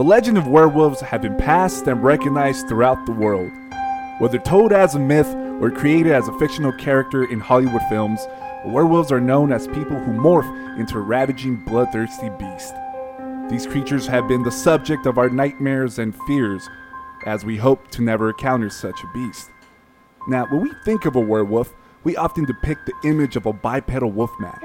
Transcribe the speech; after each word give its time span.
The 0.00 0.04
legend 0.04 0.38
of 0.38 0.48
werewolves 0.48 1.02
have 1.02 1.20
been 1.20 1.36
passed 1.36 1.86
and 1.86 2.02
recognized 2.02 2.66
throughout 2.66 3.04
the 3.04 3.12
world. 3.12 3.52
Whether 4.18 4.38
told 4.38 4.72
as 4.72 4.94
a 4.94 4.98
myth 4.98 5.28
or 5.60 5.70
created 5.70 6.12
as 6.12 6.26
a 6.26 6.38
fictional 6.38 6.72
character 6.72 7.30
in 7.30 7.38
Hollywood 7.38 7.82
films, 7.90 8.26
werewolves 8.64 9.12
are 9.12 9.20
known 9.20 9.52
as 9.52 9.66
people 9.66 9.98
who 9.98 10.12
morph 10.12 10.78
into 10.78 10.98
ravaging, 11.00 11.56
bloodthirsty 11.66 12.30
beast. 12.30 12.72
These 13.50 13.66
creatures 13.66 14.06
have 14.06 14.26
been 14.26 14.42
the 14.42 14.50
subject 14.50 15.04
of 15.04 15.18
our 15.18 15.28
nightmares 15.28 15.98
and 15.98 16.16
fears, 16.26 16.66
as 17.26 17.44
we 17.44 17.58
hope 17.58 17.90
to 17.90 18.00
never 18.00 18.30
encounter 18.30 18.70
such 18.70 19.04
a 19.04 19.12
beast. 19.12 19.50
Now, 20.26 20.46
when 20.46 20.62
we 20.62 20.72
think 20.82 21.04
of 21.04 21.14
a 21.14 21.20
werewolf, 21.20 21.74
we 22.04 22.16
often 22.16 22.46
depict 22.46 22.86
the 22.86 23.06
image 23.06 23.36
of 23.36 23.44
a 23.44 23.52
bipedal 23.52 24.12
wolfman. 24.12 24.60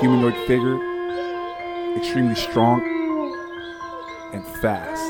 Humanoid 0.00 0.46
figure, 0.46 0.76
extremely 1.96 2.34
strong 2.34 2.97
and 4.32 4.44
fast. 4.60 5.02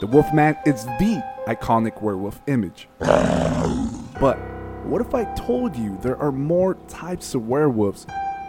The 0.00 0.06
Wolfman 0.08 0.56
is 0.66 0.84
the 0.84 1.22
iconic 1.46 2.02
werewolf 2.02 2.40
image. 2.48 2.88
but 2.98 4.36
what 4.84 5.00
if 5.00 5.14
I 5.14 5.24
told 5.34 5.76
you 5.76 5.96
there 6.02 6.16
are 6.16 6.32
more 6.32 6.74
types 6.88 7.34
of 7.34 7.46
werewolves 7.46 8.06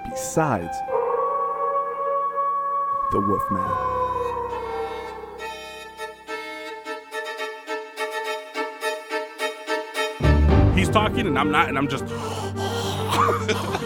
besides 0.10 0.76
the 3.12 3.20
Wolfman? 3.20 3.62
He's 10.76 10.90
talking 10.90 11.28
and 11.28 11.38
I'm 11.38 11.52
not, 11.52 11.70
and 11.70 11.78
I'm 11.78 11.88
just. 11.88 12.06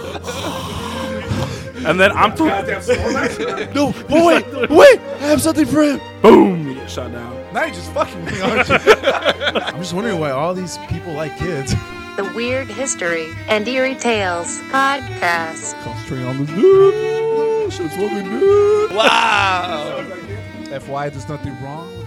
and 1.86 2.00
then 2.00 2.12
I'm 2.12 2.36
talking. 2.36 3.74
No, 3.74 3.94
but 4.10 4.26
wait, 4.26 4.70
wait, 4.70 5.00
I 5.00 5.28
have 5.28 5.42
something 5.42 5.66
for 5.66 5.84
him. 5.84 6.00
Boom! 6.22 6.68
You 6.68 6.74
get 6.76 6.90
shot 6.90 7.12
down. 7.12 7.36
Now 7.54 7.66
you're 7.66 7.76
just 7.76 7.92
fucking 7.94 8.26
me, 8.26 8.40
aren't 8.42 8.68
you? 8.70 8.76
I'm 8.86 9.78
just 9.82 9.94
wondering 9.94 10.20
why 10.20 10.32
all 10.32 10.54
these 10.54 10.78
people 10.90 11.14
like 11.14 11.38
kids. 11.38 11.74
The 12.18 12.32
Weird 12.36 12.68
History 12.68 13.28
and 13.48 13.68
Eerie 13.68 13.96
Tales 13.96 14.60
podcast. 14.72 15.82
Concentrating 15.84 16.26
on 16.28 16.38
this 16.46 16.50
dude. 16.50 17.72
Shit's 17.74 17.96
fucking 17.96 18.30
good. 18.30 18.96
Wow. 18.96 20.04
FY, 20.80 21.10
there's 21.10 21.30
nothing 21.30 21.54
wrong 21.62 21.88
with 21.98 22.07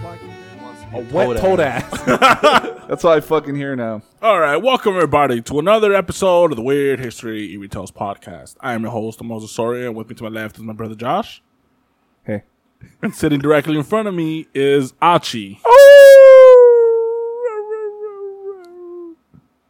A 0.93 0.99
wet 1.13 1.37
told 1.37 1.59
ass. 1.61 1.89
That's 2.87 3.05
all 3.05 3.13
I 3.13 3.21
fucking 3.21 3.55
hear 3.55 3.75
now. 3.77 4.01
All 4.21 4.39
right, 4.39 4.57
welcome 4.57 4.93
everybody 4.95 5.41
to 5.43 5.59
another 5.59 5.93
episode 5.93 6.51
of 6.51 6.57
the 6.57 6.61
Weird 6.63 6.99
History 6.99 7.53
Eerie 7.53 7.69
Tales 7.69 7.91
podcast. 7.91 8.55
I 8.59 8.73
am 8.73 8.81
your 8.81 8.91
host, 8.91 9.23
Moses 9.23 9.51
Soria, 9.51 9.87
and 9.87 9.95
with 9.95 10.09
me 10.09 10.15
to 10.15 10.23
my 10.23 10.29
left 10.29 10.57
is 10.57 10.63
my 10.63 10.73
brother 10.73 10.95
Josh. 10.95 11.41
Hey. 12.25 12.43
And 13.01 13.15
sitting 13.15 13.39
directly 13.39 13.77
in 13.77 13.83
front 13.83 14.09
of 14.09 14.13
me 14.13 14.47
is 14.53 14.93
Achi. 15.01 15.61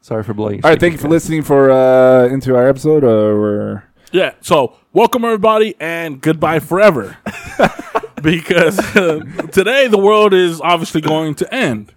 Sorry 0.01 0.23
for 0.23 0.33
blowing. 0.33 0.61
All 0.63 0.71
right, 0.71 0.79
thank 0.79 0.93
you 0.93 0.97
for 0.97 1.07
listening 1.09 1.43
for 1.43 1.69
uh 1.69 2.25
into 2.29 2.55
our 2.55 2.67
episode. 2.67 3.03
Uh, 3.03 3.37
we're 3.37 3.83
Yeah, 4.11 4.33
so 4.41 4.75
welcome 4.91 5.23
everybody 5.23 5.75
and 5.79 6.19
goodbye 6.19 6.59
forever. 6.59 7.17
because 8.21 8.79
uh, 8.95 9.19
today 9.51 9.87
the 9.87 9.97
world 9.97 10.33
is 10.33 10.61
obviously 10.61 11.01
going 11.01 11.35
to 11.35 11.53
end. 11.53 11.93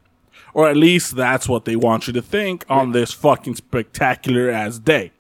Or 0.53 0.69
at 0.69 0.77
least 0.77 1.17
that's 1.17 1.49
what 1.49 1.65
they 1.65 1.75
want 1.75 2.07
you 2.07 2.13
to 2.13 2.23
think 2.23 2.65
on 2.69 2.93
this 2.93 3.13
fucking 3.13 3.57
spectacular 3.57 4.51
ass 4.51 4.79
day. 4.79 5.11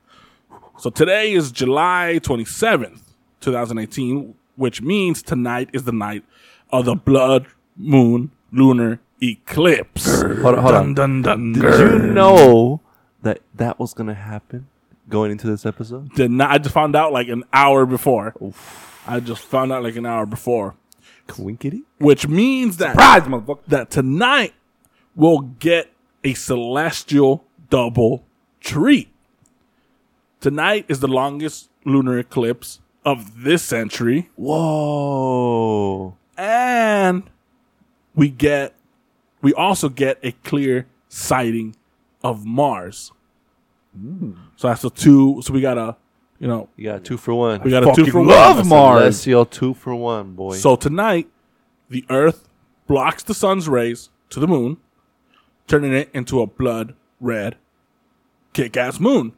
So 0.79 0.91
today 0.91 1.33
is 1.33 1.51
July 1.51 2.21
27th, 2.23 3.01
2018, 3.41 4.35
which 4.57 4.81
means 4.81 5.23
tonight 5.23 5.71
is 5.73 5.85
the 5.85 5.93
night 5.93 6.25
of 6.71 6.85
the 6.85 6.95
blood 6.95 7.47
moon 7.77 8.31
lunar 8.53 9.01
eclipse. 9.21 10.23
Hold 10.23 10.47
on, 10.47 10.59
hold 10.59 10.75
on. 10.75 10.95
Dun, 10.95 11.23
dun, 11.23 11.53
dun, 11.53 11.63
Did 11.63 11.81
you 11.81 11.99
know 12.13 12.81
that 13.23 13.41
that 13.55 13.79
was 13.79 13.95
gonna 13.95 14.15
happen 14.15 14.69
going 15.09 15.31
into 15.33 15.47
this 15.47 15.67
episode? 15.67 16.11
Did 16.15 16.31
not, 16.31 16.51
I 16.51 16.59
just 16.59 16.75
found 16.75 16.95
out 16.97 17.13
like 17.13 17.29
an 17.29 17.45
hour 17.53 17.87
before. 17.87 18.35
I 19.07 19.21
just 19.21 19.43
found 19.43 19.73
out 19.73 19.83
like 19.83 19.97
an 19.97 20.07
hour 20.07 20.27
before. 20.27 20.75
Quinkity. 21.29 21.83
which 21.99 22.29
means 22.29 22.77
that 22.79 22.93
surprise, 22.93 23.23
motherfucker. 23.23 23.65
that 23.69 23.91
tonight 23.91 24.55
we'll 25.17 25.41
get 25.41 25.93
a 26.23 26.35
celestial 26.35 27.45
double 27.71 28.25
treat. 28.61 29.09
Tonight 30.41 30.85
is 30.89 31.01
the 31.01 31.09
longest 31.09 31.71
lunar 31.85 32.19
eclipse 32.19 32.81
of 33.05 33.43
this 33.45 33.63
century, 33.63 34.31
Whoa. 34.37 36.17
and 36.37 37.23
we 38.15 38.29
get 38.29 38.75
we 39.43 39.53
also 39.55 39.89
get 39.89 40.19
a 40.23 40.33
clear 40.33 40.87
sighting 41.09 41.77
of 42.23 42.45
Mars. 42.47 43.13
Mm. 43.99 44.37
So 44.57 44.69
that's 44.69 44.83
the 44.83 44.91
two. 44.91 45.41
So 45.43 45.53
we 45.53 45.61
got 45.61 45.77
a 45.79 45.97
you 46.45 46.51
know 46.51 46.69
You 46.77 46.85
got 46.85 46.97
a 46.97 47.01
two 47.01 47.17
for 47.17 47.33
one. 47.33 47.63
we 47.63 47.71
got 47.71 47.85
a 47.85 47.87
two 47.87 48.03
Fucking 48.05 48.13
for 48.13 48.23
love 48.23 48.59
one. 48.59 48.69
Mars. 48.69 49.01
Celestial 49.01 49.47
two 49.47 49.73
for 49.73 49.95
one, 49.95 50.35
boy. 50.35 50.57
So 50.57 50.77
tonight, 50.77 51.27
the 51.89 52.05
Earth 52.11 52.47
blocks 52.87 53.23
the 53.23 53.33
sun's 53.33 53.67
rays 53.67 54.11
to 54.29 54.41
the 54.41 54.47
moon, 54.47 54.77
turning 55.67 55.95
it 55.95 56.11
into 56.13 56.43
a 56.43 56.47
blood 56.47 56.95
red 57.19 57.57
kick 58.53 58.77
ass 58.77 59.01
moon. 59.01 59.33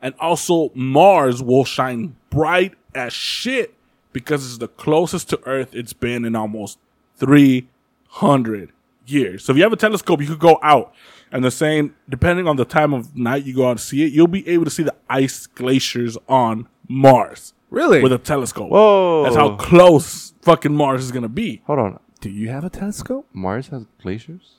And 0.00 0.14
also, 0.18 0.70
Mars 0.74 1.42
will 1.42 1.66
shine 1.66 2.16
bright 2.30 2.72
as 2.94 3.12
shit 3.12 3.74
because 4.14 4.46
it's 4.46 4.56
the 4.56 4.68
closest 4.68 5.28
to 5.28 5.40
Earth 5.44 5.74
it's 5.74 5.92
been 5.92 6.24
in 6.24 6.34
almost 6.34 6.78
300 7.18 8.72
years. 9.04 9.44
So 9.44 9.52
if 9.52 9.58
you 9.58 9.62
have 9.62 9.74
a 9.74 9.76
telescope, 9.76 10.22
you 10.22 10.26
could 10.26 10.38
go 10.38 10.58
out. 10.62 10.94
And 11.32 11.44
they're 11.44 11.50
saying, 11.50 11.94
depending 12.08 12.48
on 12.48 12.56
the 12.56 12.64
time 12.64 12.92
of 12.92 13.16
night 13.16 13.44
you 13.44 13.54
go 13.54 13.68
out 13.70 13.78
to 13.78 13.82
see 13.82 14.04
it, 14.04 14.12
you'll 14.12 14.26
be 14.26 14.46
able 14.48 14.64
to 14.64 14.70
see 14.70 14.82
the 14.82 14.94
ice 15.08 15.46
glaciers 15.46 16.18
on 16.28 16.68
Mars 16.88 17.54
Really? 17.70 18.02
with 18.02 18.12
a 18.12 18.18
telescope. 18.18 18.70
Whoa. 18.70 19.22
That's 19.24 19.36
how 19.36 19.56
close 19.56 20.34
fucking 20.42 20.74
Mars 20.74 21.04
is 21.04 21.12
gonna 21.12 21.28
be. 21.28 21.62
Hold 21.66 21.78
on. 21.78 22.00
Do 22.20 22.28
you 22.30 22.48
have 22.50 22.64
a 22.64 22.70
telescope? 22.70 23.26
Mars 23.32 23.68
has 23.68 23.86
glaciers. 24.02 24.56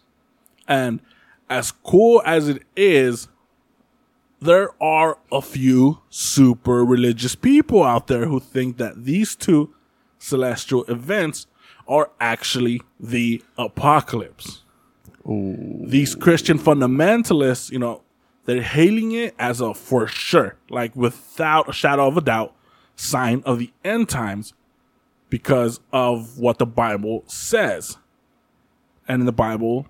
And 0.68 1.02
as 1.50 1.72
cool 1.72 2.22
as 2.26 2.48
it 2.48 2.64
is, 2.78 3.28
there 4.40 4.70
are 4.82 5.20
a 5.32 5.42
few 5.42 6.00
super 6.10 6.84
religious 6.86 7.36
people 7.36 7.84
out 7.84 8.08
there 8.08 8.26
who 8.26 8.40
think 8.40 8.78
that 8.78 9.04
these 9.04 9.36
two 9.36 9.74
celestial 10.18 10.84
events 10.86 11.48
are 11.88 12.12
actually 12.20 12.82
the 13.00 13.44
apocalypse. 13.58 14.64
These 15.26 16.16
Christian 16.16 16.58
fundamentalists, 16.58 17.72
you 17.72 17.80
know, 17.80 18.02
they're 18.46 18.62
hailing 18.62 19.12
it 19.12 19.36
as 19.38 19.62
a 19.62 19.74
for 19.74 20.08
sure, 20.08 20.58
like 20.70 20.96
without 20.96 21.70
a 21.70 21.74
shadow 21.74 22.08
of 22.08 22.18
a 22.18 22.22
doubt, 22.22 22.56
sign 22.96 23.44
of 23.46 23.60
the 23.60 23.72
end 23.84 24.10
times 24.10 24.54
because 25.30 25.80
of 25.94 26.40
what 26.40 26.58
the 26.58 26.66
Bible 26.66 27.24
says. 27.28 27.98
And 29.08 29.22
in 29.22 29.26
the 29.26 29.32
Bible, 29.32 29.88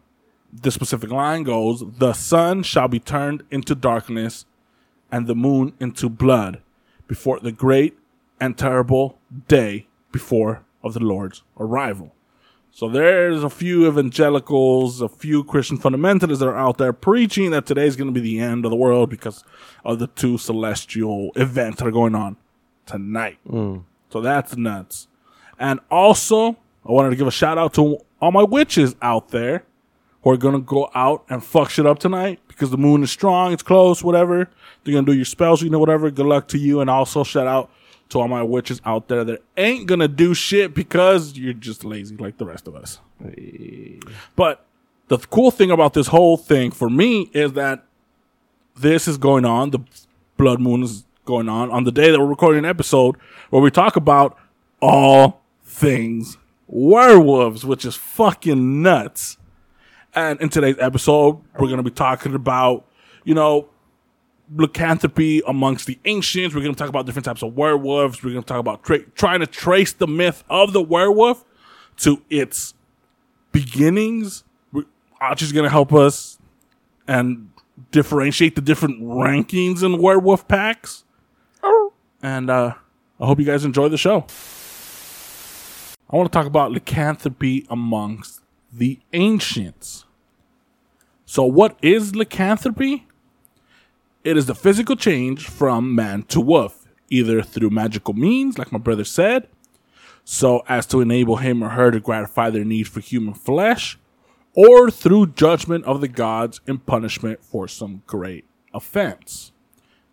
the 0.53 0.71
specific 0.71 1.11
line 1.11 1.43
goes, 1.43 1.83
The 1.97 2.13
sun 2.13 2.63
shall 2.63 2.87
be 2.87 2.99
turned 2.99 3.43
into 3.49 3.73
darkness 3.75 4.45
and 5.11 5.27
the 5.27 5.35
moon 5.35 5.73
into 5.79 6.09
blood 6.09 6.61
before 7.07 7.39
the 7.39 7.51
great 7.51 7.97
and 8.39 8.57
terrible 8.57 9.19
day 9.47 9.87
before 10.11 10.63
of 10.83 10.93
the 10.93 10.99
Lord's 10.99 11.43
arrival. 11.59 12.13
So 12.73 12.87
there's 12.87 13.43
a 13.43 13.49
few 13.49 13.87
evangelicals, 13.87 15.01
a 15.01 15.09
few 15.09 15.43
Christian 15.43 15.77
fundamentalists 15.77 16.39
that 16.39 16.47
are 16.47 16.57
out 16.57 16.77
there 16.77 16.93
preaching 16.93 17.51
that 17.51 17.65
today's 17.65 17.97
going 17.97 18.07
to 18.07 18.13
be 18.13 18.21
the 18.21 18.39
end 18.39 18.65
of 18.65 18.71
the 18.71 18.77
world 18.77 19.09
because 19.09 19.43
of 19.83 19.99
the 19.99 20.07
two 20.07 20.37
celestial 20.37 21.31
events 21.35 21.79
that 21.79 21.87
are 21.87 21.91
going 21.91 22.15
on 22.15 22.37
tonight. 22.85 23.39
Mm. 23.47 23.83
So 24.09 24.21
that's 24.21 24.55
nuts. 24.55 25.07
And 25.59 25.81
also, 25.91 26.57
I 26.85 26.91
wanted 26.91 27.09
to 27.09 27.15
give 27.17 27.27
a 27.27 27.31
shout 27.31 27.57
out 27.57 27.73
to 27.75 27.97
all 28.21 28.31
my 28.31 28.43
witches 28.43 28.95
out 29.01 29.29
there 29.29 29.63
who 30.23 30.29
are 30.29 30.37
gonna 30.37 30.59
go 30.59 30.89
out 30.95 31.25
and 31.29 31.43
fuck 31.43 31.69
shit 31.69 31.85
up 31.85 31.99
tonight 31.99 32.39
because 32.47 32.71
the 32.71 32.77
moon 32.77 33.03
is 33.03 33.11
strong, 33.11 33.51
it's 33.51 33.63
close, 33.63 34.03
whatever. 34.03 34.49
They're 34.83 34.93
gonna 34.93 35.05
do 35.05 35.13
your 35.13 35.25
spells, 35.25 35.61
you 35.61 35.69
know, 35.69 35.79
whatever. 35.79 36.09
Good 36.09 36.25
luck 36.25 36.47
to 36.49 36.57
you. 36.57 36.79
And 36.79 36.89
also 36.89 37.23
shout 37.23 37.47
out 37.47 37.69
to 38.11 38.19
all 38.19 38.27
my 38.27 38.43
witches 38.43 38.81
out 38.85 39.07
there 39.07 39.23
that 39.23 39.41
ain't 39.57 39.87
gonna 39.87 40.07
do 40.07 40.33
shit 40.33 40.73
because 40.73 41.37
you're 41.37 41.53
just 41.53 41.83
lazy 41.83 42.15
like 42.17 42.37
the 42.37 42.45
rest 42.45 42.67
of 42.67 42.75
us. 42.75 42.99
But 44.35 44.65
the 45.07 45.17
cool 45.17 45.51
thing 45.51 45.71
about 45.71 45.93
this 45.93 46.07
whole 46.07 46.37
thing 46.37 46.71
for 46.71 46.89
me 46.89 47.29
is 47.33 47.53
that 47.53 47.83
this 48.77 49.07
is 49.07 49.17
going 49.17 49.45
on. 49.45 49.71
The 49.71 49.79
blood 50.37 50.59
moon 50.59 50.83
is 50.83 51.05
going 51.25 51.49
on 51.49 51.69
on 51.69 51.83
the 51.83 51.91
day 51.91 52.11
that 52.11 52.19
we're 52.19 52.25
recording 52.25 52.59
an 52.59 52.69
episode 52.69 53.15
where 53.49 53.61
we 53.61 53.71
talk 53.71 53.95
about 53.95 54.37
all 54.81 55.41
things 55.63 56.37
werewolves, 56.67 57.65
which 57.65 57.85
is 57.85 57.95
fucking 57.95 58.81
nuts. 58.81 59.37
And 60.15 60.41
in 60.41 60.49
today's 60.49 60.77
episode, 60.79 61.41
we're 61.59 61.67
going 61.67 61.77
to 61.77 61.83
be 61.83 61.91
talking 61.91 62.33
about, 62.33 62.85
you 63.23 63.33
know, 63.33 63.69
lycanthropy 64.55 65.41
amongst 65.47 65.87
the 65.87 65.99
ancients. 66.05 66.55
We're 66.55 66.61
going 66.61 66.73
to 66.75 66.79
talk 66.79 66.89
about 66.89 67.05
different 67.05 67.25
types 67.25 67.43
of 67.43 67.55
werewolves. 67.55 68.23
We're 68.23 68.31
going 68.31 68.43
to 68.43 68.47
talk 68.47 68.59
about 68.59 68.83
tra- 68.83 69.05
trying 69.11 69.39
to 69.39 69.47
trace 69.47 69.93
the 69.93 70.07
myth 70.07 70.43
of 70.49 70.73
the 70.73 70.81
werewolf 70.81 71.45
to 71.97 72.21
its 72.29 72.73
beginnings. 73.51 74.43
Archie's 75.19 75.51
going 75.51 75.63
to 75.63 75.69
help 75.69 75.93
us 75.93 76.39
and 77.07 77.49
differentiate 77.91 78.55
the 78.55 78.61
different 78.61 79.01
rankings 79.01 79.83
in 79.83 80.01
werewolf 80.01 80.47
packs. 80.47 81.03
And 82.21 82.49
uh, 82.49 82.73
I 83.19 83.25
hope 83.25 83.39
you 83.39 83.45
guys 83.45 83.65
enjoy 83.65 83.89
the 83.89 83.97
show. 83.97 84.25
I 86.09 86.15
want 86.17 86.31
to 86.31 86.37
talk 86.37 86.45
about 86.45 86.71
lycanthropy 86.71 87.65
amongst 87.69 88.41
the 88.71 88.99
ancients. 89.13 90.05
So, 91.25 91.45
what 91.45 91.77
is 91.81 92.15
lycanthropy? 92.15 93.07
It 94.23 94.37
is 94.37 94.45
the 94.45 94.55
physical 94.55 94.95
change 94.95 95.47
from 95.47 95.95
man 95.95 96.23
to 96.23 96.39
wolf, 96.39 96.87
either 97.09 97.41
through 97.41 97.71
magical 97.71 98.13
means, 98.13 98.59
like 98.59 98.71
my 98.71 98.77
brother 98.77 99.03
said, 99.03 99.47
so 100.23 100.61
as 100.67 100.85
to 100.87 101.01
enable 101.01 101.37
him 101.37 101.63
or 101.63 101.69
her 101.69 101.89
to 101.89 101.99
gratify 101.99 102.51
their 102.51 102.63
need 102.63 102.87
for 102.87 102.99
human 102.99 103.33
flesh, 103.33 103.97
or 104.53 104.91
through 104.91 105.27
judgment 105.27 105.85
of 105.85 106.01
the 106.01 106.07
gods 106.07 106.61
in 106.67 106.77
punishment 106.77 107.43
for 107.43 107.67
some 107.67 108.03
great 108.05 108.45
offense. 108.73 109.51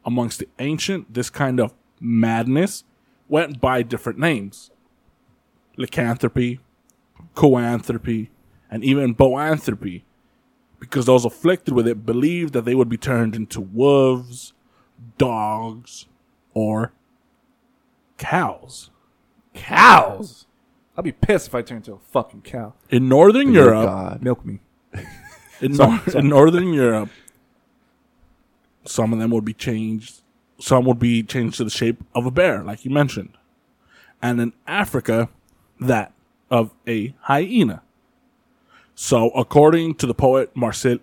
Amongst 0.07 0.39
the 0.39 0.49
ancient, 0.59 1.13
this 1.13 1.29
kind 1.29 1.61
of 1.61 1.75
madness 2.01 2.85
went 3.29 3.61
by 3.61 3.83
different 3.83 4.19
names 4.19 4.71
lycanthropy, 5.77 6.59
coanthropy, 7.35 8.29
and 8.71 8.83
even 8.83 9.15
boanthropy, 9.15 10.03
because 10.81 11.07
those 11.07 11.25
afflicted 11.25 11.75
with 11.75 11.87
it 11.89 12.07
believed 12.07 12.53
that 12.53 12.65
they 12.65 12.75
would 12.75 12.89
be 12.89 12.97
turned 12.97 13.35
into 13.35 13.61
wolves, 13.61 14.53
dogs, 15.17 16.07
or 16.55 16.93
cows. 18.17 18.91
Cows. 19.55 20.47
I'll 20.97 21.05
be 21.05 21.13
pissed 21.13 21.49
if 21.49 21.55
I 21.55 21.63
turn 21.63 21.79
into 21.79 21.93
a 21.95 21.99
fucking 21.99 22.43
cow. 22.43 22.75
In 22.91 23.09
Northern 23.09 23.47
Good 23.49 23.55
Europe, 23.55 23.87
God. 23.87 24.23
Milk 24.23 24.45
me. 24.45 24.59
in, 25.61 25.75
Sorry, 25.75 25.91
nor- 25.91 25.99
sorry. 26.09 26.19
in 26.19 26.29
Northern 26.29 26.73
Europe, 26.73 27.11
some 28.85 29.13
of 29.13 29.19
them 29.19 29.31
would 29.31 29.45
be 29.45 29.55
changed. 29.55 30.23
Some 30.61 30.85
would 30.87 30.99
be 30.99 31.23
changed 31.23 31.59
to 31.59 31.65
the 31.65 31.71
shape 31.71 32.03
of 32.15 32.27
a 32.27 32.31
bear, 32.33 32.65
like 32.65 32.85
you 32.85 32.91
mentioned. 32.91 33.37
And 34.21 34.41
in 34.41 34.53
Africa, 34.67 35.29
that 35.79 36.13
of 36.51 36.73
a 36.89 37.15
hyena. 37.21 37.83
So, 39.01 39.31
according 39.31 39.95
to 39.99 40.09
the 40.09 40.13
poet 40.13 40.51
Marcel, 40.57 40.99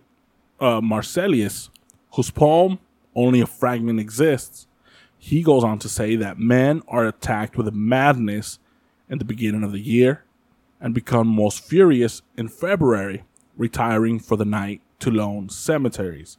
uh, 0.60 0.82
Marcellus, 0.82 1.70
whose 2.12 2.30
poem 2.30 2.80
Only 3.16 3.40
a 3.40 3.48
Fragment 3.48 4.02
Exists, 4.02 4.68
he 5.18 5.42
goes 5.42 5.64
on 5.64 5.80
to 5.80 5.88
say 5.88 6.18
that 6.18 6.38
men 6.38 6.82
are 6.90 7.08
attacked 7.08 7.56
with 7.56 7.70
a 7.70 7.72
madness 7.72 8.60
in 9.10 9.18
the 9.18 9.24
beginning 9.24 9.64
of 9.64 9.72
the 9.72 9.80
year 9.80 10.26
and 10.82 10.94
become 10.94 11.26
most 11.26 11.64
furious 11.64 12.22
in 12.36 12.50
February, 12.50 13.24
retiring 13.56 14.20
for 14.20 14.36
the 14.36 14.44
night 14.44 14.82
to 15.00 15.10
lone 15.10 15.48
cemeteries, 15.48 16.38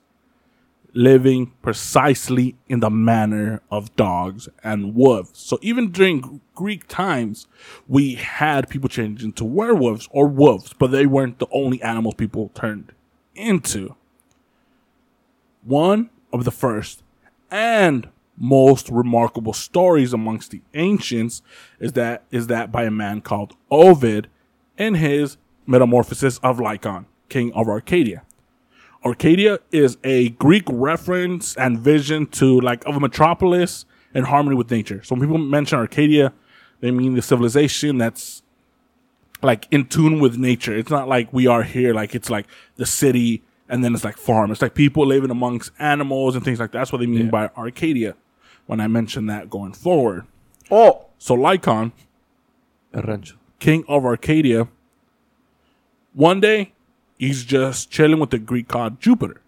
living 0.96 1.52
precisely 1.60 2.56
in 2.68 2.80
the 2.80 2.88
manner 2.88 3.60
of 3.70 3.94
dogs 3.96 4.48
and 4.64 4.94
wolves. 4.94 5.38
So 5.38 5.58
even 5.60 5.92
during 5.92 6.40
Greek 6.54 6.88
times, 6.88 7.46
we 7.86 8.14
had 8.14 8.70
people 8.70 8.88
change 8.88 9.22
into 9.22 9.44
werewolves 9.44 10.08
or 10.10 10.26
wolves, 10.26 10.72
but 10.72 10.90
they 10.90 11.04
weren't 11.04 11.38
the 11.38 11.48
only 11.52 11.82
animals 11.82 12.14
people 12.14 12.50
turned 12.54 12.92
into. 13.34 13.94
One 15.62 16.08
of 16.32 16.44
the 16.44 16.50
first 16.50 17.02
and 17.50 18.08
most 18.38 18.88
remarkable 18.88 19.52
stories 19.52 20.14
amongst 20.14 20.50
the 20.50 20.62
ancients 20.74 21.42
is 21.78 21.92
that 21.92 22.24
is 22.30 22.46
that 22.46 22.72
by 22.72 22.84
a 22.84 22.90
man 22.90 23.20
called 23.20 23.54
Ovid 23.70 24.28
in 24.78 24.94
his 24.94 25.36
Metamorphosis 25.66 26.38
of 26.38 26.58
Lycon, 26.58 27.06
king 27.28 27.52
of 27.52 27.68
Arcadia. 27.68 28.25
Arcadia 29.06 29.60
is 29.70 29.96
a 30.02 30.30
Greek 30.30 30.64
reference 30.68 31.56
and 31.56 31.78
vision 31.78 32.26
to 32.26 32.60
like 32.60 32.84
of 32.86 32.96
a 32.96 33.00
metropolis 33.00 33.84
in 34.14 34.24
harmony 34.24 34.56
with 34.56 34.70
nature. 34.70 35.02
So 35.04 35.14
when 35.14 35.22
people 35.22 35.38
mention 35.38 35.78
Arcadia, 35.78 36.32
they 36.80 36.90
mean 36.90 37.14
the 37.14 37.22
civilization 37.22 37.98
that's 37.98 38.42
like 39.42 39.68
in 39.70 39.86
tune 39.86 40.18
with 40.18 40.36
nature. 40.38 40.74
It's 40.76 40.90
not 40.90 41.06
like 41.08 41.32
we 41.32 41.46
are 41.46 41.62
here, 41.62 41.94
like 41.94 42.14
it's 42.16 42.28
like 42.30 42.46
the 42.76 42.86
city 42.86 43.42
and 43.68 43.84
then 43.84 43.94
it's 43.94 44.02
like 44.04 44.16
farm. 44.16 44.50
It's 44.50 44.60
like 44.62 44.74
people 44.74 45.06
living 45.06 45.30
amongst 45.30 45.70
animals 45.78 46.34
and 46.34 46.44
things 46.44 46.58
like 46.58 46.72
that. 46.72 46.78
That's 46.78 46.92
what 46.92 46.98
they 46.98 47.06
mean 47.06 47.30
by 47.30 47.48
Arcadia 47.56 48.16
when 48.66 48.80
I 48.80 48.88
mention 48.88 49.26
that 49.26 49.48
going 49.48 49.72
forward. 49.72 50.24
Oh, 50.70 51.06
So 51.18 51.34
Lycon, 51.36 51.92
El 52.92 53.02
rancho. 53.02 53.36
king 53.60 53.84
of 53.86 54.04
Arcadia, 54.04 54.66
one 56.12 56.40
day 56.40 56.72
he's 57.18 57.44
just 57.44 57.90
chilling 57.90 58.20
with 58.20 58.30
the 58.30 58.38
Greek 58.38 58.68
god 58.68 59.00
Jupiter. 59.00 59.40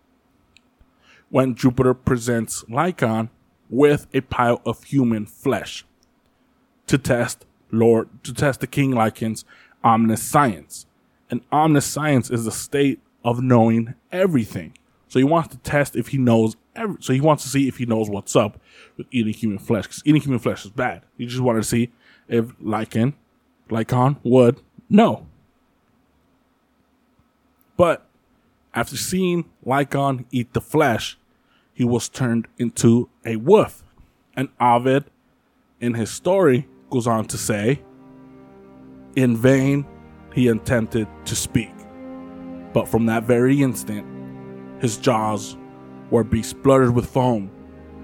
When 1.31 1.55
Jupiter 1.55 1.95
presents 1.95 2.65
Lycon 2.69 3.29
with 3.69 4.07
a 4.15 4.23
pile 4.23 4.63
of 4.65 4.85
human 4.85 5.27
flesh 5.27 5.85
to 6.87 6.99
test 6.99 7.45
Lord 7.71 8.09
to 8.25 8.33
test 8.33 8.61
the 8.61 8.67
king 8.67 8.93
Lycan's 8.93 9.45
omniscience. 9.85 10.87
And 11.31 11.43
omniscience 11.53 12.31
is 12.31 12.45
the 12.45 12.53
state 12.53 13.01
of 13.25 13.43
knowing 13.43 13.95
everything. 14.11 14.75
So 15.09 15.19
he 15.19 15.25
wants 15.25 15.49
to 15.49 15.59
test 15.59 15.97
if 15.97 16.09
he 16.09 16.19
knows 16.19 16.57
every, 16.75 16.97
so 17.01 17.13
he 17.13 17.21
wants 17.21 17.43
to 17.45 17.49
see 17.49 17.69
if 17.69 17.79
he 17.79 17.87
knows 17.87 18.09
what's 18.09 18.37
up 18.37 18.61
with 18.97 19.07
eating 19.11 19.35
human 19.35 19.59
flesh. 19.59 19.85
Because 19.85 20.03
eating 20.05 20.23
human 20.23 20.39
flesh 20.39 20.65
is 20.65 20.71
bad. 20.71 21.03
He 21.17 21.27
just 21.27 21.41
wanted 21.41 21.63
to 21.63 21.69
see 21.69 21.91
if 22.29 22.47
Lycan, 22.59 23.15
Lycon 23.71 24.17
would 24.23 24.61
know. 24.89 25.27
But 27.79 28.05
after 28.75 28.97
seeing 28.97 29.47
Lycon 29.65 30.27
eat 30.31 30.53
the 30.53 30.61
flesh, 30.61 31.17
he 31.73 31.85
was 31.85 32.09
turned 32.09 32.49
into 32.59 33.09
a 33.25 33.37
wolf. 33.37 33.85
And 34.37 34.49
Ovid, 34.61 35.05
in 35.81 35.95
his 35.95 36.11
story, 36.11 36.69
goes 36.91 37.07
on 37.07 37.27
to 37.27 37.39
say, 37.39 37.81
In 39.17 39.37
vain 39.37 39.87
he 40.35 40.49
attempted 40.49 41.07
to 41.25 41.37
speak. 41.37 41.73
But 42.73 42.89
from 42.89 43.07
that 43.07 43.23
very 43.23 43.63
instant, 43.63 44.05
his 44.83 44.97
jaws 44.97 45.57
were 46.11 46.25
bespluttered 46.25 46.95
with 46.95 47.07
foam, 47.07 47.51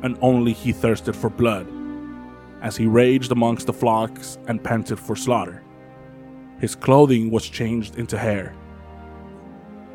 and 0.02 0.16
only 0.20 0.52
he 0.52 0.72
thirsted 0.72 1.16
for 1.16 1.30
blood, 1.30 1.66
as 2.62 2.76
he 2.76 2.86
raged 2.86 3.32
amongst 3.32 3.66
the 3.66 3.72
flocks 3.72 4.38
and 4.46 4.62
panted 4.62 5.00
for 5.00 5.16
slaughter. 5.16 5.62
His 6.60 6.76
clothing 6.76 7.30
was 7.30 7.48
changed 7.48 7.96
into 7.96 8.16
hair. 8.16 8.54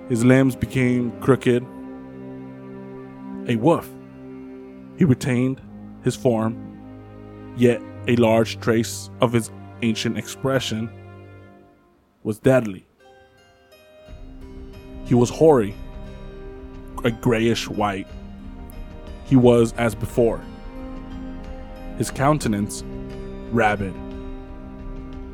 His 0.10 0.26
limbs 0.26 0.56
became 0.56 1.12
crooked. 1.22 1.64
A 3.48 3.56
wolf. 3.58 3.88
He 4.98 5.06
retained 5.06 5.62
his 6.04 6.16
form, 6.16 7.54
yet 7.56 7.80
a 8.08 8.16
large 8.16 8.60
trace 8.60 9.12
of 9.22 9.32
his 9.32 9.52
ancient 9.84 10.18
expression 10.18 10.90
was 12.24 12.40
deadly. 12.40 12.88
He 15.06 15.14
was 15.14 15.30
hoary, 15.30 15.76
a 17.04 17.12
grayish 17.12 17.70
white. 17.70 18.08
He 19.26 19.36
was 19.36 19.74
as 19.74 19.94
before. 19.94 20.42
His 22.00 22.10
countenance, 22.10 22.84
rabid. 23.52 23.94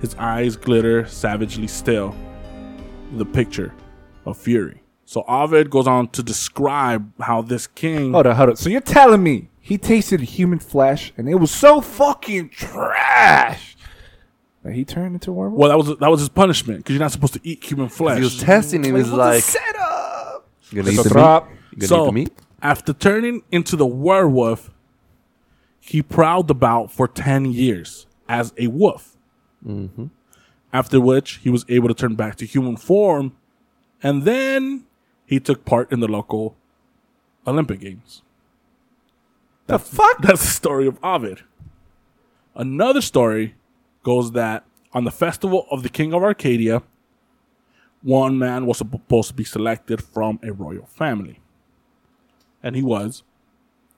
His 0.01 0.15
eyes 0.15 0.57
glitter 0.57 1.07
savagely 1.07 1.67
still. 1.67 2.13
The 3.13 3.25
picture 3.25 3.73
of 4.25 4.37
fury. 4.37 4.81
So 5.05 5.23
Ovid 5.27 5.69
goes 5.69 5.87
on 5.87 6.07
to 6.09 6.23
describe 6.23 7.11
how 7.21 7.41
this 7.43 7.67
king. 7.67 8.13
hold 8.13 8.25
on, 8.27 8.35
hold 8.35 8.49
on. 8.51 8.55
So 8.55 8.69
you're 8.69 8.81
telling 8.81 9.21
me 9.23 9.49
he 9.61 9.77
tasted 9.77 10.19
human 10.21 10.59
flesh 10.59 11.13
and 11.17 11.29
it 11.29 11.35
was 11.35 11.51
so 11.51 11.79
fucking 11.81 12.49
trash 12.49 13.77
that 14.63 14.73
he 14.73 14.83
turned 14.83 15.13
into 15.13 15.29
a 15.29 15.33
werewolf? 15.33 15.59
Well, 15.59 15.69
that 15.69 15.77
was 15.77 15.97
that 15.99 16.09
was 16.09 16.19
his 16.21 16.29
punishment 16.29 16.79
because 16.79 16.93
you're 16.95 16.99
not 17.03 17.11
supposed 17.11 17.33
to 17.33 17.39
eat 17.43 17.63
human 17.63 17.87
flesh. 17.89 18.17
He 18.17 18.23
was 18.23 18.39
testing 18.41 18.83
him. 18.83 18.95
He's 18.95 19.11
like, 19.11 19.43
setup. 19.43 20.47
you 20.71 20.81
gonna 20.81 20.91
eat 20.91 20.95
So 20.97 21.03
the 21.03 21.09
drop. 21.09 21.49
meat? 21.49 21.57
You 21.71 21.77
gonna 21.77 21.87
so 21.87 22.03
eat 22.03 22.05
the 22.07 22.11
meat? 22.11 22.33
after 22.63 22.93
turning 22.93 23.43
into 23.51 23.75
the 23.75 23.85
werewolf, 23.85 24.71
he 25.79 26.01
prowled 26.01 26.49
about 26.49 26.91
for 26.91 27.07
ten 27.07 27.45
years 27.45 28.07
as 28.27 28.53
a 28.57 28.67
wolf. 28.67 29.15
Mm-hmm. 29.65 30.07
After 30.73 30.99
which 30.99 31.35
he 31.43 31.49
was 31.51 31.63
able 31.69 31.87
to 31.89 31.93
turn 31.93 32.15
back 32.15 32.35
to 32.37 32.45
human 32.45 32.75
form, 32.75 33.33
and 34.03 34.23
then 34.23 34.85
he 35.25 35.39
took 35.39 35.65
part 35.65 35.91
in 35.91 35.99
the 35.99 36.07
local 36.07 36.55
Olympic 37.47 37.79
Games. 37.79 38.21
The 39.67 39.79
fuck? 39.79 40.17
That's 40.21 40.41
the 40.41 40.47
story 40.51 40.87
of 40.87 40.99
Ovid. 41.03 41.41
Another 42.55 43.01
story 43.01 43.55
goes 44.03 44.31
that 44.33 44.63
on 44.93 45.03
the 45.03 45.11
festival 45.11 45.65
of 45.71 45.83
the 45.83 45.89
King 45.89 46.13
of 46.13 46.23
Arcadia, 46.23 46.83
one 48.01 48.37
man 48.37 48.65
was 48.65 48.77
supposed 48.77 49.29
to 49.29 49.33
be 49.33 49.43
selected 49.43 50.01
from 50.03 50.39
a 50.43 50.53
royal 50.53 50.85
family. 50.85 51.39
And 52.61 52.75
he 52.75 52.83
was. 52.83 53.23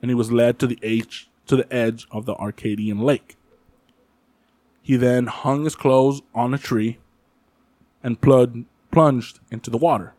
and 0.02 0.10
he 0.12 0.16
was 0.16 0.32
led 0.32 0.60
to 0.60 0.68
the 0.68 0.80
edge 0.84 1.30
to 1.48 1.56
the 1.56 1.72
edge 1.74 2.08
of 2.12 2.26
the 2.26 2.36
Arcadian 2.36 3.00
lake. 3.00 3.36
He 4.82 4.96
then 4.96 5.28
hung 5.28 5.64
his 5.64 5.76
clothes 5.76 6.22
on 6.36 6.54
a 6.54 6.58
tree 6.58 7.00
and 8.04 8.20
plud- 8.22 8.66
plunged 8.92 9.40
into 9.52 9.70
the 9.70 9.78
water, 9.78 10.14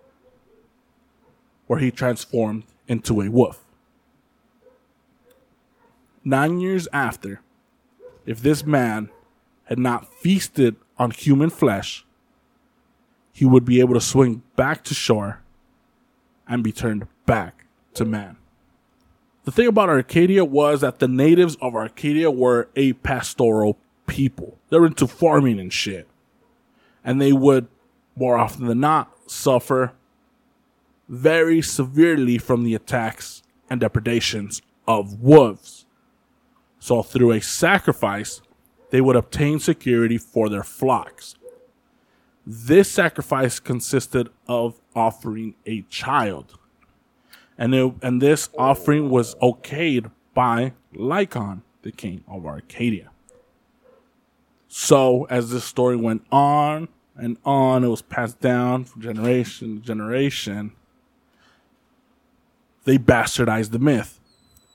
where 1.66 1.78
he 1.78 1.90
transformed 1.90 2.64
into 2.86 3.20
a 3.20 3.30
wolf. 3.30 3.64
Nine 6.24 6.60
years 6.60 6.88
after, 6.92 7.40
if 8.26 8.42
this 8.42 8.64
man 8.64 9.10
had 9.64 9.78
not 9.78 10.12
feasted 10.12 10.76
on 10.98 11.10
human 11.10 11.50
flesh, 11.50 12.04
he 13.32 13.44
would 13.44 13.64
be 13.64 13.80
able 13.80 13.94
to 13.94 14.00
swing 14.00 14.42
back 14.56 14.82
to 14.84 14.94
shore 14.94 15.42
and 16.48 16.64
be 16.64 16.72
turned 16.72 17.06
back 17.26 17.66
to 17.94 18.04
man. 18.04 18.36
The 19.44 19.52
thing 19.52 19.68
about 19.68 19.88
Arcadia 19.88 20.44
was 20.44 20.82
that 20.82 20.98
the 20.98 21.08
natives 21.08 21.56
of 21.62 21.74
Arcadia 21.74 22.30
were 22.30 22.68
a 22.76 22.92
pastoral 22.94 23.78
people. 24.06 24.58
They 24.68 24.78
were 24.78 24.86
into 24.86 25.06
farming 25.06 25.58
and 25.58 25.72
shit. 25.72 26.06
And 27.04 27.20
they 27.20 27.32
would, 27.32 27.68
more 28.18 28.36
often 28.36 28.66
than 28.66 28.80
not, 28.80 29.30
suffer 29.30 29.92
very 31.08 31.62
severely 31.62 32.38
from 32.38 32.64
the 32.64 32.74
attacks 32.74 33.42
and 33.70 33.80
depredations 33.80 34.62
of 34.86 35.20
wolves. 35.20 35.86
So, 36.78 37.02
through 37.02 37.32
a 37.32 37.40
sacrifice, 37.40 38.40
they 38.90 39.00
would 39.00 39.16
obtain 39.16 39.58
security 39.58 40.18
for 40.18 40.48
their 40.48 40.62
flocks. 40.62 41.34
This 42.46 42.90
sacrifice 42.90 43.60
consisted 43.60 44.30
of 44.46 44.80
offering 44.94 45.54
a 45.66 45.82
child. 45.82 46.58
And, 47.58 47.74
it, 47.74 47.92
and 48.00 48.22
this 48.22 48.48
offering 48.56 49.10
was 49.10 49.34
okayed 49.36 50.10
by 50.32 50.72
Lycon, 50.94 51.62
the 51.82 51.92
king 51.92 52.24
of 52.28 52.46
Arcadia. 52.46 53.10
So, 54.68 55.24
as 55.24 55.50
this 55.50 55.64
story 55.64 55.96
went 55.96 56.24
on 56.30 56.88
and 57.18 57.36
on, 57.44 57.84
it 57.84 57.88
was 57.88 58.02
passed 58.02 58.40
down 58.40 58.84
from 58.84 59.02
generation 59.02 59.80
to 59.80 59.86
generation. 59.86 60.72
They 62.84 62.96
bastardized 62.96 63.72
the 63.72 63.78
myth. 63.78 64.20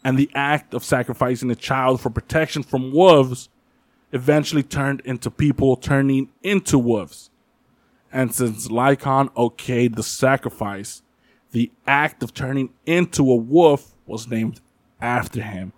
And 0.03 0.19
the 0.19 0.29
act 0.35 0.73
of 0.73 0.83
sacrificing 0.83 1.49
a 1.49 1.55
child 1.55 2.01
for 2.01 2.09
protection 2.09 2.61
from 2.61 2.91
wolves 2.91 3.47
eventually 4.11 4.61
turned 4.61 5.01
into 5.05 5.31
people 5.31 5.77
turning 5.77 6.29
into 6.43 6.77
wolves. 6.77 7.29
And 8.11 8.35
since 8.35 8.67
Lycon 8.67 9.29
okayed 9.29 9.95
the 9.95 10.03
sacrifice, 10.03 11.01
the 11.51 11.71
act 11.87 12.21
of 12.21 12.33
turning 12.33 12.69
into 12.85 13.31
a 13.31 13.35
wolf 13.35 13.95
was 14.05 14.27
named 14.27 14.59
after 15.01 15.41
him. 15.41 15.71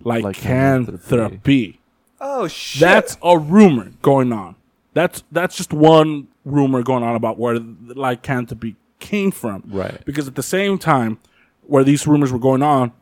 Lycanthropy. 0.00 1.80
Oh 2.20 2.48
shit! 2.48 2.80
That's 2.80 3.18
a 3.22 3.38
rumor 3.38 3.92
going 4.02 4.32
on. 4.32 4.55
That's 4.96 5.22
that's 5.30 5.58
just 5.58 5.74
one 5.74 6.28
rumor 6.46 6.82
going 6.82 7.02
on 7.02 7.16
about 7.16 7.38
where 7.38 7.58
the 7.58 7.92
lycanthropy 7.94 8.76
came 8.98 9.30
from. 9.30 9.62
Right. 9.66 10.02
Because 10.06 10.26
at 10.26 10.36
the 10.36 10.42
same 10.42 10.78
time, 10.78 11.18
where 11.66 11.84
these 11.84 12.06
rumors 12.06 12.32
were 12.32 12.38
going 12.38 12.62
on, 12.62 12.92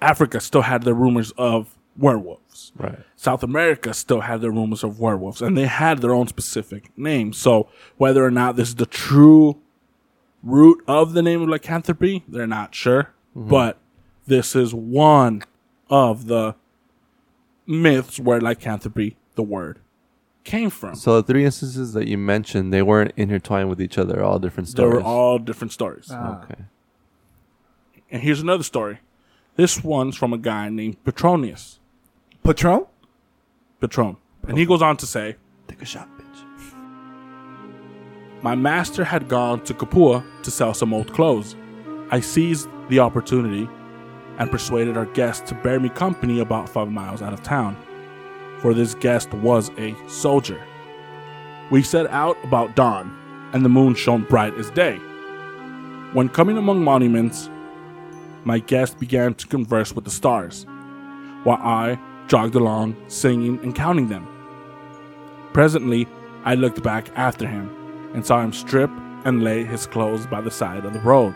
Africa 0.00 0.40
still 0.40 0.62
had 0.62 0.84
their 0.84 0.94
rumors 0.94 1.32
of 1.32 1.76
werewolves. 1.98 2.72
right. 2.78 3.00
South 3.14 3.42
America 3.42 3.92
still 3.92 4.22
had 4.22 4.40
their 4.40 4.52
rumors 4.52 4.82
of 4.82 4.98
werewolves, 5.00 5.42
and 5.42 5.54
they 5.54 5.66
had 5.66 5.98
their 5.98 6.14
own 6.14 6.28
specific 6.28 6.90
name. 6.96 7.34
So 7.34 7.68
whether 7.98 8.24
or 8.24 8.30
not 8.30 8.56
this 8.56 8.68
is 8.68 8.76
the 8.76 8.86
true 8.86 9.60
root 10.42 10.82
of 10.88 11.12
the 11.12 11.20
name 11.20 11.42
of 11.42 11.48
lycanthropy, 11.50 12.24
they're 12.26 12.46
not 12.46 12.74
sure. 12.74 13.10
Mm-hmm. 13.36 13.50
But 13.50 13.76
this 14.26 14.56
is 14.56 14.72
one 14.72 15.42
of 15.90 16.24
the 16.24 16.54
myths 17.66 18.18
where 18.18 18.40
lycanthropy, 18.40 19.18
the 19.38 19.42
word, 19.44 19.78
came 20.42 20.68
from. 20.68 20.96
So 20.96 21.20
the 21.20 21.22
three 21.22 21.44
instances 21.44 21.92
that 21.92 22.08
you 22.08 22.18
mentioned, 22.18 22.72
they 22.74 22.82
weren't 22.82 23.12
intertwined 23.16 23.70
with 23.70 23.80
each 23.80 23.96
other. 23.96 24.22
All 24.22 24.40
different 24.40 24.68
stories. 24.68 24.92
they 24.92 24.98
were 24.98 25.02
all 25.04 25.38
different 25.38 25.72
stories. 25.72 26.10
okay. 26.10 26.62
And 28.10 28.20
here's 28.20 28.40
another 28.40 28.64
story. 28.64 28.98
This 29.54 29.84
one's 29.84 30.16
from 30.16 30.32
a 30.32 30.38
guy 30.38 30.68
named 30.70 31.02
Petronius. 31.04 31.78
Patron? 32.42 32.86
Patron. 33.80 34.16
And 34.48 34.58
he 34.58 34.66
goes 34.66 34.82
on 34.82 34.96
to 34.96 35.06
say, 35.06 35.36
Take 35.68 35.82
a 35.82 35.84
shot, 35.84 36.08
bitch. 36.18 36.44
My 38.42 38.54
master 38.54 39.04
had 39.04 39.28
gone 39.28 39.62
to 39.64 39.74
Capua 39.74 40.24
to 40.42 40.50
sell 40.50 40.74
some 40.74 40.92
old 40.94 41.12
clothes. 41.12 41.54
I 42.10 42.20
seized 42.20 42.68
the 42.88 42.98
opportunity 43.00 43.68
and 44.38 44.50
persuaded 44.50 44.96
our 44.96 45.06
guest 45.06 45.46
to 45.46 45.54
bear 45.56 45.78
me 45.78 45.90
company 45.90 46.40
about 46.40 46.68
five 46.68 46.90
miles 46.90 47.20
out 47.20 47.32
of 47.32 47.42
town, 47.42 47.76
for 48.60 48.74
this 48.74 48.94
guest 48.94 49.32
was 49.34 49.70
a 49.78 49.94
soldier. 50.08 50.60
We 51.70 51.82
set 51.82 52.06
out 52.08 52.36
about 52.44 52.76
dawn, 52.76 53.14
and 53.52 53.64
the 53.64 53.68
moon 53.68 53.94
shone 53.94 54.24
bright 54.24 54.54
as 54.54 54.70
day. 54.70 54.96
When 56.12 56.28
coming 56.28 56.56
among 56.56 56.82
monuments, 56.82 57.50
my 58.44 58.58
guest 58.58 58.98
began 58.98 59.34
to 59.34 59.46
converse 59.46 59.94
with 59.94 60.04
the 60.04 60.10
stars, 60.10 60.64
while 61.44 61.60
I 61.60 61.98
jogged 62.26 62.54
along, 62.54 62.96
singing 63.08 63.58
and 63.62 63.74
counting 63.74 64.08
them. 64.08 64.26
Presently, 65.52 66.06
I 66.44 66.54
looked 66.54 66.82
back 66.82 67.08
after 67.16 67.46
him 67.46 67.70
and 68.14 68.24
saw 68.24 68.42
him 68.42 68.52
strip 68.52 68.90
and 69.24 69.42
lay 69.42 69.64
his 69.64 69.86
clothes 69.86 70.26
by 70.26 70.40
the 70.40 70.50
side 70.50 70.84
of 70.84 70.92
the 70.92 71.00
road. 71.00 71.34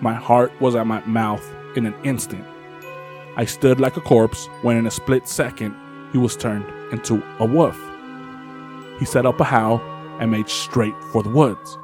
My 0.00 0.14
heart 0.14 0.52
was 0.60 0.74
at 0.74 0.86
my 0.86 1.04
mouth 1.04 1.44
in 1.76 1.84
an 1.86 1.94
instant. 2.04 2.44
I 3.36 3.44
stood 3.44 3.80
like 3.80 3.96
a 3.96 4.00
corpse 4.00 4.46
when 4.62 4.76
in 4.76 4.86
a 4.86 4.90
split 4.90 5.28
second 5.28 5.74
he 6.12 6.18
was 6.18 6.36
turned 6.36 6.64
into 6.92 7.22
a 7.38 7.44
wolf. 7.44 7.78
He 8.98 9.04
set 9.04 9.26
up 9.26 9.40
a 9.40 9.44
howl 9.44 9.80
and 10.20 10.30
made 10.30 10.48
straight 10.48 10.94
for 11.12 11.22
the 11.22 11.28
woods. 11.28 11.78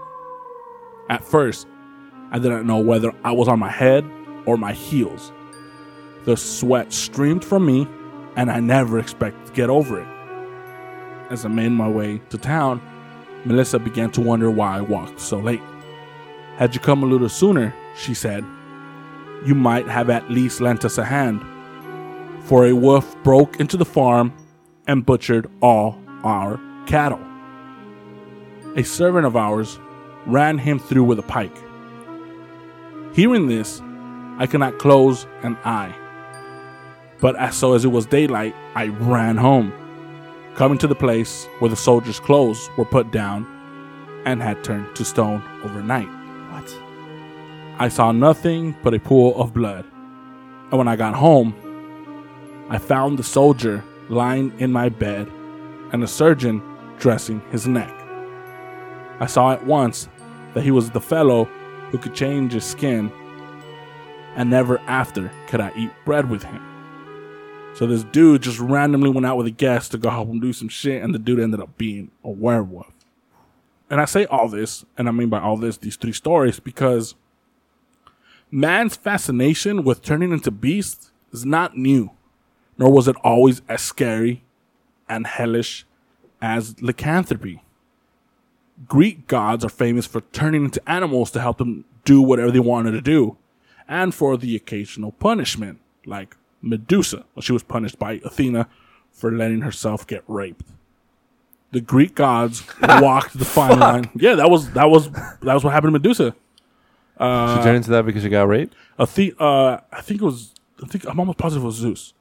At 1.08 1.24
first, 1.24 1.66
I 2.30 2.38
didn't 2.38 2.66
know 2.66 2.78
whether 2.78 3.12
I 3.22 3.32
was 3.32 3.48
on 3.48 3.58
my 3.58 3.70
head 3.70 4.04
or 4.46 4.56
my 4.56 4.72
heels. 4.72 5.32
The 6.24 6.36
sweat 6.36 6.92
streamed 6.92 7.44
from 7.44 7.66
me, 7.66 7.86
and 8.36 8.50
I 8.50 8.60
never 8.60 8.98
expected 8.98 9.46
to 9.46 9.52
get 9.52 9.70
over 9.70 10.00
it. 10.00 10.08
As 11.30 11.44
I 11.44 11.48
made 11.48 11.70
my 11.70 11.88
way 11.88 12.18
to 12.30 12.38
town, 12.38 12.80
Melissa 13.44 13.78
began 13.78 14.10
to 14.12 14.20
wonder 14.20 14.50
why 14.50 14.78
I 14.78 14.80
walked 14.80 15.20
so 15.20 15.38
late. 15.38 15.62
Had 16.56 16.74
you 16.74 16.80
come 16.80 17.02
a 17.02 17.06
little 17.06 17.28
sooner, 17.28 17.74
she 17.96 18.14
said, 18.14 18.44
you 19.44 19.54
might 19.54 19.86
have 19.86 20.08
at 20.08 20.30
least 20.30 20.62
lent 20.62 20.84
us 20.84 20.96
a 20.96 21.04
hand. 21.04 21.44
For 22.44 22.66
a 22.66 22.74
wolf 22.74 23.16
broke 23.22 23.58
into 23.58 23.78
the 23.78 23.86
farm 23.86 24.32
and 24.86 25.06
butchered 25.06 25.50
all 25.62 25.98
our 26.22 26.60
cattle. 26.86 27.20
A 28.76 28.82
servant 28.82 29.24
of 29.24 29.34
ours 29.34 29.78
ran 30.26 30.58
him 30.58 30.78
through 30.78 31.04
with 31.04 31.18
a 31.18 31.22
pike. 31.22 31.56
Hearing 33.14 33.46
this, 33.46 33.80
I 34.38 34.46
could 34.46 34.60
not 34.60 34.78
close 34.78 35.26
an 35.42 35.56
eye. 35.64 35.94
But 37.20 37.36
as 37.36 37.56
so 37.56 37.72
as 37.72 37.84
it 37.86 37.88
was 37.88 38.04
daylight, 38.04 38.54
I 38.74 38.88
ran 38.88 39.38
home, 39.38 39.72
coming 40.54 40.76
to 40.78 40.86
the 40.86 40.94
place 40.94 41.46
where 41.60 41.70
the 41.70 41.76
soldiers' 41.76 42.20
clothes 42.20 42.68
were 42.76 42.84
put 42.84 43.10
down 43.10 43.46
and 44.26 44.42
had 44.42 44.62
turned 44.62 44.94
to 44.96 45.04
stone 45.04 45.42
overnight. 45.62 46.08
What? 46.50 46.78
I 47.78 47.88
saw 47.88 48.12
nothing 48.12 48.76
but 48.82 48.92
a 48.92 48.98
pool 48.98 49.40
of 49.40 49.54
blood. 49.54 49.86
And 50.70 50.78
when 50.78 50.88
I 50.88 50.96
got 50.96 51.14
home, 51.14 51.54
I 52.70 52.78
found 52.78 53.18
the 53.18 53.22
soldier 53.22 53.84
lying 54.08 54.58
in 54.58 54.72
my 54.72 54.88
bed 54.88 55.28
and 55.92 56.02
a 56.02 56.06
surgeon 56.06 56.62
dressing 56.98 57.40
his 57.50 57.66
neck. 57.66 57.92
I 59.20 59.26
saw 59.26 59.52
at 59.52 59.66
once 59.66 60.08
that 60.54 60.64
he 60.64 60.70
was 60.70 60.90
the 60.90 61.00
fellow 61.00 61.44
who 61.90 61.98
could 61.98 62.14
change 62.14 62.52
his 62.52 62.64
skin, 62.64 63.12
and 64.34 64.50
never 64.50 64.78
after 64.80 65.30
could 65.46 65.60
I 65.60 65.72
eat 65.76 65.90
bread 66.04 66.30
with 66.30 66.42
him. 66.42 66.62
So 67.74 67.86
this 67.86 68.04
dude 68.04 68.42
just 68.42 68.58
randomly 68.58 69.10
went 69.10 69.26
out 69.26 69.36
with 69.36 69.46
a 69.46 69.52
guest 69.52 69.92
to 69.92 69.98
go 69.98 70.10
help 70.10 70.28
him 70.28 70.40
do 70.40 70.52
some 70.52 70.68
shit, 70.68 71.02
and 71.02 71.14
the 71.14 71.18
dude 71.18 71.40
ended 71.40 71.60
up 71.60 71.76
being 71.76 72.10
a 72.22 72.30
werewolf. 72.30 72.94
And 73.90 74.00
I 74.00 74.06
say 74.06 74.24
all 74.26 74.48
this, 74.48 74.84
and 74.96 75.08
I 75.08 75.12
mean 75.12 75.28
by 75.28 75.40
all 75.40 75.56
this, 75.56 75.76
these 75.76 75.96
three 75.96 76.12
stories, 76.12 76.60
because 76.60 77.14
man's 78.50 78.96
fascination 78.96 79.84
with 79.84 80.02
turning 80.02 80.32
into 80.32 80.50
beasts 80.50 81.12
is 81.32 81.44
not 81.44 81.76
new, 81.76 82.10
nor 82.78 82.90
was 82.92 83.08
it 83.08 83.16
always 83.22 83.62
as 83.68 83.80
scary 83.82 84.42
and 85.08 85.26
hellish 85.26 85.84
as 86.40 86.80
lycanthropy. 86.82 87.62
Greek 88.88 89.26
gods 89.28 89.64
are 89.64 89.68
famous 89.70 90.06
for 90.06 90.20
turning 90.32 90.64
into 90.64 90.90
animals 90.90 91.30
to 91.30 91.40
help 91.40 91.58
them 91.58 91.84
do 92.04 92.20
whatever 92.20 92.50
they 92.50 92.60
wanted 92.60 92.90
to 92.92 93.00
do, 93.00 93.36
and 93.88 94.14
for 94.14 94.36
the 94.36 94.56
occasional 94.56 95.12
punishment, 95.12 95.78
like 96.06 96.36
Medusa, 96.60 97.24
when 97.34 97.42
she 97.42 97.52
was 97.52 97.62
punished 97.62 97.98
by 97.98 98.20
Athena 98.24 98.68
for 99.12 99.30
letting 99.30 99.60
herself 99.60 100.06
get 100.06 100.24
raped. 100.26 100.66
The 101.70 101.80
Greek 101.80 102.14
gods 102.14 102.64
walked 102.82 103.38
the 103.38 103.44
fine 103.44 103.78
line. 103.78 104.10
Yeah, 104.14 104.34
that 104.36 104.50
was 104.50 104.70
that 104.72 104.90
was 104.90 105.10
that 105.10 105.54
was 105.54 105.64
what 105.64 105.72
happened 105.72 105.94
to 105.94 105.98
Medusa. 105.98 106.34
Uh, 107.16 107.56
she 107.56 107.62
turned 107.62 107.76
into 107.76 107.90
that 107.90 108.04
because 108.04 108.22
she 108.22 108.28
got 108.28 108.48
raped. 108.48 108.74
Athe- 108.98 109.34
uh, 109.40 109.80
I 109.92 110.00
think 110.00 110.20
it 110.20 110.24
was. 110.24 110.52
I 110.82 110.86
think 110.88 111.04
I'm 111.08 111.18
almost 111.20 111.38
positive 111.38 111.62
it 111.62 111.66
was 111.66 111.76
Zeus, 111.76 112.12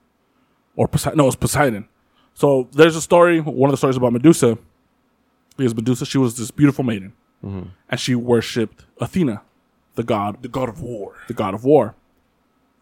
or 0.76 0.88
Poseidon. 0.88 1.18
No, 1.18 1.24
it 1.24 1.28
was 1.28 1.36
Poseidon. 1.36 1.88
So 2.34 2.68
there's 2.74 2.96
a 2.96 3.02
story. 3.02 3.40
One 3.40 3.70
of 3.70 3.74
the 3.74 3.78
stories 3.78 3.96
about 3.98 4.14
Medusa. 4.14 4.58
is 5.58 5.76
Medusa, 5.76 6.06
she 6.06 6.18
was 6.18 6.36
this 6.38 6.50
beautiful 6.52 6.84
maiden, 6.84 7.14
mm-hmm. 7.46 7.70
and 7.90 8.00
she 8.00 8.16
worshipped 8.16 8.86
Athena, 9.00 9.42
the 9.96 10.04
god, 10.04 10.42
The 10.42 10.48
god 10.50 10.70
of 10.70 10.82
war. 10.82 11.16
the 11.28 11.34
god 11.36 11.54
of 11.54 11.64
war, 11.64 11.96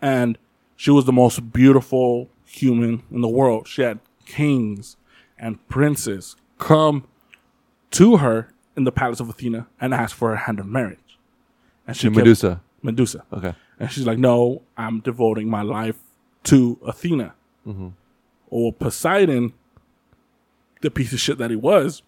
and 0.01 0.38
she 0.77 0.89
was 0.91 1.05
the 1.05 1.12
most 1.12 1.51
beautiful 1.51 2.29
human 2.45 3.03
in 3.12 3.21
the 3.21 3.27
world. 3.27 3.67
She 3.67 3.81
had 3.81 4.00
kings 4.25 4.95
and 5.38 5.65
princes 5.67 6.36
come 6.60 7.05
to 7.91 8.17
her 8.17 8.53
in 8.77 8.86
the 8.86 8.91
palace 8.91 9.19
of 9.19 9.27
Athena 9.27 9.67
and 9.81 9.93
ask 9.93 10.15
for 10.15 10.29
her 10.29 10.36
hand 10.38 10.60
of 10.60 10.65
marriage, 10.65 11.19
and 11.86 11.95
she 11.98 12.03
To 12.07 12.10
kept- 12.12 12.17
Medusa. 12.17 12.62
Medusa. 12.83 13.24
Okay. 13.33 13.53
And 13.79 13.91
she's 13.91 14.07
like, 14.07 14.17
no, 14.17 14.62
I'm 14.77 15.01
devoting 15.01 15.50
my 15.50 15.62
life 15.62 15.98
to 16.45 16.79
Athena. 16.86 17.33
Or 18.50 18.74
Poseidon, 18.74 19.53
the 20.82 20.91
piece 20.91 21.13
of 21.13 21.20
shit 21.20 21.38
that 21.38 21.50
he 21.50 21.56
was, 21.56 22.01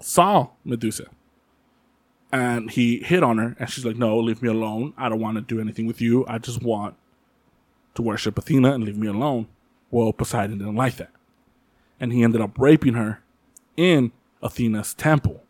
saw 0.00 0.48
Medusa. 0.64 1.06
And 2.30 2.70
he 2.70 2.98
hit 2.98 3.22
on 3.22 3.38
her, 3.38 3.56
and 3.58 3.70
she's 3.70 3.86
like, 3.86 3.96
no, 3.96 4.18
leave 4.18 4.42
me 4.42 4.48
alone. 4.50 4.92
I 4.98 5.08
don't 5.08 5.20
want 5.20 5.36
to 5.36 5.40
do 5.40 5.60
anything 5.60 5.86
with 5.86 6.00
you. 6.00 6.26
I 6.28 6.38
just 6.38 6.62
want 6.62 6.94
to 7.94 8.02
worship 8.02 8.36
Athena 8.36 8.72
and 8.74 8.84
leave 8.84 8.98
me 8.98 9.06
alone. 9.06 9.48
Well, 9.90 10.12
Poseidon 10.12 10.58
didn't 10.58 10.76
like 10.76 10.96
that. 10.96 11.10
And 11.98 12.12
he 12.12 12.22
ended 12.22 12.40
up 12.42 12.58
raping 12.58 12.94
her 12.94 13.22
in 13.76 14.12
Athena's 14.42 14.92
temple. 14.92 15.42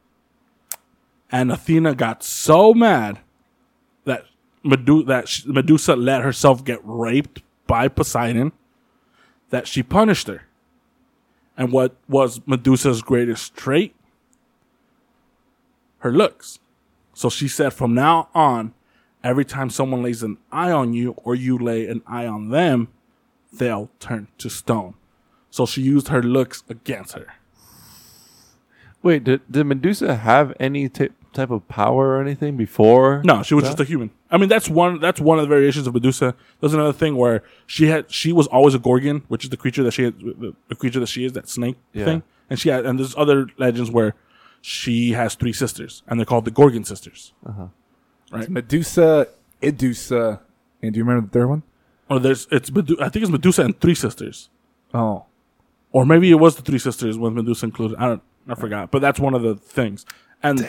And 1.33 1.51
Athena 1.51 1.95
got 1.95 2.23
so 2.23 2.73
mad 2.73 3.19
that 4.05 4.25
Medu- 4.65 5.07
that 5.07 5.29
sh- 5.29 5.45
Medusa 5.47 5.97
let 5.97 6.23
herself 6.23 6.65
get 6.65 6.81
raped 6.85 7.43
by 7.67 7.89
Poseidon 7.89 8.53
that 9.51 9.67
she 9.67 9.83
punished 9.83 10.27
her. 10.27 10.43
And 11.57 11.73
what 11.73 11.97
was 12.09 12.41
Medusa's 12.47 13.03
greatest 13.03 13.55
trait? 13.57 13.95
Her 15.99 16.13
looks. 16.13 16.61
So 17.15 17.29
she 17.29 17.49
said 17.49 17.73
from 17.73 17.95
now 17.95 18.29
on, 18.35 18.75
every 19.25 19.45
time 19.45 19.71
someone 19.71 20.03
lays 20.03 20.23
an 20.23 20.39
eye 20.53 20.71
on 20.71 20.93
you 20.93 21.13
or 21.25 21.35
you 21.35 21.59
lay 21.59 21.89
an 21.89 22.03
eye 22.07 22.27
on 22.27 22.51
them, 22.51 22.89
they'll 23.53 23.91
turn 23.99 24.29
to 24.39 24.49
stone. 24.49 24.95
So 25.51 25.67
she 25.67 25.83
used 25.83 26.09
her 26.09 26.23
looks 26.23 26.63
against 26.69 27.15
her. 27.15 27.27
Wait, 29.03 29.25
did, 29.25 29.41
did 29.51 29.65
Medusa 29.65 30.17
have 30.17 30.53
any 30.61 30.89
t- 30.89 31.09
type 31.33 31.51
of 31.51 31.67
power 31.69 32.11
or 32.11 32.21
anything 32.21 32.57
before? 32.57 33.23
No, 33.25 33.43
she 33.43 33.55
was 33.55 33.65
that? 33.65 33.71
just 33.71 33.81
a 33.81 33.85
human. 33.85 34.11
I 34.31 34.37
mean, 34.37 34.49
that's 34.49 34.69
one. 34.69 35.01
That's 35.01 35.21
one 35.21 35.39
of 35.39 35.43
the 35.43 35.49
variations 35.49 35.87
of 35.87 35.95
Medusa. 35.95 36.35
There's 36.61 36.75
another 36.75 36.93
thing 36.93 37.17
where 37.17 37.43
she 37.67 37.87
had. 37.87 38.11
She 38.13 38.33
was 38.33 38.47
always 38.49 38.75
a 38.75 38.79
Gorgon, 38.79 39.23
which 39.29 39.45
is 39.45 39.51
the 39.51 39.57
creature 39.57 39.83
that 39.85 39.93
she, 39.93 40.03
had, 40.05 40.19
the, 40.21 40.55
the 40.69 40.75
creature 40.75 41.01
that 41.01 41.07
she 41.09 41.25
is, 41.25 41.33
that 41.33 41.49
snake 41.49 41.77
Yeah. 41.95 42.05
thing. 42.05 42.23
And 42.51 42.59
she 42.59 42.69
had. 42.69 42.85
And 42.87 42.99
there's 42.99 43.15
other 43.17 43.49
legends 43.57 43.91
where 43.91 44.15
she 44.61 45.13
has 45.13 45.35
three 45.35 45.53
sisters, 45.53 46.03
and 46.07 46.19
they're 46.21 46.27
called 46.27 46.45
the 46.45 46.51
Gorgon 46.51 46.85
sisters. 46.85 47.33
Uh-huh. 47.47 47.69
It's 48.35 48.49
Medusa, 48.51 49.29
Idusa, 49.63 50.41
and 50.83 50.93
do 50.93 50.99
you 50.99 51.05
remember 51.05 51.27
the 51.27 51.33
third 51.33 51.49
one? 51.49 51.63
Or 52.11 52.19
there's 52.19 52.47
it's 52.51 52.71
Medu- 52.71 53.01
I 53.01 53.09
think 53.09 53.23
it's 53.23 53.33
Medusa 53.33 53.63
and 53.65 53.79
three 53.81 53.95
sisters, 53.95 54.49
Oh, 54.95 55.25
or 55.93 56.05
maybe 56.05 56.31
it 56.31 56.35
was 56.35 56.57
the 56.57 56.63
three 56.63 56.79
sisters 56.79 57.17
with 57.19 57.33
Medusa 57.33 57.67
included. 57.67 57.97
I 57.99 58.07
don't. 58.09 58.23
I 58.49 58.55
forgot. 58.55 58.91
But 58.91 59.01
that's 59.01 59.21
one 59.21 59.35
of 59.35 59.43
the 59.43 59.55
things. 59.55 60.05
And 60.43 60.67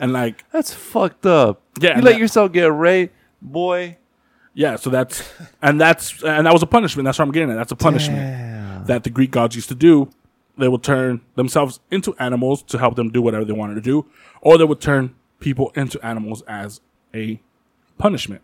and 0.00 0.12
like 0.12 0.44
That's 0.50 0.72
fucked 0.72 1.26
up. 1.26 1.60
Yeah, 1.80 1.96
You 1.96 2.02
let 2.02 2.12
that- 2.12 2.20
yourself 2.20 2.52
get 2.52 2.66
raped, 2.72 3.14
boy. 3.42 3.98
Yeah, 4.54 4.76
so 4.76 4.88
that's 4.88 5.22
and 5.60 5.78
that's 5.80 6.22
and 6.22 6.46
that 6.46 6.52
was 6.52 6.62
a 6.62 6.66
punishment. 6.66 7.04
That's 7.04 7.18
what 7.18 7.26
I'm 7.26 7.32
getting 7.32 7.50
at. 7.50 7.56
That's 7.56 7.72
a 7.72 7.76
punishment 7.76 8.86
that 8.86 9.04
the 9.04 9.10
Greek 9.10 9.30
gods 9.30 9.54
used 9.54 9.68
to 9.68 9.74
do. 9.74 10.08
They 10.58 10.68
would 10.68 10.82
turn 10.82 11.20
themselves 11.34 11.80
into 11.90 12.14
animals 12.18 12.62
to 12.64 12.78
help 12.78 12.96
them 12.96 13.10
do 13.10 13.20
whatever 13.20 13.44
they 13.44 13.52
wanted 13.52 13.74
to 13.74 13.82
do, 13.82 14.06
or 14.40 14.56
they 14.56 14.64
would 14.64 14.80
turn 14.80 15.14
people 15.40 15.70
into 15.74 16.02
animals 16.04 16.40
as 16.48 16.80
a 17.14 17.38
punishment. 17.98 18.40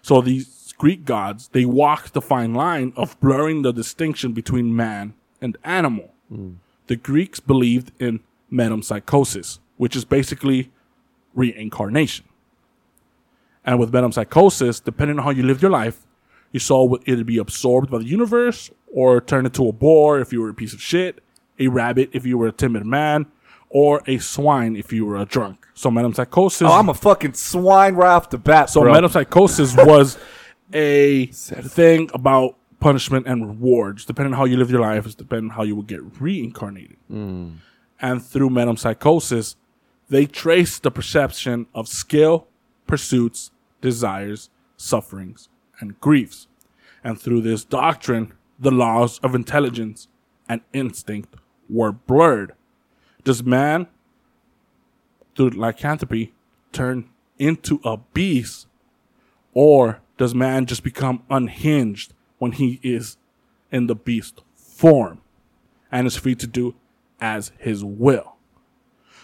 So 0.00 0.22
these 0.22 0.72
Greek 0.78 1.04
gods, 1.04 1.48
they 1.48 1.66
walked 1.66 2.14
the 2.14 2.22
fine 2.22 2.54
line 2.54 2.94
of 2.96 3.20
blurring 3.20 3.60
the 3.60 3.72
distinction 3.72 4.32
between 4.32 4.74
man 4.74 5.12
and 5.42 5.58
animal. 5.62 6.14
Hmm. 6.30 6.52
The 6.86 6.96
Greeks 6.96 7.38
believed 7.40 7.92
in 8.00 8.20
metempsychosis, 8.50 9.58
which 9.76 9.94
is 9.94 10.06
basically 10.06 10.70
reincarnation. 11.34 12.26
And 13.64 13.78
with 13.78 13.92
metempsychosis, 13.92 14.82
depending 14.82 15.18
on 15.18 15.24
how 15.24 15.30
you 15.30 15.42
lived 15.42 15.62
your 15.62 15.70
life, 15.70 16.06
your 16.52 16.60
soul 16.60 16.88
would 16.88 17.02
either 17.06 17.24
be 17.24 17.38
absorbed 17.38 17.90
by 17.90 17.98
the 17.98 18.04
universe 18.04 18.70
or 18.92 19.20
turn 19.20 19.44
into 19.44 19.68
a 19.68 19.72
boar 19.72 20.18
if 20.20 20.32
you 20.32 20.40
were 20.40 20.48
a 20.48 20.54
piece 20.54 20.72
of 20.72 20.80
shit, 20.80 21.22
a 21.58 21.68
rabbit 21.68 22.10
if 22.12 22.26
you 22.26 22.38
were 22.38 22.48
a 22.48 22.52
timid 22.52 22.84
man, 22.84 23.26
or 23.68 24.02
a 24.06 24.18
swine 24.18 24.74
if 24.74 24.92
you 24.92 25.06
were 25.06 25.16
a 25.16 25.24
drunk. 25.24 25.66
So 25.74 25.90
metempsychosis. 25.90 26.68
oh 26.68 26.72
I'm 26.72 26.88
a 26.88 26.94
fucking 26.94 27.34
swine 27.34 27.94
right 27.94 28.10
off 28.10 28.30
the 28.30 28.38
bat. 28.38 28.70
so 28.70 28.80
bro. 28.80 28.92
metempsychosis 28.92 29.86
was 29.86 30.18
a 30.72 31.26
thing 31.26 32.10
about 32.12 32.56
punishment 32.80 33.26
and 33.26 33.46
rewards. 33.46 34.04
Depending 34.04 34.34
on 34.34 34.38
how 34.38 34.44
you 34.46 34.56
live 34.56 34.70
your 34.70 34.80
life, 34.80 35.06
is 35.06 35.14
depending 35.14 35.50
on 35.50 35.56
how 35.56 35.62
you 35.62 35.76
will 35.76 35.82
get 35.84 36.00
reincarnated. 36.20 36.96
Hmm. 37.08 37.50
And 38.00 38.24
through 38.24 38.50
metempsychosis, 38.50 39.56
they 40.10 40.26
trace 40.26 40.78
the 40.78 40.90
perception 40.90 41.66
of 41.72 41.88
skill, 41.88 42.48
pursuits, 42.86 43.52
desires, 43.80 44.50
sufferings, 44.76 45.48
and 45.78 45.98
griefs. 46.00 46.48
And 47.02 47.18
through 47.18 47.42
this 47.42 47.64
doctrine, 47.64 48.34
the 48.58 48.72
laws 48.72 49.20
of 49.20 49.34
intelligence 49.34 50.08
and 50.48 50.60
instinct 50.72 51.36
were 51.68 51.92
blurred. 51.92 52.52
Does 53.22 53.44
man, 53.44 53.86
through 55.36 55.50
lycanthropy, 55.50 56.34
turn 56.72 57.08
into 57.38 57.80
a 57.84 57.96
beast? 57.96 58.66
Or 59.54 60.00
does 60.18 60.34
man 60.34 60.66
just 60.66 60.82
become 60.82 61.22
unhinged 61.30 62.12
when 62.38 62.52
he 62.52 62.80
is 62.82 63.16
in 63.70 63.86
the 63.86 63.94
beast 63.94 64.42
form 64.56 65.20
and 65.92 66.06
is 66.06 66.16
free 66.16 66.34
to 66.34 66.46
do 66.48 66.74
as 67.20 67.52
his 67.58 67.84
will? 67.84 68.36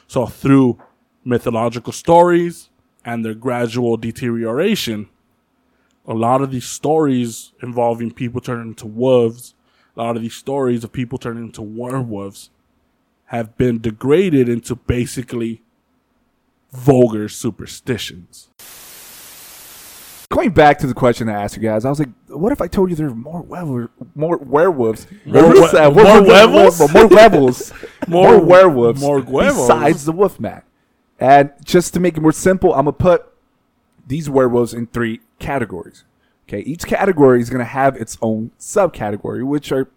So 0.07 0.27
through 0.27 0.79
mythological 1.25 1.93
stories 1.93 2.71
and 3.05 3.25
their 3.25 3.35
gradual 3.35 3.97
deterioration, 3.97 5.09
a 6.07 6.15
lot 6.15 6.41
of 6.41 6.51
these 6.51 6.67
stories 6.67 7.53
involving 7.63 8.13
people 8.13 8.41
turning 8.41 8.69
into 8.69 8.87
wolves, 8.87 9.55
a 9.97 10.03
lot 10.03 10.17
of 10.17 10.23
these 10.23 10.35
stories 10.35 10.85
of 10.85 10.93
people 10.93 11.19
turning 11.19 11.45
into 11.45 11.63
werewolves 11.63 12.51
have 13.27 13.57
been 13.57 13.81
degraded 13.81 14.49
into 14.49 14.77
basically 14.77 15.63
vulgar 16.71 17.29
superstitions. 17.29 18.49
Going 20.29 20.51
back 20.51 20.79
to 20.79 20.87
the 20.89 20.95
question 20.95 21.29
I 21.29 21.45
asked 21.45 21.57
you 21.57 21.63
guys, 21.63 21.85
I 21.85 21.89
was 21.89 22.01
like, 22.01 22.09
what 22.27 22.51
if 22.51 22.61
I 22.61 22.67
told 22.67 22.91
you 22.91 22.97
there 22.97 23.09
were 23.09 23.15
more 23.15 23.43
werewolves? 23.43 23.89
More 24.17 24.37
werewolves. 24.39 25.07
More 25.25 25.49
we- 25.53 25.61
more 25.61 25.69
that? 25.69 25.93
werewolves? 25.95 26.93
More 26.93 27.07
werewolves. 27.07 27.73
more, 28.09 28.31
More- 28.33 28.41
werewolves. 28.45 29.01
more 29.01 29.21
werewolves. 29.21 29.69
Besides 29.69 30.05
the 30.05 30.13
Wolfman. 30.13 30.63
And 31.21 31.53
just 31.65 31.95
to 31.95 32.01
make 32.01 32.17
it 32.17 32.21
more 32.21 32.33
simple, 32.33 32.75
I'm 32.75 32.87
going 32.87 32.95
to 32.97 33.03
put 33.03 33.27
these 34.07 34.29
werewolves 34.29 34.75
in 34.75 34.89
three 34.89 35.21
categories. 35.39 36.05
Okay, 36.49 36.61
each 36.61 36.87
category 36.87 37.41
is 37.41 37.49
going 37.49 37.61
to 37.61 37.65
have 37.65 37.97
its 37.97 38.19
own 38.21 38.51
subcategory, 38.59 39.45
which 39.45 39.73
are 39.73 39.89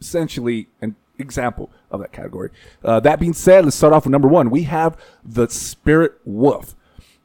essentially 0.00 0.68
an 0.82 0.96
example 1.18 1.70
of 1.90 2.00
that 2.00 2.12
category. 2.12 2.50
Uh, 2.82 3.00
that 3.00 3.20
being 3.20 3.32
said, 3.32 3.64
let's 3.64 3.76
start 3.76 3.92
off 3.92 4.04
with 4.04 4.12
number 4.12 4.28
one. 4.28 4.50
We 4.50 4.64
have 4.64 4.98
the 5.24 5.48
spirit 5.48 6.14
wolf. 6.24 6.74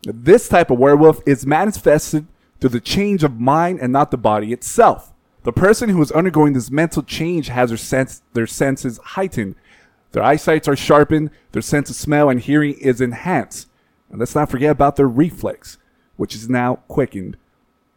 This 0.04 0.48
type 0.48 0.69
of 0.72 0.78
werewolf 0.80 1.19
is 1.26 1.45
manifested 1.45 2.28
through 2.60 2.72
the 2.72 2.80
change 2.80 3.24
of 3.24 3.39
mind 3.39 3.80
and 3.80 3.91
not 3.93 4.12
the 4.12 4.17
body 4.17 4.52
itself. 4.52 5.13
The 5.43 5.54
person 5.54 5.89
who 5.89 6.02
is 6.02 6.12
undergoing 6.12 6.54
this 6.54 6.69
mental 6.69 7.04
change 7.04 7.48
has 7.48 7.69
their 7.69 7.78
sense 7.78 8.22
their 8.34 8.48
senses 8.48 9.00
heightened. 9.00 9.56
Their 10.12 10.24
eyesights 10.24 10.67
are 10.67 10.76
sharpened, 10.76 11.30
their 11.52 11.62
sense 11.62 11.89
of 11.89 11.95
smell 11.95 12.30
and 12.30 12.39
hearing 12.39 12.74
is 12.74 13.00
enhanced. 13.00 13.69
And 14.10 14.19
let's 14.19 14.36
not 14.36 14.50
forget 14.50 14.72
about 14.72 14.95
their 14.95 15.08
reflex, 15.08 15.78
which 16.17 16.36
is 16.36 16.50
now 16.50 16.78
quickened. 16.88 17.38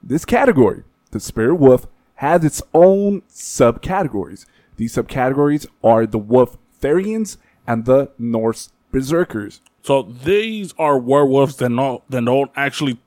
This 0.03 0.25
category, 0.25 0.85
the 1.11 1.20
spirit 1.20 1.57
wolf, 1.57 1.87
has 2.16 2.44
its 2.44 2.62
own 2.75 3.22
subcategories. 3.22 4.46
These 4.77 4.94
subcategories 4.94 5.66
are 5.83 6.07
the 6.07 6.18
wolf 6.18 6.57
therians 6.81 7.38
and 7.66 7.85
the 7.85 8.11
Norse 8.18 8.70
berserkers. 8.92 9.61
So 9.83 10.03
these 10.03 10.75
are 10.79 10.98
werewolves 10.98 11.57
that 11.57 11.70
don't 11.70 12.09
that 12.11 12.25
don't 12.25 12.51
actually 12.55 13.01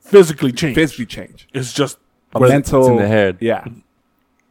physically 0.00 0.52
change. 0.52 0.74
Physically 0.74 1.06
change. 1.06 1.48
it's 1.54 1.72
just 1.72 1.98
A 2.34 2.38
where- 2.38 2.48
mental 2.48 2.80
It's 2.80 2.88
in 2.90 2.96
the 2.96 3.08
head. 3.08 3.38
Yeah. 3.40 3.64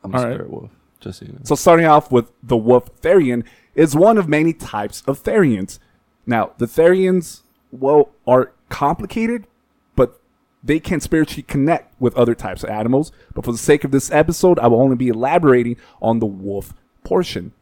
I'm 0.03 0.13
a 0.13 0.17
All 0.17 0.23
right. 0.23 0.33
spirit 0.33 0.49
wolf. 0.49 0.69
Just 0.99 1.19
so 1.19 1.25
you 1.25 1.33
know. 1.33 1.39
So 1.43 1.55
starting 1.55 1.85
off 1.85 2.11
with 2.11 2.31
the 2.43 2.57
wolf 2.57 3.01
therian 3.01 3.43
is 3.75 3.95
one 3.95 4.17
of 4.17 4.27
many 4.27 4.53
types 4.53 5.03
of 5.07 5.21
therians. 5.23 5.79
Now, 6.25 6.51
the 6.57 6.65
therians, 6.65 7.41
well, 7.71 8.09
are 8.27 8.51
complicated, 8.69 9.47
but 9.95 10.19
they 10.63 10.79
can 10.79 10.99
spiritually 10.99 11.43
connect 11.43 11.99
with 12.01 12.15
other 12.17 12.35
types 12.35 12.63
of 12.63 12.69
animals. 12.69 13.11
But 13.33 13.45
for 13.45 13.51
the 13.51 13.57
sake 13.57 13.83
of 13.83 13.91
this 13.91 14.11
episode, 14.11 14.59
I 14.59 14.67
will 14.67 14.81
only 14.81 14.95
be 14.97 15.07
elaborating 15.07 15.77
on 16.01 16.19
the 16.19 16.25
wolf 16.25 16.73
portion. 17.03 17.53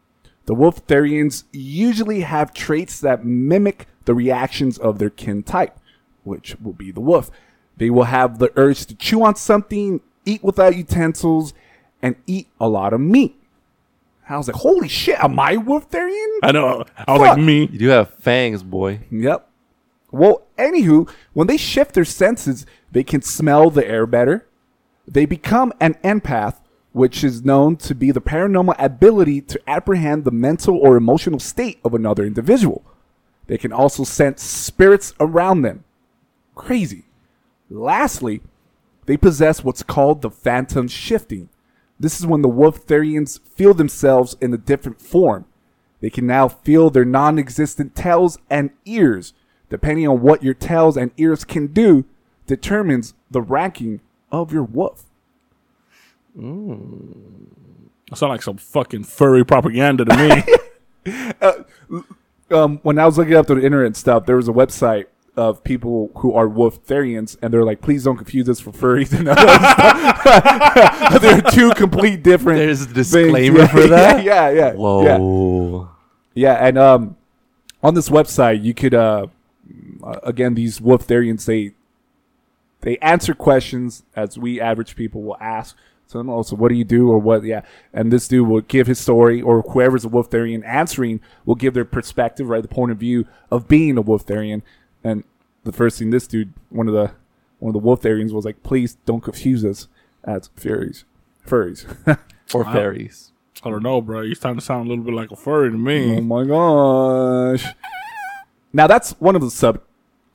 The 0.45 0.55
wolf 0.55 0.85
therians 0.87 1.43
usually 1.51 2.21
have 2.21 2.53
traits 2.53 2.99
that 3.01 3.25
mimic 3.25 3.87
the 4.05 4.15
reactions 4.15 4.77
of 4.77 4.97
their 4.97 5.09
kin 5.09 5.43
type, 5.43 5.77
which 6.23 6.55
will 6.61 6.73
be 6.73 6.89
the 6.91 7.01
wolf. 7.01 7.29
They 7.77 7.89
will 7.89 8.05
have 8.05 8.39
the 8.39 8.51
urge 8.55 8.85
to 8.87 8.95
chew 8.95 9.23
on 9.23 9.35
something, 9.35 10.01
eat 10.25 10.43
without 10.43 10.75
utensils, 10.75 11.53
and 12.01 12.15
eat 12.25 12.47
a 12.59 12.67
lot 12.67 12.93
of 12.93 12.99
meat. 12.99 13.35
I 14.29 14.37
was 14.37 14.47
like, 14.47 14.57
holy 14.57 14.87
shit, 14.89 15.19
am 15.23 15.39
I 15.39 15.55
wolf 15.57 15.89
therian? 15.89 16.39
I 16.43 16.51
know. 16.51 16.83
I 16.97 17.13
was 17.13 17.19
Fuck. 17.19 17.19
like 17.19 17.39
me. 17.39 17.61
You 17.71 17.79
do 17.79 17.87
have 17.87 18.13
fangs, 18.15 18.61
boy. 18.61 18.99
Yep. 19.09 19.47
Well, 20.11 20.43
anywho, 20.57 21.09
when 21.33 21.47
they 21.47 21.57
shift 21.57 21.93
their 21.93 22.05
senses, 22.05 22.65
they 22.91 23.03
can 23.03 23.21
smell 23.21 23.69
the 23.69 23.87
air 23.87 24.05
better. 24.05 24.45
They 25.07 25.25
become 25.25 25.71
an 25.79 25.93
empath, 26.03 26.55
which 26.91 27.23
is 27.23 27.45
known 27.45 27.77
to 27.77 27.95
be 27.95 28.11
the 28.11 28.21
paranormal 28.21 28.75
ability 28.79 29.41
to 29.41 29.61
apprehend 29.69 30.25
the 30.25 30.31
mental 30.31 30.77
or 30.77 30.97
emotional 30.97 31.39
state 31.39 31.79
of 31.85 31.93
another 31.93 32.25
individual. 32.25 32.83
They 33.47 33.57
can 33.57 33.71
also 33.71 34.03
sense 34.03 34.43
spirits 34.43 35.13
around 35.19 35.61
them. 35.61 35.85
Crazy. 36.55 37.05
Lastly, 37.69 38.41
they 39.05 39.17
possess 39.17 39.63
what's 39.63 39.83
called 39.83 40.21
the 40.21 40.29
phantom 40.29 40.87
shifting. 40.87 41.49
This 41.99 42.19
is 42.19 42.27
when 42.27 42.41
the 42.41 42.47
wolf 42.47 42.85
therians 42.85 43.39
feel 43.39 43.73
themselves 43.73 44.37
in 44.39 44.53
a 44.53 44.57
different 44.57 45.01
form. 45.01 45.45
They 45.99 46.09
can 46.09 46.27
now 46.27 46.47
feel 46.47 46.89
their 46.89 47.05
non 47.05 47.39
existent 47.39 47.95
tails 47.95 48.37
and 48.49 48.69
ears. 48.85 49.33
Depending 49.69 50.07
on 50.07 50.21
what 50.21 50.43
your 50.43 50.53
tails 50.53 50.95
and 50.95 51.11
ears 51.17 51.43
can 51.43 51.67
do, 51.67 52.05
determines 52.45 53.13
the 53.29 53.41
ranking 53.41 54.01
of 54.31 54.53
your 54.53 54.63
wolf. 54.63 55.05
That 58.09 58.17
sound 58.17 58.31
like 58.31 58.43
some 58.43 58.57
fucking 58.57 59.03
furry 59.05 59.43
propaganda 59.43 60.05
to 60.05 60.17
me. 60.17 60.43
Um, 62.49 62.79
when 62.83 62.97
I 62.97 63.05
was 63.05 63.17
looking 63.17 63.33
up 63.33 63.47
the 63.47 63.55
internet 63.55 63.87
and 63.87 63.97
stuff, 63.97 64.25
there 64.25 64.37
was 64.37 64.47
a 64.47 64.53
website 64.53 65.07
of 65.37 65.63
people 65.63 66.11
who 66.17 66.33
are 66.33 66.47
wolf 66.47 66.85
therians, 66.85 67.37
and 67.41 67.53
they're 67.53 67.63
like, 67.63 67.79
please 67.81 68.03
don't 68.03 68.17
confuse 68.17 68.49
us 68.49 68.59
for 68.59 68.71
furries 68.71 69.13
and 69.17 69.29
other 69.29 71.19
they're 71.19 71.41
two 71.51 71.71
complete 71.71 72.23
different. 72.23 72.59
There's 72.59 72.81
a 72.81 72.93
disclaimer 72.93 73.59
Yeah, 73.59 73.67
for 73.67 73.87
that? 73.87 74.23
Yeah, 74.23 74.49
yeah, 74.49 74.73
yeah. 74.73 74.73
Yeah. 75.03 75.17
Whoa. 75.17 75.89
Yeah, 76.33 76.53
and 76.53 76.77
um, 76.77 77.17
on 77.81 77.93
this 77.93 78.09
website, 78.09 78.63
you 78.63 78.73
could 78.73 78.93
uh, 78.93 79.27
again 80.23 80.55
these 80.55 80.81
wolf 80.81 81.07
therians 81.07 81.45
they 81.45 81.73
they 82.81 82.97
answer 82.97 83.33
questions 83.33 84.03
as 84.15 84.37
we 84.37 84.59
average 84.61 84.95
people 84.95 85.23
will 85.23 85.37
ask. 85.39 85.75
So 86.07 86.25
also, 86.29 86.55
what 86.55 86.69
do 86.69 86.75
you 86.75 86.85
do 86.85 87.09
or 87.09 87.17
what? 87.19 87.43
Yeah, 87.43 87.61
and 87.93 88.11
this 88.13 88.27
dude 88.27 88.47
will 88.47 88.61
give 88.61 88.87
his 88.87 88.97
story, 88.99 89.41
or 89.41 89.61
whoever's 89.61 90.05
a 90.05 90.07
wolf 90.07 90.29
therian 90.29 90.65
answering 90.65 91.19
will 91.45 91.55
give 91.55 91.73
their 91.73 91.85
perspective, 91.85 92.47
right, 92.47 92.61
the 92.61 92.69
point 92.69 92.91
of 92.91 92.97
view 92.97 93.25
of 93.51 93.67
being 93.67 93.97
a 93.97 94.01
wolf 94.01 94.25
therian. 94.25 94.61
And 95.07 95.23
the 95.63 95.71
first 95.71 95.97
thing 95.99 96.09
this 96.09 96.27
dude, 96.27 96.53
one 96.69 96.87
of 96.87 96.93
the 96.93 97.11
one 97.59 97.69
of 97.69 97.73
the 97.73 97.85
wolf 97.85 98.01
therians, 98.01 98.31
was 98.31 98.45
like, 98.45 98.61
please 98.63 98.97
don't 99.05 99.21
confuse 99.21 99.63
us 99.65 99.87
as 100.23 100.49
furries, 100.49 101.03
furries. 101.45 101.85
Or 102.53 102.63
fairies. 102.63 103.33
I 103.63 103.69
don't 103.69 103.83
know, 103.83 103.99
bro. 103.99 104.21
You 104.21 104.33
starting 104.33 104.59
to 104.59 104.65
sound 104.65 104.85
a 104.87 104.89
little 104.89 105.03
bit 105.03 105.13
like 105.13 105.31
a 105.31 105.35
furry 105.35 105.69
to 105.69 105.77
me. 105.77 106.15
Oh 106.17 106.21
my 106.21 106.45
gosh. 106.45 107.73
Now 108.71 108.87
that's 108.87 109.11
one 109.19 109.35
of 109.35 109.41
the 109.41 109.51
sub 109.51 109.81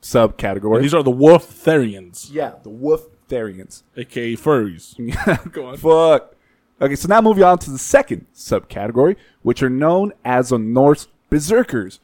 subcategories. 0.03 0.81
These 0.83 0.93
are 0.93 1.01
the 1.01 1.09
wolf 1.09 1.47
therians, 1.65 2.29
yeah, 2.31 2.53
the 2.61 2.69
wolf 2.69 3.07
therians. 3.29 3.81
aka 3.97 4.35
furries. 4.35 5.51
Go 5.51 5.67
on. 5.69 5.77
Fuck. 5.77 6.35
Okay, 6.81 6.95
so 6.95 7.07
now 7.07 7.21
moving 7.21 7.43
on 7.43 7.57
to 7.59 7.71
the 7.71 7.77
second 7.79 8.27
subcategory, 8.35 9.15
which 9.41 9.63
are 9.63 9.69
known 9.69 10.11
as 10.23 10.49
the 10.49 10.59
Norse 10.59 11.07
berserkers. 11.31 11.99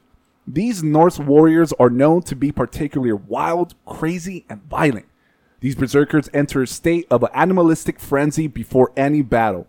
These 0.51 0.81
Norse 0.81 1.19
warriors 1.19 1.73
are 1.73 1.91
known 1.91 2.23
to 2.23 2.35
be 2.35 2.51
particularly 2.51 3.13
wild, 3.13 3.75
crazy, 3.85 4.45
and 4.49 4.63
violent. 4.63 5.05
These 5.59 5.75
berserkers 5.75 6.27
enter 6.33 6.63
a 6.63 6.67
state 6.67 7.05
of 7.11 7.21
an 7.21 7.29
animalistic 7.35 7.99
frenzy 7.99 8.47
before 8.47 8.91
any 8.97 9.21
battle. 9.21 9.67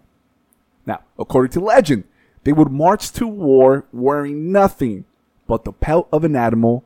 Now, 0.87 1.01
according 1.19 1.53
to 1.53 1.61
legend, 1.61 2.05
they 2.45 2.55
would 2.55 2.73
march 2.73 3.13
to 3.13 3.27
war 3.27 3.85
wearing 3.93 4.53
nothing 4.53 5.05
but 5.47 5.65
the 5.65 5.73
pelt 5.73 6.09
of 6.11 6.25
an 6.25 6.35
animal, 6.35 6.85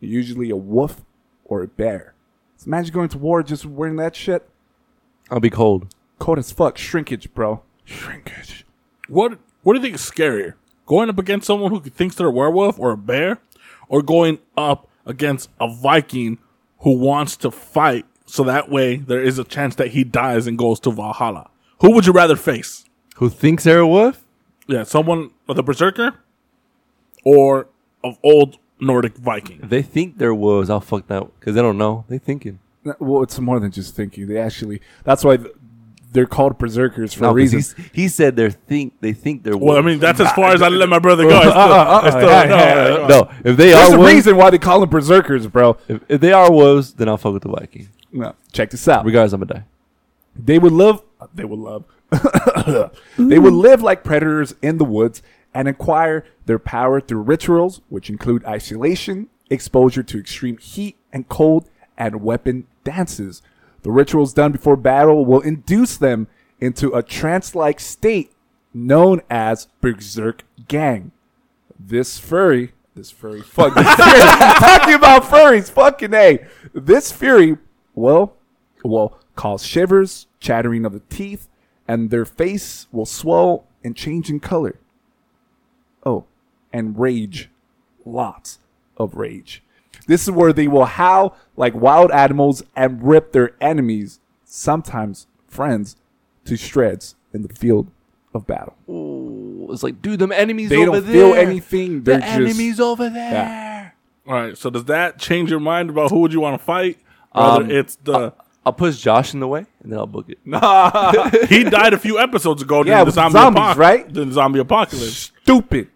usually 0.00 0.48
a 0.48 0.56
wolf 0.56 1.02
or 1.44 1.62
a 1.62 1.68
bear. 1.68 2.14
So 2.56 2.68
imagine 2.68 2.94
going 2.94 3.10
to 3.10 3.18
war 3.18 3.42
just 3.42 3.66
wearing 3.66 3.96
that 3.96 4.16
shit. 4.16 4.48
I'll 5.30 5.40
be 5.40 5.50
cold. 5.50 5.94
Cold 6.18 6.38
as 6.38 6.50
fuck. 6.50 6.78
Shrinkage, 6.78 7.34
bro. 7.34 7.62
Shrinkage. 7.84 8.64
What 9.06 9.38
What 9.62 9.74
do 9.74 9.80
you 9.80 9.82
think 9.82 9.96
is 9.96 10.00
scarier? 10.00 10.54
Going 10.86 11.08
up 11.08 11.18
against 11.18 11.46
someone 11.46 11.70
who 11.70 11.80
thinks 11.80 12.16
they're 12.16 12.26
a 12.26 12.30
werewolf 12.30 12.78
or 12.78 12.90
a 12.90 12.96
bear, 12.96 13.38
or 13.88 14.02
going 14.02 14.38
up 14.56 14.88
against 15.06 15.50
a 15.60 15.68
Viking 15.72 16.38
who 16.80 16.96
wants 16.98 17.36
to 17.38 17.50
fight 17.50 18.04
so 18.26 18.42
that 18.44 18.70
way 18.70 18.96
there 18.96 19.22
is 19.22 19.38
a 19.38 19.44
chance 19.44 19.74
that 19.76 19.88
he 19.88 20.04
dies 20.04 20.46
and 20.46 20.58
goes 20.58 20.80
to 20.80 20.90
Valhalla? 20.90 21.50
Who 21.80 21.92
would 21.92 22.06
you 22.06 22.12
rather 22.12 22.36
face? 22.36 22.84
Who 23.16 23.28
thinks 23.28 23.64
they're 23.64 23.80
a 23.80 23.86
wolf? 23.86 24.22
Yeah, 24.66 24.84
someone 24.84 25.30
of 25.48 25.56
the 25.56 25.62
berserker 25.62 26.14
or 27.24 27.68
of 28.02 28.18
old 28.22 28.58
Nordic 28.80 29.16
Viking. 29.16 29.60
If 29.62 29.70
they 29.70 29.82
think 29.82 30.18
they're 30.18 30.34
wolves, 30.34 30.70
I'll 30.70 30.80
fuck 30.80 31.06
that 31.08 31.24
because 31.38 31.54
they 31.54 31.62
don't 31.62 31.78
know. 31.78 32.04
They 32.08 32.18
thinking. 32.18 32.58
Well, 32.98 33.22
it's 33.22 33.38
more 33.38 33.60
than 33.60 33.70
just 33.70 33.94
thinking. 33.96 34.26
They 34.26 34.38
actually. 34.38 34.80
That's 35.04 35.24
why 35.24 35.38
th- 35.38 35.54
they're 36.14 36.24
called 36.26 36.56
berserkers 36.58 37.12
for 37.12 37.24
No, 37.24 37.28
a 37.28 37.30
'cause 37.32 37.36
reason. 37.54 37.58
he's- 37.76 37.90
He 37.92 38.08
said 38.08 38.36
they 38.36 38.48
think 38.50 38.94
they 39.02 39.12
think 39.12 39.42
they're 39.42 39.56
wolves. 39.56 39.66
Well, 39.68 39.76
I 39.78 39.82
mean, 39.82 39.98
that's 39.98 40.20
as 40.20 40.32
far 40.38 40.52
as 40.54 40.62
I 40.62 40.68
let 40.68 40.88
my 40.88 40.98
brother 40.98 41.24
go. 41.28 41.36
I 41.38 41.42
still, 41.42 41.52
I 41.52 41.66
uh-uh. 41.66 42.10
still, 42.10 42.28
yeah, 42.30 43.06
no. 43.10 43.30
If 43.44 43.56
they 43.58 43.70
There's 43.72 43.90
are 43.90 43.94
a 43.94 43.98
wolves, 43.98 44.14
reason 44.14 44.36
why 44.36 44.48
they 44.50 44.58
call 44.58 44.80
them 44.80 44.88
berserkers, 44.88 45.46
bro. 45.46 45.76
if, 45.88 46.00
if 46.08 46.20
they 46.22 46.32
are 46.32 46.50
wolves, 46.50 46.94
then 46.94 47.08
I'll 47.10 47.18
fuck 47.18 47.34
with 47.34 47.42
the 47.42 47.50
Viking. 47.50 47.88
No, 48.12 48.34
check 48.52 48.70
this 48.70 48.88
out. 48.88 49.04
Regardless, 49.04 49.32
I'm 49.34 49.40
gonna 49.40 49.60
die. 49.60 49.64
They 50.36 50.58
would 50.58 50.72
live. 50.72 51.02
They 51.34 51.44
would 51.44 51.58
love. 51.58 51.84
they 53.18 53.38
would 53.38 53.52
live 53.68 53.82
like 53.82 54.04
predators 54.04 54.54
in 54.62 54.78
the 54.78 54.84
woods 54.84 55.22
and 55.52 55.68
acquire 55.68 56.24
their 56.46 56.58
power 56.58 57.00
through 57.00 57.22
rituals, 57.22 57.80
which 57.88 58.08
include 58.10 58.44
isolation, 58.44 59.28
exposure 59.50 60.02
to 60.02 60.18
extreme 60.18 60.58
heat 60.58 60.96
and 61.12 61.28
cold, 61.28 61.68
and 61.96 62.22
weapon 62.22 62.66
dances. 62.84 63.42
The 63.84 63.92
rituals 63.92 64.32
done 64.32 64.50
before 64.52 64.76
battle 64.76 65.26
will 65.26 65.42
induce 65.42 65.98
them 65.98 66.26
into 66.58 66.92
a 66.94 67.02
trance-like 67.02 67.78
state 67.78 68.32
known 68.72 69.20
as 69.28 69.68
berserk 69.82 70.42
gang. 70.68 71.12
This 71.78 72.18
furry, 72.18 72.72
this 72.94 73.10
furry, 73.10 73.42
fuck, 73.42 73.74
this 73.74 73.94
fury, 73.94 74.20
talking 74.58 74.94
about 74.94 75.24
furries, 75.24 75.70
fucking 75.70 76.14
a. 76.14 76.46
This 76.72 77.12
fury, 77.12 77.58
well, 77.94 78.36
will 78.82 79.20
cause 79.36 79.66
shivers, 79.66 80.28
chattering 80.40 80.86
of 80.86 80.92
the 80.94 81.02
teeth, 81.10 81.48
and 81.86 82.08
their 82.08 82.24
face 82.24 82.86
will 82.90 83.04
swell 83.04 83.66
and 83.84 83.94
change 83.94 84.30
in 84.30 84.40
color. 84.40 84.80
Oh, 86.06 86.24
and 86.72 86.98
rage, 86.98 87.50
lots 88.06 88.60
of 88.96 89.14
rage. 89.14 89.62
This 90.06 90.22
is 90.24 90.30
where 90.30 90.52
they 90.52 90.68
will 90.68 90.84
howl 90.84 91.36
like 91.56 91.74
wild 91.74 92.10
animals 92.10 92.62
and 92.76 93.02
rip 93.02 93.32
their 93.32 93.52
enemies, 93.60 94.20
sometimes 94.44 95.26
friends, 95.48 95.96
to 96.44 96.56
shreds 96.56 97.14
in 97.32 97.42
the 97.42 97.54
field 97.54 97.90
of 98.34 98.46
battle. 98.46 98.74
Ooh, 98.88 99.68
it's 99.70 99.82
like, 99.82 100.02
dude, 100.02 100.18
them 100.20 100.32
enemies 100.32 100.68
They 100.70 100.78
over 100.86 101.00
don't 101.00 101.06
there. 101.06 101.12
feel 101.14 101.34
anything. 101.34 101.98
The 102.02 102.12
They're 102.12 102.20
just 102.20 102.32
enemies 102.32 102.80
over 102.80 103.08
there. 103.08 103.32
Yeah. 103.32 103.90
All 104.26 104.34
right. 104.34 104.58
So 104.58 104.70
does 104.70 104.84
that 104.86 105.18
change 105.18 105.50
your 105.50 105.60
mind 105.60 105.90
about 105.90 106.10
who 106.10 106.20
would 106.20 106.32
you 106.32 106.40
want 106.40 106.58
to 106.58 106.64
fight? 106.64 106.98
Whether 107.32 107.62
Um, 107.64 107.70
it's 107.70 107.96
the 107.96 108.32
I'll 108.66 108.72
push 108.72 108.96
Josh 108.98 109.34
in 109.34 109.40
the 109.40 109.48
way, 109.48 109.66
and 109.82 109.92
then 109.92 109.98
I'll 109.98 110.06
book 110.06 110.30
it. 110.30 110.38
Nah, 110.44 111.28
he 111.48 111.64
died 111.64 111.92
a 111.92 111.98
few 111.98 112.18
episodes 112.18 112.62
ago 112.62 112.82
during 112.82 112.96
Yeah, 112.98 113.04
the 113.04 113.10
zombie 113.10 113.32
zombies, 113.38 113.62
apoc- 113.62 113.76
right? 113.76 114.12
The 114.12 114.30
zombie 114.32 114.58
apocalypse. 114.60 115.30
stupid. 115.42 115.88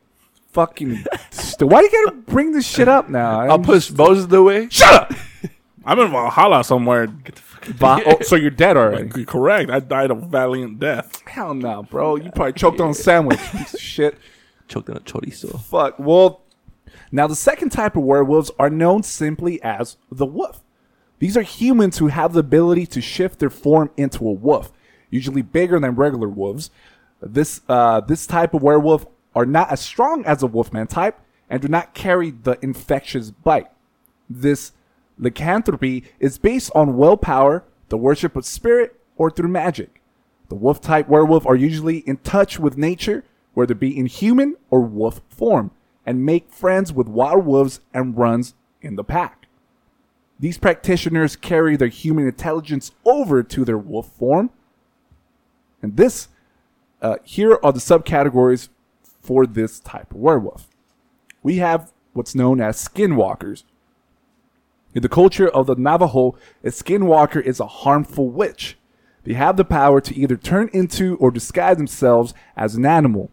Fucking. 0.59 1.05
stu- 1.31 1.68
Why 1.68 1.81
do 1.81 1.87
you 1.87 2.05
gotta 2.07 2.16
bring 2.16 2.51
this 2.51 2.66
shit 2.66 2.88
up 2.88 3.09
now? 3.09 3.42
I'll 3.42 3.61
push 3.61 3.92
Moses 3.92 4.27
the 4.27 4.42
way. 4.42 4.68
Shut 4.71 4.92
up. 4.92 5.12
I'm 5.85 6.01
in 6.01 6.11
Valhalla 6.11 6.64
somewhere. 6.64 7.07
Va- 7.62 8.03
oh, 8.05 8.18
so 8.23 8.35
you're 8.35 8.51
dead 8.51 8.77
already? 8.77 9.25
Correct. 9.25 9.71
I 9.71 9.79
died 9.79 10.11
a 10.11 10.14
valiant 10.16 10.81
death. 10.81 11.23
Hell 11.29 11.55
no, 11.55 11.85
bro. 11.85 12.16
You 12.16 12.33
probably 12.33 12.55
choked 12.55 12.81
on 12.81 12.90
a 12.90 12.94
sandwich. 12.94 13.38
Piece 13.53 13.75
of 13.75 13.81
shit. 13.94 14.18
Choked 14.66 14.90
on 14.90 14.97
a 14.97 15.01
chorizo. 15.01 15.61
Fuck. 15.61 15.94
Well, 16.01 16.42
now 17.12 17.29
the 17.29 17.37
second 17.37 17.71
type 17.71 17.97
of 17.97 18.03
werewolves 18.03 18.51
are 18.59 18.68
known 18.71 19.05
simply 19.05 19.62
as 19.62 19.97
the 20.11 20.27
wolf. 20.27 20.64
These 21.21 21.37
are 21.37 21.42
humans 21.42 21.99
who 21.99 22.09
have 22.09 22.33
the 22.33 22.40
ability 22.40 22.87
to 22.87 23.01
shift 23.01 23.38
their 23.38 23.49
form 23.51 23.90
into 23.97 24.27
a 24.27 24.33
wolf, 24.33 24.73
usually 25.09 25.42
bigger 25.42 25.79
than 25.79 25.94
regular 25.94 26.29
wolves. 26.29 26.71
This 27.23 27.61
uh, 27.68 28.01
this 28.01 28.27
type 28.27 28.55
of 28.55 28.62
werewolf 28.62 29.07
are 29.38 29.46
not 29.46 29.70
as 29.70 29.79
strong 29.79 30.24
as 30.24 30.42
a 30.42 30.48
wolfman 30.48 30.88
type 30.88 31.20
and 31.48 31.62
do 31.62 31.68
not 31.68 31.94
carry 31.94 32.33
the 32.33 32.59
infectious 32.61 33.31
bite. 33.31 33.70
This 34.29 34.72
Lycanthropy 35.16 36.03
is 36.18 36.38
based 36.38 36.72
on 36.74 36.96
willpower, 36.96 37.62
the 37.88 37.96
worship 37.96 38.35
of 38.35 38.44
spirit, 38.44 39.01
or 39.16 39.31
through 39.31 39.51
magic. 39.51 40.03
The 40.48 40.57
wolf 40.57 40.81
type 40.81 41.09
werewolf 41.09 41.46
are 41.46 41.55
usually 41.55 41.98
in 41.98 42.16
touch 42.16 42.59
with 42.59 42.77
nature, 42.77 43.24
whether 43.55 43.74
it 43.74 43.79
be 43.79 43.96
in 43.96 44.07
human 44.07 44.57
or 44.70 44.81
wolf 44.81 45.20
form, 45.29 45.70
and 46.05 46.27
make 46.27 46.51
friends 46.51 46.92
with 46.92 47.07
wild 47.07 47.46
wolves 47.46 47.79
and 47.94 48.18
runs 48.18 48.55
in 48.83 48.96
the 48.96 49.05
pack. 49.05 49.46
These 50.40 50.59
practitioners 50.59 51.37
carry 51.37 51.77
their 51.77 51.87
human 51.87 52.27
intelligence 52.27 52.90
over 53.05 53.44
to 53.44 53.64
their 53.64 53.79
wolf 53.79 54.09
form. 54.09 54.51
And 55.81 55.96
this, 55.96 56.27
uh, 57.01 57.18
here 57.22 57.61
are 57.62 57.72
the 57.72 57.79
subcategories 57.79 58.68
for 59.20 59.46
this 59.46 59.81
type 59.81 60.12
of 60.12 60.18
werewolf. 60.18 60.68
We 61.42 61.57
have 61.57 61.92
what's 62.12 62.35
known 62.35 62.61
as 62.61 62.76
skinwalkers. 62.76 63.64
In 64.94 65.02
the 65.02 65.09
culture 65.09 65.48
of 65.48 65.66
the 65.66 65.76
Navajo, 65.76 66.37
a 66.64 66.68
skinwalker 66.68 67.42
is 67.42 67.61
a 67.61 67.66
harmful 67.66 68.31
witch. 68.31 68.78
They 69.24 69.35
have 69.35 69.57
the 69.57 69.64
power 69.64 70.00
to 70.00 70.16
either 70.16 70.37
turn 70.37 70.70
into 70.72 71.16
or 71.16 71.31
disguise 71.31 71.76
themselves 71.76 72.33
as 72.57 72.74
an 72.74 72.87
animal. 72.87 73.31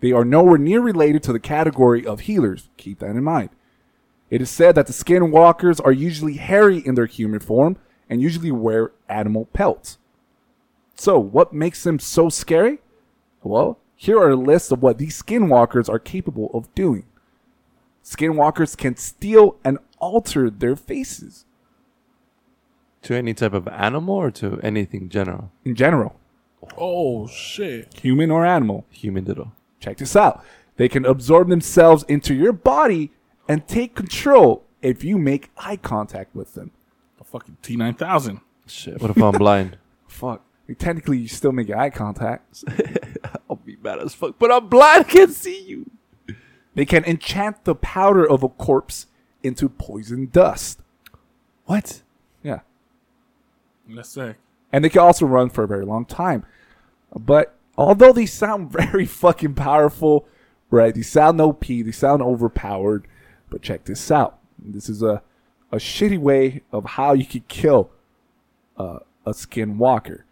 They 0.00 0.12
are 0.12 0.24
nowhere 0.24 0.58
near 0.58 0.80
related 0.80 1.22
to 1.24 1.32
the 1.32 1.40
category 1.40 2.06
of 2.06 2.20
healers. 2.20 2.70
Keep 2.78 3.00
that 3.00 3.10
in 3.10 3.22
mind. 3.22 3.50
It 4.30 4.40
is 4.40 4.48
said 4.48 4.76
that 4.76 4.86
the 4.86 4.92
skinwalkers 4.92 5.84
are 5.84 5.92
usually 5.92 6.34
hairy 6.34 6.78
in 6.78 6.94
their 6.94 7.06
human 7.06 7.40
form 7.40 7.76
and 8.08 8.22
usually 8.22 8.50
wear 8.50 8.92
animal 9.08 9.46
pelts. 9.46 9.98
So, 10.94 11.18
what 11.18 11.52
makes 11.52 11.82
them 11.82 11.98
so 11.98 12.28
scary? 12.28 12.78
Well, 13.42 13.78
here 14.02 14.18
are 14.18 14.30
a 14.30 14.34
list 14.36 14.72
of 14.72 14.82
what 14.82 14.96
these 14.96 15.22
skinwalkers 15.22 15.86
are 15.90 15.98
capable 15.98 16.50
of 16.54 16.74
doing. 16.74 17.04
Skinwalkers 18.02 18.74
can 18.74 18.96
steal 18.96 19.56
and 19.62 19.76
alter 19.98 20.48
their 20.48 20.74
faces 20.74 21.44
To 23.02 23.14
any 23.14 23.34
type 23.34 23.52
of 23.52 23.68
animal 23.68 24.14
or 24.14 24.30
to 24.30 24.58
anything 24.62 25.10
general? 25.10 25.52
in 25.66 25.74
general, 25.74 26.16
Oh 26.78 27.26
shit! 27.26 27.92
human 28.00 28.30
or 28.30 28.46
animal. 28.46 28.86
Human 28.90 29.24
diddle. 29.24 29.52
Check 29.80 29.98
this 29.98 30.16
out. 30.16 30.42
They 30.76 30.88
can 30.88 31.04
absorb 31.04 31.48
themselves 31.50 32.02
into 32.08 32.32
your 32.34 32.52
body 32.54 33.10
and 33.48 33.68
take 33.68 33.94
control 33.94 34.64
if 34.80 35.04
you 35.04 35.18
make 35.18 35.50
eye 35.58 35.76
contact 35.76 36.34
with 36.34 36.54
them. 36.54 36.70
The 37.18 37.24
fucking 37.24 37.58
T 37.60 37.76
nine 37.76 37.94
thousand. 37.94 38.40
Shit. 38.66 39.00
What 39.02 39.10
if 39.10 39.22
I'm 39.22 39.32
blind? 39.36 39.76
Fuck. 40.08 40.42
Technically, 40.78 41.18
you 41.18 41.28
still 41.28 41.52
make 41.52 41.70
eye 41.70 41.90
contact. 41.90 42.64
I'll 43.50 43.56
be 43.56 43.76
mad 43.82 43.98
as 44.00 44.14
fuck, 44.14 44.36
but 44.38 44.52
I'm 44.52 44.68
blind. 44.68 45.06
I 45.06 45.08
can't 45.08 45.32
see 45.32 45.62
you. 45.62 45.90
They 46.74 46.84
can 46.84 47.04
enchant 47.04 47.64
the 47.64 47.74
powder 47.74 48.28
of 48.28 48.42
a 48.42 48.48
corpse 48.48 49.06
into 49.42 49.68
poison 49.68 50.28
dust. 50.32 50.80
What? 51.64 52.02
Yeah. 52.42 52.60
That's 53.88 54.10
sick. 54.10 54.36
And 54.72 54.84
they 54.84 54.88
can 54.88 55.00
also 55.00 55.26
run 55.26 55.50
for 55.50 55.64
a 55.64 55.68
very 55.68 55.84
long 55.84 56.04
time. 56.04 56.44
But 57.14 57.56
although 57.76 58.12
they 58.12 58.26
sound 58.26 58.70
very 58.72 59.06
fucking 59.06 59.54
powerful, 59.54 60.28
right? 60.70 60.94
They 60.94 61.02
sound 61.02 61.40
OP, 61.40 61.66
they 61.66 61.90
sound 61.92 62.22
overpowered. 62.22 63.06
But 63.48 63.62
check 63.62 63.84
this 63.84 64.10
out. 64.10 64.38
This 64.58 64.88
is 64.88 65.02
a, 65.02 65.22
a 65.72 65.76
shitty 65.76 66.18
way 66.18 66.62
of 66.70 66.84
how 66.84 67.14
you 67.14 67.24
could 67.24 67.48
kill 67.48 67.90
uh, 68.76 69.00
a 69.26 69.32
skinwalker, 69.32 70.22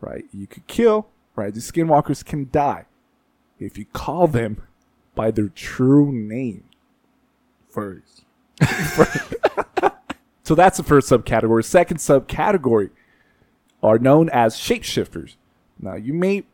right? 0.00 0.24
You 0.32 0.46
could 0.46 0.66
kill, 0.66 1.08
right? 1.34 1.52
The 1.52 1.60
skinwalkers 1.60 2.24
can 2.24 2.48
die 2.50 2.86
if 3.58 3.78
you 3.78 3.86
call 3.86 4.26
them 4.28 4.62
by 5.14 5.30
their 5.30 5.48
true 5.48 6.12
name. 6.12 6.64
Furries. 7.72 8.22
So 10.46 10.54
that's 10.54 10.76
the 10.76 10.84
first 10.84 11.10
subcategory. 11.10 11.64
Second 11.64 11.96
subcategory 11.96 12.90
are 13.82 13.98
known 13.98 14.30
as 14.30 14.54
shapeshifters. 14.54 15.34
Now 15.80 15.96
you 15.96 16.14
may 16.14 16.44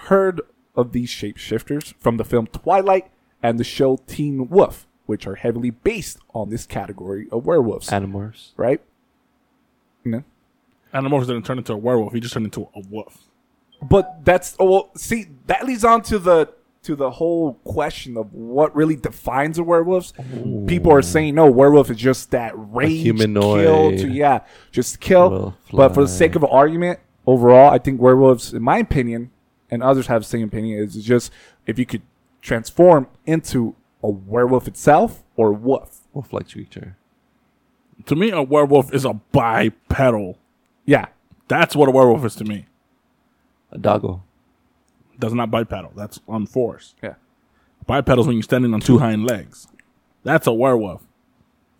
heard 0.00 0.40
of 0.74 0.90
these 0.90 1.08
shapeshifters 1.08 1.94
from 2.00 2.16
the 2.16 2.24
film 2.24 2.48
Twilight 2.48 3.12
and 3.40 3.56
the 3.60 3.62
show 3.62 3.98
Teen 4.08 4.48
Wolf, 4.48 4.88
which 5.06 5.24
are 5.24 5.36
heavily 5.36 5.70
based 5.70 6.18
on 6.34 6.50
this 6.50 6.66
category 6.66 7.28
of 7.30 7.46
werewolves, 7.46 7.90
Animorphs. 7.90 8.50
right? 8.56 8.80
You 10.02 10.10
know? 10.10 10.24
Animorphs 10.94 11.26
didn't 11.26 11.44
turn 11.44 11.58
into 11.58 11.72
a 11.72 11.76
werewolf. 11.76 12.12
He 12.12 12.20
just 12.20 12.34
turned 12.34 12.46
into 12.46 12.68
a 12.74 12.80
wolf. 12.88 13.24
But 13.82 14.24
that's 14.24 14.56
oh 14.58 14.70
well, 14.70 14.90
see 14.96 15.28
that 15.46 15.66
leads 15.66 15.84
on 15.84 16.02
to 16.02 16.18
the 16.18 16.52
to 16.82 16.96
the 16.96 17.10
whole 17.10 17.54
question 17.64 18.16
of 18.16 18.32
what 18.32 18.74
really 18.74 18.96
defines 18.96 19.58
a 19.58 19.62
werewolf. 19.62 20.12
People 20.66 20.92
are 20.92 21.02
saying 21.02 21.34
no, 21.34 21.50
werewolf 21.50 21.90
is 21.90 21.96
just 21.96 22.30
that 22.30 22.52
rage 22.56 23.02
humanoid. 23.02 23.64
kill 23.64 23.90
to 23.98 24.08
yeah, 24.08 24.40
just 24.72 25.00
kill. 25.00 25.54
But 25.72 25.94
for 25.94 26.02
the 26.02 26.08
sake 26.08 26.34
of 26.34 26.44
argument, 26.44 27.00
overall, 27.26 27.70
I 27.70 27.78
think 27.78 28.00
werewolves, 28.00 28.54
in 28.54 28.62
my 28.62 28.78
opinion, 28.78 29.30
and 29.70 29.82
others 29.82 30.06
have 30.06 30.22
the 30.22 30.28
same 30.28 30.44
opinion, 30.44 30.82
is 30.82 31.04
just 31.04 31.32
if 31.66 31.78
you 31.78 31.86
could 31.86 32.02
transform 32.40 33.08
into 33.26 33.74
a 34.02 34.08
werewolf 34.08 34.66
itself 34.66 35.22
or 35.36 35.48
a 35.48 35.52
wolf. 35.52 36.00
Wolf-like 36.12 36.50
creature. 36.50 36.96
To 38.06 38.16
me, 38.16 38.30
a 38.30 38.42
werewolf 38.42 38.94
is 38.94 39.04
a 39.04 39.14
bipedal. 39.14 40.38
Yeah, 40.88 41.06
That's 41.48 41.76
what 41.76 41.88
a 41.88 41.92
werewolf 41.92 42.24
is 42.24 42.34
to 42.36 42.44
me. 42.44 42.64
A 43.72 43.76
doggo. 43.78 44.22
Does 45.18 45.34
not 45.34 45.50
bipedal. 45.50 45.92
That's 45.94 46.18
on 46.26 46.46
force. 46.46 46.94
yeah. 47.02 47.14
Bipedal 47.86 48.20
is 48.22 48.26
when 48.26 48.36
you're 48.36 48.42
standing 48.42 48.72
on 48.72 48.80
two 48.80 48.98
hind 48.98 49.26
legs. 49.26 49.66
That's 50.24 50.46
a 50.46 50.52
werewolf. 50.52 51.02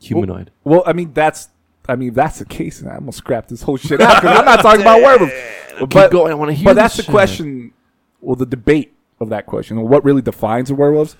Humanoid. 0.00 0.50
Well, 0.64 0.82
I 0.86 0.92
mean 0.92 1.12
that's. 1.12 1.48
I 1.88 1.96
mean, 1.96 2.10
if 2.10 2.14
that's 2.14 2.38
the 2.38 2.44
case, 2.44 2.80
and 2.80 2.90
I'm 2.90 3.00
gonna 3.00 3.12
scrap 3.12 3.48
this 3.48 3.62
whole 3.62 3.78
shit 3.78 4.00
out 4.00 4.20
because 4.20 4.38
I'm 4.38 4.44
not 4.44 4.60
talking 4.60 4.82
about 4.82 5.00
werewolves. 5.02 5.32
But, 5.90 6.10
going, 6.10 6.32
I 6.32 6.34
wanna 6.34 6.52
hear 6.54 6.64
But 6.64 6.74
this 6.74 6.82
that's 6.82 6.96
the 6.96 7.02
shit. 7.04 7.10
question. 7.12 7.72
Well, 8.20 8.34
the 8.36 8.46
debate 8.46 8.94
of 9.20 9.28
that 9.30 9.46
question. 9.46 9.80
What 9.80 10.04
really 10.04 10.22
defines 10.22 10.70
a 10.70 10.74
werewolf? 10.74 11.16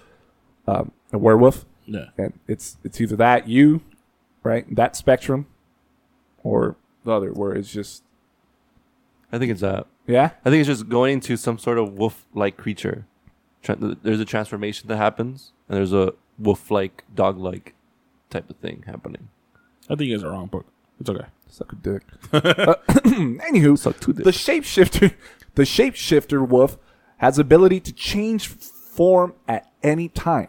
Um, 0.66 0.90
a 1.12 1.18
werewolf, 1.18 1.64
Yeah. 1.86 2.06
and 2.18 2.32
it's 2.48 2.76
it's 2.84 3.00
either 3.00 3.16
that 3.16 3.48
you, 3.48 3.80
right, 4.42 4.66
that 4.74 4.96
spectrum, 4.96 5.46
or 6.42 6.76
the 7.04 7.12
other, 7.12 7.32
where 7.32 7.52
it's 7.54 7.70
just 7.72 8.02
I 9.32 9.38
think 9.38 9.50
it's 9.52 9.60
that. 9.60 9.86
yeah, 10.06 10.30
I 10.44 10.50
think 10.50 10.60
it's 10.60 10.68
just 10.68 10.88
going 10.88 11.14
into 11.14 11.36
some 11.36 11.58
sort 11.58 11.78
of 11.78 11.92
wolf-like 11.98 12.56
creature. 12.56 13.06
Tra- 13.62 13.76
there's 13.76 14.20
a 14.20 14.24
transformation 14.24 14.88
that 14.88 14.96
happens, 14.96 15.52
and 15.68 15.76
there's 15.76 15.92
a 15.92 16.12
wolf-like, 16.38 17.04
dog-like 17.14 17.74
type 18.30 18.48
of 18.48 18.56
thing 18.56 18.84
happening. 18.86 19.28
I 19.90 19.96
think 19.96 20.10
it's 20.12 20.22
a 20.22 20.28
wrong, 20.28 20.46
book. 20.46 20.66
it's 21.00 21.10
okay. 21.10 21.26
suck 21.48 21.72
a 21.72 21.76
dick. 21.76 22.02
Uh, 22.32 22.74
anywho, 23.50 23.76
Suck 23.78 23.98
two 24.00 24.12
dicks. 24.12 24.24
the 24.24 24.30
shapeshifter, 24.30 25.14
the 25.54 25.62
shapeshifter 25.64 26.46
wolf 26.46 26.78
has 27.18 27.38
ability 27.38 27.80
to 27.80 27.92
change 27.92 28.46
form 28.48 29.34
at 29.48 29.70
any 29.82 30.08
time. 30.08 30.48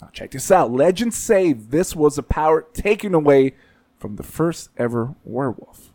Now 0.00 0.08
check 0.12 0.30
this 0.32 0.50
out. 0.50 0.70
Legends 0.70 1.16
say 1.16 1.52
this 1.52 1.96
was 1.96 2.16
a 2.18 2.22
power 2.22 2.62
taken 2.72 3.14
away 3.14 3.54
from 4.04 4.16
the 4.16 4.22
first 4.22 4.68
ever 4.76 5.14
werewolf. 5.24 5.90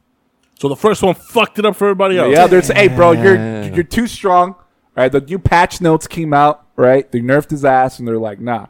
So 0.59 0.67
the 0.67 0.75
first 0.75 1.03
one 1.03 1.13
fucked 1.13 1.59
it 1.59 1.65
up 1.67 1.75
for 1.75 1.85
everybody 1.85 2.17
else. 2.17 2.33
Yeah, 2.35 2.47
there's 2.47 2.69
hey 2.69 2.87
bro, 2.87 3.11
you're 3.11 3.65
you're 3.65 3.83
too 3.83 4.07
strong. 4.07 4.55
Right, 4.95 5.11
the 5.11 5.21
new 5.21 5.37
patch 5.37 5.79
notes 5.79 6.07
came 6.07 6.33
out. 6.33 6.65
Right, 6.75 7.09
they 7.11 7.19
nerfed 7.19 7.51
his 7.51 7.63
ass, 7.63 7.99
and 7.99 8.07
they're 8.07 8.17
like, 8.17 8.39
nah, 8.39 8.65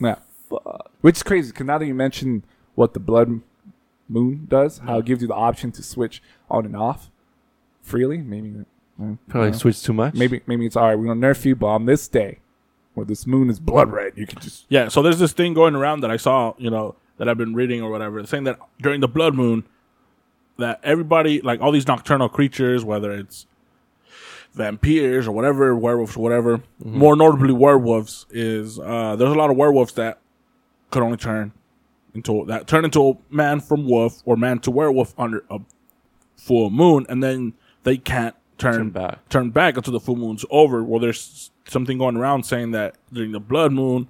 nah. 0.00 0.16
fuck. 0.48 0.90
Which 1.02 1.16
is 1.16 1.22
crazy 1.22 1.52
because 1.52 1.66
now 1.66 1.76
that 1.76 1.84
you 1.84 1.92
mention 1.92 2.44
what 2.76 2.94
the 2.94 2.98
blood 3.00 3.42
moon 4.08 4.46
does, 4.48 4.78
how 4.78 5.00
it 5.00 5.04
gives 5.04 5.20
you 5.20 5.28
the 5.28 5.34
option 5.34 5.70
to 5.72 5.82
switch 5.82 6.22
on 6.48 6.64
and 6.64 6.74
off 6.74 7.10
freely. 7.82 8.22
Maybe, 8.22 8.54
Probably 9.28 9.50
uh, 9.50 9.52
switch 9.52 9.82
too 9.82 9.92
much. 9.92 10.14
maybe, 10.14 10.40
maybe 10.46 10.64
it's 10.64 10.76
all 10.76 10.88
right. 10.88 10.98
We're 10.98 11.08
gonna 11.08 11.20
nerf 11.20 11.44
you, 11.44 11.56
but 11.56 11.66
on 11.66 11.84
this 11.84 12.08
day, 12.08 12.38
where 12.94 13.04
this 13.04 13.26
moon 13.26 13.50
is 13.50 13.60
blood 13.60 13.92
red, 13.92 14.14
you 14.16 14.26
can 14.26 14.40
just 14.40 14.64
Yeah, 14.70 14.88
so 14.88 15.02
there's 15.02 15.18
this 15.18 15.34
thing 15.34 15.52
going 15.52 15.74
around 15.74 16.00
that 16.00 16.10
I 16.10 16.16
saw, 16.16 16.54
you 16.56 16.70
know, 16.70 16.96
that 17.18 17.28
I've 17.28 17.38
been 17.38 17.54
reading 17.54 17.82
or 17.82 17.90
whatever, 17.90 18.24
saying 18.26 18.44
that 18.44 18.58
during 18.80 19.00
the 19.00 19.08
blood 19.08 19.34
moon, 19.34 19.64
that 20.58 20.80
everybody, 20.82 21.40
like 21.40 21.60
all 21.60 21.72
these 21.72 21.86
nocturnal 21.86 22.28
creatures, 22.28 22.84
whether 22.84 23.12
it's 23.12 23.46
vampires 24.52 25.26
or 25.26 25.32
whatever, 25.32 25.74
werewolves 25.76 26.16
or 26.16 26.20
whatever, 26.22 26.60
more 26.84 27.16
notably 27.16 27.52
werewolves, 27.52 28.26
is 28.30 28.78
uh, 28.78 29.16
there's 29.16 29.32
a 29.32 29.38
lot 29.38 29.50
of 29.50 29.56
werewolves 29.56 29.94
that 29.94 30.18
could 30.90 31.02
only 31.02 31.16
turn 31.16 31.52
into 32.14 32.44
that 32.46 32.68
turn 32.68 32.84
into 32.84 33.08
a 33.10 33.34
man 33.34 33.58
from 33.60 33.84
wolf 33.88 34.22
or 34.24 34.36
man 34.36 34.60
to 34.60 34.70
werewolf 34.70 35.12
under 35.18 35.44
a 35.50 35.58
full 36.36 36.70
moon, 36.70 37.04
and 37.08 37.22
then 37.22 37.52
they 37.82 37.96
can't 37.96 38.36
turn, 38.58 38.74
Turn 38.74 38.90
back. 38.90 39.28
turn 39.28 39.50
back 39.50 39.76
until 39.76 39.92
the 39.92 40.00
full 40.00 40.16
moon's 40.16 40.44
over. 40.50 40.84
Well, 40.84 41.00
there's 41.00 41.50
something 41.66 41.98
going 41.98 42.16
around 42.16 42.44
saying 42.44 42.70
that 42.72 42.94
during 43.12 43.32
the 43.32 43.40
blood 43.40 43.72
moon, 43.72 44.06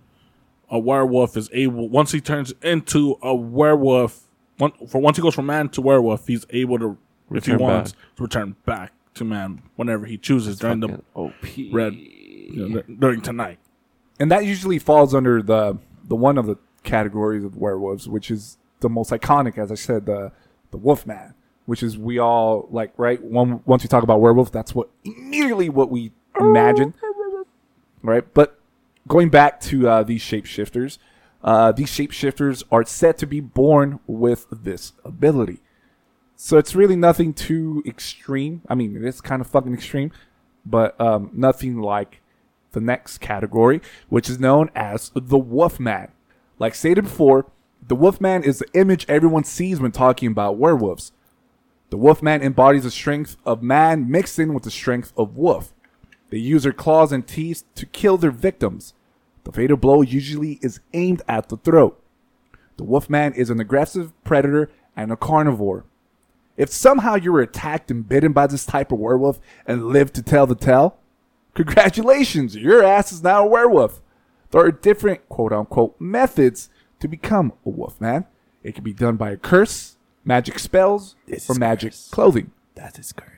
a 0.70 0.78
werewolf 0.78 1.36
is 1.36 1.48
able 1.52 1.88
once 1.88 2.12
he 2.12 2.20
turns 2.20 2.52
into 2.62 3.18
a 3.22 3.34
werewolf. 3.34 4.22
One, 4.58 4.72
for 4.88 5.00
once 5.00 5.16
he 5.16 5.22
goes 5.22 5.34
from 5.34 5.46
man 5.46 5.68
to 5.70 5.80
werewolf, 5.80 6.26
he's 6.26 6.46
able 6.50 6.78
to, 6.78 6.98
if 7.32 7.46
he 7.46 7.52
Return 7.52 7.58
wants, 7.66 7.92
back. 7.92 8.00
to 8.16 8.22
return 8.22 8.56
back 8.64 8.92
to 9.14 9.24
man 9.24 9.62
whenever 9.76 10.06
he 10.06 10.16
chooses 10.16 10.58
during 10.58 10.80
the 10.80 10.88
Fucking 10.88 11.04
OP. 11.14 11.32
red 11.72 11.94
you 11.94 12.68
know, 12.68 12.82
during 12.98 13.20
tonight. 13.20 13.58
and 14.20 14.30
that 14.30 14.44
usually 14.44 14.78
falls 14.78 15.14
under 15.14 15.42
the 15.42 15.78
the 16.06 16.14
one 16.16 16.38
of 16.38 16.46
the 16.46 16.56
categories 16.82 17.42
of 17.44 17.56
werewolves, 17.56 18.08
which 18.08 18.30
is 18.30 18.58
the 18.80 18.88
most 18.88 19.10
iconic, 19.10 19.56
as 19.58 19.72
I 19.72 19.76
said, 19.76 20.06
the 20.06 20.32
the 20.70 20.76
wolf 20.76 21.06
man 21.06 21.34
which 21.66 21.82
is 21.82 21.96
we 21.96 22.18
all 22.18 22.68
like 22.70 22.92
right. 22.98 23.22
One, 23.22 23.62
once 23.64 23.82
we 23.82 23.88
talk 23.88 24.02
about 24.02 24.20
werewolf, 24.20 24.52
that's 24.52 24.74
what 24.74 24.90
immediately 25.02 25.68
what 25.70 25.90
we 25.90 26.12
imagine, 26.38 26.92
oh, 27.02 27.44
right? 28.02 28.22
But 28.34 28.58
going 29.06 29.28
back 29.28 29.60
to 29.60 29.88
uh, 29.88 30.02
these 30.02 30.22
shapeshifters, 30.22 30.98
uh, 31.42 31.72
these 31.72 31.90
shapeshifters 31.90 32.62
are 32.70 32.84
said 32.84 33.18
to 33.18 33.26
be 33.26 33.40
born 33.40 34.00
with 34.06 34.46
this 34.50 34.92
ability. 35.04 35.60
So 36.36 36.58
it's 36.58 36.74
really 36.74 36.96
nothing 36.96 37.34
too 37.34 37.82
extreme. 37.86 38.62
I 38.68 38.74
mean, 38.74 38.96
it 38.96 39.04
is 39.04 39.20
kind 39.20 39.40
of 39.40 39.46
fucking 39.46 39.74
extreme, 39.74 40.10
but 40.64 40.98
um, 41.00 41.30
nothing 41.32 41.80
like 41.80 42.22
the 42.72 42.80
next 42.80 43.18
category, 43.18 43.80
which 44.08 44.28
is 44.28 44.40
known 44.40 44.70
as 44.74 45.10
the 45.14 45.38
Wolfman. 45.38 46.08
Like 46.58 46.74
stated 46.74 47.04
before, 47.04 47.46
the 47.86 47.94
Wolfman 47.94 48.42
is 48.42 48.60
the 48.60 48.66
image 48.72 49.04
everyone 49.08 49.44
sees 49.44 49.80
when 49.80 49.92
talking 49.92 50.30
about 50.30 50.56
werewolves. 50.56 51.12
The 51.90 51.98
Wolfman 51.98 52.42
embodies 52.42 52.84
the 52.84 52.90
strength 52.90 53.36
of 53.44 53.62
man 53.62 54.10
mixed 54.10 54.38
in 54.38 54.54
with 54.54 54.64
the 54.64 54.70
strength 54.70 55.12
of 55.16 55.36
wolf. 55.36 55.73
They 56.34 56.40
use 56.40 56.64
their 56.64 56.72
claws 56.72 57.12
and 57.12 57.24
teeth 57.24 57.62
to 57.76 57.86
kill 57.86 58.16
their 58.16 58.32
victims. 58.32 58.92
The 59.44 59.52
fatal 59.52 59.76
blow 59.76 60.02
usually 60.02 60.58
is 60.62 60.80
aimed 60.92 61.22
at 61.28 61.48
the 61.48 61.56
throat. 61.56 62.02
The 62.76 62.82
Wolfman 62.82 63.34
is 63.34 63.50
an 63.50 63.60
aggressive 63.60 64.12
predator 64.24 64.68
and 64.96 65.12
a 65.12 65.16
carnivore. 65.16 65.84
If 66.56 66.70
somehow 66.70 67.14
you 67.14 67.30
were 67.30 67.40
attacked 67.40 67.92
and 67.92 68.08
bitten 68.08 68.32
by 68.32 68.48
this 68.48 68.66
type 68.66 68.90
of 68.90 68.98
werewolf 68.98 69.38
and 69.64 69.86
lived 69.86 70.12
to 70.16 70.22
tell 70.22 70.44
the 70.48 70.56
tale, 70.56 70.98
congratulations, 71.54 72.56
your 72.56 72.82
ass 72.82 73.12
is 73.12 73.22
now 73.22 73.44
a 73.44 73.48
werewolf. 73.48 74.00
There 74.50 74.60
are 74.60 74.72
different 74.72 75.28
quote 75.28 75.52
unquote 75.52 76.00
methods 76.00 76.68
to 76.98 77.06
become 77.06 77.52
a 77.64 77.70
wolfman. 77.70 78.24
It 78.64 78.74
can 78.74 78.82
be 78.82 78.92
done 78.92 79.14
by 79.14 79.30
a 79.30 79.36
curse, 79.36 79.98
magic 80.24 80.58
spells, 80.58 81.14
or 81.48 81.54
magic 81.54 81.94
clothing. 82.10 82.50
That 82.74 82.98
is 82.98 83.12
curse. 83.12 83.33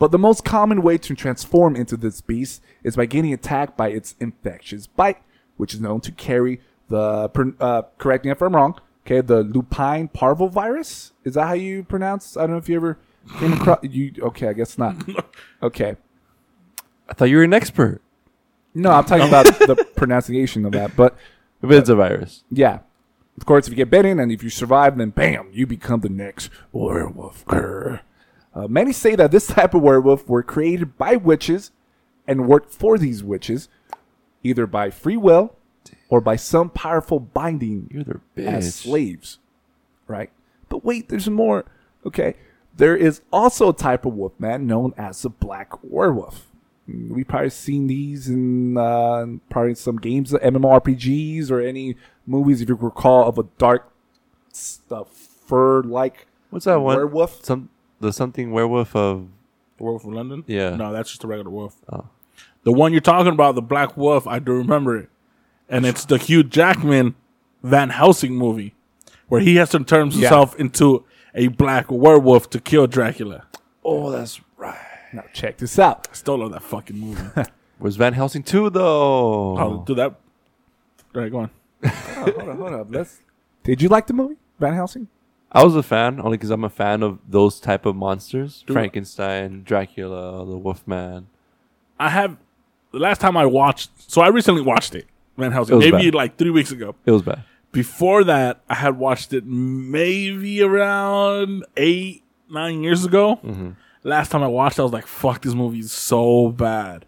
But 0.00 0.10
the 0.10 0.18
most 0.18 0.44
common 0.44 0.82
way 0.82 0.98
to 0.98 1.14
transform 1.14 1.76
into 1.76 1.96
this 1.96 2.20
beast 2.22 2.62
is 2.82 2.96
by 2.96 3.06
getting 3.06 3.32
attacked 3.32 3.76
by 3.76 3.90
its 3.90 4.16
infectious 4.18 4.86
bite, 4.88 5.22
which 5.58 5.74
is 5.74 5.80
known 5.80 6.00
to 6.00 6.10
carry 6.10 6.60
the, 6.88 7.28
pr- 7.28 7.50
uh, 7.60 7.82
correct 7.98 8.24
me 8.24 8.30
if 8.32 8.40
I'm 8.42 8.56
wrong, 8.56 8.80
okay, 9.06 9.20
the 9.20 9.42
lupine 9.42 10.08
parvovirus. 10.08 11.12
Is 11.22 11.34
that 11.34 11.46
how 11.46 11.52
you 11.52 11.84
pronounce? 11.84 12.36
I 12.36 12.40
don't 12.42 12.52
know 12.52 12.56
if 12.56 12.68
you 12.68 12.76
ever 12.76 12.98
came 13.38 13.52
across 13.52 13.78
you. 13.82 14.12
Okay, 14.22 14.48
I 14.48 14.52
guess 14.54 14.76
not. 14.78 14.96
Okay, 15.62 15.96
I 17.08 17.12
thought 17.12 17.26
you 17.26 17.36
were 17.36 17.42
an 17.44 17.52
expert. 17.52 18.00
no, 18.74 18.90
I'm 18.92 19.04
talking 19.04 19.28
about 19.28 19.44
the 19.58 19.86
pronunciation 19.96 20.64
of 20.64 20.72
that. 20.72 20.96
But 20.96 21.14
If 21.62 21.70
it's 21.70 21.90
a 21.90 21.94
virus. 21.94 22.44
yeah, 22.50 22.78
of 23.36 23.44
course, 23.44 23.66
if 23.66 23.72
you 23.72 23.76
get 23.76 23.90
bitten 23.90 24.18
and 24.18 24.32
if 24.32 24.42
you 24.42 24.48
survive, 24.48 24.96
then 24.96 25.10
bam, 25.10 25.50
you 25.52 25.66
become 25.66 26.00
the 26.00 26.08
next 26.08 26.48
werewolf. 26.72 27.44
Grr. 27.44 28.00
Uh, 28.54 28.66
many 28.66 28.92
say 28.92 29.14
that 29.14 29.30
this 29.30 29.46
type 29.46 29.74
of 29.74 29.82
werewolf 29.82 30.28
were 30.28 30.42
created 30.42 30.96
by 30.98 31.16
witches 31.16 31.70
and 32.26 32.46
worked 32.48 32.72
for 32.72 32.98
these 32.98 33.22
witches, 33.22 33.68
either 34.42 34.66
by 34.66 34.90
free 34.90 35.16
will 35.16 35.54
or 36.08 36.20
by 36.20 36.36
some 36.36 36.68
powerful 36.70 37.20
binding 37.20 37.88
You're 37.92 38.04
their 38.04 38.20
as 38.36 38.74
slaves, 38.74 39.38
right? 40.08 40.30
But 40.68 40.84
wait, 40.84 41.08
there's 41.08 41.28
more. 41.28 41.64
Okay, 42.04 42.34
there 42.76 42.96
is 42.96 43.20
also 43.32 43.68
a 43.70 43.74
type 43.74 44.04
of 44.04 44.14
wolfman 44.14 44.66
known 44.66 44.94
as 44.96 45.22
the 45.22 45.30
black 45.30 45.72
werewolf. 45.84 46.46
Mm, 46.88 47.10
We've 47.10 47.28
probably 47.28 47.50
seen 47.50 47.86
these 47.86 48.28
in 48.28 48.76
uh, 48.76 49.26
probably 49.48 49.74
some 49.76 49.96
games, 49.98 50.32
MMORPGs, 50.32 51.50
or 51.50 51.60
any 51.60 51.96
movies, 52.26 52.60
if 52.60 52.68
you 52.68 52.74
recall, 52.74 53.28
of 53.28 53.38
a 53.38 53.44
dark, 53.58 53.92
uh, 54.90 55.04
fur-like 55.04 56.26
What's 56.50 56.64
that 56.64 56.80
one? 56.80 56.96
werewolf. 56.96 57.44
Some 57.44 57.68
the 58.00 58.12
something 58.12 58.50
werewolf 58.50 58.96
of 58.96 59.28
Werewolf 59.78 60.04
of 60.04 60.12
London? 60.12 60.44
Yeah. 60.46 60.76
No, 60.76 60.92
that's 60.92 61.10
just 61.10 61.24
a 61.24 61.26
regular 61.26 61.50
wolf. 61.50 61.76
Oh. 61.90 62.08
The 62.62 62.72
one 62.72 62.92
you're 62.92 63.00
talking 63.00 63.32
about, 63.32 63.54
the 63.54 63.62
Black 63.62 63.96
Wolf, 63.96 64.26
I 64.26 64.38
do 64.38 64.52
remember 64.52 64.96
it. 64.98 65.08
And 65.68 65.86
it's 65.86 66.04
the 66.04 66.18
Hugh 66.18 66.42
Jackman 66.42 67.14
Van 67.62 67.90
Helsing 67.90 68.34
movie 68.34 68.74
where 69.28 69.40
he 69.40 69.56
has 69.56 69.70
to 69.70 69.82
turn 69.82 70.10
himself 70.10 70.58
into 70.58 71.04
a 71.34 71.48
black 71.48 71.90
werewolf 71.90 72.50
to 72.50 72.60
kill 72.60 72.86
Dracula. 72.86 73.46
Oh, 73.84 74.10
that's 74.10 74.40
right. 74.56 74.76
Now 75.12 75.24
check 75.32 75.58
this 75.58 75.78
out. 75.78 76.08
I 76.10 76.14
still 76.14 76.38
love 76.38 76.52
that 76.52 76.62
fucking 76.62 76.98
movie. 76.98 77.22
Was 77.78 77.96
Van 77.96 78.12
Helsing 78.12 78.42
too 78.42 78.68
though? 78.68 79.58
oh, 79.58 79.84
do 79.86 79.94
that. 79.94 80.16
All 81.14 81.22
right, 81.22 81.30
go 81.30 81.38
on. 81.38 81.50
hold 81.86 82.38
on, 82.38 82.56
hold 82.56 82.72
on. 82.72 82.90
Let's. 82.90 83.20
Did 83.62 83.80
you 83.80 83.88
like 83.88 84.06
the 84.06 84.12
movie 84.12 84.36
Van 84.58 84.74
Helsing? 84.74 85.08
I 85.52 85.64
was 85.64 85.74
a 85.74 85.82
fan 85.82 86.20
only 86.20 86.36
because 86.36 86.50
I'm 86.50 86.64
a 86.64 86.70
fan 86.70 87.02
of 87.02 87.18
those 87.28 87.60
type 87.60 87.86
of 87.86 87.96
monsters: 87.96 88.62
Dude. 88.66 88.74
Frankenstein, 88.74 89.62
Dracula, 89.64 90.44
the 90.46 90.56
Wolfman. 90.56 91.26
I 91.98 92.10
have 92.10 92.36
the 92.92 92.98
last 92.98 93.20
time 93.20 93.36
I 93.36 93.46
watched. 93.46 93.90
So 94.10 94.20
I 94.22 94.28
recently 94.28 94.62
watched 94.62 94.94
it, 94.94 95.06
Van 95.36 95.52
Helsing, 95.52 95.76
It 95.82 95.92
maybe 95.92 96.06
bad. 96.10 96.14
like 96.14 96.36
three 96.36 96.50
weeks 96.50 96.70
ago. 96.70 96.94
It 97.04 97.10
was 97.10 97.22
bad. 97.22 97.42
Before 97.72 98.24
that, 98.24 98.60
I 98.68 98.74
had 98.74 98.98
watched 98.98 99.32
it 99.32 99.44
maybe 99.46 100.62
around 100.62 101.64
eight, 101.76 102.24
nine 102.50 102.82
years 102.82 103.04
ago. 103.04 103.36
Mm-hmm. 103.44 103.70
Last 104.02 104.30
time 104.30 104.42
I 104.42 104.48
watched 104.48 104.78
it, 104.78 104.82
I 104.82 104.84
was 104.84 104.92
like, 104.92 105.06
fuck, 105.06 105.42
this 105.42 105.54
movie 105.54 105.80
is 105.80 105.92
so 105.92 106.48
bad. 106.50 107.04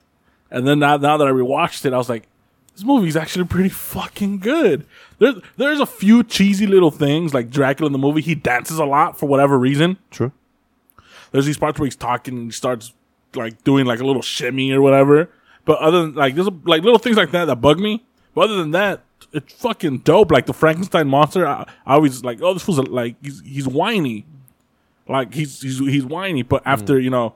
And 0.51 0.67
then 0.69 0.79
now, 0.81 0.99
now 0.99 1.17
that 1.17 1.27
I 1.27 1.31
rewatched 1.31 1.85
it, 1.87 1.93
I 1.93 1.97
was 1.97 2.09
like, 2.09 2.29
this 2.75 2.85
movie 2.85 3.09
is 3.09 3.17
actually 3.17 3.45
pretty 3.45 3.69
fucking 3.69 4.39
good. 4.39 4.87
There's, 5.19 5.37
there's 5.57 5.81
a 5.81 5.87
few 5.87 6.25
cheesy 6.25 6.67
little 6.67 6.91
things, 6.91 7.35
like 7.35 7.51
Dracula 7.51 7.87
in 7.87 7.93
the 7.93 7.99
movie, 7.99 8.23
he 8.23 8.35
dances 8.35 8.79
a 8.79 8.85
lot 8.85 9.19
for 9.19 9.27
whatever 9.27 9.59
reason. 9.59 9.99
True. 10.11 10.33
There's 11.33 11.47
these 11.47 11.59
parts 11.59 11.79
where 11.79 11.87
he's 11.87 11.97
talking 11.97 12.37
and 12.37 12.45
he 12.47 12.51
starts 12.53 12.93
like 13.35 13.63
doing 13.65 13.87
like 13.87 14.01
a 14.01 14.05
little 14.05 14.23
shimmy 14.23 14.73
or 14.73 14.81
whatever. 14.81 15.31
But 15.65 15.79
other 15.79 16.03
than 16.03 16.15
like 16.15 16.35
there's 16.35 16.49
like 16.65 16.83
little 16.83 16.99
things 16.99 17.17
like 17.17 17.31
that 17.33 17.47
that 17.47 17.57
bug 17.57 17.79
me. 17.79 18.05
But 18.35 18.43
other 18.43 18.57
than 18.57 18.71
that, 18.73 19.03
it's 19.33 19.53
fucking 19.55 19.99
dope. 19.99 20.31
Like 20.31 20.47
the 20.47 20.55
Frankenstein 20.55 21.09
monster, 21.09 21.47
I, 21.47 21.67
I 21.87 21.95
always 21.95 22.25
like, 22.25 22.41
oh, 22.43 22.53
this 22.53 22.67
was 22.67 22.79
like 22.79 23.17
he's 23.23 23.41
he's 23.41 23.69
whiny, 23.69 24.27
like 25.09 25.35
he's 25.35 25.61
he's 25.61 25.79
he's 25.79 26.05
whiny. 26.05 26.43
But 26.43 26.63
after 26.65 26.95
mm. 26.95 27.05
you 27.05 27.11
know, 27.11 27.35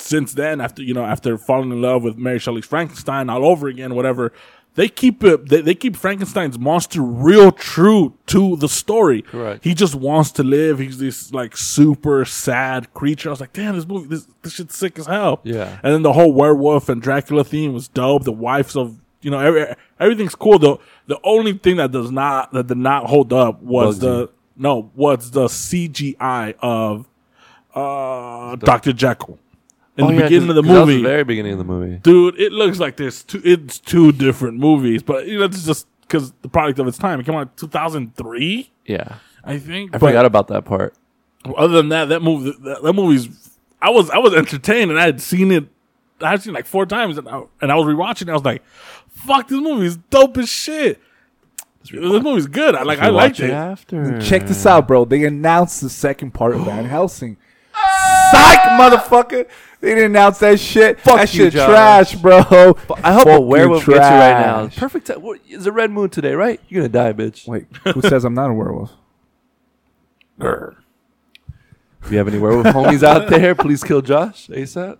since 0.00 0.34
then, 0.34 0.60
after 0.60 0.82
you 0.82 0.94
know, 0.94 1.04
after 1.04 1.36
falling 1.38 1.70
in 1.70 1.80
love 1.82 2.02
with 2.02 2.16
Mary 2.16 2.38
Shelley's 2.38 2.66
Frankenstein 2.66 3.28
all 3.28 3.44
over 3.44 3.68
again, 3.68 3.94
whatever. 3.94 4.32
They 4.76 4.88
keep 4.88 5.24
it. 5.24 5.48
They, 5.48 5.62
they 5.62 5.74
keep 5.74 5.96
Frankenstein's 5.96 6.56
monster 6.56 7.02
real 7.02 7.50
true 7.50 8.14
to 8.26 8.56
the 8.56 8.68
story. 8.68 9.22
Correct. 9.22 9.64
He 9.64 9.74
just 9.74 9.96
wants 9.96 10.30
to 10.32 10.44
live. 10.44 10.78
He's 10.78 10.98
this 10.98 11.32
like 11.32 11.56
super 11.56 12.24
sad 12.24 12.94
creature. 12.94 13.30
I 13.30 13.32
was 13.32 13.40
like, 13.40 13.52
damn, 13.52 13.74
this 13.74 13.86
movie, 13.86 14.06
this 14.06 14.28
this 14.42 14.54
shit's 14.54 14.76
sick 14.76 14.96
as 14.98 15.06
hell. 15.06 15.40
Yeah. 15.42 15.80
And 15.82 15.92
then 15.92 16.02
the 16.02 16.12
whole 16.12 16.32
werewolf 16.32 16.88
and 16.88 17.02
Dracula 17.02 17.42
theme 17.42 17.72
was 17.72 17.88
dope. 17.88 18.22
The 18.22 18.32
wives 18.32 18.76
of 18.76 19.00
you 19.22 19.30
know 19.32 19.40
every, 19.40 19.66
everything's 19.98 20.36
cool. 20.36 20.60
though. 20.60 20.80
the 21.08 21.18
only 21.24 21.54
thing 21.54 21.76
that 21.76 21.90
does 21.90 22.12
not 22.12 22.52
that 22.52 22.68
did 22.68 22.78
not 22.78 23.06
hold 23.10 23.32
up 23.32 23.60
was 23.60 23.98
Bugsy. 23.98 24.00
the 24.00 24.30
no 24.56 24.90
was 24.94 25.32
the 25.32 25.46
CGI 25.46 26.54
of 26.60 27.08
uh 27.74 28.54
Doctor 28.56 28.92
Jekyll 28.92 29.38
in 29.96 30.06
the 30.06 30.12
Oh, 30.12 30.14
yeah, 30.14 30.22
beginning 30.22 30.48
'cause- 30.48 30.48
of 30.50 30.54
the 30.56 30.62
'cause 30.62 30.68
that 30.70 30.78
was 30.80 30.86
movie. 30.88 31.02
the 31.02 31.08
very 31.08 31.24
beginning 31.24 31.52
of 31.52 31.58
the 31.58 31.64
movie. 31.64 31.96
Dude, 32.02 32.38
it 32.40 32.52
looks 32.52 32.78
like 32.78 32.96
there's 32.96 33.22
two. 33.24 33.40
It's 33.44 33.78
two 33.78 34.12
different 34.12 34.58
movies, 34.58 35.02
but 35.02 35.26
you 35.26 35.38
know 35.38 35.44
it's 35.46 35.64
just 35.64 35.86
because 36.02 36.32
the 36.42 36.48
product 36.48 36.78
of 36.78 36.86
its 36.88 36.98
time. 36.98 37.20
It 37.20 37.26
came 37.26 37.34
out 37.34 37.42
in 37.42 37.48
2003, 37.56 38.70
Yeah. 38.86 39.14
I 39.44 39.58
think. 39.58 39.90
I 39.94 39.98
but 39.98 40.08
forgot 40.08 40.24
about 40.26 40.48
that 40.48 40.64
part. 40.64 40.94
other 41.56 41.74
than 41.76 41.88
that, 41.90 42.08
that 42.10 42.22
movie, 42.22 42.54
that, 42.64 42.82
that 42.82 42.92
movie's. 42.92 43.28
I 43.82 43.90
was 43.90 44.10
I 44.10 44.18
was 44.18 44.34
entertained, 44.34 44.90
and 44.90 45.00
I 45.00 45.04
had 45.06 45.20
seen 45.20 45.50
it. 45.50 45.66
I 46.22 46.30
had 46.30 46.42
seen 46.42 46.52
it 46.52 46.54
like 46.58 46.66
four 46.66 46.84
times, 46.84 47.16
and 47.16 47.26
I, 47.28 47.42
and 47.62 47.72
I 47.72 47.76
was 47.76 47.86
rewatching. 47.86 48.22
it. 48.22 48.28
I 48.28 48.34
was 48.34 48.44
like, 48.44 48.62
"Fuck, 49.08 49.48
this 49.48 49.58
movie 49.60 49.86
is 49.86 49.96
dope 50.10 50.36
as 50.38 50.48
shit." 50.50 51.00
This 51.90 52.22
movie's 52.22 52.46
good. 52.46 52.74
I 52.74 52.82
like. 52.82 52.98
I 52.98 53.08
liked 53.08 53.40
Watch 53.40 53.48
it. 53.48 53.52
after. 53.52 54.20
Check 54.20 54.46
this 54.46 54.66
out, 54.66 54.86
bro. 54.86 55.06
They 55.06 55.24
announced 55.24 55.80
the 55.80 55.88
second 55.88 56.32
part 56.34 56.54
of 56.54 56.60
Van 56.66 56.84
Helsing. 56.84 57.38
Psych, 58.32 58.58
motherfucker! 58.78 59.46
They 59.80 59.94
didn't 59.94 60.10
announce 60.10 60.38
that 60.40 60.60
shit. 60.60 61.00
Fuck 61.00 61.16
that 61.16 61.34
you, 61.34 61.44
shit 61.44 61.54
Josh. 61.54 61.68
trash, 62.12 62.14
bro. 62.16 62.36
I 62.38 62.42
hope 62.42 62.78
Fuck 63.24 63.26
a 63.26 63.40
werewolf 63.40 63.86
you, 63.86 63.94
gets 63.94 64.04
you 64.10 64.14
right 64.16 64.40
now. 64.40 64.60
trash. 64.66 64.76
Perfect. 64.76 65.06
Time. 65.06 65.22
What- 65.22 65.40
It's 65.48 65.64
a 65.66 65.72
red 65.72 65.90
moon 65.90 66.10
today, 66.10 66.34
right? 66.34 66.60
You're 66.68 66.82
gonna 66.86 67.12
die, 67.12 67.12
bitch. 67.14 67.48
Wait, 67.48 67.66
who 67.94 68.02
says 68.02 68.24
I'm 68.24 68.34
not 68.34 68.50
a 68.50 68.52
werewolf? 68.54 68.92
If 72.02 72.10
you 72.10 72.18
have 72.18 72.28
any 72.28 72.38
werewolf 72.38 72.66
homies 72.74 73.02
out 73.02 73.28
there, 73.28 73.54
please 73.54 73.82
kill 73.84 74.02
Josh 74.02 74.48
ASAP. 74.48 74.98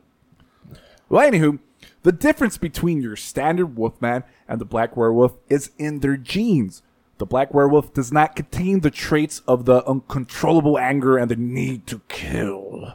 Well, 1.08 1.30
anywho, 1.30 1.58
the 2.02 2.12
difference 2.12 2.56
between 2.58 3.00
your 3.02 3.16
standard 3.16 3.76
wolfman 3.76 4.24
and 4.48 4.60
the 4.60 4.64
black 4.64 4.96
werewolf 4.96 5.34
is 5.48 5.70
in 5.78 6.00
their 6.00 6.16
genes. 6.16 6.82
The 7.18 7.26
black 7.26 7.52
werewolf 7.52 7.92
does 7.92 8.12
not 8.12 8.34
contain 8.36 8.80
the 8.80 8.90
traits 8.90 9.40
of 9.46 9.64
the 9.66 9.84
uncontrollable 9.86 10.78
anger 10.78 11.18
and 11.18 11.30
the 11.30 11.36
need 11.36 11.86
to 11.88 12.00
kill. 12.08 12.94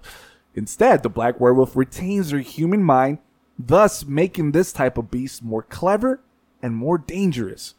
Instead, 0.56 1.04
the 1.04 1.10
black 1.10 1.40
werewolf 1.40 1.76
retains 1.76 2.32
their 2.32 2.40
human 2.40 2.82
mind, 2.82 3.20
thus 3.60 4.06
making 4.06 4.52
this 4.52 4.72
type 4.72 4.98
of 4.98 5.12
beast 5.12 5.44
more 5.44 5.64
clever 5.64 6.22
and 6.62 6.76
more 6.76 6.98
dangerous. 6.98 7.76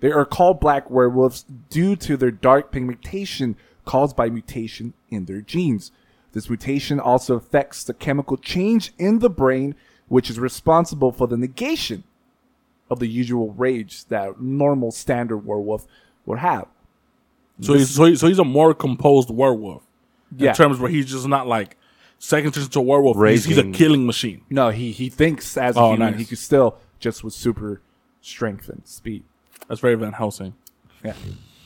They 0.00 0.10
are 0.10 0.24
called 0.24 0.60
black 0.60 0.88
werewolves 0.88 1.44
due 1.68 1.96
to 1.96 2.16
their 2.16 2.30
dark 2.30 2.72
pigmentation 2.72 3.56
caused 3.84 4.16
by 4.16 4.30
mutation 4.30 4.94
in 5.10 5.26
their 5.26 5.40
genes. 5.40 5.90
This 6.32 6.48
mutation 6.48 6.98
also 6.98 7.34
affects 7.36 7.84
the 7.84 7.94
chemical 7.94 8.36
change 8.36 8.92
in 8.98 9.18
the 9.18 9.30
brain, 9.30 9.74
which 10.08 10.30
is 10.30 10.38
responsible 10.38 11.12
for 11.12 11.26
the 11.26 11.36
negation 11.36 12.04
of 12.88 13.00
the 13.00 13.06
usual 13.06 13.52
rage 13.52 14.04
that 14.06 14.40
normal 14.40 14.90
standard 14.92 15.38
werewolf 15.38 15.86
would 16.26 16.38
have. 16.38 16.66
So 17.60 17.74
he's 17.74 17.90
so, 17.90 18.04
he, 18.04 18.16
so 18.16 18.28
he's 18.28 18.38
a 18.38 18.44
more 18.44 18.74
composed 18.74 19.30
werewolf. 19.30 19.82
Yeah. 20.36 20.50
In 20.50 20.56
terms 20.56 20.78
where 20.78 20.90
he's 20.90 21.10
just 21.10 21.28
not 21.28 21.46
like 21.46 21.76
second 22.22 22.52
to 22.52 22.78
a 22.78 22.82
werewolf. 22.82 23.16
He's, 23.28 23.44
he's 23.44 23.58
a 23.58 23.60
Raging. 23.62 23.72
killing 23.72 24.06
machine. 24.06 24.42
No, 24.48 24.70
he 24.70 24.92
he 24.92 25.08
thinks 25.08 25.56
as 25.56 25.76
a 25.76 25.80
Oh, 25.80 25.90
human. 25.92 26.12
nice. 26.12 26.20
He 26.20 26.24
could 26.24 26.38
still 26.38 26.78
just 27.00 27.24
with 27.24 27.34
super 27.34 27.82
strength 28.20 28.68
and 28.68 28.86
speed. 28.86 29.24
That's 29.68 29.80
very 29.80 29.96
Van 29.96 30.12
Helsing. 30.12 30.54
Yeah. 31.04 31.14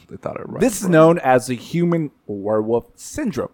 They 0.08 0.16
thought 0.16 0.36
it 0.40 0.48
right. 0.48 0.60
This 0.60 0.80
is 0.82 0.88
known 0.88 1.18
as 1.18 1.48
the 1.48 1.56
human 1.56 2.10
werewolf 2.26 2.86
syndrome. 2.94 3.50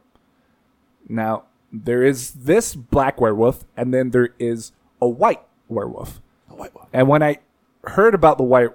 Now, 1.09 1.45
there 1.73 2.03
is 2.03 2.31
this 2.33 2.75
black 2.75 3.21
werewolf, 3.21 3.65
and 3.77 3.93
then 3.93 4.11
there 4.11 4.35
is 4.39 4.73
a 5.01 5.09
white 5.09 5.41
werewolf. 5.69 6.21
A 6.51 6.55
white 6.55 6.75
wolf. 6.75 6.89
And 6.93 7.09
when 7.09 7.23
I 7.23 7.39
heard 7.85 8.15
about 8.15 8.37
the 8.39 8.45
white 8.45 8.69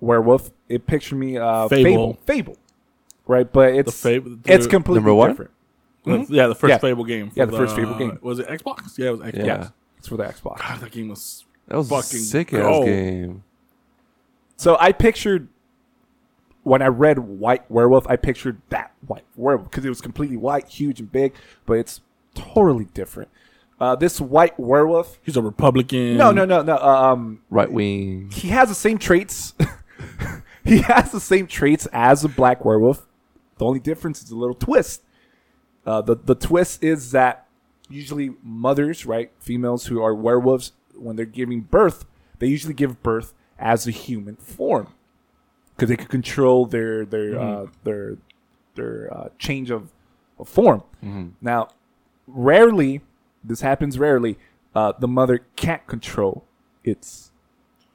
werewolf, 0.00 0.50
it 0.68 0.86
pictured 0.86 1.16
me 1.16 1.38
uh, 1.38 1.68
Fable. 1.68 1.82
Fable. 1.90 2.18
Fable. 2.26 2.56
Right? 3.26 3.50
But 3.50 3.74
it's 3.74 4.00
Fable- 4.00 4.38
it's 4.44 4.66
completely 4.66 4.96
Number 5.00 5.14
one? 5.14 5.30
different. 5.30 5.50
Yeah, 6.04 6.46
the 6.48 6.54
first 6.54 6.70
Yeah. 6.70 6.78
Fable 6.78 7.04
game. 7.04 7.30
for 7.30 7.38
Yeah, 7.38 7.44
the 7.46 7.56
first 7.56 7.74
playable 7.74 7.98
game. 7.98 8.18
Was 8.22 8.38
it 8.38 8.48
Xbox? 8.48 8.98
Yeah, 8.98 9.08
it 9.08 9.18
was 9.18 9.20
Xbox. 9.20 9.36
Yeah. 9.38 9.44
Yeah. 9.44 9.68
It's 9.98 10.08
for 10.08 10.16
the 10.16 10.24
Xbox. 10.24 10.58
God, 10.58 10.80
that 10.80 10.90
game 10.90 11.08
was 11.08 11.44
that 11.68 11.76
was 11.76 11.86
a 11.86 11.94
fucking 11.94 12.20
sick 12.20 12.52
ass 12.52 12.60
gold. 12.62 12.86
game. 12.86 13.44
So 14.56 14.76
I 14.80 14.92
pictured 14.92 15.48
when 16.64 16.82
I 16.82 16.86
read 16.86 17.18
white 17.18 17.68
werewolf, 17.70 18.06
I 18.08 18.16
pictured 18.16 18.60
that 18.70 18.92
white 19.06 19.24
werewolf 19.36 19.70
because 19.70 19.84
it 19.84 19.88
was 19.88 20.00
completely 20.00 20.36
white, 20.36 20.68
huge 20.68 21.00
and 21.00 21.10
big, 21.10 21.34
but 21.66 21.74
it's 21.74 22.00
totally 22.34 22.84
different. 22.86 23.28
Uh, 23.80 23.96
this 23.96 24.20
white 24.20 24.58
werewolf. 24.60 25.18
He's 25.22 25.36
a 25.36 25.42
Republican. 25.42 26.16
No, 26.16 26.30
no, 26.30 26.44
no, 26.44 26.62
no. 26.62 26.76
Um, 26.78 27.40
Right 27.50 27.70
wing. 27.70 28.30
he 28.32 28.48
has 28.48 28.68
the 28.68 28.76
same 28.76 28.98
traits. 28.98 29.54
he 30.64 30.78
has 30.82 31.10
the 31.10 31.18
same 31.20 31.48
traits 31.48 31.86
as 31.92 32.24
a 32.24 32.28
black 32.28 32.64
werewolf. 32.64 33.06
The 33.58 33.64
only 33.64 33.80
difference 33.80 34.22
is 34.22 34.30
a 34.30 34.36
little 34.36 34.54
twist. 34.54 35.02
Uh, 35.86 36.00
the 36.00 36.14
the 36.16 36.34
twist 36.34 36.82
is 36.84 37.10
that 37.12 37.46
usually 37.88 38.34
mothers, 38.42 39.04
right, 39.06 39.30
females 39.40 39.86
who 39.86 40.00
are 40.02 40.14
werewolves, 40.14 40.72
when 40.94 41.16
they're 41.16 41.26
giving 41.26 41.60
birth, 41.62 42.04
they 42.38 42.46
usually 42.46 42.74
give 42.74 43.02
birth 43.02 43.34
as 43.58 43.86
a 43.86 43.90
human 43.90 44.36
form 44.36 44.88
because 45.74 45.88
they 45.88 45.96
can 45.96 46.06
control 46.08 46.66
their 46.66 47.04
their 47.04 47.38
uh, 47.38 47.66
their 47.84 48.16
their 48.74 49.12
uh, 49.12 49.28
change 49.38 49.70
of, 49.70 49.90
of 50.38 50.48
form. 50.48 50.82
Now, 51.40 51.68
rarely 52.26 53.00
this 53.44 53.60
happens. 53.60 53.98
Rarely, 53.98 54.38
uh, 54.74 54.92
the 54.98 55.08
mother 55.08 55.46
can't 55.56 55.86
control 55.86 56.44
its 56.84 57.30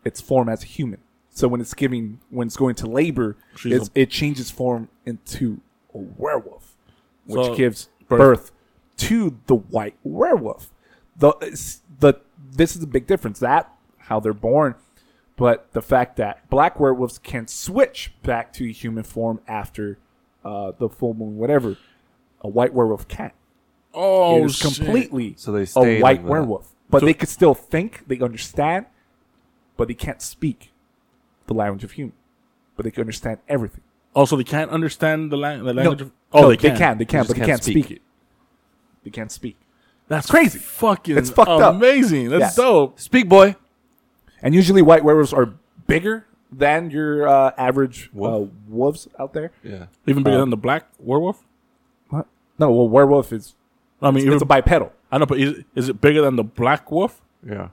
its 0.04 0.22
form 0.22 0.50
as 0.50 0.64
a 0.64 0.66
human. 0.68 1.00
So 1.30 1.48
when 1.48 1.62
it's 1.62 1.74
giving, 1.74 2.20
when 2.30 2.48
it's 2.48 2.58
going 2.58 2.76
to 2.76 2.88
labor, 2.88 3.38
it's, 3.74 3.90
a- 3.90 4.02
it 4.02 4.10
changes 4.10 4.50
form 4.50 4.90
into 5.06 5.62
a 5.94 6.00
werewolf, 6.00 6.67
which 7.28 7.46
So, 7.46 7.56
gives 7.56 7.90
birth. 8.08 8.20
birth. 8.20 8.52
to 8.98 9.38
the 9.46 9.56
white 9.56 9.96
werewolf. 10.04 10.72
The 11.18 11.34
the 12.00 12.16
this 12.52 12.76
is 12.76 12.82
a 12.84 12.88
big 12.88 13.06
difference. 13.08 13.40
That 13.40 13.72
how 13.98 14.20
they're 14.20 14.34
born, 14.34 14.74
but 15.36 15.72
the 15.74 15.82
fact 15.82 16.16
that 16.18 16.50
black 16.50 16.80
werewolves 16.80 17.20
can 17.20 17.48
switch 17.48 18.14
back 18.24 18.52
to 18.54 18.72
human 18.72 19.04
form 19.04 19.40
after 19.48 20.00
uh, 20.44 20.72
the 20.78 20.90
full 20.90 21.14
moon, 21.14 21.38
whatever, 21.38 21.78
a 22.42 22.48
white 22.48 22.74
werewolf 22.74 23.08
can't. 23.08 23.34
Oh, 23.94 24.42
it 24.42 24.46
is 24.46 24.56
shit. 24.56 24.76
completely 24.78 25.36
So 25.38 25.52
they 25.52 25.64
a 25.76 26.02
white 26.02 26.22
like 26.22 26.30
werewolf, 26.30 26.74
but 26.90 27.02
So- 27.02 27.06
they 27.06 27.14
could 27.14 27.30
still 27.30 27.54
think, 27.54 28.08
they 28.08 28.20
understand, 28.20 28.86
but 29.76 29.88
they 29.88 29.94
can't 29.94 30.22
speak 30.22 30.72
the 31.48 31.54
language 31.54 31.84
of 31.84 31.92
human. 31.92 32.14
But 32.76 32.84
they 32.86 32.92
can 32.92 33.02
understand 33.02 33.40
everything. 33.50 33.82
Also, 34.14 34.36
they 34.38 34.44
can't 34.44 34.70
understand 34.72 35.32
the, 35.32 35.38
lang- 35.38 35.64
the 35.64 35.74
language. 35.74 36.00
no, 36.00 36.06
of, 36.08 36.12
oh, 36.34 36.42
no, 36.42 36.50
they 36.50 36.58
can. 36.58 36.72
They 36.74 36.78
can. 36.78 36.98
They 36.98 37.06
can, 37.06 37.20
just 37.20 37.28
but 37.30 37.34
they 37.36 37.40
can't 37.40 37.48
can't 37.50 37.64
speak. 37.64 37.86
speak. 37.86 37.98
it. 37.98 38.02
They 39.04 39.10
can't 39.10 39.32
speak. 39.32 39.58
That's 40.08 40.30
crazy. 40.30 40.60
Fucking. 40.60 41.18
It's 41.18 41.30
fucked 41.30 41.50
up. 41.50 41.76
Amazing. 41.76 42.30
That's 42.30 42.58
Yeah. 42.58 42.64
dope. 42.64 43.00
Speak, 43.00 43.28
boy. 43.28 43.56
And 44.42 44.54
usually, 44.56 44.82
white 44.82 45.04
werewolves 45.04 45.34
are 45.34 45.54
bigger 45.88 46.26
than 46.52 46.90
your 46.92 47.28
uh, 47.28 47.52
average 47.58 48.10
uh, 48.22 48.46
wolves 48.70 49.08
out 49.20 49.34
there. 49.34 49.52
Yeah. 49.64 49.88
Even 50.06 50.24
bigger 50.24 50.38
Uh, 50.38 50.42
than 50.42 50.50
the 50.50 50.58
black 50.58 50.88
werewolf. 51.00 51.44
What? 52.10 52.26
No, 52.58 52.72
well, 52.72 52.88
werewolf 52.88 53.34
is 53.34 53.56
I 54.02 54.12
mean, 54.12 54.22
even, 54.24 54.34
it's 54.34 54.42
a 54.44 54.46
bipedal. 54.46 54.94
I 55.12 55.18
know, 55.18 55.26
but 55.26 55.40
is, 55.40 55.64
is 55.76 55.90
it 55.90 56.00
bigger 56.00 56.22
than 56.22 56.36
the 56.38 56.44
black 56.44 56.90
wolf? 56.92 57.22
Yeah. 57.46 57.70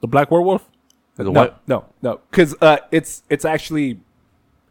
The 0.00 0.08
black 0.08 0.30
werewolf? 0.30 0.68
There's 1.16 1.28
a 1.28 1.32
No, 1.32 1.40
white. 1.42 1.68
no, 1.68 1.84
no, 2.00 2.20
because 2.30 2.56
uh, 2.60 2.78
it's 2.90 3.22
it's 3.28 3.44
actually 3.44 4.00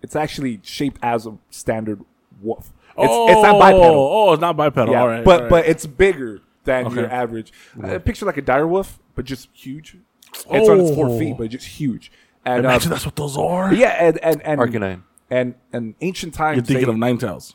it's 0.01 0.15
actually 0.15 0.59
shaped 0.63 0.99
as 1.03 1.25
a 1.27 1.37
standard 1.51 2.03
wolf. 2.41 2.73
It's, 3.03 3.11
oh, 3.11 3.27
it's 3.31 3.41
not 3.43 3.59
bipedal. 3.59 4.09
Oh, 4.11 4.33
it's 4.33 4.41
not 4.41 4.57
bipedal. 4.57 4.93
Yeah, 4.93 5.01
all 5.01 5.07
right. 5.07 5.23
but 5.23 5.31
all 5.35 5.41
right. 5.41 5.49
but 5.49 5.65
it's 5.65 5.85
bigger 5.85 6.41
than 6.63 6.87
Okay. 6.87 6.95
your 7.01 7.09
average. 7.11 7.51
Uh, 7.83 7.99
picture 7.99 8.25
like 8.25 8.37
a 8.37 8.41
dire 8.41 8.67
wolf, 8.67 8.99
but 9.15 9.25
just 9.25 9.49
huge. 9.53 9.97
It's 10.49 10.69
on 10.69 10.79
its 10.79 10.95
four 10.95 11.07
Oh. 11.09 11.19
feet, 11.19 11.37
but 11.37 11.49
just 11.49 11.67
huge. 11.67 12.11
And 12.45 12.65
uh, 12.65 12.69
imagine 12.69 12.89
that's 12.91 13.05
what 13.05 13.15
those 13.15 13.37
are. 13.37 13.73
yeah, 13.73 13.89
and 14.05 14.17
and 14.23 14.41
and 14.43 14.59
Arcanine. 14.61 15.03
and 15.29 15.55
and 15.73 15.95
ancient 16.01 16.33
times. 16.33 16.57
You're 16.57 16.63
thinking 16.65 16.85
they- 16.85 16.91
of 16.91 16.97
Nine 16.97 17.17
Tails. 17.17 17.53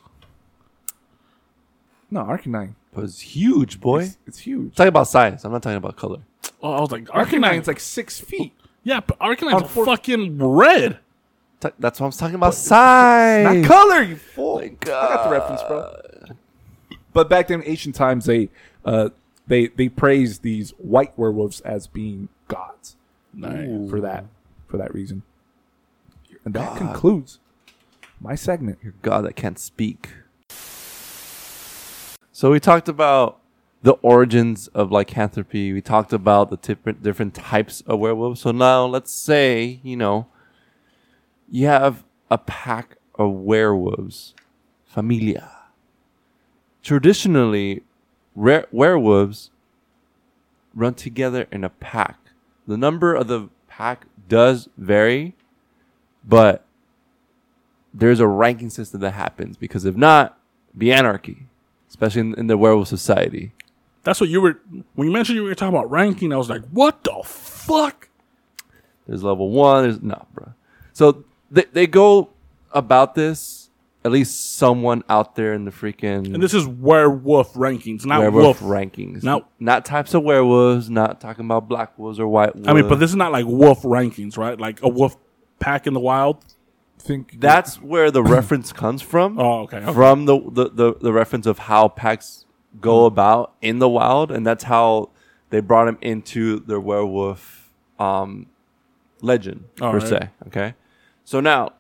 no 2.11 2.23
Arcanine. 2.25 2.75
But 2.93 3.05
it's 3.05 3.21
huge, 3.21 3.81
boy. 3.81 4.05
It's, 4.05 4.19
it's 4.27 4.39
huge. 4.39 4.75
talking 4.75 4.89
about 4.89 5.09
size. 5.09 5.45
I'm 5.45 5.53
not 5.53 5.63
talking 5.63 5.77
about 5.77 5.97
color. 5.97 6.21
Oh, 6.63 6.73
I 6.73 6.81
was 6.81 6.91
like, 6.91 7.05
Arcanine's 7.07 7.65
Arcanine. 7.65 7.67
like 7.67 7.81
six 7.81 8.19
feet. 8.21 8.55
yeah, 8.85 9.01
but 9.01 9.17
On 9.21 9.35
Arcanine's 9.35 9.71
four- 9.71 9.85
fucking 9.85 10.39
red. 10.39 10.99
Ta- 11.61 11.71
That's 11.79 12.01
what 12.01 12.07
I'm 12.07 12.13
talking 12.13 12.35
about. 12.35 12.55
Size. 12.55 13.45
Not 13.63 13.65
color, 13.67 14.03
you 14.03 14.17
fool. 14.17 14.59
My 14.59 14.65
I 14.65 14.69
got 14.85 15.25
the 15.25 15.31
reference, 15.31 15.63
bro. 15.63 15.97
But 17.13 17.29
back 17.31 17.49
then, 17.49 17.63
in 17.63 17.69
ancient 17.69 17.95
times, 17.95 18.27
they 18.27 18.51
uh, 18.85 19.09
they 19.47 19.69
they 19.69 19.89
praised 19.89 20.43
these 20.43 20.71
white 20.73 21.17
werewolves 21.19 21.61
as 21.63 21.87
being 21.87 22.29
gods 22.49 22.97
Nice. 23.33 23.89
for 23.91 24.01
that 24.01 24.27
for 24.69 24.77
that 24.77 24.93
reason. 24.93 25.23
And 26.45 26.53
that 26.55 26.77
concludes 26.77 27.39
my 28.21 28.35
segment. 28.35 28.79
Your 28.83 28.95
God 29.03 29.25
that 29.25 29.35
can't 29.35 29.59
speak. 29.59 30.11
So 32.33 32.51
we 32.51 32.61
talked 32.61 32.89
about 32.89 33.41
the 33.83 33.93
origins 34.03 34.69
of 34.69 34.93
lycanthropy. 34.93 35.73
We 35.73 35.81
talked 35.81 36.13
about 36.13 36.51
the 36.51 36.57
different 36.59 37.03
different 37.03 37.35
types 37.35 37.81
of 37.87 37.99
werewolves. 37.99 38.41
So 38.43 38.51
now 38.53 38.85
let's 38.85 39.11
say, 39.13 39.81
you 39.83 39.97
know, 39.97 40.27
you 41.51 41.67
have 41.67 42.05
a 42.31 42.39
pack 42.39 42.97
of 43.15 43.33
werewolves, 43.33 44.35
familia. 44.85 45.51
Traditionally, 46.83 47.83
re- 48.35 48.65
werewolves 48.71 49.51
run 50.75 50.95
together 50.95 51.47
in 51.51 51.65
a 51.65 51.71
pack. 51.71 52.19
The 52.67 52.77
number 52.77 53.15
of 53.15 53.29
the 53.29 53.49
pack 53.69 54.07
does 54.29 54.69
vary, 54.77 55.35
but 56.25 56.65
there's 57.95 58.21
a 58.21 58.27
ranking 58.27 58.71
system 58.71 59.01
that 59.01 59.13
happens 59.13 59.57
because 59.57 59.85
if 59.85 59.97
not, 59.97 60.39
be 60.77 60.93
anarchy, 60.93 61.47
especially 61.89 62.21
in, 62.21 62.35
in 62.39 62.47
the 62.47 62.59
werewolf 62.59 62.89
society. 62.89 63.53
That's 64.03 64.21
what 64.21 64.29
you 64.29 64.41
were 64.41 64.61
when 64.95 65.09
you 65.09 65.13
mentioned 65.13 65.37
you 65.37 65.43
were 65.43 65.55
talking 65.55 65.75
about 65.75 65.91
ranking. 65.91 66.33
I 66.33 66.37
was 66.37 66.51
like, 66.51 66.63
what 66.71 67.03
the 67.03 67.23
fuck? 67.25 68.09
There's 69.07 69.23
level 69.25 69.51
one. 69.51 69.85
There's 69.85 70.03
no, 70.03 70.27
bro. 70.33 70.53
So 70.93 71.25
they 71.51 71.65
they 71.73 71.87
go 71.87 72.31
about 72.73 73.15
this. 73.15 73.63
At 74.05 74.13
least 74.13 74.55
someone 74.55 75.03
out 75.09 75.35
there 75.35 75.53
in 75.53 75.65
the 75.65 75.73
freaking 75.73 76.33
And 76.33 76.41
this 76.41 76.55
is 76.55 76.65
werewolf 76.65 77.55
rankings, 77.55 78.07
not 78.07 78.21
werewolf 78.21 78.63
wolf. 78.63 78.73
rankings. 78.73 79.25
Now- 79.25 79.49
not 79.59 79.85
types 79.85 80.15
of 80.15 80.23
werewolves. 80.23 80.89
Not 80.89 81.21
talking 81.21 81.45
about 81.45 81.69
black 81.69 81.99
wolves 81.99 82.21
or 82.21 82.29
white 82.29 82.55
wolves. 82.55 82.69
I 82.69 82.73
mean, 82.73 82.89
but 82.89 83.01
this 83.01 83.11
is 83.11 83.17
not 83.17 83.33
like 83.33 83.47
wolf 83.47 83.83
rankings, 83.83 84.39
right? 84.39 84.57
Like 84.61 84.81
a 84.83 84.89
wolf 84.89 85.17
pack 85.59 85.89
in 85.89 85.93
the 85.93 85.99
wild. 85.99 86.45
Think 87.01 87.41
that's 87.41 87.83
where 87.83 88.13
the 88.13 88.23
reference 88.37 88.73
comes 88.73 89.03
from. 89.03 89.41
Oh, 89.41 89.63
okay. 89.63 89.79
okay. 89.79 89.93
from 89.93 90.27
the, 90.27 90.39
the, 90.53 90.69
the, 90.71 90.95
the 91.01 91.13
reference 91.13 91.47
of 91.47 91.59
how 91.59 91.89
packs 91.89 92.45
go 92.81 93.07
about 93.07 93.55
in 93.61 93.81
the 93.81 93.89
wild, 93.89 94.31
and 94.31 94.47
that's 94.47 94.65
how 94.65 95.11
they 95.51 95.59
brought 95.59 95.89
him 95.89 95.99
into 96.01 96.61
their 96.61 96.79
werewolf 96.81 97.71
um, 97.99 98.47
legend 99.21 99.65
All 99.81 99.91
per 99.91 99.99
right. 99.99 100.09
se. 100.09 100.31
Okay, 100.47 100.75
so 101.27 101.41
now 101.41 101.73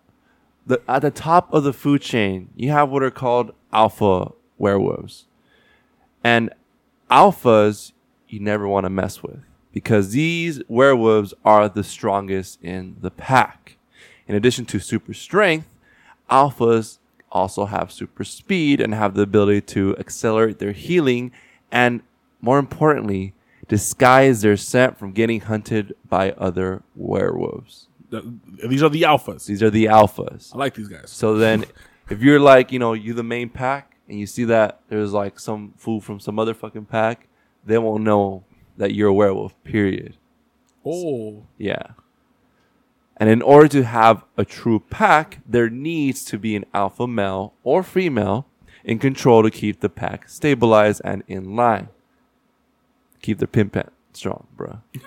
the 0.67 0.83
at 0.89 1.03
the 1.03 1.13
top 1.13 1.53
of 1.55 1.63
the 1.63 1.73
food 1.73 2.03
chain, 2.03 2.51
you 2.57 2.73
have 2.73 2.91
what 2.91 3.05
are 3.05 3.13
called 3.13 3.53
alpha 3.73 4.33
werewolves, 4.59 5.27
and 6.25 6.51
alphas 7.11 7.93
you 8.29 8.41
never 8.41 8.67
want 8.67 8.85
to 8.85 8.91
mess 8.91 9.23
with 9.23 9.39
because 9.73 10.11
these 10.11 10.61
werewolves 10.67 11.33
are 11.45 11.69
the 11.69 11.85
strongest 11.85 12.61
in 12.61 12.97
the 13.01 13.11
pack. 13.11 13.77
In 14.27 14.35
addition 14.35 14.65
to 14.67 14.81
super 14.81 15.15
strength, 15.15 15.69
alphas 16.29 16.99
also 17.31 17.67
have 17.67 17.93
super 17.93 18.25
speed 18.25 18.81
and 18.81 18.95
have 18.95 19.15
the 19.15 19.23
ability 19.23 19.61
to 19.61 19.97
accelerate 19.97 20.59
their 20.59 20.73
healing 20.73 21.31
and, 21.71 22.03
more 22.41 22.59
importantly, 22.59 23.33
disguise 23.69 24.43
their 24.43 24.57
scent 24.57 24.99
from 24.99 25.13
getting 25.13 25.43
hunted 25.43 25.95
by 26.09 26.33
other 26.33 26.83
werewolves. 26.97 27.87
Th- 28.11 28.25
These 28.69 28.83
are 28.83 28.89
the 28.89 29.03
alphas. 29.03 29.47
These 29.47 29.63
are 29.63 29.71
the 29.71 29.87
alphas. 29.87 30.55
I 30.55 30.59
like 30.59 30.75
these 30.75 30.89
guys. 30.89 31.11
So 31.11 31.35
then, 31.37 31.65
if 32.11 32.23
you're 32.23 32.41
like, 32.41 32.73
you 32.73 32.79
know, 32.79 32.93
you 32.93 33.15
the 33.15 33.23
main 33.23 33.49
pack, 33.49 33.97
and 34.09 34.19
you 34.21 34.27
see 34.27 34.45
that 34.45 34.81
there's 34.89 35.13
like 35.13 35.39
some 35.41 35.75
fool 35.77 36.01
from 36.01 36.21
some 36.21 36.39
other 36.39 36.55
fucking 36.55 36.85
pack, 36.87 37.29
they 37.65 37.79
won't 37.79 38.05
know 38.05 38.45
that 38.77 38.95
you're 38.95 39.09
a 39.09 39.15
werewolf. 39.15 39.55
Period. 39.65 40.17
Oh, 40.85 41.45
Yeah. 41.59 41.83
And 43.19 43.31
in 43.31 43.41
order 43.41 43.67
to 43.69 43.83
have 43.85 44.25
a 44.37 44.45
true 44.45 44.79
pack, 44.91 45.39
there 45.49 45.71
needs 45.71 46.23
to 46.27 46.39
be 46.39 46.55
an 46.55 46.67
alpha 46.75 47.07
male 47.07 47.55
or 47.65 47.83
female 47.83 48.47
in 48.85 48.99
control 48.99 49.43
to 49.43 49.51
keep 49.51 49.81
the 49.81 49.89
pack 49.89 50.29
stabilized 50.29 51.01
and 51.03 51.25
in 51.27 51.57
line. 51.57 51.89
Keep 53.23 53.39
the 53.39 53.47
pimp 53.49 53.75
strong, 54.13 54.47
bro. 54.55 54.81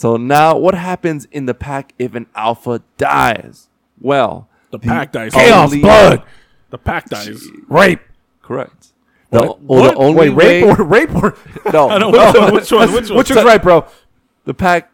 so 0.00 0.16
now, 0.16 0.56
what 0.56 0.74
happens 0.74 1.26
in 1.30 1.44
the 1.46 1.52
pack 1.54 1.92
if 1.98 2.14
an 2.14 2.26
alpha 2.34 2.82
dies? 2.96 3.68
Well, 4.00 4.48
the 4.70 4.78
pack 4.78 5.12
dies. 5.12 5.32
Chaos, 5.34 5.76
blood, 5.76 6.22
The 6.70 6.78
pack 6.78 7.10
dies. 7.10 7.42
rape. 7.68 8.00
correct. 8.42 8.88
The, 9.30 9.40
What? 9.42 9.60
well, 9.62 9.84
the 9.84 9.94
only 9.96 10.30
Wait, 10.30 10.36
rape 10.36 10.64
way, 10.64 10.70
or 10.70 10.82
rape 10.84 11.14
or 11.14 11.36
no, 11.72 11.88
I 11.94 11.98
know 11.98 12.10
which 12.12 12.34
one. 12.34 12.54
Which 12.54 12.72
one? 12.72 12.92
Which 12.92 13.08
one? 13.10 13.18
Which 13.18 13.30
one's 13.30 13.44
right, 13.44 13.62
bro? 13.62 13.86
the 14.44 14.54
pack 14.54 14.90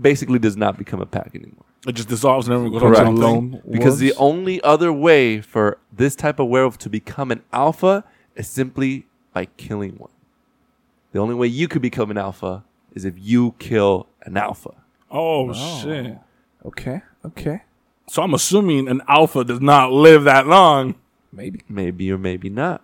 basically 0.00 0.38
does 0.38 0.56
not 0.56 0.76
become 0.78 1.00
a 1.00 1.06
pack 1.06 1.32
anymore. 1.34 1.64
It 1.86 1.92
just 1.92 2.08
dissolves 2.08 2.48
and 2.48 2.54
everyone 2.54 2.72
goes 2.72 2.82
Correct. 2.82 3.06
on 3.06 3.22
own 3.22 3.62
Because 3.70 3.98
the 3.98 4.12
only 4.14 4.60
other 4.62 4.92
way 4.92 5.40
for 5.40 5.78
this 5.92 6.16
type 6.16 6.40
of 6.40 6.48
werewolf 6.48 6.78
to 6.78 6.88
become 6.90 7.30
an 7.30 7.42
alpha 7.52 8.02
is 8.34 8.48
simply 8.48 9.06
by 9.32 9.44
killing 9.56 9.92
one. 9.98 10.10
The 11.12 11.20
only 11.20 11.34
way 11.36 11.46
you 11.46 11.68
could 11.68 11.82
become 11.82 12.10
an 12.10 12.18
alpha 12.18 12.64
is 12.96 13.04
if 13.04 13.14
you 13.16 13.54
kill 13.60 14.08
an 14.22 14.36
alpha. 14.36 14.70
Oh, 15.10 15.50
oh, 15.50 15.80
shit. 15.82 16.18
Okay, 16.64 17.02
okay, 17.24 17.62
So 18.08 18.22
I'm 18.22 18.34
assuming 18.34 18.88
an 18.88 19.00
alpha 19.06 19.44
does 19.44 19.60
not 19.60 19.92
live 19.92 20.24
that 20.24 20.48
long. 20.48 20.96
maybe. 21.30 21.60
Maybe 21.68 22.10
or 22.10 22.18
maybe 22.18 22.48
not. 22.50 22.82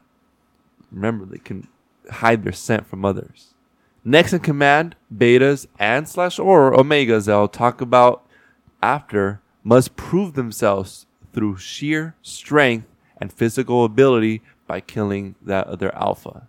Remember, 0.92 1.24
they 1.24 1.38
can 1.38 1.66
hide 2.10 2.44
their 2.44 2.52
scent 2.52 2.86
from 2.86 3.04
others. 3.04 3.54
Next 4.04 4.32
in 4.32 4.40
command, 4.40 4.94
betas 5.12 5.66
and 5.78 6.08
slash 6.08 6.38
or 6.38 6.72
omegas 6.72 7.26
that 7.26 7.32
I'll 7.32 7.48
talk 7.48 7.80
about 7.80 8.24
after 8.82 9.40
must 9.64 9.96
prove 9.96 10.34
themselves 10.34 11.06
through 11.32 11.56
sheer 11.56 12.14
strength 12.22 12.86
and 13.16 13.32
physical 13.32 13.84
ability 13.84 14.42
by 14.66 14.80
killing 14.80 15.34
that 15.42 15.66
other 15.66 15.94
alpha. 15.94 16.46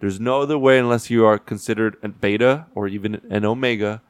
There's 0.00 0.20
no 0.20 0.42
other 0.42 0.58
way 0.58 0.78
unless 0.78 1.10
you 1.10 1.24
are 1.24 1.38
considered 1.38 1.96
a 2.02 2.08
beta 2.08 2.66
or 2.74 2.86
even 2.86 3.20
an 3.30 3.44
omega 3.44 4.02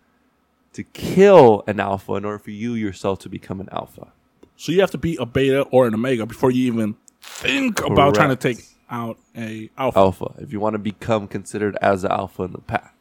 to 0.73 0.83
kill 0.83 1.63
an 1.67 1.81
alpha 1.81 2.15
in 2.15 2.25
order 2.25 2.39
for 2.39 2.51
you 2.51 2.75
yourself 2.75 3.19
to 3.21 3.29
become 3.29 3.61
an 3.61 3.69
alpha. 3.73 4.13
So 4.57 4.73
you 4.73 4.81
have 4.81 4.91
to 4.93 4.99
be 4.99 5.17
a 5.17 5.27
beta 5.27 5.63
or 5.63 5.87
an 5.87 5.95
omega 5.95 6.27
before 6.27 6.51
you 6.51 6.67
even 6.73 6.97
think 7.21 7.81
about 7.85 8.15
trying 8.15 8.31
to 8.31 8.37
take 8.37 8.65
out 8.91 9.19
a 9.37 9.71
alpha. 9.79 9.99
alpha 9.99 10.35
if 10.39 10.53
you 10.53 10.61
want 10.61 10.75
to 10.75 10.79
become 10.79 11.29
considered 11.29 11.77
as 11.81 12.03
the 12.03 12.13
alpha 12.13 12.43
in 12.45 12.53
the 12.53 12.59
pack. 12.59 12.95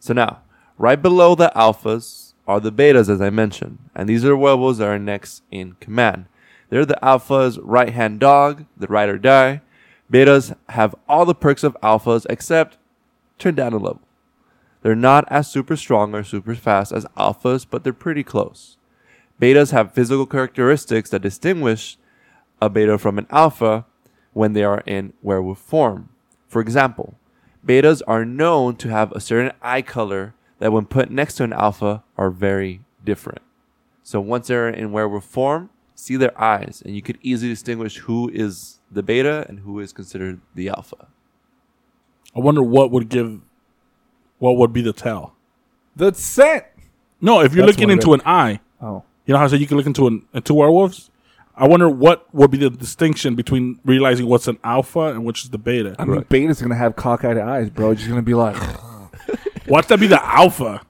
So 0.00 0.12
now, 0.14 0.40
right 0.78 1.00
below 1.00 1.34
the 1.34 1.52
alphas 1.54 2.32
are 2.46 2.60
the 2.60 2.72
betas, 2.72 3.08
as 3.08 3.20
I 3.20 3.30
mentioned, 3.30 3.78
and 3.94 4.08
these 4.08 4.24
are 4.24 4.36
werewolves 4.36 4.78
that 4.78 4.88
are 4.88 4.98
next 4.98 5.42
in 5.50 5.74
command. 5.74 6.26
They're 6.70 6.86
the 6.86 6.98
alphas' 7.02 7.58
right 7.62 7.92
hand 7.92 8.20
dog, 8.20 8.64
the 8.76 8.86
ride 8.86 9.08
or 9.08 9.18
die. 9.18 9.60
Betas 10.12 10.54
have 10.68 10.94
all 11.08 11.24
the 11.24 11.34
perks 11.34 11.64
of 11.64 11.76
alphas 11.82 12.26
except 12.28 12.76
turn 13.38 13.54
down 13.54 13.72
a 13.72 13.78
level. 13.78 14.02
They're 14.82 14.94
not 14.94 15.24
as 15.28 15.50
super 15.50 15.74
strong 15.74 16.14
or 16.14 16.22
super 16.22 16.54
fast 16.54 16.92
as 16.92 17.06
alphas, 17.16 17.66
but 17.68 17.82
they're 17.82 17.94
pretty 17.94 18.22
close. 18.22 18.76
Betas 19.40 19.70
have 19.70 19.94
physical 19.94 20.26
characteristics 20.26 21.08
that 21.10 21.22
distinguish 21.22 21.96
a 22.60 22.68
beta 22.68 22.98
from 22.98 23.16
an 23.16 23.26
alpha 23.30 23.86
when 24.34 24.52
they 24.52 24.64
are 24.64 24.82
in 24.86 25.14
werewolf 25.22 25.58
form. 25.58 26.10
For 26.46 26.60
example, 26.60 27.14
betas 27.66 28.02
are 28.06 28.26
known 28.26 28.76
to 28.76 28.88
have 28.88 29.12
a 29.12 29.20
certain 29.20 29.52
eye 29.62 29.82
color 29.82 30.34
that, 30.58 30.72
when 30.72 30.84
put 30.84 31.10
next 31.10 31.36
to 31.36 31.44
an 31.44 31.54
alpha, 31.54 32.04
are 32.18 32.30
very 32.30 32.82
different. 33.02 33.40
So 34.02 34.20
once 34.20 34.48
they're 34.48 34.68
in 34.68 34.92
werewolf 34.92 35.24
form, 35.24 35.70
see 35.94 36.16
their 36.16 36.38
eyes, 36.40 36.82
and 36.84 36.94
you 36.94 37.00
could 37.00 37.18
easily 37.22 37.52
distinguish 37.52 37.98
who 37.98 38.30
is 38.32 38.80
the 38.92 39.02
beta 39.02 39.46
and 39.48 39.60
who 39.60 39.80
is 39.80 39.92
considered 39.92 40.40
the 40.54 40.68
alpha. 40.68 41.08
I 42.34 42.40
wonder 42.40 42.62
what 42.62 42.90
would 42.90 43.08
give, 43.08 43.40
what 44.38 44.56
would 44.56 44.72
be 44.72 44.82
the 44.82 44.92
tell. 44.92 45.34
The 45.96 46.12
scent. 46.14 46.64
No, 47.20 47.40
if 47.40 47.54
you're 47.54 47.64
That's 47.66 47.76
looking 47.78 47.90
into 47.90 48.14
an 48.14 48.22
eye, 48.24 48.60
Oh, 48.80 49.04
you 49.26 49.32
know 49.32 49.38
how 49.38 49.44
I 49.44 49.48
said 49.48 49.60
you 49.60 49.66
can 49.66 49.76
look 49.76 49.86
into 49.86 50.06
an 50.08 50.26
into 50.34 50.54
werewolves. 50.54 51.10
I 51.54 51.68
wonder 51.68 51.88
what 51.88 52.32
would 52.34 52.50
be 52.50 52.58
the 52.58 52.70
distinction 52.70 53.34
between 53.36 53.78
realizing 53.84 54.26
what's 54.26 54.48
an 54.48 54.58
alpha 54.64 55.08
and 55.12 55.24
which 55.24 55.44
is 55.44 55.50
the 55.50 55.58
beta. 55.58 55.94
I 55.98 56.04
mean, 56.04 56.22
beta's 56.28 56.60
gonna 56.60 56.74
have 56.74 56.96
cockeyed 56.96 57.38
eyes, 57.38 57.70
bro. 57.70 57.94
Just 57.94 58.08
gonna 58.08 58.22
be 58.22 58.34
like, 58.34 58.56
Watch 59.68 59.86
that 59.88 60.00
be 60.00 60.06
the 60.06 60.24
alpha. 60.24 60.82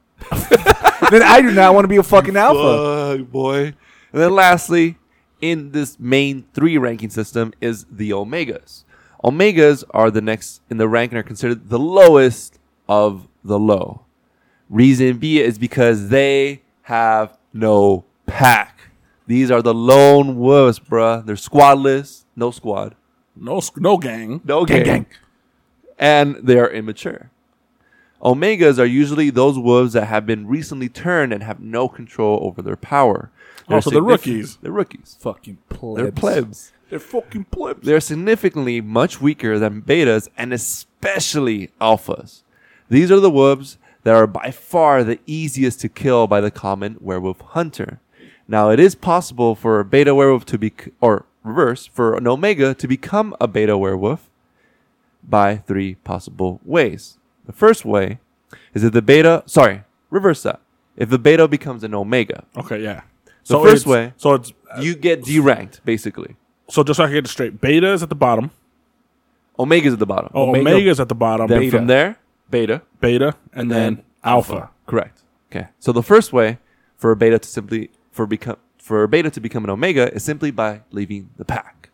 then 1.10 1.22
I 1.22 1.40
do 1.42 1.50
not 1.52 1.74
want 1.74 1.84
to 1.84 1.88
be 1.88 1.96
a 1.96 2.02
fucking 2.02 2.36
alpha. 2.36 3.18
Fuck, 3.18 3.30
boy. 3.30 3.64
And 4.12 4.22
then 4.22 4.34
lastly, 4.34 4.96
in 5.42 5.72
this 5.72 5.98
main 6.00 6.44
three 6.54 6.78
ranking 6.78 7.10
system 7.10 7.52
is 7.60 7.84
the 7.90 8.10
omegas. 8.10 8.84
Omegas 9.22 9.84
are 9.90 10.10
the 10.10 10.20
next 10.22 10.62
in 10.70 10.78
the 10.78 10.88
rank 10.88 11.12
and 11.12 11.18
are 11.18 11.22
considered 11.22 11.68
the 11.68 11.78
lowest 11.78 12.58
of 12.88 13.28
the 13.44 13.58
low. 13.58 14.06
Reason 14.70 15.18
B 15.18 15.40
is 15.40 15.58
because 15.58 16.08
they 16.08 16.62
have 16.82 17.36
no 17.52 18.04
pack. 18.26 18.78
These 19.26 19.50
are 19.50 19.62
the 19.62 19.74
lone 19.74 20.38
wolves, 20.38 20.78
bruh. 20.78 21.24
They're 21.26 21.36
squadless, 21.36 22.24
no 22.34 22.50
squad, 22.50 22.94
No, 23.36 23.60
no 23.76 23.96
gang. 23.98 24.40
no 24.44 24.64
Gang, 24.64 24.84
gang, 24.84 24.84
gang. 24.84 25.06
and 25.98 26.36
they 26.36 26.58
are 26.58 26.70
immature. 26.70 27.30
Omegas 28.22 28.78
are 28.78 28.84
usually 28.86 29.30
those 29.30 29.58
wolves 29.58 29.94
that 29.94 30.06
have 30.06 30.24
been 30.26 30.46
recently 30.46 30.88
turned 30.88 31.32
and 31.32 31.42
have 31.42 31.58
no 31.60 31.88
control 31.88 32.38
over 32.42 32.62
their 32.62 32.76
power. 32.76 33.30
So 33.68 33.68
they're 33.68 33.80
significant- 33.82 34.06
rookies. 34.06 34.58
They're 34.62 34.72
rookies. 34.72 35.16
Fucking 35.20 35.58
plebs. 35.68 35.96
They're 36.02 36.12
plebs. 36.12 36.72
They're 36.90 36.98
fucking 36.98 37.44
plebs. 37.44 37.86
They're 37.86 38.00
significantly 38.00 38.80
much 38.80 39.20
weaker 39.20 39.58
than 39.58 39.82
betas 39.82 40.28
and 40.36 40.52
especially 40.52 41.70
alphas. 41.80 42.42
These 42.88 43.10
are 43.10 43.20
the 43.20 43.30
wolves 43.30 43.78
that 44.02 44.14
are 44.14 44.26
by 44.26 44.50
far 44.50 45.02
the 45.04 45.18
easiest 45.26 45.80
to 45.80 45.88
kill 45.88 46.26
by 46.26 46.40
the 46.40 46.50
common 46.50 46.96
werewolf 47.00 47.40
hunter. 47.40 48.00
Now, 48.48 48.68
it 48.70 48.78
is 48.80 48.94
possible 48.94 49.54
for 49.54 49.80
a 49.80 49.84
beta 49.84 50.14
werewolf 50.14 50.44
to 50.46 50.58
be, 50.58 50.72
or 51.00 51.24
reverse, 51.44 51.86
for 51.86 52.14
an 52.16 52.26
omega 52.26 52.74
to 52.74 52.88
become 52.88 53.34
a 53.40 53.46
beta 53.48 53.78
werewolf 53.78 54.28
by 55.26 55.56
three 55.56 55.94
possible 55.96 56.60
ways. 56.64 57.16
The 57.46 57.52
first 57.52 57.84
way 57.84 58.18
is 58.74 58.84
if 58.84 58.92
the 58.92 59.00
beta, 59.02 59.44
sorry, 59.46 59.84
reverse 60.10 60.42
that. 60.42 60.60
If 60.96 61.08
the 61.08 61.18
beta 61.18 61.48
becomes 61.48 61.84
an 61.84 61.94
omega, 61.94 62.44
Okay, 62.56 62.82
yeah. 62.82 63.02
The 63.44 63.54
So 63.54 63.62
first 63.64 63.86
way- 63.86 64.12
So 64.16 64.34
it's 64.34 64.52
uh, 64.70 64.80
you 64.80 64.94
get 64.94 65.22
deranked, 65.24 65.80
basically. 65.84 66.36
so 66.70 66.82
just 66.84 66.96
so 66.96 67.04
I 67.04 67.06
can 67.08 67.14
get 67.14 67.24
it 67.24 67.28
straight. 67.28 67.60
Beta 67.60 67.92
is 67.92 68.02
at 68.02 68.08
the 68.08 68.14
bottom. 68.14 68.50
Omega's 69.58 69.92
at 69.92 69.98
the 69.98 70.06
bottom. 70.06 70.30
Oh, 70.34 70.48
Omega- 70.50 70.70
Omega 70.70 70.90
is 70.90 71.00
at 71.00 71.08
the 71.08 71.14
bottom. 71.14 71.46
then 71.46 71.60
beta, 71.60 71.76
from 71.76 71.86
there, 71.86 72.16
beta. 72.50 72.82
beta, 73.00 73.34
and 73.52 73.70
then 73.70 74.02
alpha. 74.24 74.70
Correct. 74.86 75.22
Okay. 75.50 75.68
So 75.78 75.92
the 75.92 76.02
first 76.02 76.32
way 76.32 76.58
for 76.96 77.10
a 77.10 77.16
beta 77.16 77.38
to 77.38 77.48
simply 77.48 77.90
for 78.10 78.26
become 78.26 78.56
for 78.78 79.02
a 79.04 79.08
beta 79.08 79.30
to 79.30 79.40
become 79.40 79.62
an 79.64 79.70
omega 79.70 80.12
is 80.14 80.24
simply 80.24 80.50
by 80.50 80.80
leaving 80.90 81.30
the 81.36 81.44
pack. 81.44 81.90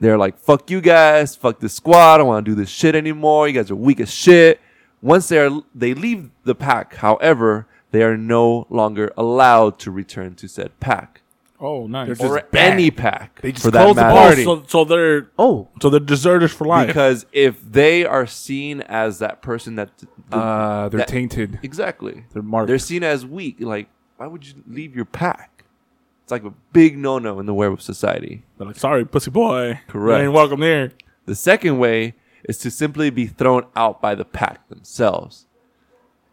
They're 0.00 0.16
like, 0.18 0.38
"Fuck 0.38 0.70
you 0.70 0.80
guys, 0.80 1.36
fuck 1.36 1.60
this 1.60 1.74
squad. 1.74 2.14
I 2.14 2.18
don't 2.18 2.26
want 2.26 2.44
to 2.46 2.50
do 2.50 2.54
this 2.54 2.70
shit 2.70 2.94
anymore. 2.94 3.46
You 3.48 3.54
guys 3.54 3.70
are 3.70 3.76
weak 3.76 4.00
as 4.00 4.10
shit." 4.12 4.58
Once 5.02 5.28
they 5.28 5.38
are 5.38 5.50
they 5.74 5.92
leave 5.94 6.30
the 6.44 6.54
pack, 6.54 6.94
however, 6.96 7.66
they 7.90 8.02
are 8.02 8.16
no 8.16 8.66
longer 8.70 9.12
allowed 9.16 9.78
to 9.80 9.90
return 9.90 10.34
to 10.36 10.48
said 10.48 10.78
pack 10.80 11.22
Oh, 11.62 11.86
nice. 11.86 12.06
They're 12.06 12.14
just 12.14 12.30
or 12.30 12.56
any 12.56 12.90
pack 12.90 13.42
They 13.42 13.52
just 13.52 13.62
for 13.66 13.70
that 13.70 13.84
close 13.84 13.94
the 13.96 14.00
matter. 14.00 14.18
party. 14.18 14.44
so, 14.44 14.62
so 14.66 14.84
they're 14.84 15.28
Oh, 15.38 15.68
so 15.82 15.90
they're 15.90 16.00
deserters 16.00 16.52
for 16.54 16.66
life. 16.66 16.86
Because 16.86 17.26
if 17.32 17.60
they 17.62 18.06
are 18.06 18.26
seen 18.26 18.80
as 18.80 19.18
that 19.18 19.42
person 19.42 19.74
that 19.74 19.90
uh, 20.32 20.88
they're 20.88 21.00
that- 21.00 21.08
tainted. 21.08 21.58
exactly 21.62 22.24
They're 22.32 22.42
marked. 22.42 22.68
They're 22.68 22.78
seen 22.78 23.02
as 23.04 23.26
weak. 23.26 23.56
Like, 23.60 23.90
why 24.16 24.26
would 24.26 24.46
you 24.46 24.54
leave 24.66 24.96
your 24.96 25.04
pack? 25.04 25.64
It's 26.22 26.32
like 26.32 26.44
a 26.44 26.54
big 26.72 26.96
no-no 26.96 27.38
in 27.40 27.44
the 27.44 27.52
werewolf 27.52 27.82
society. 27.82 28.42
They're 28.56 28.66
like, 28.68 28.76
sorry, 28.78 29.04
pussy 29.04 29.30
boy. 29.30 29.80
Correct. 29.86 30.18
You 30.20 30.24
ain't 30.28 30.32
welcome 30.32 30.62
here. 30.62 30.92
The 31.26 31.34
second 31.34 31.78
way 31.78 32.14
is 32.48 32.56
to 32.60 32.70
simply 32.70 33.10
be 33.10 33.26
thrown 33.26 33.66
out 33.76 34.00
by 34.00 34.14
the 34.14 34.24
pack 34.24 34.66
themselves. 34.70 35.44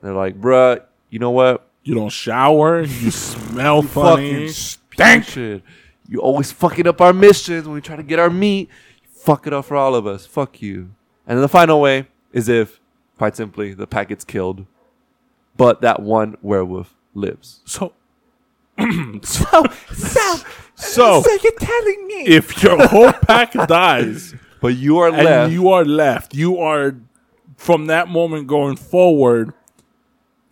They're 0.01 0.13
like, 0.13 0.39
bruh, 0.39 0.83
you 1.09 1.19
know 1.19 1.31
what? 1.31 1.69
You 1.83 1.95
don't 1.95 2.09
shower. 2.11 2.81
You 2.81 3.11
smell 3.11 3.81
funny. 3.81 4.47
fucking 4.47 4.49
stink. 4.49 5.63
You 6.09 6.19
always 6.19 6.51
fucking 6.51 6.87
up 6.87 7.01
our 7.01 7.13
missions 7.13 7.65
when 7.65 7.75
we 7.75 7.81
try 7.81 7.95
to 7.95 8.03
get 8.03 8.19
our 8.19 8.29
meat. 8.29 8.69
You 9.03 9.09
fuck 9.09 9.47
it 9.47 9.53
up 9.53 9.65
for 9.65 9.75
all 9.75 9.95
of 9.95 10.07
us. 10.07 10.25
Fuck 10.25 10.61
you. 10.61 10.91
And 11.25 11.37
then 11.37 11.41
the 11.41 11.49
final 11.49 11.81
way 11.81 12.07
is 12.31 12.47
if, 12.47 12.79
quite 13.17 13.35
simply, 13.35 13.73
the 13.73 13.87
pack 13.87 14.09
gets 14.09 14.23
killed, 14.23 14.65
but 15.57 15.81
that 15.81 16.01
one 16.01 16.37
werewolf 16.41 16.93
lives. 17.13 17.61
So 17.65 17.93
So, 19.23 19.63
so, 20.75 21.21
so 21.21 21.37
you're 21.43 21.51
telling 21.59 22.07
me? 22.07 22.27
if 22.27 22.61
your 22.61 22.87
whole 22.87 23.11
pack 23.11 23.53
dies 23.67 24.35
but 24.61 24.75
you 24.75 24.99
are 24.99 25.07
and 25.07 25.17
left. 25.17 25.51
you 25.51 25.69
are 25.69 25.83
left, 25.83 26.35
you 26.35 26.59
are 26.59 26.95
from 27.55 27.87
that 27.87 28.07
moment 28.07 28.47
going 28.47 28.75
forward 28.75 29.53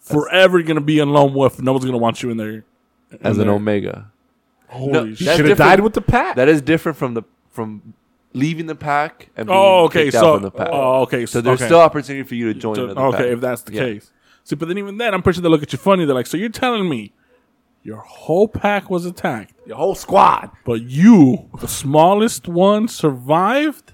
forever 0.05 0.61
gonna 0.61 0.81
be 0.81 0.99
a 0.99 1.05
lone 1.05 1.33
wolf. 1.33 1.59
No 1.61 1.71
one's 1.73 1.85
gonna 1.85 1.97
want 1.97 2.21
you 2.23 2.29
in 2.29 2.37
there. 2.37 2.63
as 3.21 3.37
in 3.37 3.43
an 3.43 3.49
omega. 3.49 4.11
Holy 4.67 4.91
No, 4.91 5.05
shit. 5.09 5.17
He 5.19 5.25
That's 5.25 5.37
should 5.37 5.45
have 5.49 5.57
died 5.57 5.79
with 5.79 5.93
the 5.93 6.01
pack. 6.01 6.35
That 6.35 6.49
is 6.49 6.61
different 6.61 6.97
from 6.97 7.13
the 7.13 7.23
from 7.51 7.93
leaving 8.33 8.65
the 8.65 8.75
pack 8.75 9.29
and 9.37 9.47
being 9.47 9.57
Oh, 9.57 9.85
okay. 9.85 10.05
kicked 10.05 10.15
out 10.15 10.21
So, 10.21 10.33
from 10.35 10.43
the 10.43 10.51
pack. 10.51 10.67
oh, 10.71 11.01
okay. 11.03 11.25
so 11.25 11.39
there's 11.39 11.59
okay. 11.61 11.67
still 11.67 11.79
opportunity 11.79 12.23
for 12.27 12.35
you 12.35 12.51
to 12.53 12.59
join 12.59 12.75
So- 12.75 12.85
another 12.89 13.11
pack. 13.11 13.21
okay, 13.21 13.31
if 13.31 13.39
that's 13.39 13.61
the 13.61 13.73
Yeah. 13.73 13.81
case. 13.85 14.11
See, 14.43 14.55
but 14.55 14.67
then 14.67 14.77
even 14.77 14.97
then, 14.97 15.13
I'm 15.13 15.21
pretty 15.23 15.37
sure 15.37 15.43
they 15.43 15.49
look 15.49 15.63
at 15.63 15.71
you 15.71 15.79
funny. 15.79 16.03
They're 16.05 16.13
like, 16.13 16.27
"So 16.27 16.35
you're 16.37 16.49
telling 16.49 16.89
me 16.89 17.13
your 17.83 17.97
whole 17.97 18.47
pack 18.47 18.89
was 18.89 19.05
attacked, 19.05 19.53
Your 19.65 19.77
whole 19.77 19.95
squad. 19.95 20.51
but 20.65 20.81
you, 20.81 21.45
the 21.61 21.67
smallest 21.67 22.47
one, 22.49 22.87
survived?" 22.87 23.93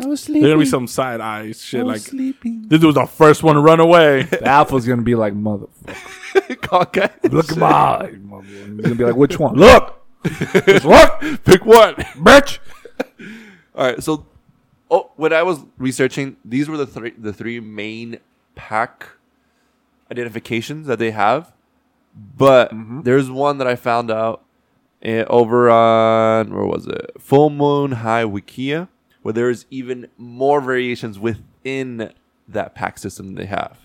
I 0.00 0.06
was 0.06 0.24
There's 0.24 0.42
gonna 0.42 0.58
be 0.58 0.66
some 0.66 0.86
side 0.86 1.20
eyes 1.20 1.62
shit 1.64 1.80
I 1.80 1.84
like 1.84 1.94
was 1.94 2.04
sleeping. 2.04 2.66
this 2.68 2.82
was 2.82 2.94
the 2.94 3.06
first 3.06 3.42
one 3.42 3.56
to 3.56 3.60
run 3.60 3.80
away. 3.80 4.22
The 4.22 4.46
alpha's 4.46 4.86
gonna 4.86 5.02
be 5.02 5.14
like, 5.16 5.34
motherfucker. 5.34 6.60
Cockeyes. 6.60 7.32
Look 7.32 7.50
at 7.50 7.58
my 7.58 7.66
eyes, 7.72 8.14
motherfucker. 8.14 8.76
He's 8.76 8.82
gonna 8.82 8.94
be 8.94 9.04
like, 9.04 9.16
which 9.16 9.38
one? 9.38 9.56
Look! 9.56 10.00
Just 10.24 10.84
look! 10.84 11.20
Pick 11.44 11.64
one. 11.66 11.94
Bitch! 11.94 12.58
All 13.74 13.86
right. 13.86 14.02
So, 14.02 14.26
oh, 14.90 15.10
when 15.16 15.32
I 15.32 15.42
was 15.42 15.60
researching, 15.78 16.36
these 16.44 16.68
were 16.68 16.76
the 16.76 16.86
three 16.86 17.10
the 17.18 17.32
three 17.32 17.58
main 17.58 18.18
pack 18.54 19.08
identifications 20.10 20.86
that 20.86 20.98
they 21.00 21.10
have. 21.10 21.52
But 22.36 22.70
there's 22.72 23.30
one 23.30 23.58
that 23.58 23.66
I 23.66 23.76
found 23.76 24.10
out 24.10 24.42
eh, 25.02 25.24
over 25.28 25.70
on 25.70 26.52
where 26.54 26.66
was 26.66 26.86
it? 26.86 27.12
Full 27.18 27.50
Moon 27.50 27.92
High 27.92 28.24
Wikia, 28.24 28.88
where 29.22 29.32
there's 29.32 29.66
even 29.70 30.08
more 30.18 30.60
variations 30.60 31.18
within 31.18 32.12
that 32.48 32.74
pack 32.74 32.98
system 32.98 33.34
they 33.34 33.46
have. 33.46 33.78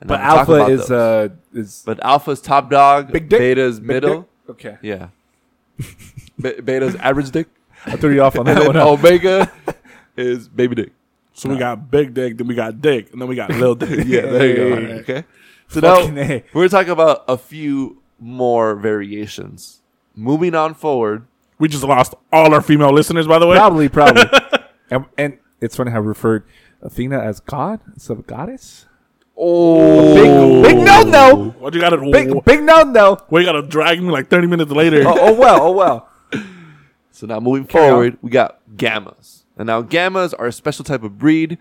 And 0.00 0.08
But 0.08 0.20
I'm 0.20 0.26
gonna 0.26 0.30
talk 0.30 0.38
alpha 0.48 0.52
about 0.54 0.70
is, 0.70 0.86
those. 0.88 1.30
uh, 1.30 1.34
is 1.54 1.82
but 1.86 2.04
alpha's 2.04 2.40
top 2.40 2.70
dog, 2.70 3.12
big 3.12 3.28
dick? 3.28 3.38
beta's 3.40 3.78
Big 3.80 3.86
middle, 3.88 4.20
dick? 4.20 4.28
Okay. 4.50 4.76
yeah, 4.82 5.08
Be- 6.40 6.60
beta's 6.60 6.94
average 6.96 7.30
dick, 7.30 7.48
I 7.86 7.96
threw 7.96 8.12
you 8.14 8.22
off 8.22 8.36
on 8.38 8.46
and 8.48 8.56
that 8.58 8.64
then 8.64 8.66
one. 8.66 8.76
huh? 8.76 8.90
omega 8.92 9.52
is 10.16 10.48
baby 10.48 10.74
dick. 10.74 10.92
So 11.34 11.48
we 11.48 11.56
got 11.56 11.90
big 11.90 12.12
dick, 12.14 12.36
then 12.36 12.46
we 12.46 12.54
got 12.54 12.80
dick, 12.82 13.10
and 13.12 13.20
then 13.20 13.28
we 13.28 13.34
got 13.36 13.50
little 13.52 13.74
dick. 13.74 14.06
Yeah, 14.06 14.22
there 14.22 14.46
you 14.48 14.56
go. 14.56 14.76
Hey. 14.76 14.92
Okay. 15.00 15.24
So 15.68 15.80
Fucking 15.80 16.14
now 16.14 16.20
A. 16.22 16.44
we're 16.52 16.68
talking 16.68 16.90
about 16.92 17.24
a 17.28 17.38
few 17.38 18.02
more 18.20 18.74
variations. 18.74 19.80
Moving 20.14 20.54
on 20.54 20.74
forward. 20.74 21.26
We 21.58 21.68
just 21.68 21.84
lost 21.84 22.14
all 22.32 22.52
our 22.52 22.60
female 22.60 22.92
listeners, 22.92 23.26
by 23.26 23.38
the 23.38 23.46
way. 23.46 23.56
Probably, 23.56 23.88
probably. 23.88 24.24
And, 24.92 25.04
and 25.16 25.38
it's 25.60 25.76
funny 25.76 25.90
how 25.90 26.00
we 26.00 26.08
referred 26.08 26.44
Athena 26.82 27.18
as 27.18 27.40
God 27.40 27.80
instead 27.92 28.18
of 28.18 28.26
goddess. 28.26 28.86
Oh, 29.36 30.14
Big, 30.62 30.76
big 30.76 30.84
no 30.84 31.02
no. 31.02 31.50
What 31.58 31.74
you 31.74 31.80
got 31.80 31.90
to 31.90 32.10
Big, 32.10 32.44
big 32.44 32.62
no 32.62 32.82
no. 32.82 33.18
Well, 33.30 33.42
you 33.42 33.48
got 33.48 33.60
to 33.60 33.62
drag 33.62 34.02
me 34.02 34.10
like 34.10 34.28
30 34.28 34.46
minutes 34.46 34.70
later. 34.70 35.02
Oh, 35.06 35.16
oh 35.18 35.32
well, 35.34 35.62
oh 35.62 35.72
well. 35.72 36.08
So 37.14 37.26
now 37.26 37.38
moving 37.40 37.66
Carry 37.66 37.88
forward, 37.88 38.18
we 38.22 38.30
got 38.30 38.58
gammas. 38.74 39.44
And 39.56 39.66
now 39.66 39.82
gammas 39.82 40.32
are 40.38 40.46
a 40.46 40.52
special 40.52 40.84
type 40.84 41.02
of 41.02 41.18
breed 41.18 41.58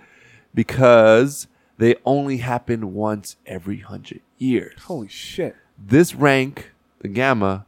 because 0.55 1.47
they 1.77 1.95
only 2.05 2.38
happen 2.38 2.93
once 2.93 3.36
every 3.45 3.79
hundred 3.79 4.21
years. 4.38 4.82
Holy 4.84 5.09
shit. 5.09 5.55
This 5.77 6.15
rank, 6.15 6.71
the 6.99 7.09
gamma, 7.09 7.65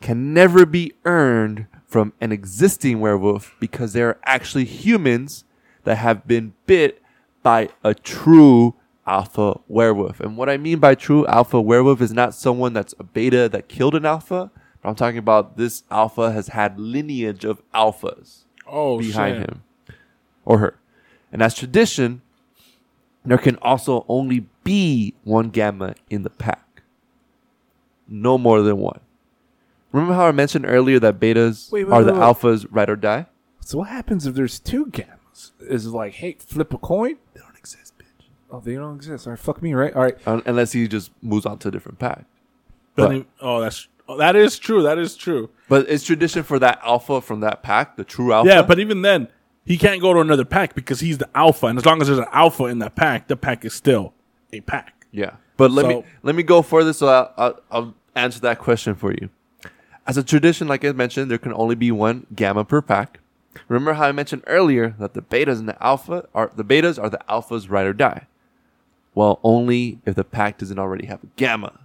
can 0.00 0.32
never 0.32 0.64
be 0.64 0.94
earned 1.04 1.66
from 1.88 2.12
an 2.20 2.30
existing 2.30 3.00
werewolf 3.00 3.56
because 3.58 3.94
they 3.94 4.02
are 4.02 4.18
actually 4.24 4.66
humans 4.66 5.44
that 5.84 5.96
have 5.96 6.26
been 6.26 6.52
bit 6.66 7.02
by 7.42 7.70
a 7.82 7.94
true 7.94 8.74
alpha 9.06 9.58
werewolf. 9.68 10.20
And 10.20 10.36
what 10.36 10.50
I 10.50 10.58
mean 10.58 10.78
by 10.78 10.94
true 10.94 11.26
alpha 11.26 11.60
werewolf 11.60 12.02
is 12.02 12.12
not 12.12 12.34
someone 12.34 12.74
that's 12.74 12.94
a 12.98 13.02
beta 13.02 13.48
that 13.48 13.68
killed 13.68 13.94
an 13.94 14.04
alpha, 14.04 14.50
but 14.82 14.88
I'm 14.88 14.94
talking 14.94 15.18
about 15.18 15.56
this 15.56 15.82
alpha 15.90 16.30
has 16.30 16.48
had 16.48 16.78
lineage 16.78 17.44
of 17.44 17.62
alphas 17.72 18.44
oh, 18.66 18.98
behind 18.98 19.38
shit. 19.38 19.50
him 19.50 19.62
or 20.44 20.58
her. 20.58 20.78
And 21.32 21.42
as 21.42 21.54
tradition, 21.54 22.20
there 23.24 23.38
can 23.38 23.56
also 23.56 24.04
only 24.08 24.46
be 24.62 25.14
one 25.24 25.48
gamma 25.48 25.94
in 26.10 26.22
the 26.22 26.30
pack. 26.30 26.82
No 28.06 28.36
more 28.36 28.60
than 28.62 28.76
one. 28.78 29.00
Remember 29.92 30.14
how 30.14 30.26
I 30.26 30.32
mentioned 30.32 30.66
earlier 30.66 30.98
that 31.00 31.18
betas 31.18 31.70
Wait, 31.72 31.84
wait, 31.84 31.92
are 31.94 32.04
the 32.04 32.12
wait, 32.12 32.18
wait. 32.20 32.24
alphas 32.26 32.66
ride 32.70 32.90
or 32.90 32.96
die? 32.96 33.26
So 33.60 33.78
what 33.78 33.88
happens 33.88 34.26
if 34.26 34.34
there's 34.34 34.58
two 34.58 34.86
gammas? 34.86 35.52
Is 35.60 35.86
it 35.86 35.90
like, 35.90 36.14
hey, 36.14 36.36
flip 36.40 36.72
a 36.74 36.78
coin? 36.78 37.16
They 37.34 37.40
don't 37.40 37.56
exist, 37.56 37.94
bitch. 37.98 38.26
Oh, 38.50 38.60
they 38.60 38.74
don't 38.74 38.96
exist. 38.96 39.26
All 39.26 39.32
right, 39.32 39.38
fuck 39.38 39.62
me, 39.62 39.74
right? 39.74 39.94
All 39.94 40.02
right. 40.02 40.16
Un- 40.26 40.42
unless 40.46 40.72
he 40.72 40.88
just 40.88 41.10
moves 41.22 41.46
on 41.46 41.58
to 41.60 41.68
a 41.68 41.70
different 41.70 41.98
pack. 41.98 42.24
But 42.94 43.04
But- 43.04 43.08
then- 43.10 43.26
oh, 43.40 43.60
that's 43.60 43.88
oh, 44.08 44.16
that 44.18 44.36
is 44.36 44.58
true. 44.58 44.82
That 44.82 44.98
is 44.98 45.16
true. 45.16 45.50
But 45.68 45.88
it's 45.88 46.04
tradition 46.04 46.42
for 46.42 46.58
that 46.58 46.80
alpha 46.84 47.20
from 47.20 47.40
that 47.40 47.62
pack, 47.62 47.96
the 47.96 48.04
true 48.04 48.32
alpha. 48.32 48.48
Yeah, 48.50 48.62
but 48.62 48.78
even 48.78 49.02
then, 49.02 49.28
he 49.64 49.76
can't 49.78 50.00
go 50.00 50.12
to 50.14 50.20
another 50.20 50.44
pack 50.46 50.74
because 50.74 51.00
he's 51.00 51.18
the 51.18 51.28
alpha, 51.34 51.66
and 51.66 51.78
as 51.78 51.84
long 51.86 52.00
as 52.00 52.08
there's 52.08 52.18
an 52.18 52.26
alpha 52.32 52.64
in 52.64 52.78
that 52.80 52.96
pack, 52.96 53.28
the 53.28 53.36
pack 53.36 53.64
is 53.64 53.74
still 53.74 54.14
a 54.52 54.60
pack. 54.60 55.06
Yeah, 55.12 55.36
but 55.56 55.70
let 55.70 55.86
me 55.86 56.02
let 56.22 56.34
me 56.34 56.42
go 56.42 56.62
further 56.62 56.92
so 56.92 57.08
I'll, 57.08 57.32
I'll, 57.36 57.60
I'll 57.70 57.94
answer 58.14 58.40
that 58.40 58.58
question 58.58 58.94
for 58.94 59.12
you. 59.12 59.28
As 60.08 60.16
a 60.16 60.22
tradition, 60.22 60.68
like 60.68 60.86
I 60.86 60.92
mentioned, 60.92 61.30
there 61.30 61.36
can 61.36 61.52
only 61.52 61.74
be 61.74 61.92
one 61.92 62.26
gamma 62.34 62.64
per 62.64 62.80
pack. 62.80 63.20
Remember 63.68 63.92
how 63.92 64.04
I 64.04 64.12
mentioned 64.12 64.42
earlier 64.46 64.94
that 64.98 65.12
the 65.12 65.20
betas 65.20 65.58
and 65.58 65.68
the 65.68 65.82
alpha 65.84 66.26
are 66.34 66.50
the 66.56 66.64
betas 66.64 66.98
are 66.98 67.10
the 67.10 67.20
alphas 67.28 67.68
ride 67.68 67.86
or 67.86 67.92
die. 67.92 68.26
Well, 69.14 69.38
only 69.42 69.98
if 70.06 70.14
the 70.14 70.24
pack 70.24 70.56
doesn't 70.56 70.78
already 70.78 71.06
have 71.08 71.22
a 71.22 71.28
gamma. 71.36 71.80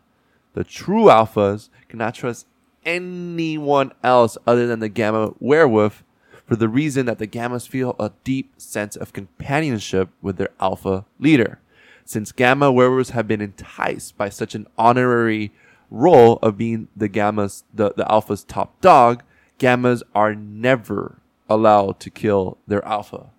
The 0.54 0.64
true 0.64 1.06
alphas 1.08 1.68
cannot 1.90 2.16
trust 2.16 2.46
anyone 2.86 3.92
else 4.02 4.38
other 4.48 4.68
than 4.68 4.80
the 4.80 4.88
gamma 4.88 5.34
werewolf 5.42 6.06
for 6.46 6.56
the 6.56 6.70
reason 6.70 7.06
that 7.08 7.20
the 7.20 7.28
gammas 7.28 7.68
feel 7.68 7.94
a 8.00 8.12
deep 8.24 8.54
sense 8.58 8.96
of 8.96 9.12
companionship 9.12 10.08
with 10.22 10.38
their 10.38 10.52
alpha 10.62 11.04
leader. 11.20 11.60
Since 12.06 12.32
gamma 12.32 12.72
werewolves 12.72 13.10
have 13.10 13.28
been 13.28 13.42
enticed 13.42 14.18
by 14.18 14.30
such 14.30 14.56
an 14.56 14.68
honorary 14.78 15.52
role 15.94 16.40
of 16.42 16.58
being 16.58 16.90
the 16.96 17.08
gammas, 17.08 17.64
the, 17.74 17.94
the 17.96 18.12
alpha's 18.12 18.44
top 18.44 18.82
dog, 18.82 19.24
gammas 19.60 20.02
are 20.14 20.36
never 20.36 21.20
allowed 21.48 22.00
to 22.02 22.10
kill 22.10 22.58
their 22.68 22.84
alpha. 22.86 23.30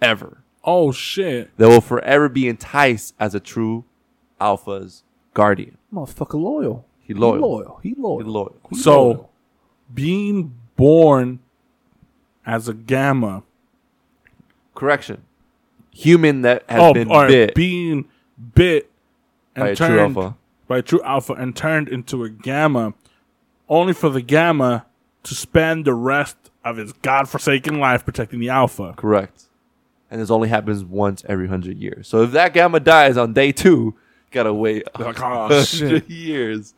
Ever. 0.00 0.42
Oh 0.64 0.90
shit! 0.90 1.50
They 1.56 1.66
will 1.66 1.80
forever 1.80 2.28
be 2.28 2.48
enticed 2.48 3.14
as 3.20 3.34
a 3.34 3.40
true 3.40 3.84
alpha's 4.40 5.02
guardian. 5.34 5.76
Motherfucker 5.92 6.40
loyal. 6.40 6.86
He 7.00 7.14
loyal. 7.14 7.34
He 7.34 7.40
loyal. 7.40 7.80
He 7.82 7.94
loyal. 7.96 8.18
He's 8.18 8.26
loyal. 8.26 8.60
He 8.70 8.76
So, 8.76 9.02
loyal. 9.02 9.30
being 9.92 10.54
born 10.76 11.40
as 12.46 12.68
a 12.68 12.74
gamma, 12.74 13.42
Correction. 14.74 15.22
Human 15.90 16.42
that 16.42 16.64
has 16.68 16.80
oh, 16.80 16.94
been 16.94 17.10
or 17.10 17.28
bit 17.28 17.54
being 17.54 18.08
bit 18.54 18.90
and 19.54 19.64
by 19.64 19.68
a 19.68 19.76
true 19.76 19.86
turned 19.88 20.16
alpha. 20.16 20.36
By 20.72 20.78
a 20.78 20.82
true 20.82 21.02
alpha 21.02 21.34
and 21.34 21.54
turned 21.54 21.86
into 21.86 22.24
a 22.24 22.30
gamma, 22.30 22.94
only 23.68 23.92
for 23.92 24.08
the 24.08 24.22
gamma 24.22 24.86
to 25.22 25.34
spend 25.34 25.84
the 25.84 25.92
rest 25.92 26.34
of 26.64 26.78
its 26.78 26.94
godforsaken 26.94 27.78
life 27.78 28.06
protecting 28.06 28.40
the 28.40 28.48
alpha. 28.48 28.94
Correct. 28.96 29.44
And 30.10 30.18
this 30.18 30.30
only 30.30 30.48
happens 30.48 30.82
once 30.82 31.26
every 31.28 31.46
hundred 31.46 31.76
years. 31.76 32.08
So 32.08 32.22
if 32.22 32.30
that 32.32 32.54
gamma 32.54 32.80
dies 32.80 33.18
on 33.18 33.34
day 33.34 33.52
two, 33.52 33.94
gotta 34.30 34.54
wait 34.54 34.84
Like, 34.98 35.20
oh, 35.20 35.62
shit. 35.64 36.08
years 36.08 36.72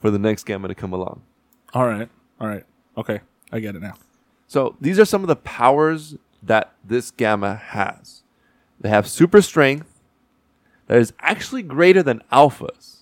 for 0.00 0.10
the 0.10 0.18
next 0.18 0.44
gamma 0.44 0.68
to 0.68 0.74
come 0.74 0.92
along. 0.92 1.22
All 1.72 1.86
right, 1.86 2.10
all 2.38 2.46
right, 2.46 2.64
okay, 2.98 3.20
I 3.50 3.60
get 3.60 3.74
it 3.74 3.80
now. 3.80 3.94
So 4.48 4.76
these 4.82 4.98
are 4.98 5.06
some 5.06 5.22
of 5.22 5.28
the 5.28 5.36
powers 5.36 6.14
that 6.42 6.74
this 6.84 7.10
gamma 7.10 7.54
has. 7.54 8.22
They 8.78 8.90
have 8.90 9.08
super 9.08 9.40
strength 9.40 9.98
that 10.88 10.98
is 10.98 11.14
actually 11.20 11.62
greater 11.62 12.02
than 12.02 12.20
alphas, 12.30 12.99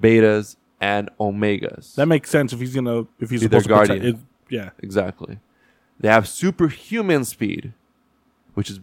betas, 0.00 0.56
and 0.80 1.08
omegas. 1.18 1.94
That 1.94 2.06
makes 2.06 2.30
sense 2.30 2.52
if 2.52 2.60
he's 2.60 2.74
gonna 2.74 3.06
if 3.20 3.30
he's 3.30 3.40
Be 3.40 3.46
their 3.46 3.60
supposed 3.60 3.68
to 3.68 3.94
protect 3.94 4.00
guardian. 4.02 4.16
it. 4.16 4.54
Yeah, 4.54 4.70
Exactly. 4.82 5.38
They 6.00 6.08
have 6.08 6.28
superhuman 6.28 7.24
speed, 7.24 7.72
which 8.54 8.68
is 8.68 8.80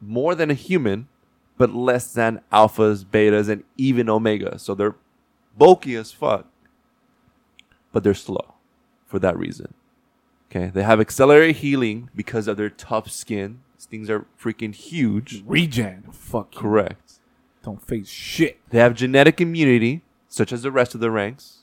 more 0.00 0.34
than 0.34 0.50
a 0.50 0.54
human, 0.54 1.08
but 1.56 1.74
less 1.74 2.12
than 2.12 2.40
alphas, 2.52 3.04
betas, 3.04 3.48
and 3.48 3.64
even 3.76 4.06
omegas. 4.06 4.60
So 4.60 4.74
they're 4.74 4.94
bulky 5.56 5.96
as 5.96 6.12
fuck, 6.12 6.46
but 7.92 8.04
they're 8.04 8.14
slow 8.14 8.54
for 9.06 9.18
that 9.18 9.36
reason. 9.38 9.72
Okay, 10.50 10.70
they 10.72 10.82
have 10.82 11.00
accelerated 11.00 11.56
healing 11.56 12.10
because 12.14 12.46
of 12.46 12.56
their 12.56 12.70
tough 12.70 13.10
skin. 13.10 13.60
These 13.76 13.86
things 13.86 14.10
are 14.10 14.26
freaking 14.40 14.74
huge. 14.74 15.42
Regen. 15.46 16.04
Fuck 16.12 16.54
you. 16.54 16.60
Correct. 16.60 17.14
Don't 17.64 17.82
face 17.82 18.08
shit. 18.08 18.60
They 18.68 18.78
have 18.78 18.94
genetic 18.94 19.40
immunity, 19.40 20.02
such 20.34 20.52
as 20.52 20.62
the 20.62 20.72
rest 20.72 20.94
of 20.94 21.00
the 21.00 21.10
ranks. 21.10 21.58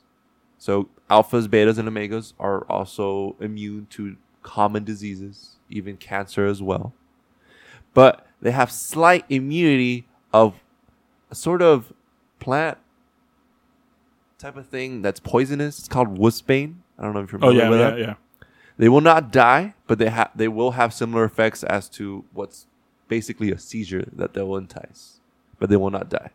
So 0.58 0.90
alphas, 1.10 1.48
betas, 1.48 1.78
and 1.78 1.90
omegas 1.90 2.34
are 2.40 2.64
also 2.70 3.36
immune 3.40 3.88
to 3.92 4.16
common 4.44 4.84
diseases, 4.84 5.58
even 5.70 5.98
cancer 5.98 6.46
as 6.46 6.62
well. 6.62 6.94
But 7.94 8.26
they 8.42 8.52
have 8.52 8.72
slight 8.72 9.26
immunity 9.30 10.08
of 10.34 10.56
a 11.30 11.36
sort 11.36 11.62
of 11.62 11.92
plant 12.40 12.78
type 14.38 14.56
of 14.56 14.68
thing 14.68 15.02
that's 15.02 15.20
poisonous. 15.20 15.80
It's 15.80 15.88
called 15.88 16.18
wolfsbane. 16.18 16.76
I 16.98 17.04
don't 17.04 17.14
know 17.14 17.22
if 17.22 17.32
you're 17.32 17.44
Oh 17.44 17.50
familiar 17.50 17.64
yeah, 17.64 17.70
with 17.70 17.80
yeah, 17.80 17.90
that. 17.90 18.00
yeah. 18.00 18.14
They 18.78 18.90
will 18.90 19.02
not 19.02 19.32
die, 19.32 19.76
but 19.86 20.00
they 20.00 20.10
have 20.10 20.32
they 20.36 20.48
will 20.48 20.72
have 20.72 20.94
similar 20.94 21.26
effects 21.26 21.64
as 21.64 21.90
to 21.90 22.24
what's 22.34 22.68
basically 23.08 23.52
a 23.52 23.58
seizure 23.60 24.06
that 24.14 24.34
they 24.34 24.42
will 24.42 24.58
entice, 24.58 25.20
but 25.60 25.70
they 25.70 25.76
will 25.76 25.90
not 25.92 26.10
die. 26.10 26.32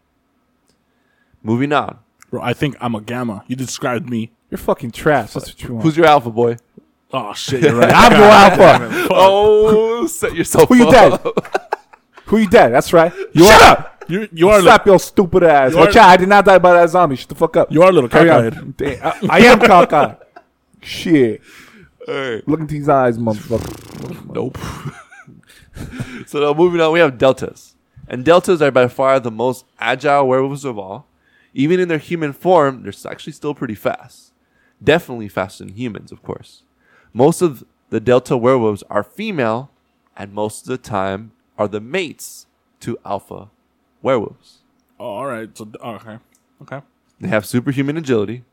Moving 1.42 1.72
on. 1.72 1.98
Bro, 2.30 2.42
I 2.42 2.52
think 2.52 2.76
I'm 2.80 2.94
a 2.94 3.00
gamma. 3.00 3.44
You 3.46 3.56
described 3.56 4.08
me. 4.08 4.30
You're 4.50 4.58
fucking 4.58 4.92
trash. 4.92 5.32
That's 5.32 5.48
what 5.48 5.62
you 5.62 5.74
want. 5.74 5.84
Who's 5.84 5.96
your 5.96 6.06
alpha 6.06 6.30
boy? 6.30 6.56
Oh 7.12 7.32
shit, 7.34 7.62
you're 7.62 7.74
right. 7.78 7.92
I'm 7.94 8.12
no 8.12 8.24
alpha. 8.24 9.08
Oh, 9.10 10.06
set 10.06 10.34
yourself 10.34 10.68
Who 10.68 10.76
you 10.76 10.90
dead? 10.90 11.20
Who 12.26 12.38
you 12.38 12.48
dead? 12.48 12.72
That's 12.72 12.92
right. 12.92 13.12
You 13.32 13.44
Shut 13.46 13.62
are, 13.62 13.70
up. 13.70 14.04
You 14.08 14.28
you 14.32 14.48
are 14.48 14.60
Slap 14.60 14.86
your 14.86 14.98
stupid 14.98 15.42
ass. 15.44 15.72
You 15.72 15.78
Watch 15.78 15.96
out. 15.96 16.08
I 16.08 16.16
did 16.16 16.28
not 16.28 16.44
die 16.44 16.58
by 16.58 16.72
that 16.74 16.90
zombie. 16.90 17.16
Shut 17.16 17.28
the 17.28 17.34
fuck 17.34 17.56
up. 17.56 17.72
you 17.72 17.82
are 17.82 17.90
a 17.90 17.92
little 17.92 18.08
Carry 18.08 18.28
cockeyed. 18.28 18.56
on. 18.56 18.74
I, 18.80 19.38
I 19.38 19.38
am 19.46 19.58
cockeyed. 19.60 20.16
Shit. 20.82 21.40
Alright. 22.08 22.46
Look 22.46 22.60
into 22.60 22.74
these 22.74 22.88
eyes, 22.88 23.18
motherfucker. 23.18 24.32
Nope. 24.32 24.58
so 26.26 26.40
now 26.40 26.54
moving 26.54 26.80
on, 26.80 26.92
we 26.92 27.00
have 27.00 27.18
deltas, 27.18 27.74
and 28.08 28.24
deltas 28.24 28.62
are 28.62 28.70
by 28.70 28.86
far 28.88 29.18
the 29.18 29.30
most 29.30 29.64
agile 29.80 30.28
werewolves 30.28 30.64
of 30.64 30.78
all. 30.78 31.06
Even 31.56 31.80
in 31.80 31.88
their 31.88 31.96
human 31.96 32.34
form, 32.34 32.82
they're 32.82 33.10
actually 33.10 33.32
still 33.32 33.54
pretty 33.54 33.74
fast. 33.74 34.34
Definitely 34.84 35.28
faster 35.28 35.64
than 35.64 35.72
humans, 35.72 36.12
of 36.12 36.22
course. 36.22 36.64
Most 37.14 37.40
of 37.40 37.64
the 37.88 37.98
delta 37.98 38.36
werewolves 38.36 38.82
are 38.90 39.02
female, 39.02 39.70
and 40.18 40.34
most 40.34 40.64
of 40.64 40.68
the 40.68 40.76
time 40.76 41.32
are 41.56 41.66
the 41.66 41.80
mates 41.80 42.46
to 42.80 42.98
alpha 43.06 43.48
werewolves. 44.02 44.58
Oh, 45.00 45.06
all 45.06 45.26
right. 45.26 45.48
So 45.56 45.66
oh, 45.80 45.94
okay, 45.94 46.18
okay. 46.60 46.82
They 47.18 47.28
have 47.28 47.46
superhuman 47.46 47.96
agility, 47.96 48.44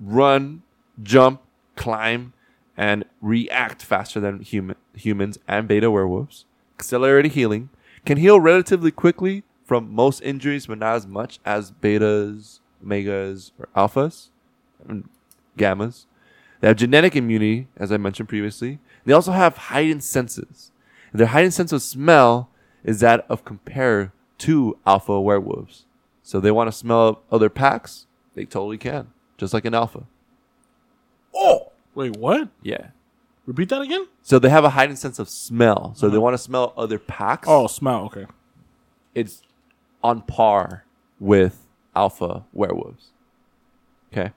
run, 0.00 0.62
jump, 1.02 1.42
climb, 1.76 2.32
and 2.78 3.04
react 3.20 3.82
faster 3.82 4.20
than 4.20 4.40
human, 4.40 4.76
humans 4.94 5.38
and 5.46 5.68
beta 5.68 5.90
werewolves. 5.90 6.46
Accelerated 6.78 7.32
healing 7.32 7.68
can 8.06 8.16
heal 8.16 8.40
relatively 8.40 8.90
quickly 8.90 9.44
from 9.64 9.92
most 9.92 10.20
injuries, 10.22 10.66
but 10.66 10.78
not 10.78 10.94
as 10.96 11.06
much 11.06 11.38
as 11.44 11.70
betas, 11.72 12.60
omegas, 12.84 13.52
or 13.58 13.68
alphas, 13.76 14.28
and 14.88 15.08
gammas. 15.58 16.06
They 16.60 16.68
have 16.68 16.76
genetic 16.76 17.16
immunity, 17.16 17.68
as 17.76 17.90
I 17.90 17.96
mentioned 17.96 18.28
previously. 18.28 18.78
They 19.04 19.12
also 19.12 19.32
have 19.32 19.56
heightened 19.56 20.04
senses. 20.04 20.70
Their 21.12 21.26
heightened 21.26 21.54
sense 21.54 21.72
of 21.72 21.82
smell 21.82 22.48
is 22.84 23.00
that 23.00 23.26
of 23.28 23.44
compare 23.44 24.12
to 24.38 24.78
alpha 24.86 25.20
werewolves. 25.20 25.84
So 26.22 26.40
they 26.40 26.50
want 26.50 26.68
to 26.68 26.72
smell 26.72 27.22
other 27.30 27.48
packs, 27.48 28.06
they 28.34 28.44
totally 28.44 28.78
can, 28.78 29.08
just 29.36 29.52
like 29.52 29.64
an 29.64 29.74
alpha. 29.74 30.04
Oh, 31.34 31.72
wait, 31.94 32.16
what? 32.16 32.48
Yeah. 32.62 32.88
Repeat 33.44 33.70
that 33.70 33.82
again. 33.82 34.06
So 34.22 34.38
they 34.38 34.48
have 34.48 34.64
a 34.64 34.70
heightened 34.70 34.98
sense 34.98 35.18
of 35.18 35.28
smell. 35.28 35.94
So 35.96 36.08
they 36.08 36.16
uh-huh. 36.16 36.22
want 36.22 36.34
to 36.34 36.38
smell 36.38 36.72
other 36.76 36.98
packs. 36.98 37.48
Oh, 37.48 37.66
smell. 37.66 38.04
Okay. 38.04 38.26
it's 39.14 39.42
on 40.02 40.22
par 40.22 40.84
with 41.20 41.66
alpha 41.94 42.44
werewolves. 42.52 43.08
Okay. 44.12 44.32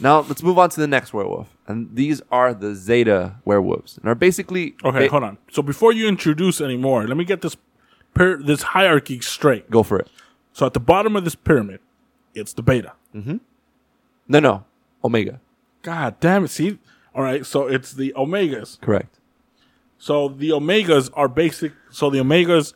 Now 0.00 0.20
let's 0.20 0.42
move 0.42 0.58
on 0.58 0.68
to 0.70 0.80
the 0.80 0.86
next 0.86 1.14
werewolf, 1.14 1.56
and 1.66 1.88
these 1.94 2.20
are 2.30 2.52
the 2.52 2.74
Zeta 2.74 3.36
werewolves, 3.46 3.96
and 3.96 4.06
are 4.08 4.14
basically 4.14 4.74
Okay, 4.84 4.98
they- 5.00 5.06
hold 5.08 5.22
on. 5.22 5.38
So 5.50 5.62
before 5.62 5.92
you 5.92 6.06
introduce 6.06 6.60
any 6.60 6.76
more, 6.76 7.06
let 7.06 7.16
me 7.16 7.24
get 7.24 7.40
this 7.42 7.56
this 8.14 8.62
hierarchy 8.62 9.20
straight. 9.20 9.70
Go 9.70 9.82
for 9.82 9.98
it. 9.98 10.08
So 10.52 10.64
at 10.66 10.72
the 10.74 10.80
bottom 10.80 11.16
of 11.16 11.24
this 11.24 11.34
pyramid, 11.34 11.80
it's 12.34 12.52
the 12.54 12.62
beta. 12.62 12.92
Mm-hmm. 13.14 13.36
No, 14.28 14.38
no, 14.40 14.64
Omega. 15.04 15.40
God 15.82 16.18
damn 16.20 16.44
it! 16.44 16.48
See, 16.48 16.78
all 17.14 17.22
right. 17.22 17.44
So 17.46 17.66
it's 17.66 17.92
the 17.92 18.12
omegas. 18.16 18.80
Correct. 18.80 19.18
So 19.98 20.28
the 20.28 20.50
omegas 20.50 21.10
are 21.14 21.28
basic. 21.28 21.72
So 21.90 22.10
the 22.10 22.18
omegas. 22.18 22.74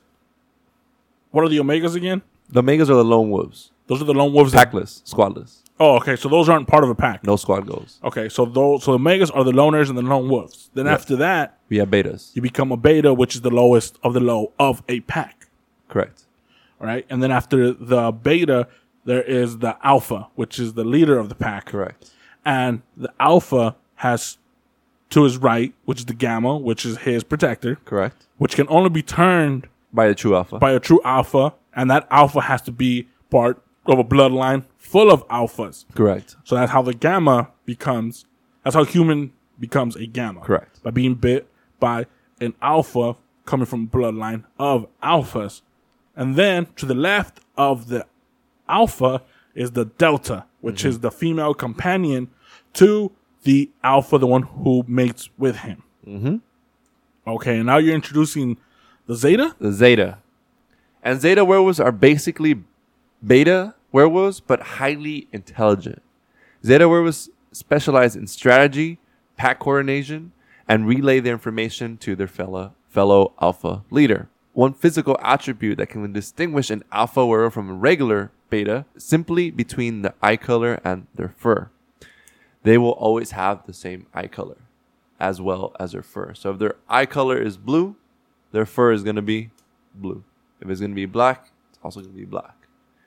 What 1.30 1.44
are 1.44 1.48
the 1.48 1.58
omegas 1.58 1.94
again? 1.94 2.22
The 2.48 2.62
Omegas 2.62 2.90
are 2.90 2.94
the 2.94 3.04
lone 3.04 3.30
wolves, 3.30 3.70
Those 3.86 4.02
are 4.02 4.04
the 4.04 4.14
lone 4.14 4.32
wolves. 4.32 4.52
packless, 4.52 5.02
squadless, 5.04 5.62
oh, 5.78 5.96
okay. 5.98 6.16
So 6.16 6.28
those 6.28 6.48
aren't 6.48 6.66
part 6.66 6.82
of 6.82 6.90
a 6.90 6.94
pack. 6.96 7.22
no 7.24 7.36
squad 7.36 7.66
goals. 7.66 8.00
Okay, 8.02 8.28
so 8.28 8.44
those 8.44 8.82
so 8.84 8.92
the 8.92 8.98
megas 8.98 9.30
are 9.30 9.44
the 9.44 9.52
loners 9.52 9.88
and 9.88 9.96
the 9.96 10.02
lone 10.02 10.28
wolves. 10.28 10.70
Then 10.74 10.86
after 10.88 11.14
that, 11.16 11.58
We 11.68 11.76
have 11.78 11.88
betas. 11.90 12.34
you 12.34 12.42
become 12.42 12.72
a 12.72 12.76
beta, 12.76 13.14
which 13.14 13.34
is 13.36 13.42
the 13.42 13.50
lowest 13.50 13.98
of 14.02 14.14
the 14.14 14.20
low 14.20 14.52
of 14.58 14.82
a 14.88 15.00
pack. 15.00 15.46
Correct. 15.88 16.24
All 16.80 16.86
right, 16.88 17.06
and 17.10 17.22
then 17.22 17.30
after 17.30 17.72
the 17.72 18.10
beta, 18.10 18.66
there 19.04 19.22
is 19.22 19.58
the 19.58 19.76
alpha, 19.86 20.28
which 20.34 20.58
is 20.58 20.74
the 20.74 20.84
leader 20.84 21.18
of 21.18 21.28
the 21.28 21.34
pack. 21.36 21.66
Correct. 21.66 22.10
And 22.44 22.82
the 22.96 23.12
alpha 23.20 23.76
has 23.96 24.38
to 25.10 25.22
his 25.24 25.36
right, 25.36 25.72
which 25.84 26.00
is 26.00 26.06
the 26.06 26.14
gamma, 26.14 26.56
which 26.56 26.84
is 26.86 26.98
his 26.98 27.22
protector, 27.22 27.76
Correct. 27.84 28.26
which 28.38 28.56
can 28.56 28.66
only 28.68 28.88
be 28.90 29.02
turned 29.02 29.68
By 29.92 30.06
a 30.06 30.14
true 30.14 30.36
alpha. 30.36 30.58
by 30.58 30.72
a 30.72 30.80
true 30.80 31.00
alpha, 31.04 31.54
and 31.74 31.90
that 31.90 32.06
alpha 32.10 32.40
has 32.42 32.62
to 32.62 32.72
be 32.72 33.08
part 33.30 33.62
of 33.86 33.98
a 33.98 34.04
bloodline 34.04 34.64
full 34.76 35.10
of 35.10 35.26
alphas. 35.28 35.84
Correct. 35.94 36.36
So 36.44 36.54
that's 36.54 36.70
how 36.72 36.82
the 36.82 36.94
gamma 36.94 37.50
becomes. 37.64 38.24
That's 38.62 38.76
how 38.76 38.84
human 38.84 39.32
becomes 39.58 39.96
a 39.96 40.06
gamma. 40.06 40.40
Correct. 40.40 40.82
By 40.82 40.90
being 40.90 41.14
bit 41.14 41.48
by 41.78 42.06
an 42.40 42.54
alpha 42.62 43.16
coming 43.46 43.66
from 43.66 43.88
bloodline 43.88 44.44
of 44.58 44.86
alphas, 45.02 45.62
and 46.14 46.36
then 46.36 46.66
to 46.76 46.86
the 46.86 46.94
left 46.94 47.40
of 47.56 47.88
the 47.88 48.06
alpha 48.68 49.22
is 49.54 49.72
the 49.72 49.86
delta, 49.86 50.44
which 50.60 50.84
is 50.84 51.00
the 51.00 51.10
female 51.10 51.54
companion 51.54 52.30
to 52.74 53.10
the 53.42 53.70
alpha, 53.82 54.18
the 54.18 54.26
one 54.26 54.42
who 54.42 54.84
mates 54.86 55.30
with 55.38 55.56
him. 55.56 55.82
Mm-hmm. 56.06 56.36
Okay, 57.26 57.62
now 57.62 57.78
you're 57.78 57.94
introducing 57.94 58.58
the 59.10 59.16
zeta. 59.16 59.56
the 59.58 59.72
Zeta. 59.72 60.18
And 61.02 61.20
Zeta 61.20 61.44
werewolves 61.44 61.80
are 61.80 61.90
basically 61.90 62.62
beta 63.26 63.74
werewolves, 63.90 64.38
but 64.38 64.60
highly 64.78 65.26
intelligent. 65.32 66.00
Zeta 66.64 66.88
werewolves 66.88 67.28
specialize 67.50 68.14
in 68.14 68.28
strategy, 68.28 69.00
pack 69.36 69.58
coordination, 69.58 70.30
and 70.68 70.86
relay 70.86 71.18
their 71.18 71.32
information 71.32 71.96
to 71.96 72.14
their 72.14 72.28
fellow, 72.28 72.72
fellow 72.88 73.32
alpha 73.40 73.82
leader. 73.90 74.28
One 74.52 74.74
physical 74.74 75.18
attribute 75.20 75.78
that 75.78 75.88
can 75.88 76.12
distinguish 76.12 76.70
an 76.70 76.84
alpha 76.92 77.26
werewolf 77.26 77.54
from 77.54 77.68
a 77.68 77.74
regular 77.74 78.30
beta 78.48 78.84
simply 78.96 79.50
between 79.50 80.02
the 80.02 80.14
eye 80.22 80.36
color 80.36 80.80
and 80.84 81.08
their 81.16 81.34
fur. 81.36 81.68
They 82.62 82.78
will 82.78 82.92
always 82.92 83.32
have 83.32 83.66
the 83.66 83.74
same 83.74 84.06
eye 84.14 84.28
color 84.28 84.58
as 85.18 85.40
well 85.40 85.74
as 85.80 85.92
their 85.92 86.02
fur. 86.02 86.32
So 86.34 86.52
if 86.52 86.60
their 86.60 86.76
eye 86.88 87.06
color 87.06 87.42
is 87.42 87.56
blue, 87.56 87.96
their 88.52 88.66
fur 88.66 88.92
is 88.92 89.02
going 89.02 89.16
to 89.16 89.22
be 89.22 89.50
blue. 89.94 90.22
If 90.60 90.68
it's 90.68 90.80
going 90.80 90.90
to 90.92 90.94
be 90.96 91.06
black, 91.06 91.50
it's 91.70 91.78
also 91.82 92.00
going 92.00 92.12
to 92.12 92.18
be 92.18 92.24
black. 92.26 92.54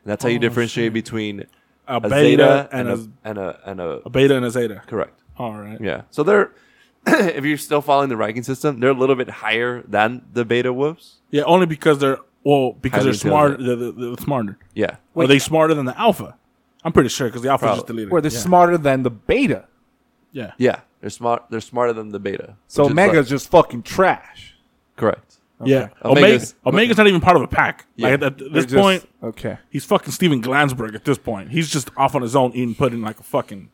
And 0.04 0.12
that's 0.12 0.24
how 0.24 0.30
you 0.30 0.38
Oh, 0.38 0.42
differentiate 0.42 0.88
shit. 0.88 0.94
between 0.94 1.46
A, 1.88 1.98
a 1.98 2.00
beta 2.02 2.14
zeta 2.16 2.70
and, 2.72 2.88
and 2.90 2.90
a, 2.90 2.94
a, 2.94 3.08
and 3.30 3.38
a 3.38 3.60
and 3.70 3.82
a 3.82 3.90
a 4.06 4.10
beta 4.10 4.36
and 4.36 4.46
a 4.46 4.50
zeta. 4.52 4.82
correct. 4.88 5.20
All 5.38 5.54
right. 5.54 5.80
Yeah. 5.80 6.02
So 6.12 6.24
they're 6.24 6.52
if 7.08 7.44
you're 7.46 7.58
still 7.58 7.82
following 7.82 8.10
the 8.10 8.18
ranking 8.18 8.44
system, 8.44 8.80
they're 8.80 8.92
a 8.92 8.94
little 8.94 9.16
bit 9.16 9.30
higher 9.30 9.82
than 9.88 10.24
the 10.34 10.46
beta 10.46 10.72
wolves. 10.72 11.16
Yeah, 11.32 11.44
only 11.44 11.66
because 11.66 12.00
they're 12.00 12.18
well 12.44 12.74
because 12.74 13.00
Highly 13.00 13.12
they're 13.12 13.14
smarter. 13.20 13.58
They're, 13.58 13.76
they're, 13.76 13.92
they're 13.92 14.18
smarter. 14.18 14.58
Yeah. 14.74 14.96
Are 15.16 15.28
they 15.28 15.40
smarter 15.40 15.74
than 15.74 15.86
the 15.86 16.00
alpha? 16.00 16.38
I'm 16.86 16.92
pretty 16.92 17.10
sure 17.10 17.28
because 17.28 17.42
the 17.42 17.50
alpha 17.50 17.70
is 17.70 17.76
just 17.78 17.88
the 17.88 17.94
leader. 17.94 18.10
Where 18.10 18.22
they're 18.22 18.32
yeah. 18.32 18.38
smarter 18.40 18.78
than 18.78 19.04
the 19.04 19.10
beta. 19.10 19.66
Yeah. 20.32 20.52
Yeah. 20.58 20.82
They're 21.02 21.10
smart. 21.10 21.46
They're 21.50 21.62
smarter 21.62 21.94
than 21.94 22.10
the 22.10 22.20
beta. 22.20 22.56
So 22.68 22.84
which 22.84 22.88
is 22.90 22.92
Omega's 22.94 23.18
like- 23.18 23.28
just 23.28 23.50
fucking 23.52 23.84
trash. 23.84 24.53
Correct. 24.96 25.40
Yeah. 25.66 25.90
Omega's- 26.02 26.04
Omega's, 26.04 26.56
Omega's 26.66 26.98
not 26.98 27.08
even 27.08 27.22
part 27.22 27.38
of 27.38 27.42
a 27.44 27.48
pack. 27.48 27.86
Yeah. 27.96 28.10
Like 28.10 28.22
at, 28.22 28.38
They're 28.38 28.50
this 28.50 28.66
just- 28.66 28.76
point, 28.76 29.10
okay. 29.24 29.58
he's 29.70 29.86
fucking 29.86 30.12
Steven 30.12 30.42
Glansberg 30.42 30.94
at 30.96 31.06
this 31.06 31.18
point. 31.18 31.52
He's 31.52 31.70
just 31.70 31.90
off 31.96 32.16
on 32.16 32.22
his 32.22 32.36
own 32.36 32.52
eating 32.54 32.76
pudding 32.76 33.02
like 33.02 33.20
a 33.20 33.24
fucking 33.24 33.70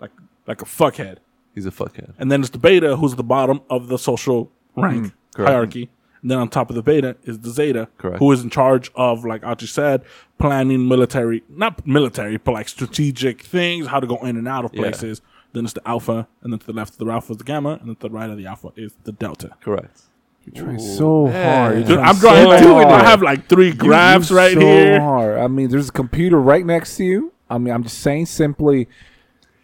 like 0.00 0.10
like 0.46 0.62
a 0.62 0.64
fuckhead. 0.64 1.18
He's 1.54 1.66
a 1.66 1.70
fuckhead. 1.70 2.14
And 2.18 2.30
then 2.30 2.40
it's 2.40 2.50
the 2.50 2.58
beta 2.58 2.96
who's 2.96 3.16
the 3.16 3.24
bottom 3.24 3.60
of 3.68 3.88
the 3.88 3.98
social 3.98 4.46
mm-hmm. 4.46 4.80
rank 4.80 5.12
correct. 5.34 5.50
hierarchy. 5.50 5.90
And 6.22 6.30
then 6.32 6.38
on 6.38 6.48
top 6.48 6.68
of 6.68 6.76
the 6.76 6.82
beta 6.82 7.16
is 7.24 7.38
the 7.40 7.50
zeta, 7.50 7.88
Correct. 7.96 8.18
who 8.18 8.32
is 8.32 8.42
in 8.42 8.50
charge 8.50 8.90
of, 8.96 9.24
like 9.24 9.44
Audrey 9.44 9.68
said, 9.68 10.02
planning 10.38 10.88
military, 10.88 11.44
not 11.48 11.86
military, 11.86 12.38
but 12.38 12.52
like 12.52 12.68
strategic 12.68 13.42
things, 13.42 13.86
how 13.86 14.00
to 14.00 14.06
go 14.06 14.16
in 14.24 14.36
and 14.36 14.48
out 14.48 14.64
of 14.64 14.74
Yeah. 14.74 14.80
places. 14.82 15.20
Then 15.52 15.64
it's 15.64 15.74
the 15.74 15.88
alpha, 15.88 16.26
and 16.42 16.52
then 16.52 16.58
to 16.58 16.66
the 16.66 16.72
left 16.72 16.94
of 16.94 17.06
the 17.06 17.12
alpha 17.12 17.32
is 17.32 17.38
the 17.38 17.44
gamma, 17.44 17.78
and 17.80 17.88
then 17.88 17.94
to 17.96 18.08
the 18.08 18.10
right 18.10 18.28
of 18.28 18.36
the 18.36 18.46
alpha 18.46 18.72
is 18.74 18.96
the 19.04 19.12
delta. 19.12 19.52
Correct. 19.60 20.02
You're 20.44 20.64
trying 20.64 20.78
so 20.78 21.26
man. 21.26 21.56
hard. 21.58 21.74
You're 21.74 21.84
Dude, 21.86 21.94
trying 21.96 22.08
I'm 22.08 22.16
drawing 22.18 22.58
so 22.58 22.64
two, 22.64 22.78
and 22.78 22.90
I 22.90 23.04
have 23.04 23.20
like 23.22 23.48
three 23.48 23.72
graphs 23.72 24.30
right 24.30 24.54
so 24.54 24.60
here. 24.60 25.00
Hard. 25.00 25.38
I 25.38 25.46
mean, 25.48 25.68
there's 25.68 25.90
a 25.90 25.92
computer 25.92 26.40
right 26.40 26.64
next 26.64 26.96
to 26.96 27.04
you. 27.04 27.32
I 27.50 27.58
mean, 27.58 27.72
I'm 27.74 27.82
just 27.82 27.98
saying 27.98 28.26
simply, 28.26 28.88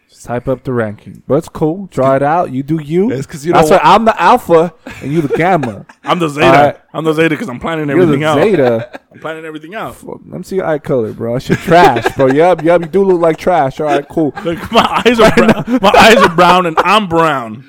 just 0.09 0.25
type 0.27 0.47
up 0.49 0.65
the 0.65 0.73
ranking. 0.73 1.23
But 1.27 1.37
it's 1.37 1.49
cool. 1.49 1.87
Draw 1.87 2.17
it 2.17 2.23
out. 2.23 2.53
You 2.53 2.63
do 2.63 2.81
you. 2.83 3.11
It's 3.11 3.27
'cause 3.27 3.45
you 3.47 3.53
That's 3.53 3.71
why 3.71 3.81
I'm 3.83 4.05
the 4.05 4.21
alpha 4.21 4.75
and 5.03 5.13
you 5.13 5.23
the 5.23 5.35
gamma. 5.37 5.87
I'm 6.05 6.19
the 6.19 6.29
zeta. 6.29 6.47
Alright. 6.47 6.81
I'm 6.95 7.05
the 7.05 7.13
zeta 7.13 7.31
because 7.31 7.49
I'm 7.49 7.59
planning 7.59 7.91
everything 7.91 8.21
You're 8.21 8.35
the 8.37 8.41
everything 8.41 8.65
out. 8.65 8.81
zeta. 8.93 9.01
I'm 9.13 9.19
planning 9.21 9.45
everything 9.45 9.75
out. 9.75 10.03
Well, 10.03 10.21
Let 10.27 10.39
me 10.39 10.43
see 10.45 10.57
your 10.57 10.67
eye 10.67 10.79
color, 10.79 11.13
bro. 11.13 11.35
That 11.35 11.43
shit 11.43 11.59
trash, 11.59 12.15
bro. 12.17 12.27
Yup, 12.27 12.63
yup. 12.63 12.81
You 12.83 12.87
do 12.89 13.05
look 13.05 13.21
like 13.21 13.37
trash. 13.37 13.81
All 13.81 13.87
right, 13.87 14.09
cool. 14.09 14.33
Look, 14.45 14.71
my 14.73 15.03
eyes 15.05 15.19
are 15.21 15.35
brown. 15.35 15.65
my 15.83 15.93
eyes 15.97 16.17
are 16.17 16.35
brown, 16.35 16.67
and 16.67 16.79
I'm 16.79 17.09
brown. 17.09 17.65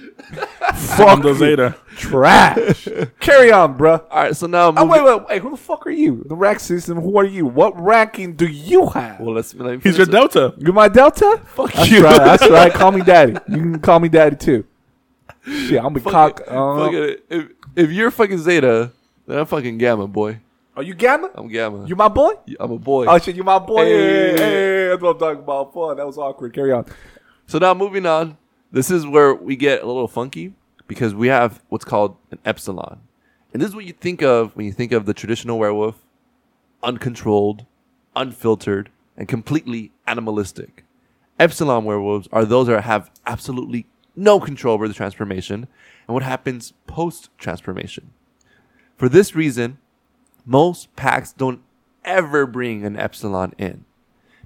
I'm 0.97 1.21
the 1.21 1.34
zeta. 1.34 1.76
Trash. 1.95 2.88
Carry 3.19 3.51
on, 3.51 3.78
bro. 3.78 3.93
All 4.11 4.23
right, 4.23 4.36
so 4.36 4.47
now 4.47 4.67
Oh, 4.67 4.71
moving- 4.86 4.89
wait, 4.89 5.03
wait, 5.03 5.28
wait. 5.30 5.41
Who 5.41 5.51
the 5.51 5.57
fuck 5.57 5.86
are 5.88 5.91
you? 5.91 6.23
The 6.28 6.36
rack 6.36 6.59
system. 6.59 6.99
Who 7.01 7.17
are 7.17 7.26
you? 7.26 7.45
What 7.45 7.80
ranking 7.82 8.34
do 8.36 8.45
you 8.47 8.88
have? 8.88 9.19
Well, 9.19 9.36
let's. 9.36 9.53
Let 9.55 9.76
me 9.76 9.82
He's 9.84 9.97
your 9.97 10.07
it. 10.07 10.11
delta. 10.11 10.53
You're 10.57 10.73
my 10.73 10.88
Delta? 10.88 11.41
Fuck 11.45 11.73
that's 11.73 11.89
you. 11.89 12.03
Right, 12.03 12.17
that's 12.17 12.47
right. 12.49 12.71
Call 12.73 12.91
me 12.91 13.01
daddy. 13.01 13.34
You 13.49 13.57
can 13.57 13.80
call 13.80 13.99
me 13.99 14.09
daddy 14.09 14.36
too. 14.36 14.65
Shit, 15.45 15.84
I'm 15.84 15.95
a 15.95 15.99
cock. 15.99 16.41
Uh, 16.47 16.78
Fuck 16.86 16.93
it. 16.93 17.26
If, 17.30 17.47
if 17.76 17.91
you're 17.91 18.09
fucking 18.11 18.39
Zeta, 18.39 18.67
then 18.67 18.91
I'm 19.28 19.45
fucking 19.45 19.78
Gamma, 19.78 20.07
boy. 20.07 20.39
are 20.76 20.84
you 20.84 20.93
Gamma? 20.93 21.32
I'm 21.34 21.47
Gamma. 21.47 21.88
You 21.88 21.95
my 21.95 22.07
boy? 22.07 22.34
I'm 22.59 22.71
a 22.71 22.78
boy. 22.78 23.05
Oh 23.07 23.17
shit, 23.17 23.36
you 23.36 23.43
my 23.43 23.59
boy. 23.59 23.86
Hey. 23.86 24.32
Hey, 24.32 24.38
hey, 24.38 24.88
that's 24.89 25.01
what 25.01 25.15
I'm 25.15 25.19
talking 25.19 25.39
about. 25.43 25.73
Fun. 25.73 25.97
That 25.97 26.05
was 26.05 26.17
awkward. 26.17 26.53
Carry 26.53 26.71
on. 26.71 26.86
So 27.47 27.57
now 27.57 27.73
moving 27.73 28.05
on, 28.05 28.38
this 28.71 28.91
is 28.91 29.05
where 29.07 29.34
we 29.34 29.55
get 29.55 29.82
a 29.82 29.86
little 29.88 30.07
funky 30.07 30.53
because 30.88 31.15
we 31.15 31.28
have 31.28 31.63
what's 31.69 31.86
called 31.86 32.17
an 32.32 32.39
epsilon. 32.45 32.99
And 33.53 33.61
this 33.61 33.69
is 33.69 33.76
what 33.76 33.86
you 33.86 33.93
think 33.93 34.21
of 34.21 34.55
when 34.55 34.65
you 34.65 34.73
think 34.73 34.91
of 34.91 35.05
the 35.05 35.13
traditional 35.13 35.57
werewolf, 35.57 35.95
uncontrolled, 36.84 37.65
unfiltered, 38.15 38.89
and 39.17 39.28
completely 39.28 39.91
animalistic. 40.05 40.84
Epsilon 41.39 41.86
werewolves 41.86 42.28
are 42.32 42.45
those 42.45 42.67
that 42.67 42.82
have 42.84 43.11
absolutely 43.26 43.88
no 44.15 44.39
control 44.39 44.73
over 44.73 44.88
the 44.88 44.93
transformation 44.93 45.67
and 46.07 46.13
what 46.13 46.23
happens 46.23 46.73
post 46.88 47.30
transformation. 47.38 48.11
For 48.97 49.09
this 49.09 49.35
reason, 49.35 49.77
most 50.45 50.95
packs 50.95 51.33
don't 51.33 51.61
ever 52.03 52.45
bring 52.45 52.85
an 52.85 52.97
epsilon 52.97 53.53
in. 53.57 53.85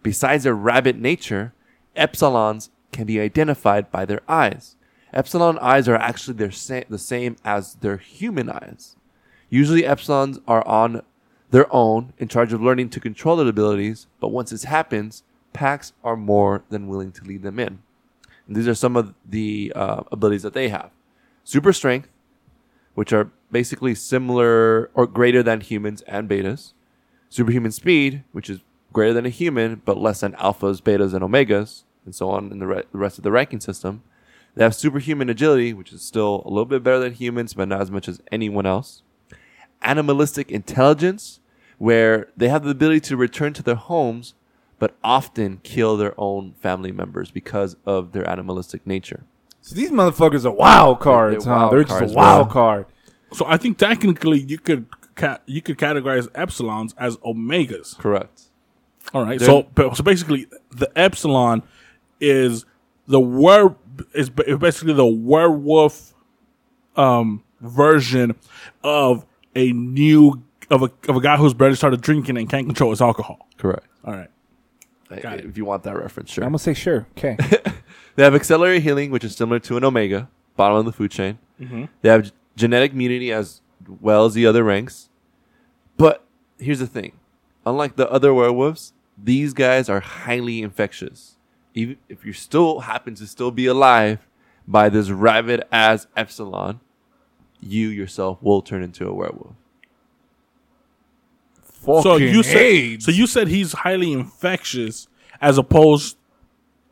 Besides 0.01 0.43
their 0.43 0.55
rabbit 0.55 0.97
nature, 0.97 1.53
epsilons 1.95 2.69
can 2.91 3.05
be 3.05 3.19
identified 3.19 3.91
by 3.91 4.05
their 4.05 4.21
eyes. 4.27 4.75
Epsilon 5.13 5.57
eyes 5.59 5.87
are 5.87 5.95
actually 5.95 6.51
sa- 6.51 6.81
the 6.87 6.97
same 6.97 7.35
as 7.43 7.75
their 7.75 7.97
human 7.97 8.49
eyes. 8.49 8.95
Usually, 9.49 9.83
epsilons 9.83 10.41
are 10.47 10.65
on 10.67 11.01
their 11.51 11.71
own, 11.73 12.13
in 12.17 12.27
charge 12.27 12.53
of 12.53 12.61
learning 12.61 12.89
to 12.91 12.99
control 12.99 13.37
their 13.37 13.47
abilities, 13.47 14.07
but 14.19 14.27
once 14.29 14.51
this 14.51 14.65
happens, 14.65 15.23
packs 15.51 15.93
are 16.03 16.15
more 16.15 16.63
than 16.69 16.87
willing 16.87 17.11
to 17.11 17.23
lead 17.23 17.41
them 17.41 17.59
in. 17.59 17.79
And 18.47 18.55
these 18.55 18.67
are 18.67 18.75
some 18.75 18.95
of 18.95 19.13
the 19.27 19.73
uh, 19.75 20.03
abilities 20.11 20.43
that 20.43 20.53
they 20.53 20.69
have 20.69 20.91
super 21.43 21.73
strength, 21.73 22.07
which 22.93 23.11
are 23.11 23.31
basically 23.51 23.95
similar 23.95 24.89
or 24.93 25.07
greater 25.07 25.41
than 25.43 25.61
humans 25.61 26.01
and 26.07 26.29
betas. 26.29 26.73
Superhuman 27.29 27.71
speed, 27.71 28.23
which 28.31 28.49
is 28.49 28.59
greater 28.93 29.13
than 29.13 29.25
a 29.25 29.29
human 29.29 29.81
but 29.85 29.97
less 29.97 30.21
than 30.21 30.33
alphas, 30.33 30.81
betas, 30.81 31.13
and 31.13 31.23
omegas, 31.23 31.83
and 32.05 32.15
so 32.15 32.29
on 32.29 32.51
in 32.51 32.59
the, 32.59 32.67
re- 32.67 32.83
the 32.91 32.97
rest 32.97 33.17
of 33.17 33.23
the 33.23 33.31
ranking 33.31 33.59
system. 33.59 34.01
They 34.55 34.63
have 34.63 34.73
superhuman 34.75 35.29
agility, 35.29 35.73
which 35.73 35.93
is 35.93 36.01
still 36.01 36.41
a 36.45 36.49
little 36.49 36.65
bit 36.65 36.83
better 36.83 36.99
than 36.99 37.13
humans, 37.13 37.53
but 37.53 37.67
not 37.67 37.81
as 37.81 37.91
much 37.91 38.07
as 38.07 38.21
anyone 38.31 38.65
else. 38.65 39.03
Animalistic 39.81 40.51
intelligence, 40.51 41.39
where 41.77 42.27
they 42.35 42.49
have 42.49 42.63
the 42.63 42.71
ability 42.71 42.99
to 43.01 43.15
return 43.15 43.53
to 43.53 43.63
their 43.63 43.75
homes, 43.75 44.33
but 44.79 44.95
often 45.03 45.59
kill 45.63 45.95
their 45.97 46.13
own 46.17 46.53
family 46.59 46.91
members 46.91 47.31
because 47.31 47.75
of 47.85 48.11
their 48.11 48.27
animalistic 48.29 48.85
nature. 48.87 49.23
So 49.61 49.75
these 49.75 49.91
motherfuckers 49.91 50.45
are 50.45 50.51
wild 50.51 50.99
cards, 50.99 51.43
They're 51.45 51.53
huh? 51.53 51.59
wild 51.59 51.73
They're 51.73 51.83
cards, 51.83 52.01
just 52.05 52.13
a 52.15 52.17
wild 52.17 52.47
bro. 52.47 52.53
card. 52.53 52.85
So 53.33 53.45
I 53.47 53.57
think 53.57 53.77
technically 53.77 54.39
you 54.39 54.57
could 54.57 54.85
ca- 55.15 55.39
you 55.45 55.61
could 55.61 55.77
categorize 55.77 56.27
epsilons 56.29 56.93
as 56.97 57.17
omegas. 57.17 57.97
Correct. 57.97 58.43
All 59.13 59.23
right. 59.23 59.39
They're- 59.39 59.47
So 59.47 59.93
so 59.93 60.03
basically 60.03 60.47
the 60.71 60.89
epsilon 60.97 61.63
is 62.19 62.65
the 63.07 63.19
were 63.19 63.75
is 64.13 64.29
basically 64.29 64.93
the 64.93 65.05
werewolf 65.05 66.13
um 66.95 67.43
version 67.61 68.35
of 68.83 69.25
a 69.55 69.71
new 69.73 70.41
of 70.69 70.83
a 70.83 70.91
of 71.07 71.15
a 71.17 71.21
guy 71.21 71.37
who's 71.37 71.53
barely 71.53 71.75
started 71.75 72.01
drinking 72.01 72.37
and 72.37 72.49
can't 72.49 72.67
control 72.67 72.91
his 72.91 73.01
alcohol. 73.01 73.47
Correct. 73.57 73.85
All 74.05 74.13
right. 74.13 74.29
Got 75.21 75.39
it. 75.39 75.45
If 75.45 75.57
you 75.57 75.65
want 75.65 75.83
that 75.83 75.97
reference, 75.97 76.29
sure. 76.31 76.43
I'm 76.43 76.51
gonna 76.51 76.59
say 76.59 76.73
sure. 76.73 77.07
Okay. 77.17 77.37
They 78.15 78.23
have 78.25 78.35
accelerated 78.35 78.83
healing, 78.83 79.11
which 79.11 79.23
is 79.23 79.33
similar 79.33 79.59
to 79.59 79.77
an 79.77 79.85
omega, 79.85 80.27
bottom 80.57 80.75
of 80.77 80.83
the 80.85 80.91
food 80.91 81.09
chain. 81.09 81.37
Mm-hmm. 81.61 81.85
They 82.01 82.09
have 82.09 82.23
g- 82.25 82.31
genetic 82.59 82.91
immunity 82.91 83.31
as 83.31 83.61
well 84.01 84.25
as 84.25 84.33
the 84.33 84.45
other 84.45 84.63
ranks. 84.63 85.09
But 85.97 86.23
here's 86.59 86.79
the 86.79 86.87
thing: 86.87 87.13
unlike 87.65 87.95
the 87.95 88.09
other 88.11 88.33
werewolves, 88.33 88.93
these 89.17 89.53
guys 89.53 89.89
are 89.89 90.01
highly 90.01 90.61
infectious. 90.61 91.37
Even 91.73 91.97
if 92.09 92.25
you 92.25 92.33
still 92.33 92.81
happen 92.81 93.15
to 93.15 93.25
still 93.25 93.51
be 93.51 93.65
alive 93.65 94.27
by 94.67 94.89
this 94.89 95.09
rabid 95.09 95.63
as 95.71 96.07
epsilon, 96.15 96.79
you 97.61 97.87
yourself 97.87 98.41
will 98.41 98.61
turn 98.61 98.83
into 98.83 99.07
a 99.07 99.13
werewolf. 99.13 99.55
So 101.85 102.03
Fucking 102.03 102.27
you 102.27 102.43
said 102.43 103.01
so 103.01 103.11
you 103.11 103.25
said 103.25 103.47
he's 103.47 103.71
highly 103.71 104.11
infectious 104.11 105.07
as 105.39 105.57
opposed 105.57 106.17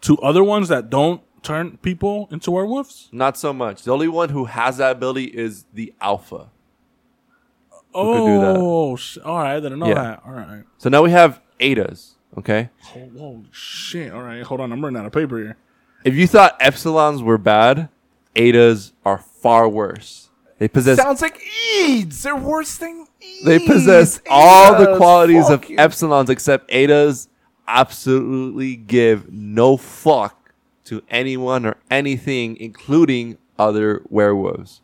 to 0.01 0.17
other 0.19 0.43
ones 0.43 0.69
that 0.69 0.89
don't 0.89 1.21
turn 1.43 1.77
people 1.77 2.27
into 2.31 2.51
werewolves? 2.51 3.09
Not 3.11 3.37
so 3.37 3.53
much. 3.53 3.83
The 3.83 3.91
only 3.91 4.07
one 4.07 4.29
who 4.29 4.45
has 4.45 4.77
that 4.77 4.91
ability 4.93 5.25
is 5.25 5.65
the 5.73 5.93
alpha. 6.01 6.49
Oh, 7.93 8.13
could 8.13 8.25
do 8.31 8.39
that. 8.41 8.55
Oh, 8.59 8.95
sh- 8.95 9.17
all 9.23 9.37
right. 9.39 9.55
I 9.55 9.59
didn't 9.59 9.79
know 9.79 9.87
Yeah. 9.87 9.93
that. 9.95 10.21
All 10.25 10.33
right. 10.33 10.63
So 10.77 10.89
now 10.89 11.01
we 11.01 11.11
have 11.11 11.41
Etas. 11.59 12.11
Okay. 12.37 12.69
Oh, 12.95 12.99
whoa, 12.99 13.43
shit. 13.51 14.11
All 14.13 14.21
right. 14.21 14.43
Hold 14.43 14.61
on. 14.61 14.71
I'm 14.71 14.83
running 14.83 14.99
out 14.99 15.05
of 15.05 15.11
paper 15.13 15.37
here. 15.37 15.57
If 16.03 16.13
you 16.15 16.27
thought 16.27 16.59
epsilons 16.59 17.23
were 17.23 17.37
bad, 17.39 17.89
Etas 18.35 18.91
are 19.03 19.17
far 19.17 19.67
worse. 19.67 20.29
They 20.59 20.67
possess 20.67 20.97
Sounds 20.99 21.21
like 21.21 21.41
AIDS. 21.79 22.23
They're 22.23 22.35
worse 22.35 22.77
than 22.77 23.07
AIDS. 23.21 23.43
they 23.45 23.59
possess 23.59 24.21
all 24.29 24.77
the 24.77 24.87
Etas, 24.87 24.97
qualities 24.97 25.49
of 25.49 25.67
you. 25.69 25.77
epsilons 25.77 26.29
except 26.29 26.69
Etas 26.69 27.27
absolutely 27.67 28.75
give 28.75 29.31
no 29.31 29.77
fuck 29.77 30.46
to 30.87 31.03
anyone 31.09 31.65
or 31.65 31.77
anything 31.89 32.57
including 32.57 33.37
other 33.57 34.01
werewolves. 34.09 34.81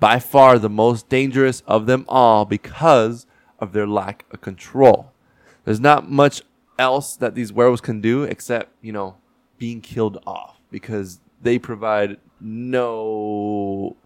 By 0.00 0.18
far 0.18 0.58
the 0.58 0.68
most 0.68 1.08
dangerous 1.08 1.62
of 1.66 1.86
them 1.86 2.04
all 2.08 2.44
because 2.44 3.26
of 3.58 3.72
their 3.72 3.86
lack 3.86 4.24
of 4.30 4.40
control. 4.40 5.12
There's 5.64 5.80
not 5.80 6.10
much 6.10 6.42
else 6.78 7.16
that 7.16 7.34
these 7.34 7.52
werewolves 7.52 7.80
can 7.80 8.00
do 8.00 8.24
except, 8.24 8.72
you 8.82 8.92
know, 8.92 9.16
being 9.58 9.80
killed 9.80 10.18
off 10.26 10.60
because 10.70 11.20
they 11.40 11.58
provide 11.58 12.18
no 12.40 13.96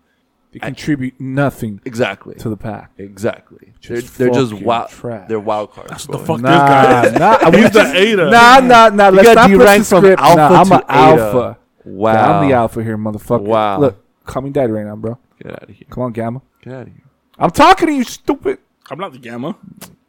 They 0.61 0.67
contribute 0.67 1.21
nothing 1.21 1.81
exactly 1.85 2.35
to 2.37 2.49
the 2.49 2.57
pack. 2.57 2.91
exactly. 2.99 3.73
They're, 3.87 4.01
Just 4.01 4.19
they're 4.19 4.31
just 4.31 4.53
wild. 4.53 4.91
trash. 4.91 5.29
They're 5.29 5.41
wild 5.41 5.73
cards. 5.73 5.91
That's 5.91 6.07
the 6.07 6.19
fuck 6.19 6.41
Nah, 6.41 7.03
this 7.03 7.13
guy. 7.19 7.19
nah. 7.43 7.51
we 7.51 7.59
He's 7.63 7.71
the 7.71 7.81
Eta. 7.81 8.31
Nah, 8.31 8.61
nah, 8.61 8.89
nah. 8.89 9.09
Let's 9.11 9.29
got 9.35 9.49
not 9.49 9.59
put 9.59 9.69
from 9.69 9.85
script. 9.85 10.21
alpha 10.23 10.37
nah, 10.37 10.61
I'm 10.61 10.67
to 10.67 10.75
an 10.75 10.81
Eta. 10.83 10.93
alpha. 11.25 11.59
Wow. 11.85 12.13
Yeah, 12.13 12.39
I'm 12.39 12.49
the 12.49 12.55
alpha 12.55 12.83
here, 12.85 12.99
motherfucker. 12.99 13.41
Wow. 13.43 13.81
Look, 13.81 14.25
call 14.25 14.43
me 14.43 14.51
daddy 14.51 14.73
right 14.73 14.85
now, 14.87 14.97
bro. 14.97 15.19
Get 15.43 15.53
out 15.53 15.63
of 15.63 15.75
here. 15.75 15.87
Come 15.91 16.03
on, 16.05 16.13
Gamma. 16.13 16.43
Get 16.63 16.73
out 16.75 16.83
of 16.83 16.89
here. 16.89 17.03
I'm 17.39 17.51
talking 17.51 17.89
to 17.89 17.95
you, 17.95 18.05
stupid. 18.05 18.59
I'm 18.91 18.99
not 18.99 19.13
the 19.13 19.19
gamma. 19.19 19.57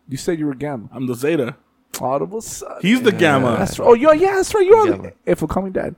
You 0.07 0.17
said 0.17 0.39
you 0.39 0.45
were 0.47 0.55
Gamma. 0.55 0.89
I'm 0.91 1.05
the 1.05 1.13
zeta. 1.15 1.55
Audible 2.01 2.41
son. 2.41 2.77
He's 2.81 3.01
the 3.01 3.11
gamma. 3.11 3.55
That's 3.59 3.77
right. 3.77 3.87
Oh, 3.87 3.93
you 3.93 4.11
yeah, 4.13 4.35
that's 4.35 4.53
right. 4.55 4.65
You're 4.65 4.85
Gamma. 4.89 5.03
the 5.03 5.13
if 5.25 5.39
call 5.47 5.63
me 5.63 5.69
daddy. 5.69 5.95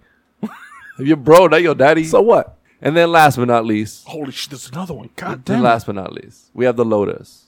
Your 1.00 1.18
bro, 1.18 1.48
not 1.48 1.62
your 1.62 1.76
daddy. 1.76 2.04
So 2.04 2.22
what? 2.22 2.58
And 2.82 2.98
then 2.98 3.12
last 3.12 3.38
but 3.38 3.48
not 3.48 3.66
least, 3.66 4.08
Holy 4.08 4.32
shit. 4.32 4.50
There's 4.50 4.70
another 4.70 4.94
one. 4.94 5.10
God 5.16 5.46
damn. 5.46 5.60
it. 5.60 5.64
last 5.64 5.86
but 5.86 5.96
not 5.96 6.14
least, 6.14 6.50
we 6.54 6.66
have 6.66 6.76
the 6.76 6.86
Lotus. 6.86 7.48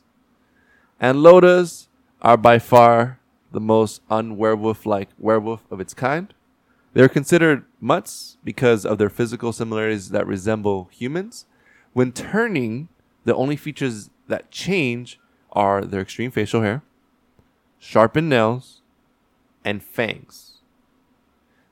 And 0.99 1.21
Lotus 1.21 1.89
are 2.21 2.37
by 2.37 2.59
far 2.59 3.19
the 3.51 3.59
most 3.59 4.07
unwerewolf 4.09 4.85
like 4.85 5.09
werewolf 5.17 5.61
of 5.71 5.79
its 5.79 5.93
kind. 5.93 6.33
They're 6.93 7.09
considered 7.09 7.65
mutts 7.81 8.37
because 8.43 8.85
of 8.85 8.97
their 8.99 9.09
physical 9.09 9.51
similarities 9.51 10.09
that 10.09 10.27
resemble 10.27 10.89
humans. 10.91 11.45
When 11.93 12.11
turning, 12.11 12.89
the 13.25 13.35
only 13.35 13.55
features 13.55 14.09
that 14.27 14.51
change 14.51 15.19
are 15.51 15.83
their 15.83 16.01
extreme 16.01 16.31
facial 16.31 16.61
hair, 16.61 16.83
sharpened 17.79 18.29
nails, 18.29 18.81
and 19.65 19.83
fangs. 19.83 20.61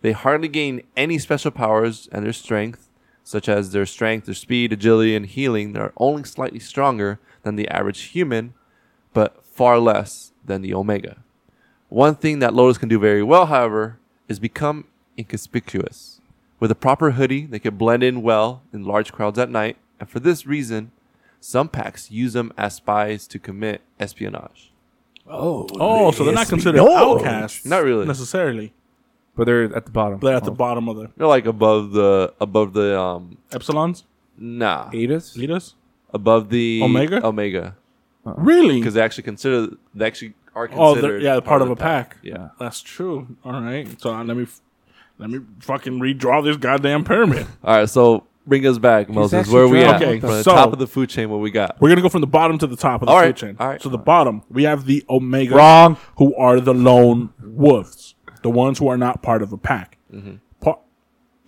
They 0.02 0.12
hardly 0.12 0.48
gain 0.48 0.82
any 0.98 1.20
special 1.20 1.52
powers, 1.52 2.10
and 2.12 2.26
their 2.26 2.34
strength, 2.34 2.90
such 3.24 3.48
as 3.48 3.72
their 3.72 3.86
strength, 3.86 4.26
their 4.26 4.36
speed, 4.36 4.74
agility, 4.74 5.16
and 5.16 5.26
healing, 5.26 5.74
they 5.74 5.80
are 5.80 5.94
only 5.98 6.24
slightly 6.24 6.60
stronger 6.60 7.20
than 7.44 7.56
the 7.56 7.68
average 7.70 8.02
human, 8.02 8.54
but 9.14 9.44
far 9.44 9.80
less 9.80 10.32
than 10.46 10.62
the 10.62 10.74
Omega. 10.74 11.18
One 11.90 12.16
thing 12.16 12.40
that 12.40 12.54
Lotus 12.54 12.78
can 12.78 12.90
do 12.90 13.00
very 13.00 13.24
well, 13.24 13.48
however, 13.48 13.98
is 14.28 14.40
become 14.40 14.86
inconspicuous. 15.18 16.22
With 16.60 16.72
a 16.72 16.76
proper 16.76 17.12
hoodie, 17.12 17.46
they 17.46 17.60
can 17.60 17.76
blend 17.76 18.04
in 18.04 18.22
well 18.22 18.62
in 18.72 18.84
large 18.86 19.12
crowds 19.12 19.40
at 19.40 19.50
night, 19.50 19.78
and 20.00 20.10
for 20.10 20.20
this 20.20 20.46
reason, 20.46 20.92
some 21.40 21.68
packs 21.70 22.12
use 22.12 22.34
them 22.34 22.54
as 22.58 22.76
spies 22.76 23.28
to 23.28 23.40
commit 23.40 23.82
espionage. 24.00 24.72
Oh, 25.28 25.68
oh, 25.80 26.12
so 26.12 26.24
they're 26.24 26.34
not 26.34 26.48
considered 26.50 26.78
No. 26.78 27.16
outcasts. 27.16 27.66
Not 27.66 27.84
really. 27.84 28.06
necessarily. 28.06 28.74
But 29.42 29.46
they're 29.46 29.76
at 29.76 29.86
the 29.86 29.92
bottom. 29.92 30.20
They're 30.20 30.36
at 30.36 30.44
the 30.44 30.52
Oh. 30.52 30.54
bottom 30.54 30.88
of 30.88 30.98
the 30.98 31.10
They're 31.18 31.26
like 31.26 31.48
above 31.48 31.94
the 31.94 32.32
above 32.40 32.74
the 32.74 33.00
um 33.02 33.38
epsilons. 33.50 34.04
nah 34.38 34.92
Etas? 34.92 35.36
Leaders. 35.36 35.74
above 36.14 36.50
the 36.50 36.82
Omega? 36.84 37.26
Omega 37.26 37.76
Really? 38.24 38.78
because 38.78 38.94
they 38.94 39.02
actually 39.02 39.24
consider 39.24 39.70
they 39.96 40.06
actually 40.06 40.34
are 40.54 40.70
Oh, 40.76 40.94
considered 40.94 41.24
they're, 41.24 41.34
yeah, 41.36 41.40
part, 41.40 41.64
of 41.64 41.72
a 41.72 41.76
pack. 41.76 42.18
Yeah. 42.22 42.50
that's 42.60 42.82
true. 42.84 43.30
All 43.44 43.54
right. 43.62 43.88
So 44.00 44.14
uh, 44.14 44.24
let 44.24 44.38
me 44.38 44.44
f- 44.44 44.62
let 45.18 45.32
me 45.32 45.40
fucking 45.62 46.00
redraw 46.00 46.44
this 46.44 46.58
goddamn 46.58 47.04
pyramid. 47.04 47.48
All 47.64 47.78
right, 47.78 47.90
so 47.90 48.26
bring 48.46 48.64
us 48.68 48.78
back, 48.78 49.10
Moses. 49.10 49.34
actually 49.40 49.54
Where 49.56 49.64
are 49.64 49.68
we 49.70 49.82
at? 49.84 49.96
Okay, 50.04 50.20
From 50.20 50.30
the 50.30 50.44
so- 50.44 50.52
top 50.54 50.72
of 50.72 50.78
the 50.78 50.86
food 50.86 51.10
chain, 51.10 51.32
what 51.32 51.40
we 51.40 51.50
got? 51.50 51.82
We're 51.82 51.90
gonna 51.90 52.02
go 52.04 52.10
from 52.10 52.22
the 52.22 52.28
bottom 52.28 52.60
to 52.60 52.68
the 52.68 52.76
top 52.76 53.02
of 53.02 53.08
the 53.08 53.12
All 53.12 53.20
food 53.22 53.26
right, 53.26 53.36
chain. 53.36 53.56
all 53.60 53.70
right, 53.70 53.82
so 53.82 53.90
the 53.90 53.94
all 53.96 54.00
right. 54.00 54.06
bottom, 54.06 54.44
we 54.52 54.64
have 54.64 54.86
the 54.86 55.04
Omega, 55.10 55.56
Wrong. 55.56 55.98
who 56.18 56.36
are 56.36 56.60
the 56.60 56.76
lone 56.76 57.30
wolves, 57.44 58.14
the 58.44 58.50
ones 58.50 58.80
who 58.80 58.88
are 58.88 58.98
not 58.98 59.22
part 59.22 59.42
of 59.42 59.52
a 59.54 59.58
pack. 59.58 59.98
Mm-hmm. 60.14 60.36
Pa- 60.62 60.80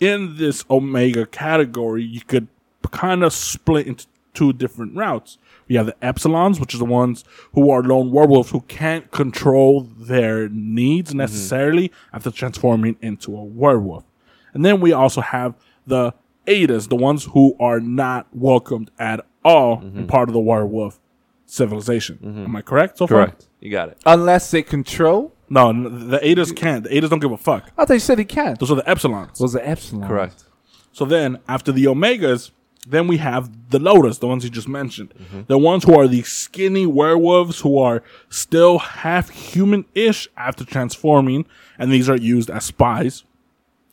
in 0.00 0.36
this 0.36 0.64
Omega 0.70 1.26
category, 1.26 2.02
you 2.04 2.20
could 2.20 2.48
kind 2.90 3.22
of 3.24 3.32
split 3.32 3.86
into 3.86 4.06
two 4.34 4.52
different 4.52 4.96
routes. 4.96 5.38
We 5.68 5.76
have 5.76 5.86
the 5.86 5.96
Epsilons, 6.02 6.60
which 6.60 6.74
are 6.74 6.78
the 6.78 6.84
ones 6.84 7.24
who 7.54 7.70
are 7.70 7.82
lone 7.82 8.10
werewolves 8.10 8.50
who 8.50 8.60
can't 8.62 9.10
control 9.10 9.82
their 9.82 10.48
needs 10.48 11.10
Mm-hmm. 11.10 11.18
necessarily 11.18 11.92
after 12.12 12.30
transforming 12.30 12.96
into 13.00 13.34
a 13.36 13.42
werewolf. 13.44 14.04
And 14.52 14.64
then 14.64 14.80
we 14.80 14.92
also 14.92 15.20
have 15.20 15.54
the 15.86 16.12
Etas, 16.46 16.88
the 16.88 16.96
ones 16.96 17.24
who 17.32 17.56
are 17.58 17.80
not 17.80 18.26
welcomed 18.32 18.90
at 18.98 19.24
all 19.44 19.78
Mm-hmm. 19.78 19.98
in 20.00 20.06
part 20.06 20.28
of 20.28 20.32
the 20.34 20.40
werewolf 20.40 21.00
civilization. 21.46 22.18
Am 22.46 22.56
I 22.56 22.62
correct 22.62 22.98
so 22.98 23.06
far? 23.06 23.26
Correct. 23.26 23.46
You 23.60 23.70
got 23.70 23.88
it. 23.90 23.98
Unless 24.06 24.50
they 24.50 24.62
control. 24.62 25.32
No, 25.54 25.68
n- 25.70 26.10
the 26.10 26.18
Etas 26.18 26.54
can't. 26.54 26.82
The 26.82 26.90
Etas 26.90 27.10
don't 27.10 27.20
give 27.20 27.30
a 27.30 27.36
fuck. 27.36 27.70
I 27.78 27.84
thought 27.84 27.94
you 27.94 28.00
said 28.00 28.18
he 28.18 28.24
can. 28.24 28.56
Those 28.58 28.72
are 28.72 28.74
the 28.74 28.82
Epsilons. 28.82 29.40
Was 29.40 29.52
the 29.52 29.66
epsilon? 29.66 30.08
Correct. 30.08 30.44
So 30.92 31.04
then, 31.04 31.38
after 31.48 31.70
the 31.70 31.84
Omegas, 31.84 32.50
then 32.86 33.06
we 33.06 33.16
have 33.18 33.70
the 33.70 33.78
Lotus, 33.78 34.18
the 34.18 34.26
ones 34.26 34.42
you 34.44 34.50
just 34.50 34.68
mentioned. 34.68 35.14
Mm-hmm. 35.14 35.42
The 35.46 35.58
ones 35.58 35.84
who 35.84 35.98
are 35.98 36.08
the 36.08 36.22
skinny 36.22 36.86
werewolves 36.86 37.60
who 37.60 37.78
are 37.78 38.02
still 38.28 38.78
half 38.78 39.30
human 39.30 39.84
ish 39.94 40.28
after 40.36 40.64
transforming, 40.64 41.46
and 41.78 41.92
these 41.92 42.08
are 42.08 42.16
used 42.16 42.50
as 42.50 42.64
spies 42.64 43.24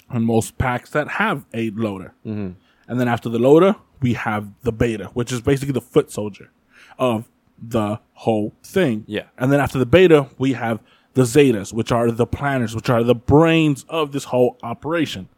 on 0.09 0.25
most 0.25 0.57
packs 0.57 0.89
that 0.89 1.07
have 1.07 1.45
a 1.53 1.69
Loader. 1.71 2.13
Mm-hmm. 2.25 2.51
And 2.87 2.99
then 2.99 3.07
after 3.07 3.29
the 3.29 3.39
Loader, 3.39 3.75
we 4.01 4.13
have 4.13 4.49
the 4.63 4.71
Beta, 4.71 5.05
which 5.13 5.31
is 5.31 5.41
basically 5.41 5.73
the 5.73 5.81
foot 5.81 6.11
soldier 6.11 6.49
of 6.97 7.29
the 7.61 7.99
whole 8.13 8.53
thing. 8.63 9.03
Yeah. 9.07 9.25
And 9.37 9.51
then 9.51 9.59
after 9.59 9.77
the 9.77 9.85
Beta, 9.85 10.27
we 10.37 10.53
have 10.53 10.79
the 11.13 11.23
Zetas, 11.23 11.73
which 11.73 11.91
are 11.91 12.11
the 12.11 12.25
planners, 12.25 12.75
which 12.75 12.89
are 12.89 13.03
the 13.03 13.15
brains 13.15 13.85
of 13.89 14.11
this 14.11 14.25
whole 14.25 14.57
operation. 14.63 15.29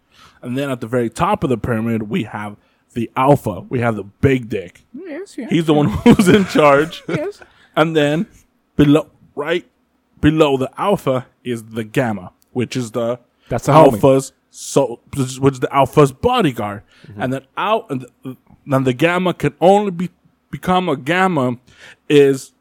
And 0.42 0.58
then 0.58 0.70
at 0.70 0.82
the 0.82 0.88
very 0.88 1.10
top 1.10 1.44
of 1.44 1.50
the 1.50 1.58
pyramid, 1.58 2.04
we 2.04 2.24
have 2.24 2.58
the 2.94 3.10
Alpha. 3.16 3.62
We 3.62 3.80
have 3.80 3.96
the 3.96 4.04
big 4.04 4.50
dick. 4.50 4.86
Yes, 4.94 5.38
yes. 5.38 5.50
He's 5.50 5.66
the 5.66 5.74
one 5.74 5.90
who's 5.90 6.28
in 6.28 6.46
charge. 6.46 7.04
Yes. 7.10 7.42
And 7.76 7.96
then 7.96 8.28
below, 8.76 9.10
right 9.36 9.66
below 10.22 10.58
the 10.58 10.70
Alpha 10.78 11.26
is 11.44 11.64
the 11.64 11.84
Gamma, 11.84 12.32
which 12.52 12.76
is 12.78 12.92
the 12.92 13.20
That's 13.50 13.66
the 13.66 13.72
homie. 13.72 13.94
Alpha's 13.94 14.32
so 14.52 15.00
which 15.16 15.54
is 15.54 15.60
the 15.60 15.74
Alpha's 15.74 16.12
bodyguard. 16.12 16.84
Mm-hmm. 17.08 17.22
And 17.22 17.34
then 17.34 17.48
out 17.58 17.90
and 17.90 18.06
the, 18.22 18.38
then 18.68 18.84
the 18.84 18.94
Gamma 18.94 19.34
can 19.34 19.56
only 19.60 19.90
be 19.90 20.10
become 20.52 20.88
a 20.88 20.96
Gamma 20.96 21.58
is 22.08 22.52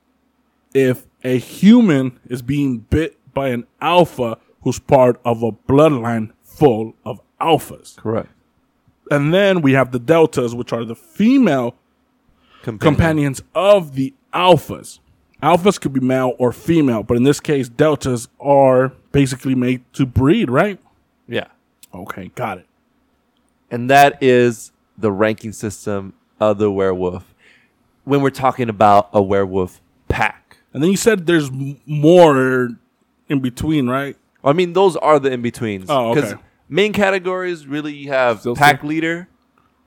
if 0.73 1.07
a 1.25 1.39
human 1.39 2.19
is 2.27 2.43
being 2.43 2.79
bit 2.79 3.19
by 3.33 3.49
an 3.49 3.67
Alpha 3.81 4.39
who's 4.63 4.79
part 4.79 5.21
of 5.25 5.43
a 5.43 5.53
bloodline 5.53 6.33
full 6.43 6.95
of 7.05 7.21
alphas. 7.41 7.97
Correct. 7.97 8.29
And 9.11 9.35
then 9.35 9.63
we 9.63 9.73
have 9.73 9.93
the 9.93 9.99
deltas, 9.99 10.55
which 10.55 10.73
are 10.73 10.85
the 10.85 10.95
female 10.95 11.75
Companion. 12.63 12.79
companions 12.79 13.43
of 13.55 13.95
the 13.95 14.15
alphas. 14.33 15.01
Alphas 15.43 15.81
could 15.81 15.93
be 15.93 16.01
male 16.01 16.35
or 16.39 16.53
female, 16.53 17.03
but 17.03 17.17
in 17.17 17.25
this 17.25 17.41
case, 17.41 17.69
deltas 17.69 18.29
are 18.39 18.93
basically 19.11 19.57
made 19.57 19.83
to 19.95 20.07
breed, 20.07 20.49
right? 20.49 20.79
Yeah. 21.27 21.49
Okay, 21.93 22.31
got 22.37 22.59
it. 22.59 22.67
And 23.71 23.91
that 23.91 24.23
is 24.23 24.71
the 24.97 25.11
ranking 25.11 25.53
system 25.53 26.15
of 26.39 26.59
the 26.59 26.71
werewolf. 26.71 27.35
When 28.05 28.21
we're 28.21 28.31
talking 28.31 28.69
about 28.69 29.09
a 29.13 29.21
werewolf 29.21 29.81
pack. 30.09 30.42
And 30.73 30.83
then 30.83 30.91
you 30.91 30.97
said 30.97 31.27
there's 31.27 31.51
more 31.87 32.71
in 33.29 33.41
between, 33.41 33.89
right? 33.89 34.17
I 34.45 34.53
mean, 34.53 34.73
those 34.73 34.97
are 34.97 35.19
the 35.19 35.31
in 35.31 35.43
betweens. 35.43 35.87
Oh, 35.89 36.17
okay. 36.17 36.35
main 36.69 36.93
categories 36.93 37.67
really 37.67 37.93
you 37.95 38.09
have 38.09 38.41
Still 38.41 38.57
pack 38.57 38.81
same. 38.81 38.89
leader, 38.89 39.29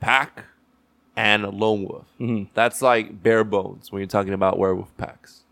pack, 0.00 0.44
and 1.16 1.42
lone 1.44 1.82
wolf. 1.84 2.06
Mm-hmm. 2.20 2.50
That's 2.54 2.80
like 2.82 3.22
bare 3.22 3.44
bones 3.44 3.90
when 3.92 4.00
you're 4.00 4.06
talking 4.08 4.32
about 4.32 4.58
werewolf 4.58 4.96
packs. 4.96 5.42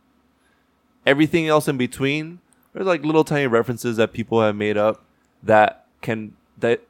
Everything 1.06 1.48
else 1.48 1.68
in 1.68 1.76
between, 1.76 2.38
there's 2.72 2.86
like 2.86 3.04
little 3.04 3.24
tiny 3.24 3.46
references 3.46 3.96
that 3.98 4.12
people 4.12 4.40
have 4.40 4.56
made 4.56 4.76
up 4.78 5.04
that 5.42 5.84
can 6.00 6.34
that 6.58 6.80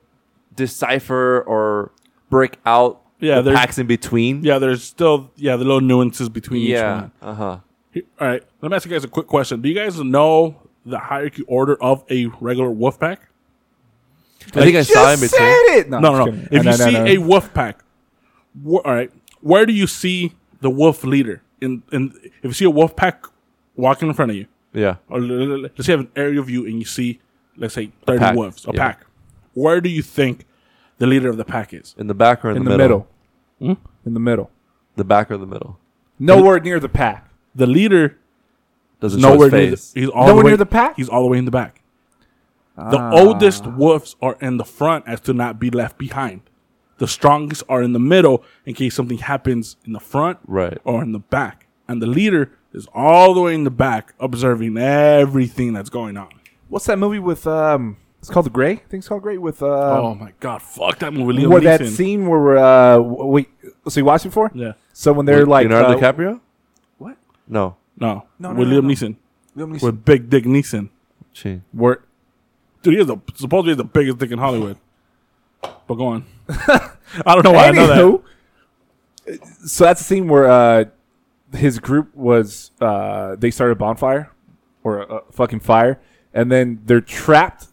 decipher 0.55 1.41
or 1.43 1.91
break 2.31 2.59
out 2.65 3.01
Yeah, 3.19 3.41
the 3.41 3.53
packs 3.53 3.79
in 3.79 3.87
between. 3.89 4.45
Yeah, 4.45 4.59
there's 4.61 4.85
still 4.85 5.31
yeah 5.35 5.57
the 5.57 5.65
little 5.65 5.81
nuances 5.81 6.29
between 6.29 6.63
each 6.63 6.69
yeah, 6.71 7.01
one. 7.01 7.13
uh 7.23 7.35
huh. 7.35 7.59
Here- 7.95 8.03
All 8.21 8.27
right, 8.29 8.43
let 8.61 8.71
me 8.71 8.77
ask 8.77 8.85
you 8.85 8.91
guys 8.93 9.05
a 9.05 9.09
quick 9.09 9.27
question. 9.27 9.63
Do 9.63 9.69
you 9.69 9.75
guys 9.75 9.99
know 10.01 10.57
the 10.85 10.99
hierarchy 10.99 11.43
order 11.47 11.81
of 11.83 12.05
a 12.11 12.27
regular 12.41 12.71
wolf 12.71 12.99
pack? 13.01 13.29
I 14.49 14.61
think 14.65 14.77
I 14.77 14.83
saw 14.83 15.11
in 15.13 15.19
Just 15.21 15.33
between. 15.33 15.49
said 15.49 15.77
it. 15.79 15.89
No, 15.91 16.01
No, 16.01 16.13
no, 16.13 16.25
no. 16.27 16.33
If 16.51 16.51
No, 16.53 16.59
you 16.59 16.65
no, 16.65 16.73
see 16.73 16.93
no. 16.93 17.05
a 17.07 17.19
wolf 17.19 17.55
pack, 17.55 17.83
wh- 18.63 18.75
all 18.85 18.95
right, 18.95 19.11
where 19.41 19.65
do 19.65 19.73
you 19.73 19.87
see 19.87 20.35
the 20.61 20.69
wolf 20.69 21.03
leader? 21.05 21.41
In 21.63 21.83
in 21.93 22.13
if 22.43 22.45
you 22.45 22.53
see 22.53 22.65
a 22.67 22.71
wolf 22.71 22.95
pack 22.95 23.25
walking 23.77 24.09
in 24.09 24.15
front 24.15 24.33
of 24.33 24.37
you, 24.37 24.47
Yeah, 24.75 24.97
or 25.09 25.19
l- 25.19 25.31
l- 25.33 25.53
l- 25.53 25.59
let's 25.63 25.87
say 25.87 25.93
you 25.93 25.99
have 25.99 26.07
an 26.07 26.13
aerial 26.15 26.43
view 26.45 26.67
and 26.67 26.79
you 26.79 26.85
see, 26.85 27.21
let's 27.57 27.73
say, 27.75 27.93
thirty 28.07 28.19
pack, 28.19 28.37
wolves, 28.37 28.67
a 28.67 28.73
yeah. 28.75 28.81
pack. 28.87 29.07
Where 29.55 29.81
do 29.81 29.89
you 29.89 30.03
think 30.03 30.45
the 30.99 31.07
leader 31.07 31.31
of 31.31 31.37
the 31.39 31.45
pack 31.45 31.73
is? 31.73 31.95
in 31.97 32.07
the 32.09 32.15
back 32.15 32.45
or 32.45 32.51
in, 32.51 32.59
in 32.59 32.65
the, 32.65 32.73
the 32.73 32.77
middle? 32.79 33.07
middle. 33.61 33.77
Hmm? 33.77 33.87
In 34.07 34.13
the 34.15 34.21
middle. 34.21 34.51
The 34.97 35.05
back 35.05 35.31
or 35.31 35.39
the 35.39 35.47
middle? 35.47 35.79
Nowhere 36.19 36.61
near 36.61 36.79
the 36.81 36.89
pack. 36.89 37.31
The 37.55 37.67
leader 37.67 38.19
Doesn't 39.01 39.19
is 39.21 39.25
show 39.25 39.33
nowhere 39.35 39.51
near. 39.51 39.71
The, 39.71 39.77
face. 39.77 39.93
he's 39.95 40.09
all 40.09 40.27
Nowhere 40.27 40.35
the 40.43 40.45
way, 40.47 40.51
near 40.51 40.57
the 40.57 40.67
pack? 40.67 40.97
He's 40.97 41.09
all 41.09 41.23
the 41.23 41.29
way 41.29 41.39
in 41.39 41.45
the 41.45 41.51
back. 41.51 41.81
The 42.77 42.99
Ah. 42.99 43.13
oldest 43.13 43.67
wolves 43.67 44.17
are 44.21 44.37
in 44.41 44.57
the 44.57 44.65
front 44.65 45.05
as 45.07 45.21
to 45.23 45.33
not 45.33 45.61
be 45.61 45.71
left 45.71 45.97
behind. 45.99 46.41
The 46.99 47.07
strongest 47.07 47.63
are 47.69 47.83
in 47.83 47.93
the 47.93 48.01
middle 48.01 48.43
in 48.67 48.75
case 48.75 48.95
something 48.95 49.19
happens 49.19 49.77
in 49.85 49.93
the 49.93 50.01
front 50.01 50.39
Right. 50.47 50.79
or 50.85 51.03
in 51.03 51.13
the 51.13 51.19
back. 51.21 51.67
And 51.87 52.01
the 52.03 52.07
leader 52.07 52.51
is 52.73 52.89
all 52.95 53.35
the 53.35 53.41
way 53.43 53.55
in 53.55 53.63
the 53.65 53.71
back 53.71 54.15
observing 54.19 54.77
everything 54.79 55.73
that's 55.73 55.91
going 55.91 56.17
on. 56.17 56.29
What's 56.69 56.87
that 56.87 56.99
movie 56.99 57.19
with? 57.21 57.47
Um, 57.47 57.99
it's 58.19 58.31
called 58.31 58.47
The 58.47 58.51
Grey. 58.51 58.73
I 58.73 58.77
think 58.77 59.03
it's 59.03 59.09
called 59.09 59.23
Grey 59.23 59.39
with. 59.39 59.63
Uh, 59.63 59.67
oh 60.01 60.15
my 60.15 60.33
god, 60.41 60.63
fuck 60.63 60.99
that 61.01 61.13
movie. 61.13 61.45
Liam 61.45 61.51
where 61.51 61.61
that 61.61 61.81
Neeson. 61.81 61.89
scene 61.91 62.27
where 62.27 62.41
we're, 62.41 62.57
uh, 62.57 62.97
w- 62.97 63.27
wait, 63.27 63.49
so 63.89 64.01
you 64.01 64.05
watched 64.07 64.25
it 64.25 64.31
before? 64.31 64.51
Yeah. 64.55 64.73
So 64.93 65.13
when 65.13 65.27
they're 65.27 65.41
With 65.41 65.49
like, 65.49 65.69
Leonardo 65.69 65.99
uh, 65.99 66.01
DiCaprio? 66.13 66.41
What? 67.47 67.53
No. 67.53 67.77
No. 67.99 68.27
No, 68.39 68.53
no, 68.53 68.59
with 68.59 68.69
no, 68.69 68.81
Liam 68.81 68.85
no. 68.85 68.89
Neeson. 68.91 69.17
Liam 69.57 69.77
Neeson. 69.77 69.83
With 69.83 70.05
Big 70.05 70.29
Dick 70.31 70.45
Neeson. 70.45 70.89
She. 71.33 71.61
Where 71.73 72.01
Dude, 72.83 72.95
he 72.95 73.01
is 73.01 73.07
the, 73.07 73.17
supposedly 73.35 73.71
he's 73.71 73.79
the 73.79 73.85
biggest 73.85 74.19
dick 74.19 74.31
in 74.31 74.39
Hollywood. 74.39 74.77
But 75.63 75.95
go 75.95 76.07
on. 76.09 76.27
I 76.49 76.91
don't 77.27 77.43
know 77.45 77.53
why 77.53 77.69
I 77.69 77.71
know 77.71 77.87
that. 77.87 77.99
Anywho, 79.27 79.67
So 79.67 79.85
that's 79.85 80.01
the 80.01 80.05
scene 80.05 80.29
where 80.29 80.47
uh, 80.51 80.85
his 81.55 81.79
group 81.79 82.15
was 82.15 82.73
uh, 82.81 83.37
they 83.37 83.51
started 83.51 83.73
a 83.73 83.77
bonfire 83.77 84.31
or 84.83 85.01
a, 85.03 85.07
a 85.17 85.33
fucking 85.33 85.61
fire, 85.61 85.99
and 86.35 86.53
then 86.53 86.81
they're 86.85 87.01
trapped, 87.01 87.69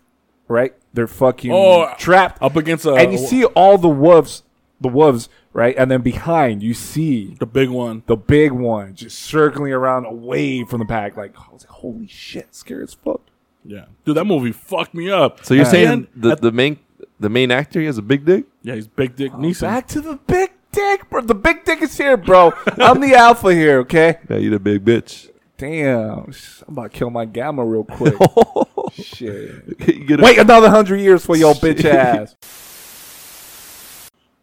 right? 0.47 0.73
They're 0.93 1.07
fucking 1.07 1.51
Oh, 1.51 1.93
trapped, 1.97 2.41
Up 2.41 2.55
against 2.55 2.85
a. 2.85 2.93
and 2.93 3.11
you 3.11 3.17
see 3.17 3.43
all 3.45 3.77
the 3.77 3.89
wolves 3.89 4.43
the 4.81 4.87
wolves, 4.89 5.29
right? 5.53 5.75
And 5.77 5.89
then 5.89 6.01
behind 6.01 6.61
you 6.63 6.73
see 6.73 7.35
The 7.39 7.45
big 7.45 7.69
one. 7.69 8.03
the 8.07 8.17
big 8.17 8.51
one 8.51 8.95
just 8.95 9.19
circling 9.19 9.71
around 9.71 10.05
away 10.05 10.65
from 10.65 10.79
the 10.79 10.85
pack. 10.85 11.15
Like, 11.15 11.35
I 11.37 11.51
was 11.53 11.63
like, 11.63 11.69
holy 11.69 12.07
shit, 12.07 12.53
scary 12.53 12.83
as 12.83 12.93
fuck. 12.93 13.21
Yeah. 13.63 13.85
Dude, 14.05 14.17
that 14.17 14.25
movie 14.25 14.51
fucked 14.51 14.93
me 14.93 15.09
up. 15.11 15.45
So 15.45 15.53
you're 15.53 15.65
saying 15.65 16.07
the, 16.15 16.31
at- 16.31 16.41
the 16.41 16.51
main 16.51 16.79
the 17.19 17.29
main 17.29 17.51
actor 17.51 17.79
he 17.79 17.85
has 17.85 17.99
a 17.99 18.01
big 18.01 18.25
dick? 18.25 18.45
yeah, 18.63 18.73
he's 18.75 18.87
big 18.87 19.15
dick 19.15 19.31
oh, 19.35 19.37
Neeson. 19.37 19.61
Back 19.61 19.87
to 19.89 20.01
the 20.01 20.15
big 20.15 20.51
dick, 20.71 21.07
bro. 21.09 21.21
The 21.21 21.35
big 21.35 21.63
dick 21.65 21.81
is 21.83 21.95
here, 21.95 22.17
bro. 22.17 22.51
I'm 22.79 22.99
the 22.99 23.13
alpha 23.13 23.53
here, 23.53 23.77
okay? 23.81 24.17
Yeah, 24.27 24.37
you 24.37 24.49
the 24.49 24.59
big 24.59 24.83
bitch. 24.83 25.29
Damn. 25.57 26.31
I'm 26.31 26.33
about 26.69 26.91
to 26.91 26.97
kill 26.97 27.11
my 27.11 27.25
gamma 27.25 27.63
real 27.63 27.83
quick. 27.83 28.15
shit. 28.93 29.63
You 29.87 30.05
get 30.05 30.19
a- 30.19 30.23
Wait 30.23 30.39
another 30.39 30.69
hundred 30.71 30.97
years 31.01 31.23
for 31.23 31.35
your 31.37 31.53
bitch 31.53 31.85
ass. 31.85 32.35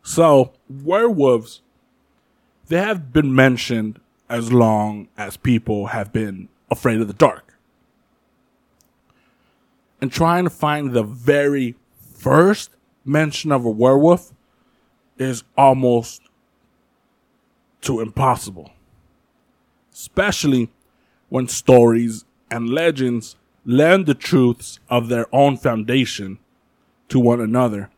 So, 0.09 0.53
werewolves, 0.71 1.61
they 2.69 2.79
have 2.79 3.13
been 3.13 3.35
mentioned 3.35 4.01
as 4.27 4.51
long 4.51 5.09
as 5.19 5.37
people 5.37 5.89
have 5.89 6.15
been 6.15 6.49
afraid 6.71 7.03
of 7.03 7.09
the 7.09 7.13
dark. 7.13 7.59
And 10.01 10.11
trying 10.11 10.45
to 10.45 10.51
find 10.51 10.93
the 10.93 11.03
very 11.03 11.75
first 12.01 12.71
mention 13.05 13.53
of 13.53 13.67
a 13.67 13.71
werewolf 13.71 14.33
is 15.19 15.45
almost 15.59 16.23
too 17.83 18.01
impossible. 18.01 18.71
Especially 19.93 20.71
when 21.29 21.49
stories 21.49 22.25
and 22.51 22.71
legends 22.71 23.37
lend 23.67 24.07
the 24.07 24.15
truths 24.15 24.81
of 24.89 25.11
their 25.11 25.27
own 25.35 25.59
foundation 25.59 26.39
to 27.11 27.21
one 27.21 27.43
another 27.43 27.91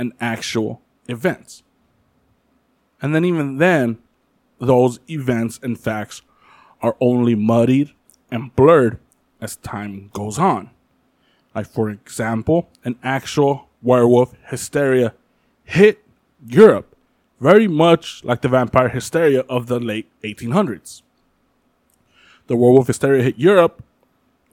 and 0.00 0.12
actual 0.20 0.82
events. 1.08 1.62
And 3.00 3.14
then, 3.14 3.24
even 3.24 3.58
then, 3.58 3.98
those 4.58 5.00
events 5.08 5.58
and 5.62 5.78
facts 5.78 6.22
are 6.82 6.96
only 7.00 7.34
muddied 7.34 7.90
and 8.30 8.54
blurred 8.54 8.98
as 9.40 9.56
time 9.56 10.10
goes 10.12 10.38
on. 10.38 10.70
Like, 11.54 11.66
for 11.66 11.90
example, 11.90 12.68
an 12.84 12.96
actual 13.02 13.68
werewolf 13.82 14.34
hysteria 14.48 15.14
hit 15.64 16.04
Europe 16.46 16.94
very 17.40 17.68
much 17.68 18.24
like 18.24 18.42
the 18.42 18.48
vampire 18.48 18.88
hysteria 18.88 19.40
of 19.48 19.66
the 19.66 19.78
late 19.78 20.08
1800s. 20.22 21.02
The 22.46 22.56
werewolf 22.56 22.86
hysteria 22.86 23.22
hit 23.22 23.38
Europe 23.38 23.82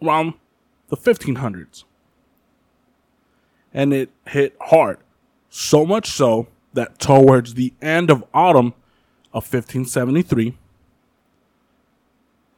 around 0.02 0.34
the 0.90 0.98
1500s. 0.98 1.84
And 3.74 3.94
it 3.94 4.10
hit 4.28 4.56
hard. 4.62 5.00
So 5.58 5.86
much 5.86 6.10
so 6.10 6.48
that 6.74 7.00
towards 7.00 7.54
the 7.54 7.72
end 7.82 8.12
of 8.12 8.26
autumn 8.34 8.74
of 9.32 9.46
1573, 9.46 10.58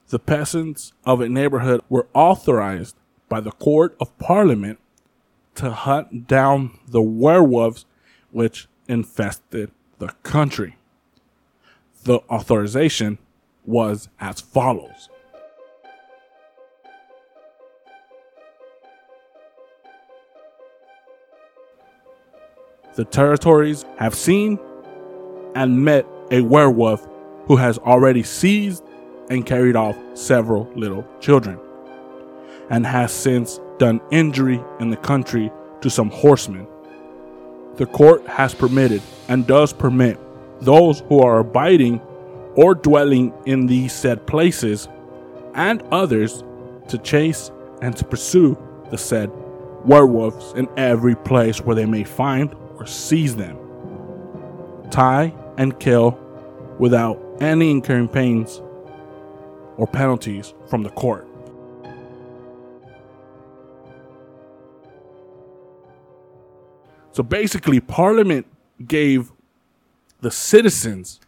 the 0.10 0.18
peasants 0.18 0.94
of 1.06 1.22
a 1.22 1.30
neighborhood 1.30 1.82
were 1.90 2.08
authorized 2.16 2.96
by 3.30 3.40
the 3.40 3.52
court 3.52 3.96
of 4.00 4.18
parliament 4.18 4.80
to 5.54 5.70
hunt 5.70 6.28
down 6.28 6.80
the 6.88 7.04
werewolves 7.04 7.86
which 8.32 8.68
infested 8.88 9.70
the 10.00 10.08
country. 10.24 10.76
The 12.04 12.22
authorization 12.32 13.20
was 13.64 14.10
as 14.20 14.42
follows. 14.42 15.08
The 22.98 23.06
territories 23.06 23.86
have 23.98 24.16
seen 24.16 24.58
and 25.54 25.86
met 25.86 26.08
a 26.32 26.42
werewolf 26.42 27.08
who 27.46 27.56
has 27.56 27.78
already 27.78 28.24
seized 28.24 28.84
and 29.30 29.46
carried 29.46 29.76
off 29.76 29.96
several 30.16 30.68
little 30.76 31.06
children, 31.20 31.60
and 32.72 32.88
has 32.88 33.12
since 33.12 33.60
done 33.78 34.02
injury 34.10 34.60
in 34.80 34.90
the 34.90 34.98
country 34.98 35.52
to 35.82 35.92
some 35.92 36.10
horsemen. 36.10 36.66
The 37.76 37.86
court 37.86 38.26
has 38.26 38.56
permitted 38.56 39.04
and 39.28 39.46
does 39.46 39.74
permit 39.74 40.20
those 40.62 41.02
who 41.02 41.20
are 41.20 41.38
abiding 41.38 42.02
or 42.56 42.74
dwelling 42.74 43.32
in 43.46 43.68
these 43.68 43.94
said 43.94 44.26
places 44.26 44.88
and 45.54 45.84
others 45.92 46.44
to 46.88 46.98
chase 46.98 47.52
and 47.84 47.96
to 47.96 48.04
pursue 48.04 48.58
the 48.90 48.98
said 48.98 49.30
werewolves 49.86 50.54
in 50.54 50.68
every 50.78 51.14
place 51.14 51.62
where 51.62 51.76
they 51.76 51.86
may 51.86 52.04
find 52.04 52.56
seize 52.88 53.36
them. 53.36 53.58
Tie 54.90 55.34
and 55.58 55.80
kill 55.80 56.18
without 56.80 57.22
any 57.40 57.72
incurring 57.72 58.08
pains 58.08 58.62
or 59.78 59.88
penalties 59.88 60.54
from 60.70 60.84
the 60.84 60.90
court. 60.90 61.28
So 67.12 67.24
basically, 67.24 67.80
Parliament 67.80 68.46
gave 68.86 69.32
the 70.22 70.30
citizens 70.30 71.20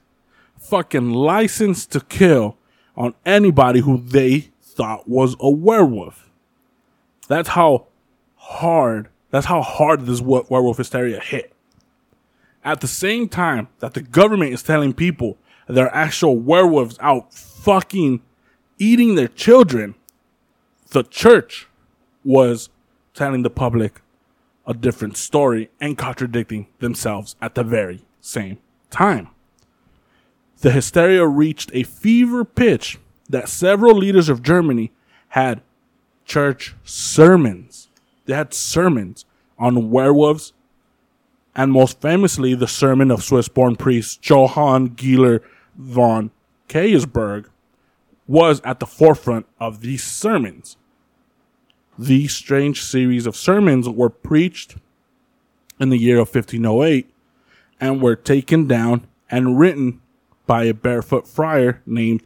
fucking 0.59 1.11
license 1.11 1.87
to 1.87 1.99
kill 1.99 2.57
on 2.95 3.15
anybody 3.25 3.79
who 3.79 3.97
they 3.97 4.51
thought 4.61 5.07
was 5.09 5.35
a 5.39 5.49
werewolf. 5.49 6.29
That's 7.27 7.49
how 7.49 7.87
hard, 8.35 9.09
that's 9.31 9.45
how 9.45 9.61
hard 9.61 10.05
this 10.05 10.21
werewolf 10.21 10.77
hysteria 10.77 11.19
hit. 11.19 11.53
At 12.63 12.81
the 12.81 12.87
same 12.87 13.29
time 13.29 13.67
that 13.79 13.93
the 13.93 14.01
government 14.01 14.53
is 14.53 14.63
telling 14.63 14.93
people 14.93 15.37
there 15.67 15.85
are 15.85 15.95
actual 15.95 16.37
werewolves 16.37 16.97
out 16.99 17.33
fucking 17.33 18.21
eating 18.79 19.15
their 19.15 19.27
children, 19.27 19.95
the 20.91 21.03
church 21.03 21.67
was 22.23 22.69
telling 23.13 23.43
the 23.43 23.49
public 23.49 24.01
a 24.65 24.73
different 24.73 25.17
story 25.17 25.69
and 25.79 25.97
contradicting 25.97 26.67
themselves 26.79 27.35
at 27.41 27.55
the 27.55 27.63
very 27.63 28.03
same 28.21 28.57
time. 28.89 29.29
The 30.61 30.71
hysteria 30.71 31.25
reached 31.25 31.71
a 31.73 31.83
fever 31.83 32.43
pitch 32.43 32.97
that 33.29 33.47
several 33.47 33.95
leaders 33.95 34.27
of 34.27 34.41
Germany 34.41 34.91
had 35.29 35.61
church 36.25 36.75
sermons. 36.83 37.88
They 38.29 38.35
had 38.35 38.53
sermons 38.53 39.25
on 39.57 39.89
werewolves, 39.89 40.53
and 41.55 41.71
most 41.71 41.99
famously, 41.99 42.53
the 42.53 42.67
sermon 42.67 43.09
of 43.09 43.23
Swiss 43.23 43.47
born 43.47 43.75
priest 43.75 44.23
Johann 44.29 44.89
Geiler 44.89 45.41
von 45.75 46.29
Kaysersberg 46.67 47.47
was 48.27 48.61
at 48.63 48.79
the 48.79 48.85
forefront 48.85 49.47
of 49.59 49.81
these 49.81 50.03
sermons. 50.03 50.77
These 51.97 52.35
strange 52.35 52.83
series 52.83 53.25
of 53.25 53.35
sermons 53.35 53.89
were 53.89 54.11
preached 54.11 54.75
in 55.79 55.89
the 55.89 55.97
year 55.97 56.19
of 56.19 56.27
1508 56.27 57.09
and 57.81 57.99
were 57.99 58.15
taken 58.15 58.67
down 58.67 59.07
and 59.31 59.57
written 59.57 60.01
by 60.45 60.65
a 60.65 60.73
barefoot 60.75 61.27
friar 61.27 61.81
named 61.83 62.21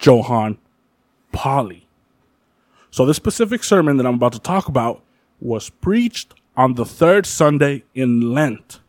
Johann 0.00 0.58
Pauli. 1.30 1.86
So, 2.90 3.06
this 3.06 3.16
specific 3.16 3.62
sermon 3.62 3.98
that 3.98 4.06
I'm 4.06 4.14
about 4.14 4.32
to 4.32 4.40
talk 4.40 4.66
about 4.66 5.03
was 5.44 5.68
preached 5.68 6.34
on 6.56 6.74
the 6.74 6.86
third 6.86 7.26
Sunday 7.26 7.84
in 7.94 8.32
Lent, 8.32 8.80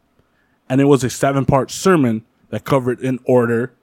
and 0.70 0.80
it 0.80 0.86
was 0.86 1.04
a 1.04 1.10
seven 1.10 1.46
part 1.46 1.70
sermon 1.70 2.24
that 2.50 2.64
covered 2.64 3.00
in 3.02 3.20
order 3.26 3.74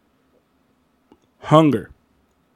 hunger, 1.42 1.90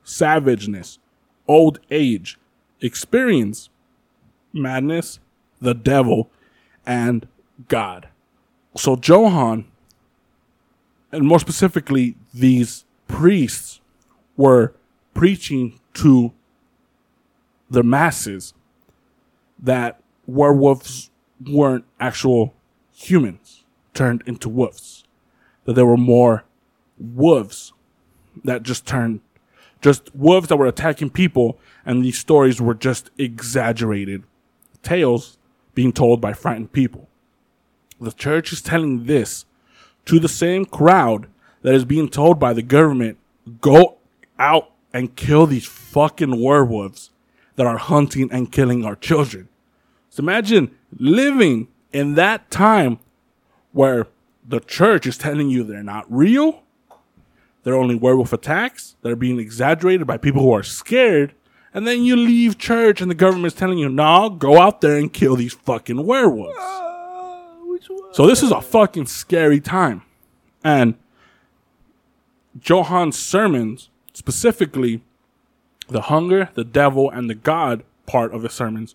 savageness, 0.03 0.99
old 1.47 1.79
age, 1.91 2.39
experience, 2.81 3.69
madness, 4.53 5.19
the 5.61 5.75
devil, 5.75 6.31
and 6.87 7.29
God. 7.69 8.09
So, 8.77 8.97
Johann, 9.03 9.67
and 11.13 11.27
more 11.27 11.41
specifically, 11.41 12.17
these 12.33 12.85
priests 13.09 13.81
were 14.37 14.75
preaching 15.15 15.79
to 15.95 16.33
the 17.71 17.83
masses 17.83 18.55
that 19.59 20.01
werewolves 20.27 21.11
weren't 21.45 21.85
actual 22.01 22.55
humans 22.93 23.65
turned 23.95 24.23
into 24.27 24.49
wolves, 24.49 25.05
that 25.65 25.75
there 25.75 25.87
were 25.87 25.97
more 25.97 26.45
wolves 26.99 27.73
that 28.45 28.63
just 28.63 28.87
turned 28.87 29.21
just 29.83 30.15
wolves 30.17 30.49
that 30.49 30.57
were 30.57 30.67
attacking 30.67 31.11
people 31.11 31.59
and 31.85 32.05
these 32.05 32.19
stories 32.19 32.61
were 32.61 32.75
just 32.75 33.11
exaggerated 33.19 34.23
tales 34.83 35.39
being 35.75 35.93
told 35.93 36.21
by 36.21 36.33
frightened 36.33 36.73
people. 36.73 37.09
The 38.01 38.13
church 38.13 38.53
is 38.53 38.63
telling 38.63 39.05
this 39.05 39.45
to 40.07 40.19
the 40.19 40.29
same 40.29 40.65
crowd 40.65 41.29
that 41.63 41.75
is 41.75 41.85
being 41.85 42.09
told 42.09 42.39
by 42.39 42.53
the 42.53 42.63
government 42.63 43.19
go 43.61 43.99
out 44.39 44.71
and 44.93 45.15
kill 45.15 45.47
these 45.47 45.67
fucking 45.67 46.41
werewolves 46.43 47.11
that 47.57 47.67
are 47.67 47.79
hunting 47.79 48.31
and 48.33 48.51
killing 48.51 48.85
our 48.85 48.97
children 48.97 49.49
so 50.17 50.23
imagine 50.23 50.75
living 50.99 51.69
in 51.93 52.15
that 52.15 52.51
time 52.51 53.01
where 53.73 54.07
the 54.49 54.61
church 54.61 55.07
is 55.07 55.19
telling 55.19 55.51
you 55.51 55.63
they're 55.63 55.83
not 55.83 56.11
real. 56.11 56.63
They're 57.63 57.77
only 57.77 57.97
werewolf 57.97 58.33
attacks 58.33 58.97
that 59.03 59.13
are 59.13 59.17
being 59.17 59.39
exaggerated 59.39 60.07
by 60.07 60.17
people 60.17 60.41
who 60.41 60.53
are 60.53 60.63
scared. 60.63 61.35
And 61.75 61.87
then 61.87 62.03
you 62.03 62.17
leave 62.17 62.57
church 62.57 63.03
and 63.03 63.11
the 63.11 63.15
government's 63.15 63.57
telling 63.57 63.77
you, 63.77 63.91
nah, 63.91 64.31
go 64.31 64.59
out 64.59 64.81
there 64.81 64.97
and 64.97 65.13
kill 65.13 65.37
these 65.37 65.53
fucking 65.53 66.07
werewolves. 66.07 66.57
Ah, 66.59 67.53
so 68.13 68.27
this 68.27 68.43
is 68.43 68.51
a 68.51 68.63
fucking 68.63 69.05
scary 69.05 69.61
time. 69.61 70.01
And 70.65 70.95
Johan's 72.59 73.19
sermons, 73.19 73.91
specifically 74.15 75.03
the 75.89 76.03
hunger, 76.03 76.49
the 76.55 76.65
devil, 76.65 77.11
and 77.11 77.29
the 77.29 77.35
God 77.35 77.85
part 78.07 78.33
of 78.33 78.45
his 78.45 78.55
sermons, 78.55 78.95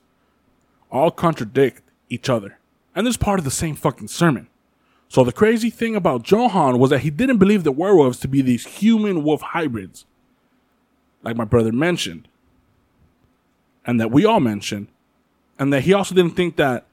all 0.91 1.11
contradict 1.11 1.81
each 2.09 2.29
other. 2.29 2.57
And 2.95 3.07
this 3.07 3.17
part 3.17 3.39
of 3.39 3.45
the 3.45 3.51
same 3.51 3.75
fucking 3.75 4.09
sermon. 4.09 4.47
So 5.07 5.23
the 5.23 5.31
crazy 5.31 5.69
thing 5.69 5.95
about 5.95 6.29
Johann 6.29 6.79
was 6.79 6.89
that 6.89 6.99
he 6.99 7.09
didn't 7.09 7.37
believe 7.37 7.63
the 7.63 7.71
werewolves 7.71 8.19
to 8.19 8.27
be 8.27 8.41
these 8.41 8.65
human 8.65 9.23
wolf 9.23 9.41
hybrids, 9.41 10.05
like 11.23 11.35
my 11.35 11.43
brother 11.43 11.71
mentioned, 11.71 12.27
and 13.85 13.99
that 13.99 14.11
we 14.11 14.25
all 14.25 14.39
mentioned, 14.39 14.87
and 15.59 15.73
that 15.73 15.81
he 15.81 15.93
also 15.93 16.15
didn't 16.15 16.35
think 16.35 16.55
that 16.55 16.85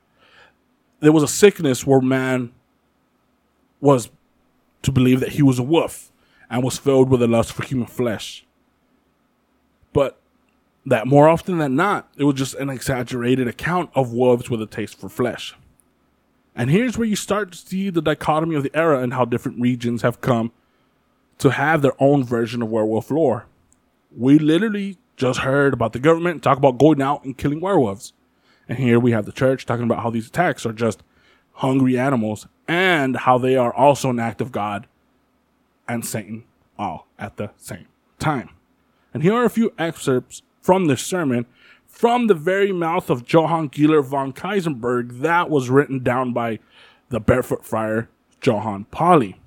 there 1.01 1.12
was 1.12 1.23
a 1.23 1.29
sickness 1.29 1.87
where 1.87 2.01
man 2.01 2.53
was 3.81 4.11
to 4.83 4.91
believe 4.91 5.20
that 5.20 5.31
he 5.31 5.43
was 5.43 5.59
a 5.59 5.62
wolf 5.62 6.11
and 6.51 6.65
was 6.65 6.79
filled 6.79 7.09
with 7.09 7.23
a 7.23 7.29
lust 7.29 7.53
for 7.53 7.65
human 7.65 7.87
flesh. 7.87 8.45
That 10.89 11.06
more 11.06 11.28
often 11.28 11.59
than 11.59 11.77
not, 11.77 12.09
it 12.16 12.24
was 12.24 12.36
just 12.36 12.55
an 12.55 12.70
exaggerated 12.70 13.47
account 13.47 13.90
of 13.94 14.12
wolves 14.15 14.48
with 14.48 14.62
a 14.62 14.66
taste 14.66 14.98
for 14.98 15.10
flesh. 15.10 15.55
And 16.56 16.70
here's 16.70 16.97
where 16.97 17.06
you 17.06 17.15
start 17.15 17.52
to 17.52 17.59
see 17.59 17.90
the 17.90 18.01
dichotomy 18.01 18.55
of 18.55 18.62
the 18.62 18.74
era 18.74 19.01
and 19.02 19.12
how 19.12 19.27
different 19.27 19.60
regions 19.60 20.01
have 20.01 20.23
come 20.23 20.51
to 21.39 21.51
have 21.51 21.82
their 21.82 21.93
own 22.02 22.24
version 22.24 22.62
of 22.62 22.70
werewolf 22.70 23.10
lore. 23.10 23.44
We 24.16 24.39
literally 24.39 24.97
just 25.16 25.40
heard 25.40 25.74
about 25.74 25.93
the 25.93 25.98
government 25.98 26.43
talk 26.43 26.56
about 26.56 26.78
going 26.78 27.02
out 27.02 27.23
and 27.23 27.36
killing 27.36 27.60
werewolves. 27.60 28.15
And 28.66 28.78
here 28.78 28.98
we 28.98 29.12
have 29.12 29.27
the 29.27 29.32
church 29.32 29.66
talking 29.66 29.85
about 29.85 30.02
how 30.02 30.09
these 30.09 30.28
attacks 30.28 30.65
are 30.65 30.73
just 30.73 31.02
hungry 31.52 31.98
animals 31.98 32.47
and 32.66 33.15
how 33.19 33.36
they 33.36 33.56
are 33.56 33.74
also 33.74 34.09
an 34.09 34.19
act 34.19 34.40
of 34.40 34.52
God 34.52 34.86
and 35.86 36.05
Satan 36.05 36.44
all 36.78 37.09
at 37.19 37.36
the 37.36 37.51
same 37.59 37.89
time. 38.19 38.48
And 39.12 39.23
here 39.23 39.35
are 39.35 39.44
a 39.44 39.51
few 39.51 39.74
excerpts 39.78 40.40
from 40.60 40.86
this 40.86 41.02
sermon 41.02 41.47
from 41.98 42.28
the 42.28 42.35
very 42.35 42.70
mouth 42.70 43.10
of 43.10 43.26
Johann 43.26 43.68
Geiler 43.68 44.02
von 44.02 44.32
Kaysersberg 44.32 45.20
that 45.20 45.51
was 45.51 45.68
written 45.68 46.02
down 46.02 46.32
by 46.32 46.60
the 47.09 47.18
barefoot 47.18 47.64
friar 47.64 48.09
Johann 48.40 48.85
Pauli. 48.85 49.40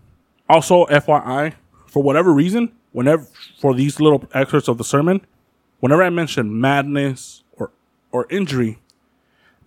Also, 0.50 0.86
FYI, 0.88 1.54
for 1.88 2.04
whatever 2.04 2.34
reason, 2.34 2.74
whenever 2.92 3.26
for 3.58 3.74
these 3.74 4.02
little 4.02 4.26
excerpts 4.34 4.68
of 4.68 4.78
the 4.78 4.84
sermon, 4.84 5.22
whenever 5.80 6.04
I 6.04 6.10
mention 6.10 6.60
madness 6.60 7.44
or 7.54 7.72
or 8.12 8.28
injury, 8.30 8.80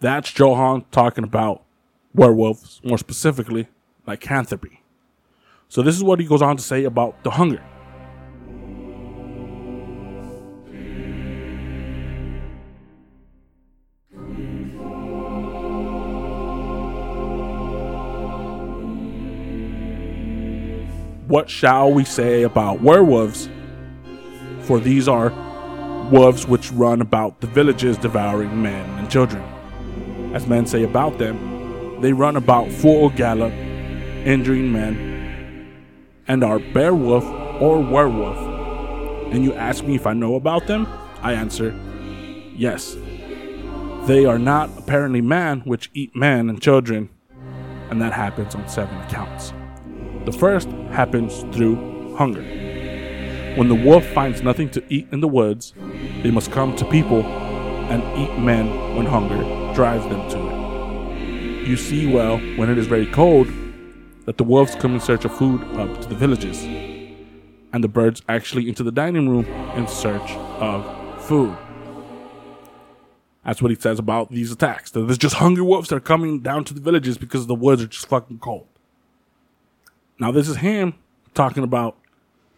that's 0.01 0.39
Johann 0.39 0.85
talking 0.91 1.25
about 1.25 1.63
werewolves, 2.15 2.83
more 2.85 2.99
specifically, 2.99 3.69
lycanthropy. 4.07 4.83
So 5.71 5.81
this 5.81 5.97
is 5.97 6.05
what 6.05 6.21
he 6.21 6.27
goes 6.27 6.43
on 6.43 6.59
to 6.59 6.63
say 6.63 6.85
about 6.85 7.23
the 7.25 7.31
hunger. 7.31 7.63
What 21.27 21.49
shall 21.49 21.91
we 21.91 22.05
say 22.05 22.43
about 22.43 22.83
werewolves? 22.83 23.49
For 24.61 24.79
these 24.79 25.09
are 25.09 25.31
wolves 26.11 26.47
which 26.47 26.71
run 26.73 27.01
about 27.01 27.41
the 27.41 27.47
villages 27.47 27.97
devouring 27.97 28.63
men 28.63 28.87
and 28.99 29.11
children. 29.11 29.43
As 30.35 30.47
men 30.47 30.67
say 30.67 30.83
about 30.83 31.17
them, 31.17 32.01
they 32.03 32.13
run 32.13 32.37
about 32.37 32.71
full 32.71 33.09
gallop, 33.09 33.55
injuring 33.55 34.71
men, 34.71 35.73
and 36.29 36.45
are 36.45 36.59
bear 36.59 36.95
wolf 36.95 37.25
or 37.59 37.81
werewolf. 37.81 39.33
And 39.33 39.43
you 39.43 39.55
ask 39.55 39.83
me 39.83 39.95
if 39.95 40.07
I 40.07 40.13
know 40.13 40.35
about 40.35 40.67
them? 40.67 40.87
I 41.23 41.33
answer, 41.33 41.75
yes. 42.55 42.97
They 44.07 44.27
are 44.27 44.39
not 44.39 44.69
apparently 44.77 45.23
man 45.23 45.61
which 45.61 45.91
eat 45.95 46.15
men 46.15 46.51
and 46.51 46.61
children, 46.61 47.09
and 47.89 48.03
that 48.03 48.13
happens 48.13 48.55
on 48.55 48.69
seven 48.69 49.01
accounts. 49.01 49.55
The 50.25 50.33
first 50.33 50.69
happens 50.91 51.43
through 51.55 52.17
hunger. 52.17 52.43
When 53.57 53.69
the 53.69 53.75
wolf 53.75 54.07
finds 54.07 54.43
nothing 54.43 54.71
to 54.71 54.83
eat 54.89 55.07
in 55.13 55.21
the 55.21 55.29
woods, 55.29 55.75
they 56.23 56.31
must 56.31 56.51
come 56.51 56.75
to 56.77 56.85
people 56.87 57.23
and 57.23 58.03
eat 58.19 58.39
men 58.39 58.97
when 58.97 59.05
hunger 59.05 59.37
drives 59.75 60.05
them 60.09 60.27
to 60.31 60.39
it. 60.39 61.69
You 61.69 61.77
see 61.77 62.13
well, 62.13 62.39
when 62.57 62.71
it 62.71 62.79
is 62.79 62.87
very 62.87 63.07
cold, 63.07 63.49
that 64.25 64.39
the 64.39 64.45
wolves 64.45 64.75
come 64.75 64.95
in 64.95 65.01
search 65.01 65.27
of 65.27 65.37
food 65.37 65.63
up 65.79 66.01
to 66.01 66.09
the 66.09 66.15
villages, 66.15 66.63
and 67.73 67.85
the 67.85 67.89
birds 67.89 68.23
actually 68.27 68.67
into 68.67 68.83
the 68.83 68.93
dining 68.93 69.29
room 69.29 69.45
in 69.77 69.87
search 69.87 70.31
of 70.59 71.23
food. 71.23 71.55
That's 73.45 73.61
what 73.61 73.71
he 73.71 73.77
says 73.79 73.99
about 73.99 74.31
these 74.31 74.51
attacks. 74.51 74.91
That 74.93 75.03
there's 75.03 75.19
just 75.19 75.35
hungry 75.35 75.63
wolves 75.63 75.91
that 75.91 75.97
are 75.97 76.01
coming 76.01 76.41
down 76.41 76.65
to 76.65 76.75
the 76.75 76.81
villages 76.81 77.19
because 77.19 77.47
the 77.47 77.55
woods 77.55 77.83
are 77.83 77.87
just 77.87 78.07
fucking 78.07 78.39
cold. 78.39 78.69
Now, 80.19 80.31
this 80.31 80.49
is 80.49 80.57
him 80.59 80.95
talking 81.35 81.65
about 81.65 81.97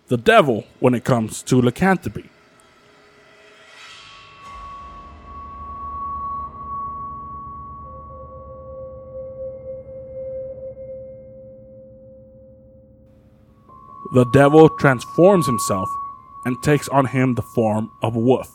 the 0.09 0.19
devil 0.19 0.67
when 0.79 0.95
it 0.95 1.05
comes 1.05 1.43
to 1.45 1.61
lycanthropy. 1.61 2.29
The 14.13 14.25
devil 14.27 14.69
transforms 14.69 15.47
himself 15.47 15.89
and 16.45 16.63
takes 16.63 16.89
on 16.89 17.07
him 17.07 17.35
the 17.35 17.43
form 17.43 17.91
of 18.03 18.15
a 18.15 18.21
wolf. 18.21 18.49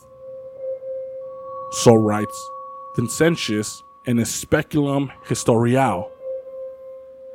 So 1.71 1.93
writes 1.93 2.49
Vincentius 2.95 3.81
in 4.05 4.17
his 4.17 4.33
Speculum 4.33 5.11
Historiale, 5.27 6.09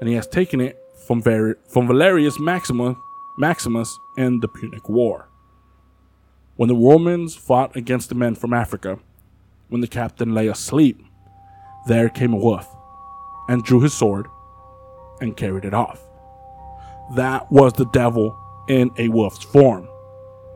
and 0.01 0.09
he 0.09 0.14
has 0.14 0.26
taken 0.26 0.60
it 0.60 0.86
from, 1.07 1.23
Ver- 1.23 1.59
from 1.69 1.87
Valerius 1.87 2.39
Maximus, 2.41 2.97
Maximus 3.39 3.99
in 4.16 4.41
the 4.41 4.49
Punic 4.49 4.89
War. 4.89 5.28
When 6.57 6.69
the 6.69 6.74
Romans 6.74 7.37
fought 7.37 7.77
against 7.77 8.09
the 8.09 8.15
men 8.15 8.35
from 8.35 8.53
Africa, 8.53 8.99
when 9.69 9.81
the 9.81 9.87
captain 9.87 10.35
lay 10.35 10.49
asleep, 10.49 11.03
there 11.87 12.09
came 12.09 12.33
a 12.33 12.37
wolf 12.37 12.69
and 13.49 13.62
drew 13.62 13.81
his 13.81 13.95
sword 13.95 14.27
and 15.20 15.37
carried 15.37 15.65
it 15.65 15.74
off. 15.74 16.01
That 17.15 17.51
was 17.53 17.74
the 17.74 17.87
devil 17.87 18.37
in 18.69 18.91
a 18.99 19.09
wolf's 19.09 19.45
form. 19.45 19.89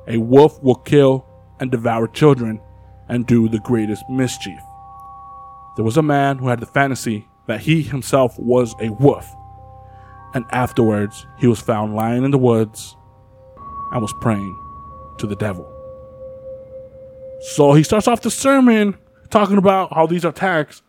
A 0.08 0.16
wolf 0.16 0.60
will 0.62 0.74
kill 0.74 1.26
and 1.60 1.70
devour 1.70 2.08
children 2.08 2.60
and 3.08 3.26
do 3.26 3.48
the 3.48 3.60
greatest 3.60 4.02
mischief. 4.08 4.60
There 5.76 5.84
was 5.84 5.96
a 5.96 6.02
man 6.02 6.38
who 6.38 6.48
had 6.48 6.60
the 6.60 6.66
fantasy 6.66 7.28
that 7.46 7.60
he 7.60 7.82
himself 7.82 8.38
was 8.38 8.74
a 8.80 8.90
wolf 8.90 9.34
and 10.34 10.44
afterwards 10.50 11.26
he 11.38 11.46
was 11.46 11.60
found 11.60 11.94
lying 11.94 12.24
in 12.24 12.30
the 12.30 12.38
woods 12.38 12.96
and 13.92 14.00
was 14.00 14.14
praying 14.20 14.56
to 15.18 15.26
the 15.26 15.36
devil. 15.36 15.66
So 17.40 17.72
he 17.72 17.82
starts 17.82 18.06
off 18.06 18.20
the 18.20 18.30
sermon 18.30 18.96
talking 19.30 19.56
about 19.56 19.94
how 19.94 20.06
these 20.06 20.24
attacks 20.24 20.82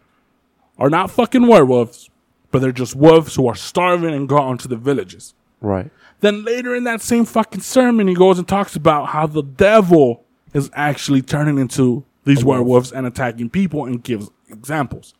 are 0.78 0.90
not 0.90 1.12
fucking 1.12 1.48
werewolves, 1.48 2.10
but 2.52 2.60
they're 2.60 2.72
just 2.72 2.96
wolves 2.96 3.36
who 3.36 3.48
are 3.48 3.56
starving 3.56 4.14
and 4.14 4.28
gone 4.28 4.58
to 4.60 4.68
the 4.68 4.76
villages. 4.76 5.34
Right. 5.62 5.92
Then 6.20 6.44
later 6.44 6.76
in 6.76 6.84
that 6.86 7.02
same 7.02 7.26
fucking 7.26 7.62
sermon, 7.62 8.08
he 8.08 8.14
goes 8.14 8.38
and 8.38 8.48
talks 8.48 8.76
about 8.76 9.10
how 9.10 9.28
the 9.28 9.44
devil 9.44 10.26
is 10.54 10.70
actually 10.74 11.22
turning 11.22 11.58
into 11.58 12.04
these 12.26 12.44
werewolves 12.44 12.92
and 12.92 13.08
attacking 13.08 13.50
people 13.50 13.86
and 13.86 14.04
gives 14.04 14.30
examples. 14.50 15.14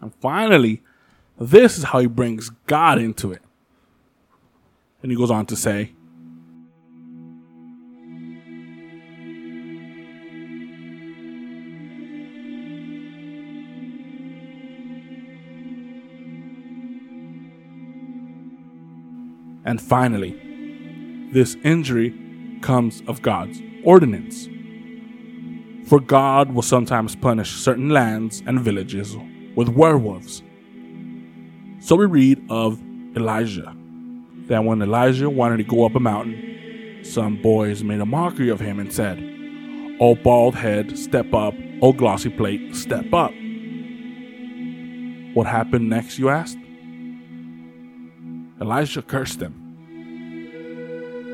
And 0.00 0.14
finally, 0.14 0.82
this 1.38 1.76
is 1.76 1.84
how 1.84 1.98
he 1.98 2.06
brings 2.06 2.50
God 2.66 2.98
into 2.98 3.32
it. 3.32 3.42
And 5.02 5.12
he 5.12 5.16
goes 5.16 5.30
on 5.30 5.46
to 5.46 5.56
say, 5.56 5.92
And 19.64 19.82
finally, 19.82 20.38
this 21.32 21.56
injury 21.64 22.14
comes 22.62 23.02
of 23.08 23.20
God's 23.20 23.60
ordinance. 23.84 24.48
For 25.88 25.98
God 26.00 26.52
will 26.52 26.62
sometimes 26.62 27.16
punish 27.16 27.50
certain 27.50 27.90
lands 27.90 28.42
and 28.46 28.60
villages 28.60 29.16
with 29.56 29.68
werewolves 29.68 30.42
so 31.86 31.94
we 31.94 32.04
read 32.04 32.44
of 32.50 32.82
Elijah. 33.16 33.72
that 34.48 34.64
when 34.64 34.82
Elijah 34.82 35.30
wanted 35.30 35.58
to 35.58 35.62
go 35.62 35.86
up 35.86 35.94
a 35.94 36.00
mountain, 36.00 36.98
some 37.04 37.40
boys 37.40 37.84
made 37.84 38.00
a 38.00 38.04
mockery 38.04 38.48
of 38.48 38.58
him 38.58 38.80
and 38.80 38.92
said, 38.92 39.20
O 40.00 40.16
bald 40.16 40.56
head, 40.56 40.98
step 40.98 41.32
up. 41.32 41.54
O 41.82 41.92
glossy 41.92 42.28
plate, 42.28 42.74
step 42.74 43.14
up. 43.14 43.30
What 45.34 45.46
happened 45.46 45.88
next, 45.88 46.18
you 46.18 46.28
asked? 46.28 46.58
Elijah 48.60 49.02
cursed 49.02 49.38
them. 49.38 49.54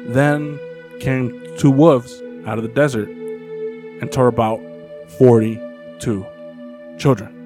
Then 0.09 0.61
came 1.01 1.31
two 1.57 1.71
wolves 1.71 2.21
out 2.47 2.59
of 2.59 2.63
the 2.63 2.75
desert 2.75 3.09
and 3.09 4.13
tore 4.13 4.27
about 4.27 4.61
42 5.17 6.27
children. 6.99 7.42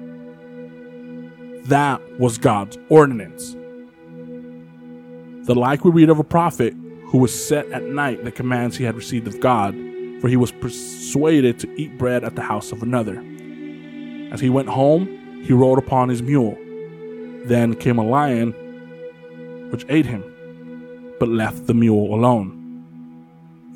That 1.67 2.01
was 2.17 2.37
God's 2.37 2.77
ordinance. 2.87 3.53
The 5.47 5.53
like 5.53 5.83
we 5.83 5.91
read 5.91 6.09
of 6.09 6.17
a 6.17 6.23
prophet 6.23 6.73
who 7.07 7.17
was 7.17 7.47
set 7.47 7.69
at 7.71 7.83
night 7.83 8.23
the 8.23 8.31
commands 8.31 8.77
he 8.77 8.85
had 8.85 8.95
received 8.95 9.27
of 9.27 9.41
God, 9.41 9.75
for 10.21 10.29
he 10.29 10.37
was 10.37 10.53
persuaded 10.53 11.59
to 11.59 11.69
eat 11.77 11.97
bread 11.97 12.23
at 12.23 12.37
the 12.37 12.41
house 12.41 12.71
of 12.71 12.83
another. 12.83 13.21
As 14.31 14.39
he 14.39 14.49
went 14.49 14.69
home, 14.69 15.07
he 15.43 15.51
rode 15.51 15.77
upon 15.77 16.07
his 16.07 16.23
mule. 16.23 16.57
Then 17.45 17.75
came 17.75 17.97
a 17.97 18.03
lion, 18.03 18.53
which 19.69 19.85
ate 19.89 20.05
him, 20.05 20.23
but 21.19 21.27
left 21.27 21.67
the 21.67 21.73
mule 21.73 22.15
alone. 22.15 22.53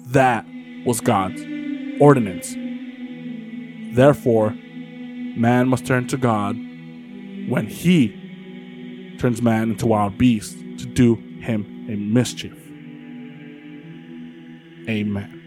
That 0.08 0.46
was 0.86 1.02
God's 1.02 1.42
ordinance. 2.00 2.56
Therefore, 3.96 4.52
man 5.36 5.68
must 5.68 5.86
turn 5.86 6.08
to 6.08 6.16
God 6.16 6.56
when 7.48 7.68
he 7.68 9.18
turns 9.20 9.42
man 9.42 9.72
into 9.72 9.86
wild 9.88 10.18
beasts 10.18 10.56
to 10.82 10.86
do 10.88 11.16
him 11.16 11.88
a 11.90 11.96
mischief. 11.96 12.58
Amen. 14.90 15.38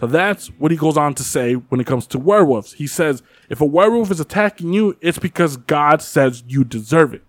So 0.00 0.06
that's 0.06 0.46
what 0.58 0.70
he 0.70 0.76
goes 0.76 0.96
on 0.96 1.14
to 1.14 1.24
say 1.24 1.54
when 1.54 1.80
it 1.80 1.86
comes 1.86 2.06
to 2.08 2.18
werewolves. 2.18 2.74
He 2.74 2.86
says, 2.86 3.22
if 3.48 3.60
a 3.60 3.64
werewolf 3.64 4.10
is 4.10 4.20
attacking 4.20 4.72
you, 4.72 4.96
it's 5.00 5.18
because 5.18 5.56
God 5.56 6.02
says 6.02 6.44
you 6.46 6.62
deserve 6.62 7.14
it. 7.14 7.22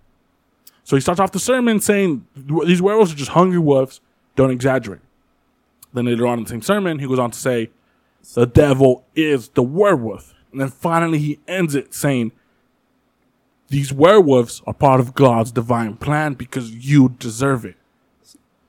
So 0.84 0.96
he 0.96 1.00
starts 1.00 1.20
off 1.20 1.32
the 1.32 1.40
sermon 1.40 1.80
saying, 1.80 2.26
these 2.36 2.80
werewolves 2.80 3.12
are 3.12 3.16
just 3.16 3.32
hungry 3.32 3.58
wolves. 3.58 4.00
Don't 4.36 4.50
exaggerate. 4.50 5.00
Then 5.92 6.06
later 6.06 6.26
on 6.26 6.38
in 6.38 6.44
the 6.44 6.50
same 6.50 6.62
sermon, 6.62 7.00
he 7.00 7.06
goes 7.06 7.18
on 7.18 7.32
to 7.32 7.38
say, 7.38 7.70
the 8.34 8.46
devil 8.46 9.04
is 9.16 9.48
the 9.50 9.62
werewolf. 9.62 10.34
And 10.52 10.60
then 10.60 10.68
finally 10.68 11.18
he 11.18 11.40
ends 11.48 11.74
it 11.74 11.92
saying, 11.94 12.32
these 13.70 13.92
werewolves 13.92 14.60
are 14.66 14.74
part 14.74 15.00
of 15.00 15.14
God's 15.14 15.50
divine 15.52 15.96
plan 15.96 16.34
because 16.34 16.70
you 16.70 17.08
deserve 17.18 17.64
it. 17.64 17.76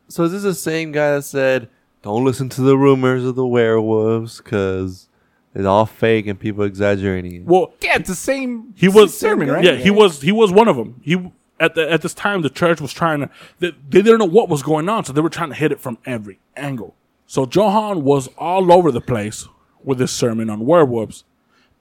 So 0.07 0.23
is 0.23 0.31
this 0.31 0.43
the 0.43 0.53
same 0.55 0.91
guy 0.91 1.15
that 1.15 1.23
said, 1.23 1.69
"Don't 2.01 2.23
listen 2.25 2.47
to 2.49 2.61
the 2.61 2.77
rumors 2.77 3.23
of 3.25 3.35
the 3.35 3.45
werewolves 3.45 4.37
because 4.37 5.09
it's 5.53 5.65
all 5.65 5.85
fake 5.85 6.27
and 6.27 6.39
people 6.39 6.63
exaggerating 6.63 7.33
it"? 7.35 7.45
Well, 7.45 7.73
Yeah, 7.81 7.97
it's 7.97 8.09
the 8.09 8.15
same. 8.15 8.73
he 8.77 8.87
was 8.87 9.17
sermon, 9.17 9.49
right? 9.51 9.63
Yeah, 9.63 9.75
he 9.75 9.91
was 9.91 10.21
he 10.21 10.31
was 10.31 10.51
one 10.51 10.67
of 10.67 10.75
them. 10.77 11.01
He 11.03 11.31
at 11.59 11.75
the 11.75 11.91
at 11.91 12.01
this 12.01 12.13
time 12.13 12.41
the 12.41 12.49
church 12.49 12.79
was 12.81 12.93
trying 12.93 13.21
to 13.21 13.29
they, 13.59 13.71
they 13.89 14.01
didn't 14.01 14.19
know 14.19 14.25
what 14.25 14.49
was 14.49 14.63
going 14.63 14.87
on, 14.89 15.03
so 15.05 15.13
they 15.13 15.21
were 15.21 15.29
trying 15.29 15.49
to 15.49 15.55
hit 15.55 15.71
it 15.71 15.79
from 15.79 15.97
every 16.05 16.39
angle. 16.55 16.95
So 17.25 17.45
Johann 17.45 18.03
was 18.03 18.27
all 18.37 18.71
over 18.73 18.91
the 18.91 19.01
place 19.01 19.47
with 19.83 19.99
his 19.99 20.11
sermon 20.11 20.49
on 20.49 20.65
werewolves, 20.65 21.23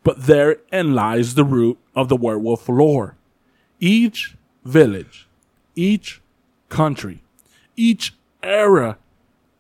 but 0.03 0.27
therein 0.27 0.95
lies 0.95 1.35
the 1.35 1.45
root 1.45 1.79
of 1.95 2.09
the 2.09 2.17
werewolf 2.17 2.69
lore. 2.69 3.17
Each 3.79 4.37
village, 4.65 5.29
each 5.75 6.21
country, 6.69 7.23
each 7.77 8.15
era 8.43 8.99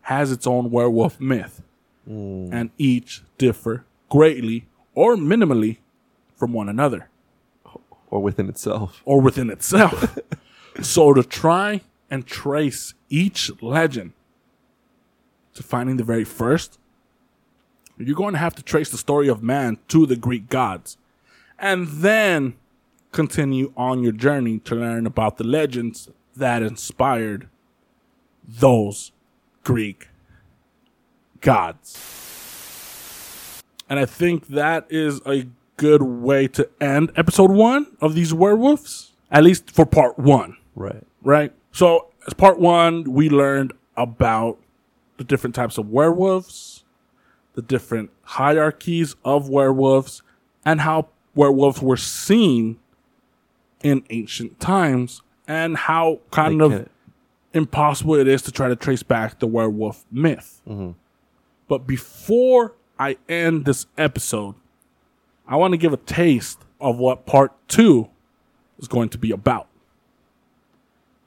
has 0.02 0.32
its 0.32 0.46
own 0.46 0.70
werewolf 0.70 1.20
myth, 1.20 1.62
hmm. 2.06 2.48
and 2.52 2.70
each 2.78 3.22
differ 3.38 3.84
greatly 4.08 4.66
or 4.94 5.16
minimally 5.16 5.78
from 6.34 6.52
one 6.52 6.68
another 6.68 7.08
Or 8.10 8.20
within 8.20 8.48
itself? 8.48 9.02
or 9.04 9.20
within 9.20 9.50
itself. 9.50 10.18
so 10.82 11.12
to 11.12 11.22
try 11.22 11.82
and 12.10 12.26
trace 12.26 12.94
each 13.08 13.50
legend 13.62 14.12
to 15.54 15.62
finding 15.62 15.96
the 15.96 16.02
very 16.04 16.24
first, 16.24 16.78
you're 18.06 18.16
going 18.16 18.32
to 18.32 18.39
have 18.39 18.55
to 18.56 18.62
trace 18.62 18.90
the 18.90 18.98
story 18.98 19.28
of 19.28 19.43
man 19.43 19.78
to 19.89 20.06
the 20.06 20.16
Greek 20.16 20.48
gods 20.48 20.97
and 21.59 21.86
then 21.89 22.55
continue 23.12 23.72
on 23.77 24.02
your 24.02 24.12
journey 24.12 24.59
to 24.60 24.74
learn 24.74 25.06
about 25.06 25.36
the 25.36 25.44
legends 25.44 26.09
that 26.36 26.62
inspired 26.62 27.48
those 28.47 29.12
Greek 29.64 30.09
gods. 31.40 31.98
And 33.89 33.98
I 33.98 34.06
think 34.06 34.48
that 34.48 34.86
is 34.89 35.20
a 35.27 35.47
good 35.77 36.02
way 36.02 36.47
to 36.48 36.68
end 36.81 37.10
episode 37.16 37.51
one 37.51 37.86
of 38.01 38.14
these 38.14 38.32
werewolves, 38.32 39.12
at 39.31 39.43
least 39.43 39.70
for 39.70 39.85
part 39.85 40.18
one 40.18 40.56
Right. 40.77 41.05
right? 41.22 41.52
So, 41.72 42.09
as 42.27 42.35
part 42.35 42.59
one, 42.59 43.05
we 43.05 43.28
learned 43.28 43.72
about 43.97 44.59
the 45.16 45.24
different 45.24 45.55
types 45.55 45.78
of 45.78 45.89
werewolves, 45.90 46.85
the 47.55 47.62
different 47.62 48.10
hierarchies 48.22 49.16
of 49.24 49.48
werewolves, 49.48 50.22
and 50.64 50.81
how 50.82 51.09
werewolves 51.35 51.81
were 51.82 51.97
seen 51.97 52.78
in 53.82 54.05
ancient 54.10 54.60
times, 54.60 55.22
and 55.48 55.77
how 55.77 56.20
kind 56.31 56.60
They 56.60 56.64
of 56.64 56.70
can- 56.72 56.90
impossible 57.52 58.14
it 58.14 58.28
is 58.28 58.43
to 58.43 58.52
try 58.52 58.68
to 58.68 58.77
trace 58.77 59.02
back 59.02 59.39
the 59.40 59.47
werewolf 59.47 60.05
myth. 60.10 60.60
Mm-hmm. 60.68 60.93
But 61.66 61.86
before 61.86 62.74
I 62.98 63.16
end 63.28 63.64
this 63.64 63.86
episode, 63.97 64.55
I 65.47 65.56
want 65.56 65.72
to 65.72 65.78
give 65.78 65.93
a 65.93 65.97
taste 65.97 66.60
of 66.81 66.98
what 66.98 67.27
part 67.27 67.52
two 67.68 68.09
is 68.78 68.86
going 68.89 69.09
to 69.10 69.18
be 69.18 69.31
about. 69.32 69.66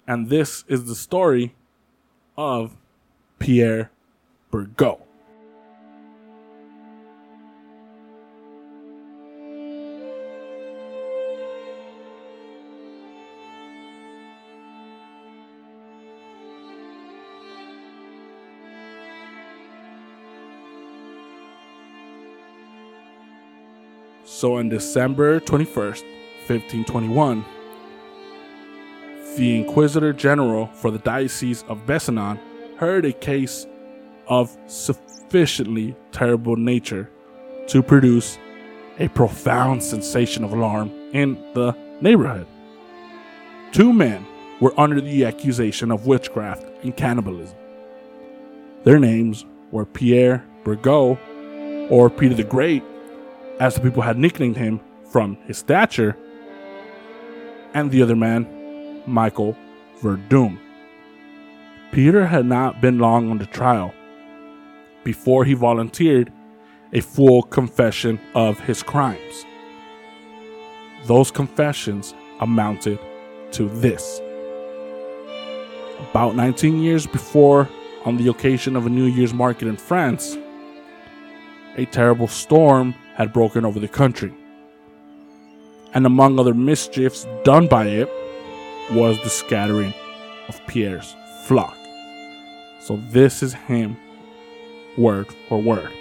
And 0.08 0.30
this 0.30 0.64
is 0.68 0.86
the 0.86 0.95
story 0.95 1.56
of 2.38 2.76
Pierre 3.40 3.91
Burgot. 4.52 5.00
So 24.44 24.57
on 24.57 24.68
December 24.68 25.40
21st, 25.40 26.03
1521, 26.48 27.45
the 29.38 29.56
Inquisitor 29.56 30.11
General 30.11 30.68
for 30.68 30.91
the 30.91 30.99
Diocese 30.99 31.64
of 31.70 31.86
Besançon 31.86 32.38
heard 32.76 33.06
a 33.06 33.14
case 33.14 33.65
of 34.28 34.57
sufficiently 34.68 35.95
terrible 36.11 36.57
nature 36.57 37.10
to 37.68 37.82
produce 37.82 38.38
a 38.99 39.07
profound 39.07 39.82
sensation 39.82 40.44
of 40.44 40.52
alarm 40.52 40.90
in 41.14 41.36
the 41.53 41.74
neighborhood. 42.02 42.45
Two 43.72 43.94
men 43.94 44.26
were 44.60 44.78
under 44.78 44.99
the 44.99 45.24
accusation 45.24 45.90
of 45.90 46.06
witchcraft 46.06 46.65
and 46.84 46.98
cannibalism. 46.98 47.56
Their 48.84 48.99
names 48.99 49.45
were 49.72 49.86
Pierre 49.86 50.44
Burgot, 50.65 51.18
or 51.90 52.10
Peter 52.10 52.36
the 52.36 52.44
Great, 52.44 52.84
as 53.60 53.76
the 53.76 53.82
people 53.82 54.02
had 54.02 54.18
nicknamed 54.18 54.58
him 54.58 54.80
from 55.12 55.38
his 55.46 55.58
stature, 55.58 56.18
and 57.74 57.92
the 57.92 58.02
other 58.02 58.16
man, 58.16 58.48
Michael 59.06 59.56
Verdun. 60.02 60.60
Peter 61.92 62.26
had 62.26 62.46
not 62.46 62.82
been 62.82 63.00
long 63.00 63.30
on 63.30 63.38
the 63.38 63.46
trial 63.46 63.94
before 65.04 65.46
he 65.46 65.54
volunteered 65.54 66.32
a 66.94 67.02
full 67.02 67.44
confession 67.44 68.20
of 68.36 68.60
his 68.62 68.82
crimes. 68.82 69.46
Those 71.06 71.32
confessions 71.32 72.14
amounted 72.40 73.00
to 73.52 73.70
this. 73.70 74.20
About 76.10 76.36
19 76.36 76.80
years 76.80 77.06
before, 77.06 77.70
on 78.06 78.18
the 78.18 78.30
occasion 78.30 78.76
of 78.76 78.86
a 78.86 78.90
New 78.90 79.06
Year's 79.06 79.34
market 79.34 79.68
in 79.68 79.78
France, 79.78 80.38
a 81.78 81.86
terrible 81.86 82.28
storm 82.28 82.94
had 83.15 83.34
broken 83.34 83.65
over 83.65 83.80
the 83.80 83.88
country. 83.88 84.34
And 85.94 86.06
among 86.06 86.40
other 86.40 86.53
mischiefs 86.53 87.27
done 87.44 87.68
by 87.68 87.85
it 87.85 88.10
was 88.91 89.22
the 89.23 89.30
scattering 89.30 89.94
of 90.48 90.60
Pierre's 90.68 91.15
flock. 91.45 91.77
So 92.81 92.98
this 93.10 93.44
is 93.44 93.53
him, 93.53 93.98
word 94.98 95.27
for 95.48 95.61
word. 95.61 95.91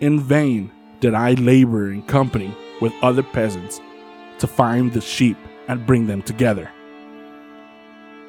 In 0.00 0.20
vain 0.20 0.70
did 1.00 1.14
I 1.14 1.32
labor 1.34 1.90
in 1.90 2.02
company 2.02 2.54
with 2.80 2.92
other 3.02 3.22
peasants 3.22 3.80
to 4.38 4.46
find 4.46 4.92
the 4.92 5.00
sheep 5.00 5.36
and 5.66 5.86
bring 5.86 6.06
them 6.06 6.22
together. 6.22 6.70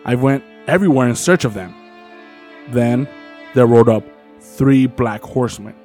I 0.06 0.16
went 0.16 0.44
everywhere 0.68 1.08
in 1.08 1.16
search 1.16 1.46
of 1.46 1.54
them. 1.54 1.74
Then 2.70 3.08
there 3.54 3.68
rode 3.68 3.90
up 3.90 4.04
three 4.40 4.88
black 4.88 5.22
horsemen, 5.22 5.76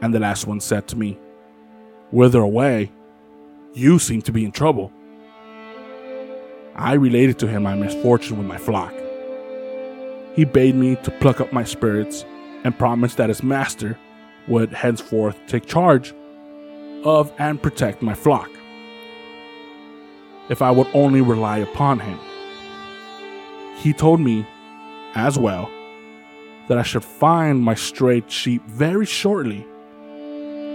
and 0.00 0.12
the 0.12 0.20
last 0.20 0.46
one 0.46 0.60
said 0.60 0.86
to 0.88 0.96
me, 0.96 1.18
Whither 2.10 2.40
away? 2.40 2.92
You 3.74 3.98
seem 3.98 4.22
to 4.22 4.32
be 4.32 4.44
in 4.44 4.52
trouble. 4.52 4.92
I 6.74 6.94
related 6.94 7.38
to 7.40 7.48
him 7.48 7.62
my 7.62 7.74
misfortune 7.74 8.38
with 8.38 8.46
my 8.46 8.58
flock. 8.58 8.92
He 10.34 10.44
bade 10.44 10.74
me 10.74 10.96
to 10.96 11.10
pluck 11.10 11.40
up 11.40 11.52
my 11.52 11.64
spirits 11.64 12.24
and 12.64 12.78
promised 12.78 13.16
that 13.16 13.30
his 13.30 13.42
master 13.42 13.98
would 14.48 14.72
henceforth 14.72 15.38
take 15.46 15.66
charge 15.66 16.14
of 17.04 17.32
and 17.38 17.62
protect 17.62 18.02
my 18.02 18.14
flock. 18.14 18.50
If 20.48 20.62
I 20.62 20.70
would 20.70 20.88
only 20.94 21.20
rely 21.22 21.58
upon 21.58 22.00
him. 22.00 22.18
He 23.78 23.92
told 23.92 24.20
me, 24.20 24.46
as 25.14 25.38
well, 25.38 25.70
that 26.68 26.78
I 26.78 26.82
should 26.82 27.04
find 27.04 27.62
my 27.62 27.74
strayed 27.74 28.30
sheep 28.30 28.64
very 28.66 29.06
shortly, 29.06 29.66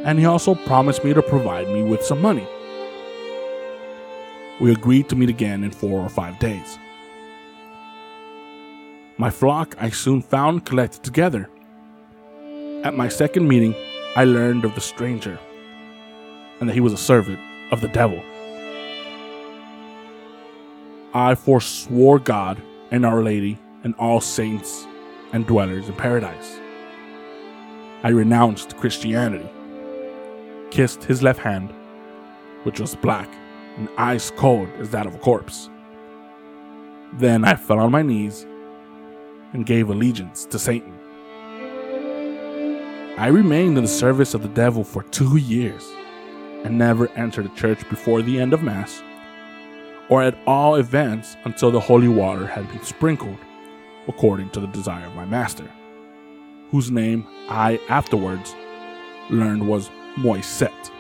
and 0.03 0.19
he 0.19 0.26
also 0.26 0.56
promised 0.56 1.03
me 1.03 1.14
to 1.14 1.22
provide 1.22 1.68
me 1.68 1.84
with 1.84 2.03
some 2.03 2.22
money. 2.22 2.48
We 4.60 4.72
agreed 4.72 5.10
to 5.10 5.15
meet 5.15 5.30
again 5.30 5.64
in 5.64 5.72
four 5.72 5.99
or 5.99 6.10
five 6.10 6.40
days. 6.40 6.78
My 9.18 9.30
flock 9.30 9.76
I 9.80 9.90
soon 9.90 10.22
found 10.22 10.65
collected 10.65 11.03
together. 11.03 11.49
At 12.84 12.95
my 12.95 13.07
second 13.07 13.48
meeting, 13.48 13.76
I 14.15 14.26
learned 14.26 14.65
of 14.65 14.76
the 14.76 14.82
stranger 14.82 15.40
and 16.60 16.69
that 16.69 16.73
he 16.73 16.80
was 16.80 16.94
a 16.94 16.98
servant 16.98 17.40
of 17.72 17.82
the 17.82 17.88
devil. 17.88 18.22
I 21.14 21.36
forswore 21.36 22.23
God 22.23 22.61
and 22.91 23.06
Our 23.06 23.22
Lady 23.22 23.60
and 23.84 23.94
all 23.95 24.22
saints 24.22 24.88
and 25.34 25.45
dwellers 25.45 25.90
in 25.90 25.95
paradise. 25.95 26.60
I 28.03 28.10
renounced 28.10 28.78
Christianity, 28.78 29.49
kissed 30.72 31.03
his 31.03 31.22
left 31.22 31.39
hand, 31.39 31.73
which 32.64 32.80
was 32.80 32.95
black 32.95 33.30
and 33.77 33.89
ice 33.98 34.31
cold 34.31 34.69
as 34.80 34.89
that 34.89 35.06
of 35.06 35.15
a 35.15 35.19
corpse. 35.19 35.69
Then 37.14 37.45
I 37.45 37.56
fell 37.56 37.80
on 37.80 37.91
my 37.91 38.02
knees 38.02 38.45
and 39.53 39.65
gave 39.65 39.89
allegiance 39.89 40.45
to 40.45 40.57
Satan. 40.57 40.98
I 43.18 43.27
remained 43.27 43.77
in 43.77 43.84
the 43.84 43.89
service 43.89 44.34
of 44.34 44.41
the 44.41 44.49
devil 44.49 44.84
for 44.84 45.03
two 45.03 45.38
years 45.38 45.84
and 46.64 46.77
never 46.77 47.10
entered 47.10 47.45
a 47.45 47.56
church 47.56 47.88
before 47.89 48.22
the 48.22 48.39
end 48.39 48.53
of 48.53 48.64
Mass, 48.64 49.03
or 50.10 50.23
at 50.23 50.38
all 50.48 50.76
events 50.76 51.35
until 51.43 51.72
the 51.72 51.80
holy 51.80 52.07
water 52.07 52.48
had 52.48 52.68
been 52.69 52.84
sprinkled, 52.84 53.38
according 54.07 54.49
to 54.52 54.60
the 54.60 54.68
desire 54.68 55.06
of 55.06 55.15
my 55.15 55.26
master, 55.26 55.69
whose 56.69 56.91
name 56.91 57.27
I 57.49 57.80
afterwards 57.89 58.56
learned 59.30 59.68
was 59.68 59.89
Moiset. 60.17 60.91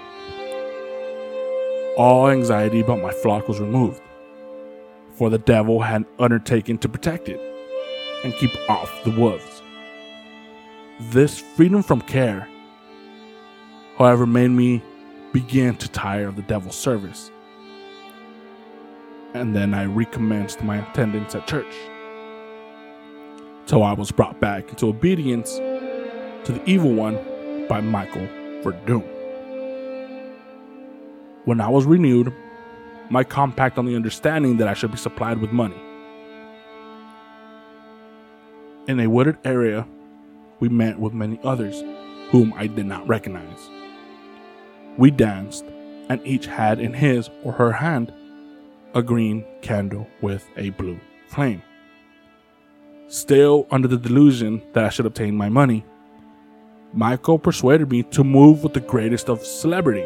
All 1.97 2.29
anxiety 2.29 2.79
about 2.79 3.01
my 3.01 3.11
flock 3.11 3.49
was 3.49 3.59
removed, 3.59 4.01
for 5.15 5.29
the 5.29 5.37
devil 5.37 5.81
had 5.81 6.05
undertaken 6.17 6.77
to 6.77 6.87
protect 6.87 7.27
it 7.27 7.39
and 8.23 8.33
keep 8.35 8.51
off 8.69 8.89
the 9.03 9.11
wolves. 9.11 9.61
This 11.09 11.39
freedom 11.39 11.83
from 11.83 12.01
care, 12.01 12.47
however, 13.97 14.25
made 14.25 14.51
me 14.51 14.81
begin 15.33 15.75
to 15.75 15.89
tire 15.89 16.27
of 16.27 16.37
the 16.37 16.41
devil's 16.43 16.77
service. 16.77 17.31
And 19.33 19.53
then 19.53 19.73
I 19.73 19.83
recommenced 19.83 20.63
my 20.63 20.77
attendance 20.77 21.35
at 21.35 21.47
church. 21.47 21.73
Till 23.65 23.83
I 23.83 23.93
was 23.93 24.11
brought 24.11 24.39
back 24.39 24.69
into 24.69 24.87
obedience 24.87 25.55
to 25.57 26.53
the 26.53 26.63
evil 26.65 26.93
one 26.93 27.67
by 27.67 27.81
Michael 27.81 28.27
Verdun. 28.63 29.01
When 31.45 31.59
I 31.59 31.69
was 31.69 31.85
renewed, 31.85 32.33
my 33.09 33.23
compact 33.23 33.77
on 33.77 33.85
the 33.85 33.95
understanding 33.95 34.57
that 34.57 34.67
I 34.67 34.73
should 34.73 34.91
be 34.91 34.97
supplied 34.97 35.39
with 35.39 35.51
money. 35.51 35.81
In 38.87 38.99
a 38.99 39.07
wooded 39.07 39.37
area, 39.43 39.87
we 40.59 40.69
met 40.69 40.99
with 40.99 41.13
many 41.13 41.39
others 41.43 41.83
whom 42.29 42.53
I 42.55 42.67
did 42.67 42.85
not 42.85 43.07
recognize. 43.07 43.69
We 44.97 45.11
danced, 45.11 45.65
and 46.09 46.21
each 46.25 46.45
had 46.45 46.79
in 46.79 46.93
his 46.93 47.29
or 47.43 47.53
her 47.53 47.71
hand 47.71 48.13
a 48.93 49.01
green 49.01 49.45
candle 49.61 50.07
with 50.21 50.47
a 50.57 50.69
blue 50.71 50.99
flame. 51.27 51.61
Still 53.07 53.67
under 53.71 53.87
the 53.87 53.97
delusion 53.97 54.61
that 54.73 54.83
I 54.83 54.89
should 54.89 55.05
obtain 55.05 55.35
my 55.35 55.49
money, 55.49 55.85
Michael 56.93 57.39
persuaded 57.39 57.89
me 57.89 58.03
to 58.03 58.23
move 58.23 58.63
with 58.63 58.73
the 58.73 58.79
greatest 58.79 59.29
of 59.29 59.45
celebrity. 59.45 60.05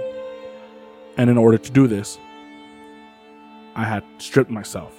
And 1.17 1.29
in 1.29 1.37
order 1.37 1.57
to 1.57 1.71
do 1.71 1.87
this, 1.87 2.19
I 3.75 3.83
had 3.83 4.03
stripped 4.19 4.51
myself. 4.51 4.95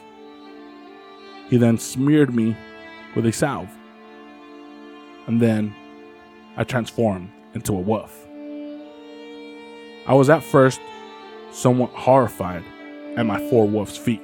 He 1.49 1.57
then 1.57 1.79
smeared 1.79 2.35
me 2.35 2.57
with 3.15 3.27
a 3.27 3.33
salve. 3.33 3.71
And 5.27 5.41
then 5.41 5.75
I 6.57 6.65
transformed 6.65 7.31
into 7.55 7.73
a 7.73 7.81
wolf. 7.81 8.27
I 10.07 10.15
was 10.15 10.31
at 10.31 10.43
first 10.43 10.81
somewhat 11.51 11.91
horrified 11.91 12.65
at 13.17 13.27
my 13.27 13.39
four 13.49 13.67
wolf's 13.67 13.97
feet 13.97 14.23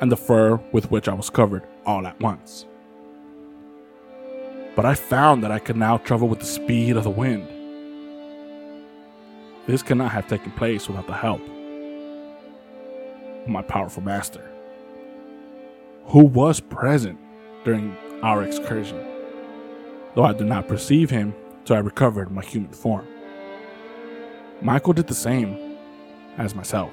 and 0.00 0.12
the 0.12 0.16
fur 0.16 0.56
with 0.72 0.90
which 0.90 1.08
I 1.08 1.14
was 1.14 1.30
covered 1.30 1.62
all 1.86 2.06
at 2.06 2.20
once. 2.20 2.66
But 4.76 4.84
I 4.84 4.94
found 4.94 5.44
that 5.44 5.52
I 5.52 5.60
could 5.60 5.76
now 5.76 5.98
travel 5.98 6.28
with 6.28 6.40
the 6.40 6.46
speed 6.46 6.96
of 6.96 7.04
the 7.04 7.10
wind. 7.10 7.48
This 9.66 9.82
could 9.82 9.98
not 9.98 10.12
have 10.12 10.26
taken 10.28 10.52
place 10.52 10.88
without 10.88 11.06
the 11.06 11.14
help 11.14 11.40
of 13.30 13.48
my 13.48 13.62
powerful 13.62 14.02
master, 14.02 14.50
who 16.06 16.24
was 16.24 16.60
present 16.60 17.18
during 17.64 17.96
our 18.22 18.42
excursion, 18.42 19.04
though 20.14 20.24
I 20.24 20.32
did 20.32 20.48
not 20.48 20.68
perceive 20.68 21.08
him 21.08 21.34
till 21.64 21.76
I 21.76 21.80
recovered 21.80 22.30
my 22.30 22.42
human 22.42 22.72
form. 22.72 23.06
Michael 24.60 24.92
did 24.92 25.06
the 25.06 25.14
same 25.14 25.76
as 26.36 26.54
myself. 26.54 26.90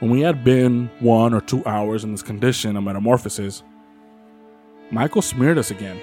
When 0.00 0.10
we 0.10 0.20
had 0.20 0.44
been 0.44 0.90
one 1.00 1.34
or 1.34 1.40
two 1.40 1.64
hours 1.66 2.04
in 2.04 2.12
this 2.12 2.22
condition 2.22 2.76
of 2.76 2.84
metamorphosis, 2.84 3.64
Michael 4.90 5.20
smeared 5.20 5.58
us 5.58 5.70
again, 5.70 6.00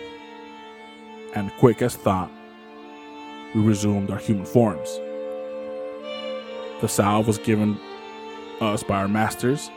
and 1.34 1.52
quick 1.54 1.82
as 1.82 1.96
thought, 1.96 2.30
we 3.56 3.62
resumed 3.62 4.12
our 4.12 4.20
human 4.20 4.46
forms. 4.46 5.00
The 6.82 6.88
salve 6.88 7.26
was 7.26 7.40
given 7.40 7.80
us 8.62 8.84
by 8.84 8.98
our 8.98 9.08
masters. 9.08 9.72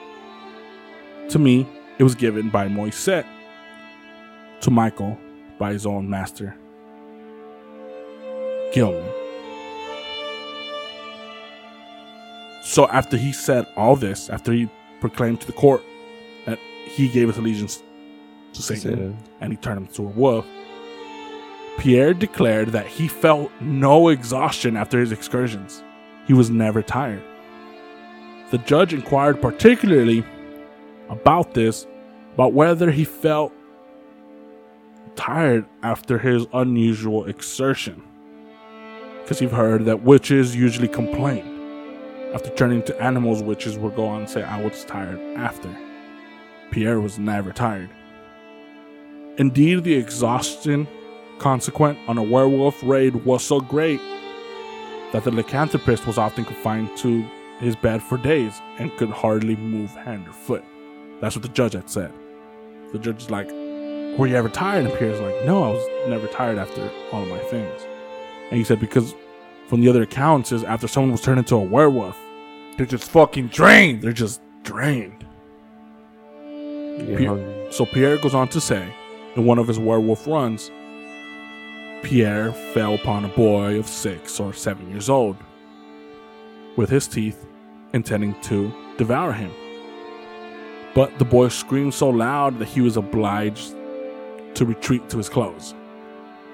To 1.30 1.38
me, 1.38 1.66
it 1.98 2.04
was 2.04 2.14
given 2.14 2.50
by 2.50 2.68
Moiset. 2.68 3.24
To 4.60 4.70
Michael, 4.70 5.18
by 5.58 5.72
his 5.72 5.86
own 5.86 6.10
master, 6.10 6.54
Gilman. 8.74 9.08
So 12.62 12.86
after 12.88 13.16
he 13.16 13.32
said 13.32 13.66
all 13.74 13.96
this, 13.96 14.28
after 14.28 14.52
he 14.52 14.68
proclaimed 15.00 15.40
to 15.40 15.46
the 15.46 15.52
court 15.54 15.82
that 16.44 16.58
he 16.86 17.08
gave 17.08 17.28
his 17.28 17.38
allegiance 17.38 17.82
to 18.52 18.62
Satan 18.62 18.82
Satan. 18.82 19.18
and 19.40 19.52
he 19.52 19.56
turned 19.56 19.78
him 19.78 19.86
to 19.94 20.02
a 20.02 20.08
wolf, 20.08 20.46
Pierre 21.78 22.14
declared 22.14 22.68
that 22.68 22.86
he 22.86 23.08
felt 23.08 23.50
no 23.60 24.08
exhaustion 24.08 24.76
after 24.76 24.98
his 24.98 25.12
excursions. 25.12 25.82
He 26.26 26.32
was 26.32 26.50
never 26.50 26.82
tired. 26.82 27.22
The 28.50 28.58
judge 28.58 28.92
inquired 28.92 29.40
particularly 29.40 30.24
about 31.08 31.54
this, 31.54 31.86
about 32.34 32.52
whether 32.52 32.90
he 32.90 33.04
felt 33.04 33.52
tired 35.16 35.66
after 35.82 36.18
his 36.18 36.46
unusual 36.52 37.26
exertion. 37.26 38.02
Because 39.22 39.40
you've 39.40 39.52
heard 39.52 39.84
that 39.84 40.02
witches 40.02 40.56
usually 40.56 40.88
complain 40.88 41.58
after 42.34 42.50
turning 42.50 42.82
to 42.82 43.02
animals, 43.02 43.42
witches 43.42 43.78
will 43.78 43.90
go 43.90 44.06
on 44.06 44.20
and 44.20 44.30
say, 44.30 44.42
I 44.42 44.62
was 44.62 44.84
tired 44.84 45.18
after. 45.36 45.74
Pierre 46.70 47.00
was 47.00 47.18
never 47.18 47.52
tired. 47.52 47.88
Indeed, 49.38 49.84
the 49.84 49.94
exhaustion 49.94 50.86
consequent 51.38 51.98
on 52.08 52.18
a 52.18 52.22
werewolf 52.22 52.82
raid 52.82 53.14
was 53.24 53.44
so 53.44 53.60
great 53.60 54.00
that 55.12 55.22
the 55.24 55.30
lycanthropist 55.30 56.06
was 56.06 56.18
often 56.18 56.44
confined 56.44 56.94
to 56.98 57.24
his 57.60 57.76
bed 57.76 58.02
for 58.02 58.18
days 58.18 58.60
and 58.78 58.94
could 58.96 59.10
hardly 59.10 59.56
move 59.56 59.90
hand 59.92 60.26
or 60.28 60.32
foot. 60.32 60.64
That's 61.20 61.36
what 61.36 61.42
the 61.42 61.48
judge 61.48 61.72
had 61.72 61.88
said. 61.88 62.12
The 62.92 62.98
judge 62.98 63.22
is 63.22 63.30
like, 63.30 63.48
Were 64.18 64.26
you 64.26 64.34
ever 64.36 64.48
tired? 64.48 64.86
And 64.86 64.98
Pierre's 64.98 65.20
like, 65.20 65.44
No, 65.44 65.62
I 65.64 65.68
was 65.68 66.08
never 66.08 66.26
tired 66.26 66.58
after 66.58 66.90
all 67.12 67.22
of 67.22 67.28
my 67.28 67.38
things. 67.38 67.82
And 68.50 68.58
he 68.58 68.64
said, 68.64 68.80
Because 68.80 69.14
from 69.68 69.80
the 69.80 69.88
other 69.88 70.02
accounts 70.02 70.50
is 70.52 70.64
after 70.64 70.88
someone 70.88 71.12
was 71.12 71.20
turned 71.20 71.38
into 71.38 71.54
a 71.54 71.60
werewolf, 71.60 72.18
They're 72.76 72.86
just 72.86 73.10
fucking 73.10 73.48
drained. 73.48 74.02
They're 74.02 74.12
just 74.12 74.40
drained. 74.64 75.24
Pe- 76.98 77.24
hungry. 77.24 77.66
So 77.70 77.86
Pierre 77.86 78.18
goes 78.18 78.34
on 78.34 78.48
to 78.48 78.60
say, 78.60 78.92
in 79.38 79.44
one 79.44 79.58
of 79.58 79.68
his 79.68 79.78
werewolf 79.78 80.26
runs, 80.26 80.72
Pierre 82.02 82.52
fell 82.74 82.94
upon 82.94 83.24
a 83.24 83.28
boy 83.28 83.78
of 83.78 83.86
six 83.86 84.40
or 84.40 84.52
seven 84.52 84.90
years 84.90 85.08
old, 85.08 85.36
with 86.76 86.90
his 86.90 87.06
teeth 87.06 87.46
intending 87.92 88.38
to 88.42 88.72
devour 88.98 89.32
him. 89.32 89.52
But 90.92 91.18
the 91.20 91.24
boy 91.24 91.48
screamed 91.48 91.94
so 91.94 92.08
loud 92.08 92.58
that 92.58 92.66
he 92.66 92.80
was 92.80 92.96
obliged 92.96 93.74
to 94.54 94.64
retreat 94.64 95.08
to 95.10 95.18
his 95.18 95.28
clothes, 95.28 95.72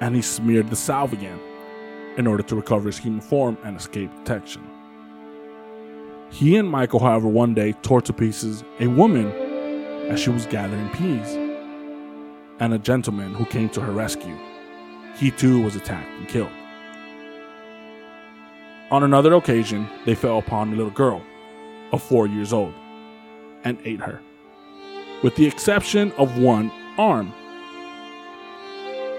and 0.01 0.15
he 0.15 0.21
smeared 0.21 0.69
the 0.69 0.77
salve 0.77 1.15
again 1.15 1.41
in 2.19 2.27
order 2.27 2.43
to 2.43 2.55
recover 2.55 2.87
his 2.87 2.99
human 2.99 3.23
form 3.23 3.57
and 3.65 3.77
escape 3.79 4.15
detection. 4.19 4.63
He 6.31 6.57
and 6.57 6.69
Michael, 6.69 7.01
however, 7.01 7.29
one 7.29 7.55
day 7.55 7.73
tore 7.73 8.03
to 8.03 8.13
pieces 8.13 8.63
a 8.79 8.89
woman 8.89 9.33
as 10.11 10.21
she 10.21 10.31
was 10.31 10.45
gathering 10.47 10.91
peas, 10.91 11.44
and 12.61 12.73
a 12.73 12.79
gentleman 12.79 13.35
who 13.35 13.45
came 13.45 13.69
to 13.71 13.81
her 13.81 13.93
rescue. 13.93 14.37
He 15.17 15.31
too 15.31 15.63
was 15.63 15.77
attacked 15.77 16.11
and 16.19 16.29
killed. 16.29 16.51
On 18.91 19.03
another 19.03 19.35
occasion, 19.35 19.89
they 20.05 20.15
fell 20.15 20.39
upon 20.39 20.73
a 20.73 20.77
little 20.77 20.93
girl 20.93 21.23
of 21.93 22.03
four 22.03 22.27
years 22.27 22.53
old 22.53 22.75
and 23.65 23.79
ate 23.85 24.01
her, 24.01 24.21
with 25.23 25.35
the 25.37 25.47
exception 25.47 26.13
of 26.13 26.39
one 26.39 26.71
arm. 26.99 27.33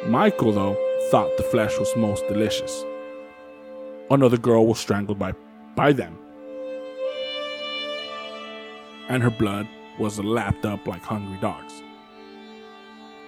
Michael, 0.06 0.52
though, 0.52 0.78
thought 1.10 1.36
the 1.38 1.44
flesh 1.44 1.78
was 1.80 1.95
most 1.95 2.28
delicious. 2.28 2.84
Another 4.12 4.38
girl 4.38 4.68
was 4.68 4.80
strangled 4.80 5.18
by, 5.18 5.34
by 5.76 5.91
them, 5.91 6.18
and 9.10 9.24
her 9.24 9.32
blood 9.32 9.68
was 9.99 10.20
lapped 10.20 10.66
up 10.66 10.86
like 10.88 11.02
hungry 11.02 11.40
dogs. 11.41 11.82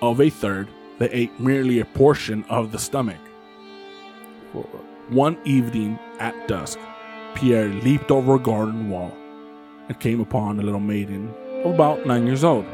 Of 0.01 0.21
a 0.21 0.29
third, 0.29 0.67
they 0.99 1.09
ate 1.09 1.39
merely 1.39 1.79
a 1.79 1.85
portion 1.85 2.43
of 2.49 2.71
the 2.71 2.77
stomach. 2.77 3.17
One 5.09 5.37
evening 5.43 5.97
at 6.19 6.47
dusk, 6.47 6.77
Pierre 7.33 7.69
leaped 7.69 8.11
over 8.11 8.35
a 8.35 8.39
garden 8.39 8.91
wall 8.91 9.11
and 9.87 9.99
came 9.99 10.19
upon 10.19 10.59
a 10.59 10.63
little 10.63 10.79
maiden 10.79 11.33
of 11.63 11.73
about 11.73 12.05
nine 12.05 12.27
years 12.27 12.43
old, 12.43 12.65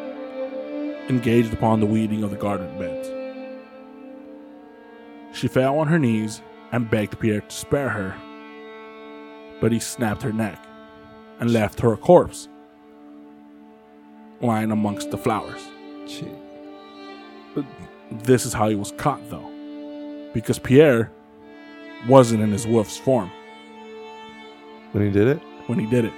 engaged 1.10 1.54
upon 1.54 1.80
the 1.80 1.86
weeding 1.86 2.24
of 2.24 2.32
the 2.32 2.36
garden 2.36 2.78
beds. 2.78 3.10
She 5.32 5.48
fell 5.48 5.80
on 5.80 5.88
her 5.88 6.00
knees 6.00 6.42
and 6.74 6.90
begged 6.90 7.20
Pierre 7.20 7.42
to 7.42 7.56
spare 7.56 7.90
her, 7.90 8.16
but 9.62 9.72
he 9.72 9.80
snapped 9.80 10.24
her 10.24 10.34
neck 10.34 10.62
and 11.40 11.54
left 11.54 11.80
her 11.80 11.94
a 11.94 11.98
corpse 11.98 12.50
lying 14.42 14.72
amongst 14.72 15.10
the 15.10 15.18
flowers. 15.18 15.62
This 18.20 18.46
is 18.46 18.54
how 18.54 18.70
he 18.70 18.76
was 18.76 18.92
caught, 18.98 19.22
though, 19.30 19.50
because 20.34 20.60
Pierre 20.60 21.12
wasn't 22.08 22.42
in 22.44 22.52
his 22.52 22.68
wolf's 22.68 22.98
form 22.98 23.32
When 24.92 25.06
he 25.06 25.12
did 25.12 25.28
it? 25.28 25.42
when 25.68 25.80
he 25.80 25.86
did 25.86 26.06
it. 26.06 26.14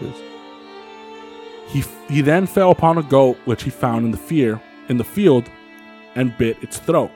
Yes. 0.00 0.16
He 1.68 1.84
he 2.14 2.20
then 2.22 2.46
fell 2.46 2.70
upon 2.70 2.98
a 2.98 3.02
goat 3.02 3.36
which 3.44 3.62
he 3.62 3.70
found 3.70 4.04
in 4.06 4.10
the 4.10 4.16
fear 4.18 4.60
in 4.88 4.96
the 4.96 5.04
field, 5.04 5.48
and 6.16 6.36
bit 6.38 6.56
its 6.62 6.78
throat. 6.78 7.10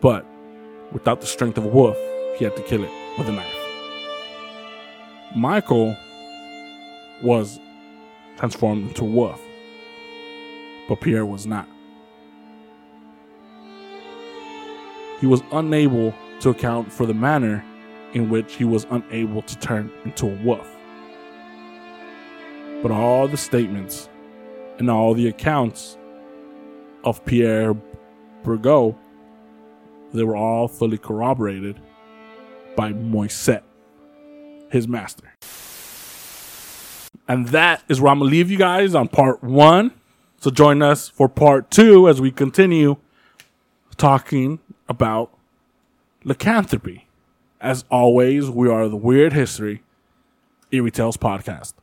But 0.00 0.26
without 0.92 1.20
the 1.20 1.26
strength 1.26 1.56
of 1.58 1.64
a 1.64 1.68
wolf, 1.68 1.96
he 2.36 2.44
had 2.44 2.54
to 2.56 2.62
kill 2.62 2.84
it 2.84 2.90
with 3.18 3.28
a 3.28 3.32
knife. 3.32 3.54
Michael 5.34 5.96
was 7.22 7.58
transformed 8.36 8.88
into 8.88 9.02
a 9.02 9.08
wolf, 9.08 9.40
but 10.88 11.00
Pierre 11.00 11.26
was 11.26 11.46
not. 11.46 11.68
He 15.20 15.26
was 15.26 15.42
unable 15.52 16.14
to 16.40 16.50
account 16.50 16.92
for 16.92 17.06
the 17.06 17.14
manner 17.14 17.64
in 18.12 18.30
which 18.30 18.54
he 18.54 18.64
was 18.64 18.86
unable 18.90 19.42
to 19.42 19.58
turn 19.58 19.90
into 20.04 20.26
a 20.26 20.42
wolf. 20.42 20.70
But 22.82 22.90
all 22.90 23.28
the 23.28 23.36
statements 23.36 24.08
and 24.78 24.90
all 24.90 25.14
the 25.14 25.28
accounts 25.28 25.96
of 27.04 27.24
Pierre 27.24 27.74
Burgot, 28.42 28.94
they 30.12 30.24
were 30.24 30.36
all 30.36 30.68
fully 30.68 30.98
corroborated 30.98 31.80
by 32.76 32.92
Moiset, 32.92 33.62
his 34.70 34.86
master. 34.86 35.32
And 37.28 37.48
that 37.48 37.82
is 37.88 38.00
where 38.00 38.12
I'm 38.12 38.18
gonna 38.18 38.30
leave 38.30 38.50
you 38.50 38.58
guys 38.58 38.94
on 38.94 39.08
part 39.08 39.42
one. 39.42 39.92
So 40.38 40.50
join 40.50 40.82
us 40.82 41.08
for 41.08 41.28
part 41.28 41.70
two 41.70 42.08
as 42.08 42.20
we 42.20 42.30
continue 42.30 42.96
talking 43.96 44.58
about 44.88 45.30
lycanthropy. 46.22 47.06
As 47.60 47.84
always, 47.90 48.50
we 48.50 48.68
are 48.68 48.88
the 48.88 48.96
Weird 48.96 49.32
History 49.32 49.82
Eerie 50.70 50.90
Tales 50.90 51.16
Podcast. 51.16 51.74